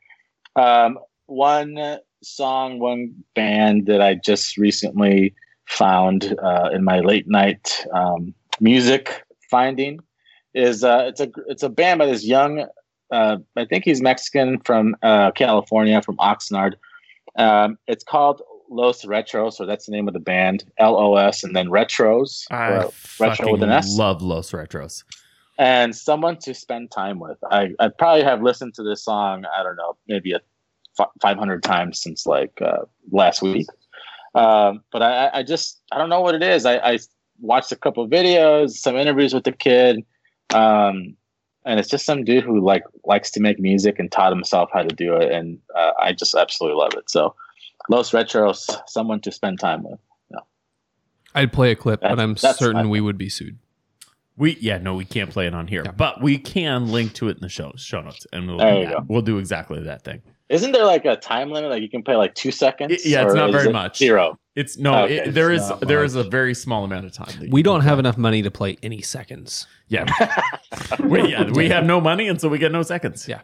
Um, 0.55 0.97
one 1.25 1.99
song, 2.23 2.79
one 2.79 3.13
band 3.35 3.87
that 3.87 4.01
I 4.01 4.15
just 4.15 4.57
recently 4.57 5.35
found 5.67 6.35
uh, 6.41 6.69
in 6.73 6.83
my 6.83 6.99
late 7.01 7.27
night 7.27 7.85
um, 7.93 8.33
music 8.61 9.23
finding 9.51 9.99
is 10.55 10.83
uh, 10.83 11.05
it's 11.09 11.19
a 11.19 11.29
it's 11.47 11.61
a 11.63 11.69
band 11.69 11.99
by 11.99 12.07
this 12.07 12.25
young. 12.25 12.65
Uh, 13.11 13.37
I 13.55 13.65
think 13.65 13.83
he's 13.85 14.01
Mexican 14.01 14.59
from 14.61 14.95
uh, 15.03 15.31
California, 15.31 16.01
from 16.01 16.17
Oxnard. 16.17 16.73
Um, 17.37 17.77
it's 17.87 18.03
called 18.03 18.41
Los 18.71 19.05
Retros, 19.05 19.53
so 19.53 19.65
that's 19.65 19.85
the 19.85 19.91
name 19.91 20.07
of 20.07 20.13
the 20.15 20.19
band. 20.19 20.63
L 20.79 20.95
O 20.97 21.15
S, 21.17 21.43
and 21.43 21.55
then 21.55 21.67
Retros. 21.67 22.45
I 22.49 22.89
retro 23.19 23.51
with 23.51 23.61
an 23.61 23.69
S. 23.69 23.95
love 23.97 24.21
Los 24.23 24.51
Retros. 24.51 25.03
and 25.59 25.95
someone 25.95 26.37
to 26.39 26.53
spend 26.53 26.89
time 26.91 27.19
with. 27.19 27.37
I, 27.51 27.69
I 27.79 27.89
probably 27.89 28.23
have 28.23 28.41
listened 28.41 28.73
to 28.75 28.83
this 28.83 29.03
song, 29.03 29.45
I 29.57 29.61
don't 29.63 29.75
know, 29.77 29.95
maybe 30.07 30.33
a 30.33 30.39
f- 30.99 31.11
500 31.21 31.63
times 31.63 32.01
since 32.01 32.25
like 32.25 32.61
uh, 32.61 32.79
last 33.11 33.41
week. 33.41 33.67
Um, 34.33 34.81
but 34.91 35.01
I, 35.01 35.29
I 35.33 35.43
just, 35.43 35.81
I 35.93 35.97
don't 35.97 36.09
know 36.09 36.19
what 36.19 36.35
it 36.35 36.43
is. 36.43 36.65
I, 36.65 36.75
I 36.77 36.99
watched 37.39 37.71
a 37.71 37.77
couple 37.77 38.03
of 38.03 38.09
videos, 38.09 38.71
some 38.71 38.97
interviews 38.97 39.33
with 39.33 39.45
the 39.45 39.53
kid. 39.53 40.03
Um, 40.53 41.15
and 41.65 41.79
it's 41.79 41.89
just 41.89 42.05
some 42.05 42.23
dude 42.23 42.43
who 42.43 42.59
like 42.63 42.83
likes 43.05 43.31
to 43.31 43.39
make 43.39 43.59
music 43.59 43.97
and 43.99 44.11
taught 44.11 44.31
himself 44.31 44.69
how 44.71 44.83
to 44.83 44.95
do 44.95 45.15
it. 45.15 45.31
And 45.31 45.59
uh, 45.75 45.91
I 45.99 46.13
just 46.13 46.35
absolutely 46.35 46.77
love 46.79 46.93
it. 46.95 47.09
So 47.09 47.35
Los 47.89 48.11
Retros, 48.11 48.69
someone 48.87 49.19
to 49.21 49.31
spend 49.31 49.59
time 49.59 49.83
with. 49.83 49.99
Yeah. 50.31 50.39
I'd 51.33 51.51
play 51.51 51.71
a 51.71 51.75
clip, 51.75 52.01
but 52.01 52.19
I'm 52.19 52.37
certain 52.37 52.89
we 52.89 53.01
would 53.01 53.17
be 53.17 53.29
sued. 53.29 53.57
We 54.37 54.57
yeah 54.59 54.79
no 54.79 54.93
we 54.95 55.05
can't 55.05 55.29
play 55.29 55.47
it 55.47 55.55
on 55.55 55.67
here, 55.67 55.81
Yeah. 55.85 55.91
but 55.91 56.21
we 56.21 56.37
can 56.37 56.91
link 56.91 57.13
to 57.13 57.29
it 57.29 57.37
in 57.37 57.41
the 57.41 57.47
show 57.49 57.71
show 57.77 58.01
notes, 58.01 58.27
and 58.33 58.47
we'll 58.47 58.57
There 58.57 58.73
do 58.73 58.79
you 58.81 58.85
that. 58.87 58.91
go. 58.97 59.05
we'll 59.07 59.21
do 59.21 59.37
exactly 59.37 59.81
that 59.83 60.03
thing. 60.03 60.21
Isn't 60.49 60.73
there 60.73 60.83
like 60.85 61.05
a 61.05 61.15
time 61.15 61.51
limit? 61.51 61.71
Like 61.71 61.81
you 61.81 61.89
can 61.89 62.03
play 62.03 62.15
like 62.17 62.35
two 62.35 62.51
seconds? 62.51 62.91
It- 62.91 63.05
yeah, 63.05 63.23
it's 63.25 63.33
not 63.33 63.51
very 63.51 63.69
it 63.69 63.71
much. 63.71 63.97
Zero. 63.97 64.37
It's 64.55 64.77
no, 64.77 64.93
oh, 64.93 65.03
okay, 65.03 65.17
it, 65.17 65.33
there 65.33 65.51
it's 65.51 65.69
is 65.69 65.79
there 65.81 66.03
is 66.03 66.15
a 66.15 66.23
very 66.23 66.53
small 66.53 66.85
amount 66.85 67.05
of 67.05 67.11
time. 67.11 67.49
We 67.51 67.61
don't 67.61 67.81
play. 67.81 67.89
have 67.89 67.99
enough 67.99 68.17
money 68.17 68.41
to 68.41 68.49
play 68.51 68.77
any 68.81 69.01
seconds. 69.01 69.67
Yeah, 69.89 70.05
we, 71.03 71.31
yeah, 71.31 71.49
we 71.51 71.67
have 71.69 71.83
no 71.83 71.99
money, 71.99 72.27
and 72.29 72.39
so 72.39 72.47
we 72.47 72.57
get 72.57 72.71
no 72.71 72.81
seconds. 72.81 73.27
Yeah. 73.27 73.41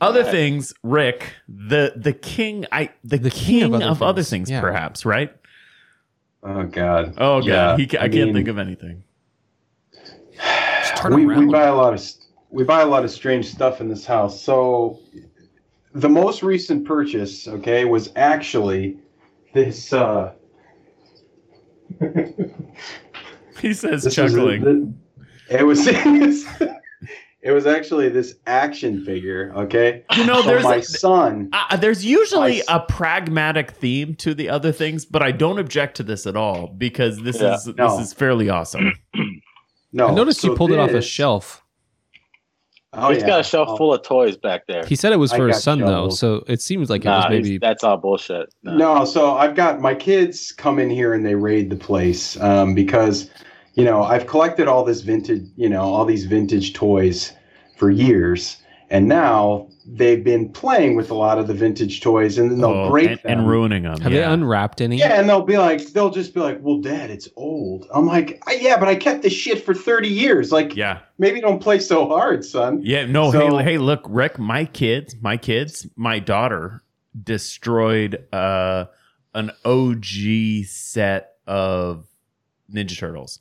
Other 0.00 0.22
Right. 0.22 0.30
things, 0.30 0.72
Rick, 0.82 1.34
the 1.48 1.92
the 1.96 2.12
king, 2.14 2.64
I 2.72 2.90
the, 3.04 3.18
The 3.18 3.30
king, 3.30 3.82
of 3.82 4.00
other 4.02 4.22
things, 4.22 4.48
yeah. 4.50 4.60
perhaps, 4.60 5.04
right? 5.04 5.30
Oh 6.42 6.62
God. 6.64 7.14
Oh 7.18 7.40
god, 7.40 7.44
Yeah, 7.46 7.76
he, 7.76 7.98
I, 7.98 8.04
I 8.04 8.08
can't 8.08 8.26
mean- 8.26 8.34
think 8.34 8.48
of 8.48 8.58
anything. 8.58 9.02
We, 11.10 11.26
we 11.26 11.46
buy 11.46 11.66
a 11.66 11.74
lot 11.74 11.94
of 11.94 12.02
we 12.50 12.64
buy 12.64 12.80
a 12.80 12.86
lot 12.86 13.04
of 13.04 13.10
strange 13.10 13.46
stuff 13.50 13.80
in 13.80 13.88
this 13.88 14.06
house. 14.06 14.40
So 14.40 15.00
the 15.94 16.08
most 16.08 16.42
recent 16.42 16.86
purchase, 16.86 17.46
okay, 17.46 17.84
was 17.84 18.10
actually 18.16 18.96
this 19.54 19.92
uh 19.92 20.32
He 23.60 23.74
says 23.74 24.04
this 24.04 24.16
was 24.16 24.34
a- 24.34 24.36
chuckling. 24.36 24.98
it 25.50 25.64
was 25.64 25.86
it 27.40 27.50
was 27.52 27.66
actually 27.66 28.08
this 28.08 28.36
action 28.46 29.04
figure, 29.04 29.52
okay? 29.56 30.04
you 30.16 30.24
know, 30.26 30.42
So 30.42 30.46
there's 30.48 30.64
my 30.64 30.76
a, 30.76 30.82
son 30.82 31.48
Uh, 31.52 31.76
there's 31.76 32.04
usually 32.04 32.62
a 32.68 32.80
pragmatic 32.80 33.72
theme 33.72 34.14
to 34.16 34.34
the 34.34 34.48
other 34.48 34.70
things, 34.72 35.04
but 35.04 35.22
I 35.22 35.32
don't 35.32 35.58
object 35.58 35.96
to 35.98 36.02
this 36.02 36.26
at 36.26 36.36
all 36.36 36.68
because 36.68 37.20
this 37.22 37.40
Yeah. 37.40 37.54
is 37.54 37.64
this 37.64 37.92
is 38.00 38.12
fairly 38.12 38.48
awesome. 38.48 38.92
no 39.92 40.08
I 40.08 40.14
noticed 40.14 40.40
so 40.42 40.50
you 40.50 40.56
pulled 40.56 40.72
it 40.72 40.78
off 40.78 40.90
a 40.90 41.02
shelf. 41.02 41.62
Oh, 42.94 43.10
He's 43.10 43.20
yeah. 43.20 43.26
got 43.26 43.40
a 43.40 43.42
shelf 43.44 43.68
Oh. 43.72 43.76
full 43.76 43.92
of 43.94 44.02
toys 44.02 44.36
back 44.36 44.66
there. 44.66 44.84
He 44.86 44.96
said 44.96 45.12
it 45.12 45.16
was 45.18 45.32
I 45.32 45.36
for 45.36 45.48
his 45.48 45.62
son 45.62 45.80
though, 45.80 46.08
so 46.08 46.42
it 46.46 46.62
seems 46.62 46.88
like 46.88 47.04
it 47.04 47.08
was 47.08 47.26
maybe. 47.28 47.58
that's 47.58 47.84
all 47.84 47.98
bullshit. 47.98 48.52
No. 48.62 48.76
No, 48.76 49.04
so 49.04 49.36
I've 49.36 49.54
got 49.54 49.80
my 49.80 49.94
kids 49.94 50.52
come 50.52 50.78
in 50.78 50.88
here 50.88 51.12
and 51.12 51.24
they 51.26 51.34
raid 51.34 51.68
the 51.70 51.76
place 51.76 52.40
um, 52.40 52.74
because, 52.74 53.30
you 53.74 53.84
know, 53.84 54.02
I've 54.02 54.26
collected 54.26 54.68
all 54.68 54.84
this 54.84 55.02
vintage, 55.02 55.42
you 55.56 55.68
know, 55.68 55.82
all 55.82 56.06
these 56.06 56.24
vintage 56.24 56.72
toys 56.72 57.32
for 57.76 57.90
years, 57.90 58.56
and 58.90 59.06
now 59.06 59.68
they've 59.90 60.22
been 60.22 60.50
playing 60.50 60.96
with 60.96 61.10
a 61.10 61.14
lot 61.14 61.38
of 61.38 61.46
the 61.46 61.54
vintage 61.54 62.00
toys, 62.02 62.36
and 62.38 62.50
then 62.50 62.60
they'll 62.60 62.70
Oh, 62.70 62.90
break 62.90 63.08
and, 63.10 63.18
them. 63.20 63.38
and 63.40 63.48
ruining 63.48 63.84
them. 63.84 63.98
Have 64.00 64.12
yeah. 64.12 64.20
they 64.28 64.32
unwrapped 64.34 64.80
any? 64.80 64.98
yeah, 64.98 65.18
and 65.18 65.28
they'll 65.28 65.42
be 65.42 65.56
like, 65.56 65.80
they'll 65.92 66.10
just 66.10 66.34
be 66.34 66.40
like, 66.40 66.58
"Well, 66.60 66.78
Dad, 66.78 67.10
it's 67.10 67.28
old." 67.36 67.86
I'm 67.94 68.06
like, 68.06 68.42
"Yeah, 68.60 68.78
but 68.78 68.88
I 68.88 68.94
kept 68.96 69.22
this 69.22 69.32
shit 69.32 69.64
for 69.64 69.74
30 69.74 70.08
years. 70.08 70.52
Like, 70.52 70.76
yeah. 70.76 70.98
maybe 71.18 71.40
don't 71.40 71.60
play 71.60 71.78
so 71.78 72.06
hard, 72.06 72.44
son." 72.44 72.80
Yeah, 72.82 73.06
no, 73.06 73.32
So- 73.32 73.56
hey, 73.58 73.64
hey, 73.64 73.78
look, 73.78 74.02
Rick, 74.08 74.38
my 74.38 74.64
kids, 74.66 75.16
my 75.20 75.36
kids, 75.36 75.86
my 75.96 76.18
daughter 76.18 76.82
destroyed 77.20 78.24
uh 78.32 78.84
an 79.34 79.50
OG 79.64 80.64
set 80.66 81.34
of 81.46 82.06
Ninja 82.72 82.98
Turtles. 82.98 83.38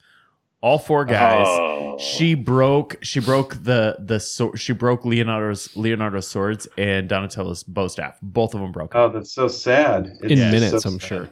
All 0.62 0.80
four 0.80 1.06
guys. 1.06 1.46
Oh. 1.48 1.98
She 2.00 2.34
broke 2.36 2.98
she 3.02 3.20
broke 3.20 3.64
the 3.64 3.96
the 4.00 4.20
sword 4.20 4.60
she 4.60 4.74
broke 4.74 5.06
Leonardo's 5.06 5.76
Leonardo's 5.76 6.28
swords 6.28 6.68
and 6.78 7.08
Donatello's 7.08 7.64
bow 7.64 7.88
staff. 7.88 8.18
Both 8.22 8.54
of 8.54 8.62
them 8.62 8.72
broke. 8.72 8.94
Oh, 8.96 9.10
that's 9.10 9.32
so 9.32 9.48
sad. 9.48 10.18
It's 10.22 10.32
In 10.32 10.40
minutes, 10.52 10.84
so 10.84 10.90
I'm 10.90 11.00
sad. 11.00 11.08
sure. 11.08 11.30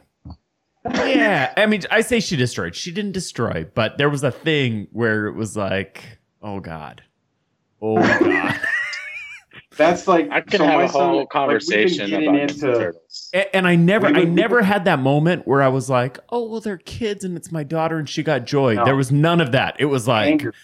yeah, 1.06 1.52
I 1.56 1.66
mean, 1.66 1.82
I 1.90 2.00
say 2.00 2.20
she 2.20 2.36
destroyed. 2.36 2.74
She 2.76 2.92
didn't 2.92 3.12
destroy, 3.12 3.66
but 3.74 3.98
there 3.98 4.08
was 4.08 4.22
a 4.22 4.30
thing 4.30 4.86
where 4.92 5.26
it 5.26 5.34
was 5.34 5.56
like, 5.56 6.18
oh 6.42 6.60
god, 6.60 7.02
oh 7.82 7.96
god. 7.96 8.60
That's 9.76 10.08
like 10.08 10.28
I 10.30 10.40
can 10.40 10.58
so 10.58 10.64
have 10.66 10.80
a 10.80 10.88
son- 10.88 11.10
whole 11.10 11.26
conversation 11.26 12.10
we've 12.10 12.28
about 12.28 12.40
into 12.40 12.60
Turtles. 12.72 13.30
A- 13.34 13.54
And 13.54 13.66
I 13.66 13.76
never, 13.76 14.06
We 14.08 14.14
I 14.14 14.18
would- 14.20 14.32
never 14.32 14.62
had 14.62 14.84
that 14.86 14.98
moment 15.00 15.46
where 15.46 15.60
I 15.62 15.68
was 15.68 15.90
like, 15.90 16.18
"Oh, 16.30 16.48
well, 16.48 16.60
they're 16.60 16.78
kids, 16.78 17.24
and 17.24 17.36
it's 17.36 17.52
my 17.52 17.62
daughter, 17.62 17.98
and 17.98 18.08
she 18.08 18.22
got 18.22 18.44
joy." 18.46 18.74
No. 18.74 18.84
There 18.84 18.96
was 18.96 19.12
none 19.12 19.40
of 19.40 19.52
that. 19.52 19.76
It 19.78 19.86
was 19.86 20.08
like, 20.08 20.28
anger, 20.28 20.54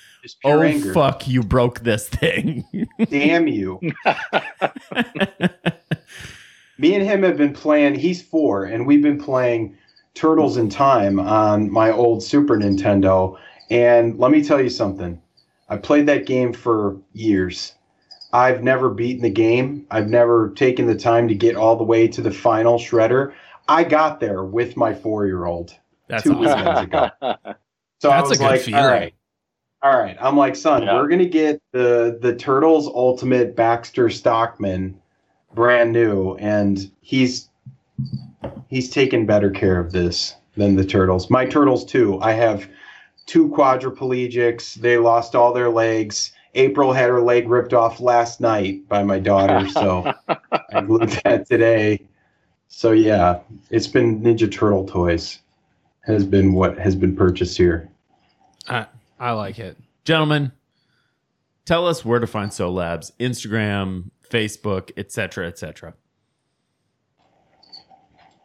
"Oh 0.44 0.62
anger. 0.62 0.92
fuck, 0.94 1.28
you 1.28 1.42
broke 1.42 1.80
this 1.80 2.08
thing." 2.08 2.64
Damn 3.10 3.48
you! 3.48 3.78
Me 6.78 6.94
and 6.94 7.04
him 7.04 7.22
have 7.22 7.36
been 7.36 7.52
playing. 7.52 7.94
He's 7.96 8.22
four, 8.22 8.64
and 8.64 8.86
we've 8.86 9.02
been 9.02 9.20
playing 9.20 9.76
Turtles 10.14 10.56
in 10.56 10.68
Time 10.68 11.20
on 11.20 11.70
my 11.70 11.90
old 11.92 12.22
Super 12.22 12.56
Nintendo. 12.56 13.38
And 13.70 14.18
let 14.18 14.30
me 14.30 14.42
tell 14.42 14.60
you 14.60 14.70
something. 14.70 15.20
I 15.68 15.76
played 15.76 16.06
that 16.06 16.26
game 16.26 16.52
for 16.52 16.96
years. 17.12 17.74
I've 18.32 18.62
never 18.62 18.88
beaten 18.90 19.22
the 19.22 19.30
game. 19.30 19.86
I've 19.90 20.08
never 20.08 20.50
taken 20.50 20.86
the 20.86 20.94
time 20.96 21.28
to 21.28 21.34
get 21.34 21.54
all 21.56 21.76
the 21.76 21.84
way 21.84 22.08
to 22.08 22.22
the 22.22 22.30
final 22.30 22.78
shredder. 22.78 23.34
I 23.68 23.84
got 23.84 24.20
there 24.20 24.42
with 24.44 24.76
my 24.76 24.94
four-year-old. 24.94 25.68
Two 25.70 26.14
awesome. 26.14 26.38
weekends 26.40 26.80
ago. 26.80 27.10
So 28.00 28.10
I 28.10 28.16
That's 28.16 28.26
a 28.26 28.30
was 28.30 28.38
good 28.38 28.44
like, 28.46 28.60
feeling. 28.62 28.80
all 28.82 28.90
right, 28.90 29.14
all 29.80 29.96
right. 29.96 30.16
I'm 30.20 30.36
like, 30.36 30.56
son, 30.56 30.82
Yeah. 30.82 30.94
we're 30.94 31.06
gonna 31.06 31.24
get 31.24 31.62
the 31.70 32.18
the 32.20 32.34
Turtles 32.34 32.88
Ultimate 32.88 33.54
Baxter 33.54 34.10
Stockman, 34.10 35.00
brand 35.54 35.92
new, 35.92 36.34
and 36.38 36.90
he's 37.00 37.48
he's 38.68 38.90
taken 38.90 39.24
better 39.24 39.50
care 39.50 39.78
of 39.78 39.92
this 39.92 40.34
than 40.56 40.74
the 40.74 40.84
Turtles. 40.84 41.30
My 41.30 41.46
Turtles 41.46 41.84
too. 41.84 42.20
I 42.20 42.32
have 42.32 42.68
two 43.26 43.48
quadriplegics. 43.50 44.74
They 44.74 44.96
lost 44.98 45.36
all 45.36 45.52
their 45.52 45.70
legs. 45.70 46.31
April 46.54 46.92
had 46.92 47.08
her 47.08 47.20
leg 47.20 47.48
ripped 47.48 47.72
off 47.72 48.00
last 48.00 48.40
night 48.40 48.86
by 48.88 49.02
my 49.02 49.18
daughter, 49.18 49.68
so 49.68 50.12
I 50.28 50.80
glued 50.82 51.08
that 51.24 51.46
today. 51.48 52.00
So 52.68 52.92
yeah, 52.92 53.40
it's 53.70 53.86
been 53.86 54.20
Ninja 54.20 54.50
Turtle 54.50 54.86
toys 54.86 55.38
has 56.02 56.24
been 56.24 56.52
what 56.52 56.78
has 56.78 56.96
been 56.96 57.16
purchased 57.16 57.56
here. 57.56 57.88
I, 58.68 58.86
I 59.18 59.32
like 59.32 59.58
it. 59.58 59.78
Gentlemen, 60.04 60.52
tell 61.64 61.86
us 61.86 62.04
where 62.04 62.18
to 62.18 62.26
find 62.26 62.50
Solabs: 62.50 63.12
Instagram, 63.18 64.10
Facebook, 64.28 64.90
etc., 64.96 65.46
etc. 65.46 65.94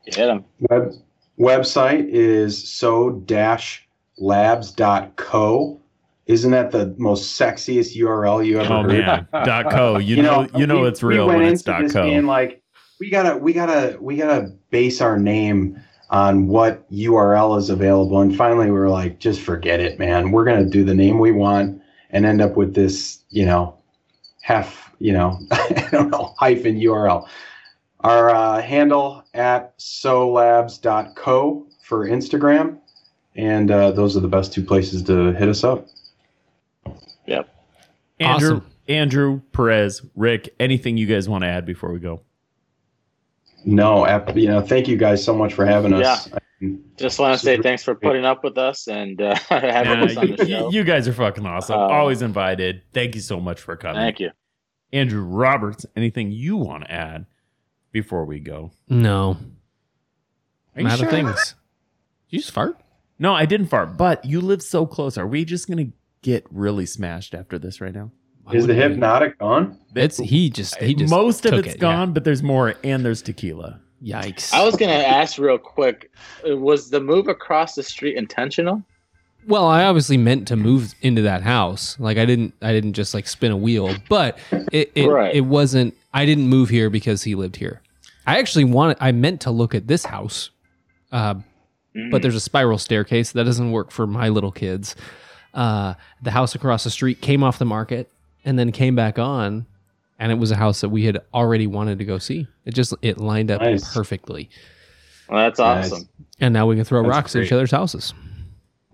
Hit 0.05 0.29
'em. 0.29 0.45
Web, 0.69 0.93
website 1.37 2.07
is 2.09 2.69
so-labs.co. 2.69 3.21
Isn't 6.27 6.51
that 6.51 6.71
the 6.71 6.93
most 6.97 7.39
sexiest 7.39 7.95
URL 7.97 8.45
you 8.45 8.59
ever 8.59 8.73
Oh 8.73 8.83
heard? 8.83 8.91
man, 8.91 9.27
dot 9.31 9.71
co. 9.71 9.97
You, 9.97 10.21
know, 10.21 10.47
you 10.55 10.67
know 10.67 10.81
we- 10.81 10.87
it's 10.89 11.01
real 11.01 11.25
we 11.25 11.33
went 11.33 11.43
when 11.43 11.53
it's 11.53 11.61
into 11.61 11.71
dot 11.71 11.81
this 11.83 11.93
co. 11.93 12.03
being 12.03 12.25
like, 12.25 12.61
we 12.99 13.09
gotta, 13.09 13.37
we 13.37 13.53
gotta, 13.53 13.97
we 14.01 14.17
gotta 14.17 14.51
base 14.71 15.01
our 15.01 15.17
name 15.17 15.79
on 16.09 16.47
what 16.47 16.89
URL 16.91 17.57
is 17.57 17.69
available. 17.69 18.19
And 18.21 18.35
finally, 18.35 18.65
we 18.67 18.71
were 18.71 18.89
like, 18.89 19.19
just 19.19 19.39
forget 19.41 19.79
it, 19.79 19.99
man. 19.99 20.31
We're 20.31 20.45
gonna 20.45 20.65
do 20.69 20.83
the 20.83 20.95
name 20.95 21.19
we 21.19 21.31
want 21.31 21.81
and 22.09 22.25
end 22.25 22.41
up 22.41 22.55
with 22.57 22.73
this, 22.75 23.23
you 23.29 23.45
know, 23.45 23.77
half, 24.41 24.91
you 24.99 25.13
know, 25.13 25.37
I 25.51 25.87
don't 25.91 26.09
know, 26.09 26.33
hyphen 26.37 26.79
URL. 26.79 27.27
Our 28.01 28.29
uh, 28.29 28.61
handle 28.61 29.23
at 29.33 29.77
solabs.co 29.79 31.67
for 31.83 32.07
Instagram. 32.07 32.79
And 33.35 33.69
uh, 33.69 33.91
those 33.91 34.17
are 34.17 34.19
the 34.19 34.27
best 34.27 34.53
two 34.53 34.63
places 34.63 35.03
to 35.03 35.31
hit 35.33 35.47
us 35.49 35.63
up. 35.63 35.87
Andrew, 37.27 37.45
Awesome. 38.57 38.65
Andrew 38.87 39.41
Perez, 39.51 40.01
Rick. 40.15 40.53
Anything 40.59 40.97
you 40.97 41.05
guys 41.05 41.29
want 41.29 41.43
to 41.43 41.47
add 41.47 41.65
before 41.65 41.91
we 41.91 41.99
go? 41.99 42.21
No, 43.65 44.05
you 44.33 44.47
know, 44.47 44.61
thank 44.61 44.87
you 44.87 44.95
guys 44.97 45.23
so 45.23 45.35
much 45.35 45.53
for 45.53 45.65
having 45.65 45.93
us. 45.93 46.29
Yeah. 46.61 46.69
Just 46.95 47.19
want 47.19 47.37
to 47.37 47.45
say 47.45 47.61
thanks 47.61 47.83
for 47.83 47.93
putting 47.93 48.25
up 48.25 48.43
with 48.43 48.57
us 48.57 48.87
and 48.87 49.21
uh, 49.21 49.35
having 49.49 49.99
Yeah, 49.99 50.05
us 50.05 50.17
on 50.17 50.27
you, 50.29 50.35
the 50.37 50.47
show. 50.47 50.71
you 50.71 50.83
guys 50.83 51.07
are 51.07 51.13
fucking 51.13 51.45
awesome. 51.45 51.75
Uh, 51.75 51.83
Always 51.87 52.21
invited. 52.23 52.81
Thank 52.93 53.13
you 53.13 53.21
so 53.21 53.39
much 53.39 53.59
for 53.61 53.75
coming. 53.75 54.01
Thank 54.01 54.19
you. 54.19 54.31
Andrew 54.93 55.21
Roberts. 55.21 55.85
Anything 55.95 56.31
you 56.31 56.55
want 56.57 56.85
to 56.85 56.91
add 56.91 57.25
before 57.91 58.25
we 58.25 58.39
go? 58.39 58.71
No. 58.89 59.37
Are 60.75 60.81
you 60.81 60.87
I'm 60.87 60.87
out 60.87 60.97
sure? 60.99 61.07
of 61.07 61.11
things. 61.13 61.55
You 62.29 62.39
just 62.39 62.51
fart? 62.51 62.79
No, 63.19 63.33
I 63.33 63.45
didn't 63.45 63.67
fart, 63.67 63.97
but 63.97 64.23
you 64.25 64.39
live 64.41 64.61
so 64.63 64.85
close. 64.85 65.17
Are 65.17 65.27
we 65.27 65.43
just 65.45 65.67
gonna 65.67 65.87
get 66.21 66.45
really 66.51 66.85
smashed 66.85 67.33
after 67.33 67.57
this 67.59 67.79
right 67.81 67.93
now? 67.93 68.11
Why 68.43 68.53
Is 68.53 68.67
the 68.67 68.73
wouldn't 68.75 69.01
Hpnotiq 69.01 69.37
gone? 69.39 69.77
It's 69.95 70.17
he 70.17 70.49
just 70.49 70.75
he 70.81 70.93
just 70.93 71.09
most 71.11 71.45
of 71.45 71.51
took 71.51 71.65
it's 71.65 71.75
it, 71.75 71.79
gone, 71.81 72.13
but 72.13 72.23
there's 72.23 72.41
more, 72.43 72.75
and 72.83 73.03
there's 73.03 73.21
tequila. 73.21 73.81
Yikes! 74.03 74.53
I 74.53 74.63
was 74.63 74.75
going 74.75 74.91
to 74.91 75.07
ask 75.07 75.37
real 75.39 75.57
quick 75.57 76.11
uh, 76.47 76.55
was 76.55 76.89
the 76.91 76.99
move 77.01 77.27
across 77.27 77.75
the 77.75 77.83
street 77.83 78.15
intentional? 78.15 78.83
well, 79.47 79.65
I 79.65 79.85
obviously 79.85 80.17
meant 80.17 80.47
to 80.49 80.55
move 80.57 80.93
into 81.01 81.21
that 81.23 81.41
house. 81.41 81.97
Like 81.99 82.17
I 82.17 82.25
didn't 82.25 82.53
I 82.61 82.71
didn't 82.73 82.93
just 82.93 83.13
like 83.13 83.27
spin 83.27 83.51
a 83.51 83.57
wheel, 83.57 83.95
but 84.09 84.37
it 84.71 84.91
it, 84.95 85.07
Right. 85.07 85.35
it 85.35 85.41
wasn't. 85.41 85.93
I 86.13 86.25
didn't 86.25 86.47
move 86.47 86.69
here 86.69 86.89
because 86.89 87.23
he 87.23 87.33
lived 87.35 87.55
here. 87.55 87.81
I 88.25 88.39
actually 88.39 88.65
wanted. 88.65 88.97
I 89.01 89.11
meant 89.13 89.41
to 89.41 89.51
look 89.51 89.73
at 89.75 89.87
this 89.87 90.05
house, 90.05 90.51
uh, 91.11 91.35
Mm. 91.95 92.11
but 92.11 92.21
there's 92.21 92.35
a 92.35 92.39
spiral 92.39 92.77
staircase 92.77 93.31
that 93.31 93.45
doesn't 93.45 93.71
work 93.71 93.89
for 93.91 94.05
my 94.05 94.29
little 94.29 94.51
kids. 94.51 94.95
Uh, 95.57 95.95
the 96.21 96.31
house 96.31 96.53
across 96.55 96.83
the 96.85 96.89
street 96.91 97.19
came 97.19 97.43
off 97.43 97.57
the 97.59 97.65
market 97.65 98.09
and 98.45 98.57
then 98.59 98.71
came 98.71 98.95
back 98.95 99.17
on, 99.19 99.65
and 100.19 100.31
it 100.31 100.35
was 100.35 100.51
a 100.51 100.55
house 100.55 100.81
that 100.81 100.89
we 100.89 101.03
had 101.05 101.19
already 101.33 101.65
wanted 101.67 101.97
to 101.99 102.05
go 102.05 102.17
see. 102.19 102.47
It 102.63 102.73
just 102.75 102.93
it 103.01 103.17
lined 103.17 103.49
up 103.51 103.61
Nice. 103.61 103.91
perfectly, 103.93 104.49
Well, 105.27 105.39
that's 105.43 105.59
Nice. 105.59 105.91
awesome. 105.91 106.07
and 106.39 106.53
now 106.53 106.67
we 106.67 106.75
can 106.75 106.85
throw 106.85 107.01
That's 107.01 107.09
rocks 107.15 107.35
at 107.35 107.43
each 107.43 107.51
other's 107.51 107.71
houses. 107.71 108.13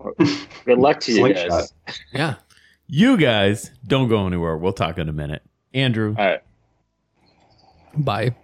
Good 0.64 0.78
luck 0.78 1.00
to 1.00 1.12
you 1.12 1.18
Slingshot. 1.18 1.48
guys. 1.50 1.72
Yeah. 2.12 2.34
You 2.86 3.16
guys 3.16 3.70
don't 3.86 4.08
go 4.08 4.26
anywhere. 4.26 4.56
We'll 4.56 4.72
talk 4.72 4.98
in 4.98 5.08
a 5.08 5.12
minute. 5.12 5.42
Andrew, 5.74 6.14
All 6.18 6.24
right. 6.24 6.40
Bye. 7.96 8.34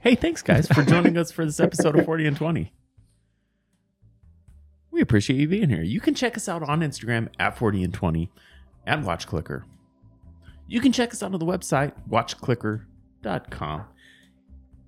hey, 0.00 0.14
thanks 0.14 0.42
guys 0.42 0.66
for 0.68 0.82
joining 0.82 1.16
us 1.18 1.30
for 1.32 1.44
this 1.44 1.60
episode 1.60 1.98
of 1.98 2.04
40 2.04 2.26
and 2.26 2.36
20. 2.36 2.72
We 4.96 5.02
appreciate 5.02 5.38
you 5.38 5.46
being 5.46 5.68
here. 5.68 5.82
You 5.82 6.00
can 6.00 6.14
check 6.14 6.38
us 6.38 6.48
out 6.48 6.62
on 6.62 6.80
Instagram 6.80 7.28
at 7.38 7.58
40 7.58 7.84
and 7.84 7.92
20 7.92 8.30
at 8.86 9.02
Watch 9.02 9.26
Clicker. 9.26 9.66
You 10.68 10.80
can 10.80 10.90
check 10.90 11.12
us 11.12 11.22
out 11.22 11.34
on 11.34 11.38
the 11.38 11.44
website, 11.44 11.92
watchclicker.com. 12.08 13.84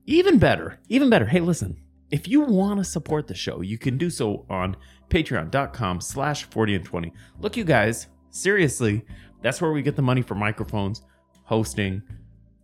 Even 0.06 0.38
better, 0.38 0.78
even 0.88 1.10
better. 1.10 1.26
Hey, 1.26 1.40
listen, 1.40 1.76
if 2.10 2.26
you 2.26 2.40
want 2.40 2.78
to 2.78 2.84
support 2.84 3.26
the 3.26 3.34
show, 3.34 3.60
you 3.60 3.76
can 3.76 3.98
do 3.98 4.08
so 4.08 4.46
on 4.48 4.78
patreon.com 5.10 6.00
slash 6.00 6.44
40 6.44 6.76
and 6.76 6.84
20. 6.86 7.12
Look, 7.40 7.58
you 7.58 7.64
guys, 7.64 8.06
seriously, 8.30 9.04
that's 9.42 9.60
where 9.60 9.72
we 9.72 9.82
get 9.82 9.94
the 9.94 10.00
money 10.00 10.22
for 10.22 10.34
microphones, 10.34 11.02
hosting, 11.42 12.00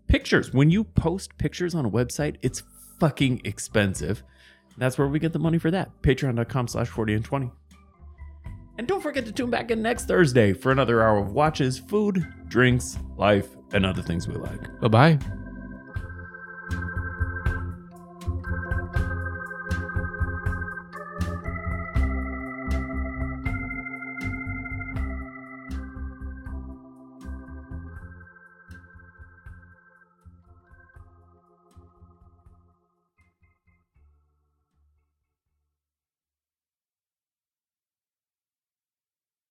pictures. 0.07 0.55
When 0.55 0.71
you 0.71 0.83
post 0.83 1.37
pictures 1.37 1.75
on 1.75 1.85
a 1.85 1.91
website, 1.91 2.37
it's 2.41 2.63
fucking 2.99 3.43
expensive. 3.45 4.23
That's 4.79 4.99
where 4.99 5.09
we 5.09 5.19
get 5.19 5.33
the 5.33 5.39
money 5.39 5.59
for 5.59 5.71
that. 5.71 5.91
Patreon.com 6.03 6.69
slash 6.69 6.89
40 6.89 7.15
and 7.15 7.25
20. 7.25 7.51
And 8.77 8.89
don't 8.89 9.01
forget 9.01 9.25
to 9.27 9.33
tune 9.33 9.51
back 9.51 9.71
in 9.71 9.83
next 9.83 10.07
Thursday 10.07 10.53
for 10.53 10.73
another 10.73 11.03
hour 11.03 11.19
of 11.19 11.33
watches, 11.33 11.79
food, 11.79 12.27
drinks, 12.49 12.99
life, 13.17 13.49
and 13.73 13.87
other 13.87 14.03
things 14.03 14.27
we 14.27 14.35
like. 14.35 14.81
Bye 14.81 14.89
bye. 14.89 15.19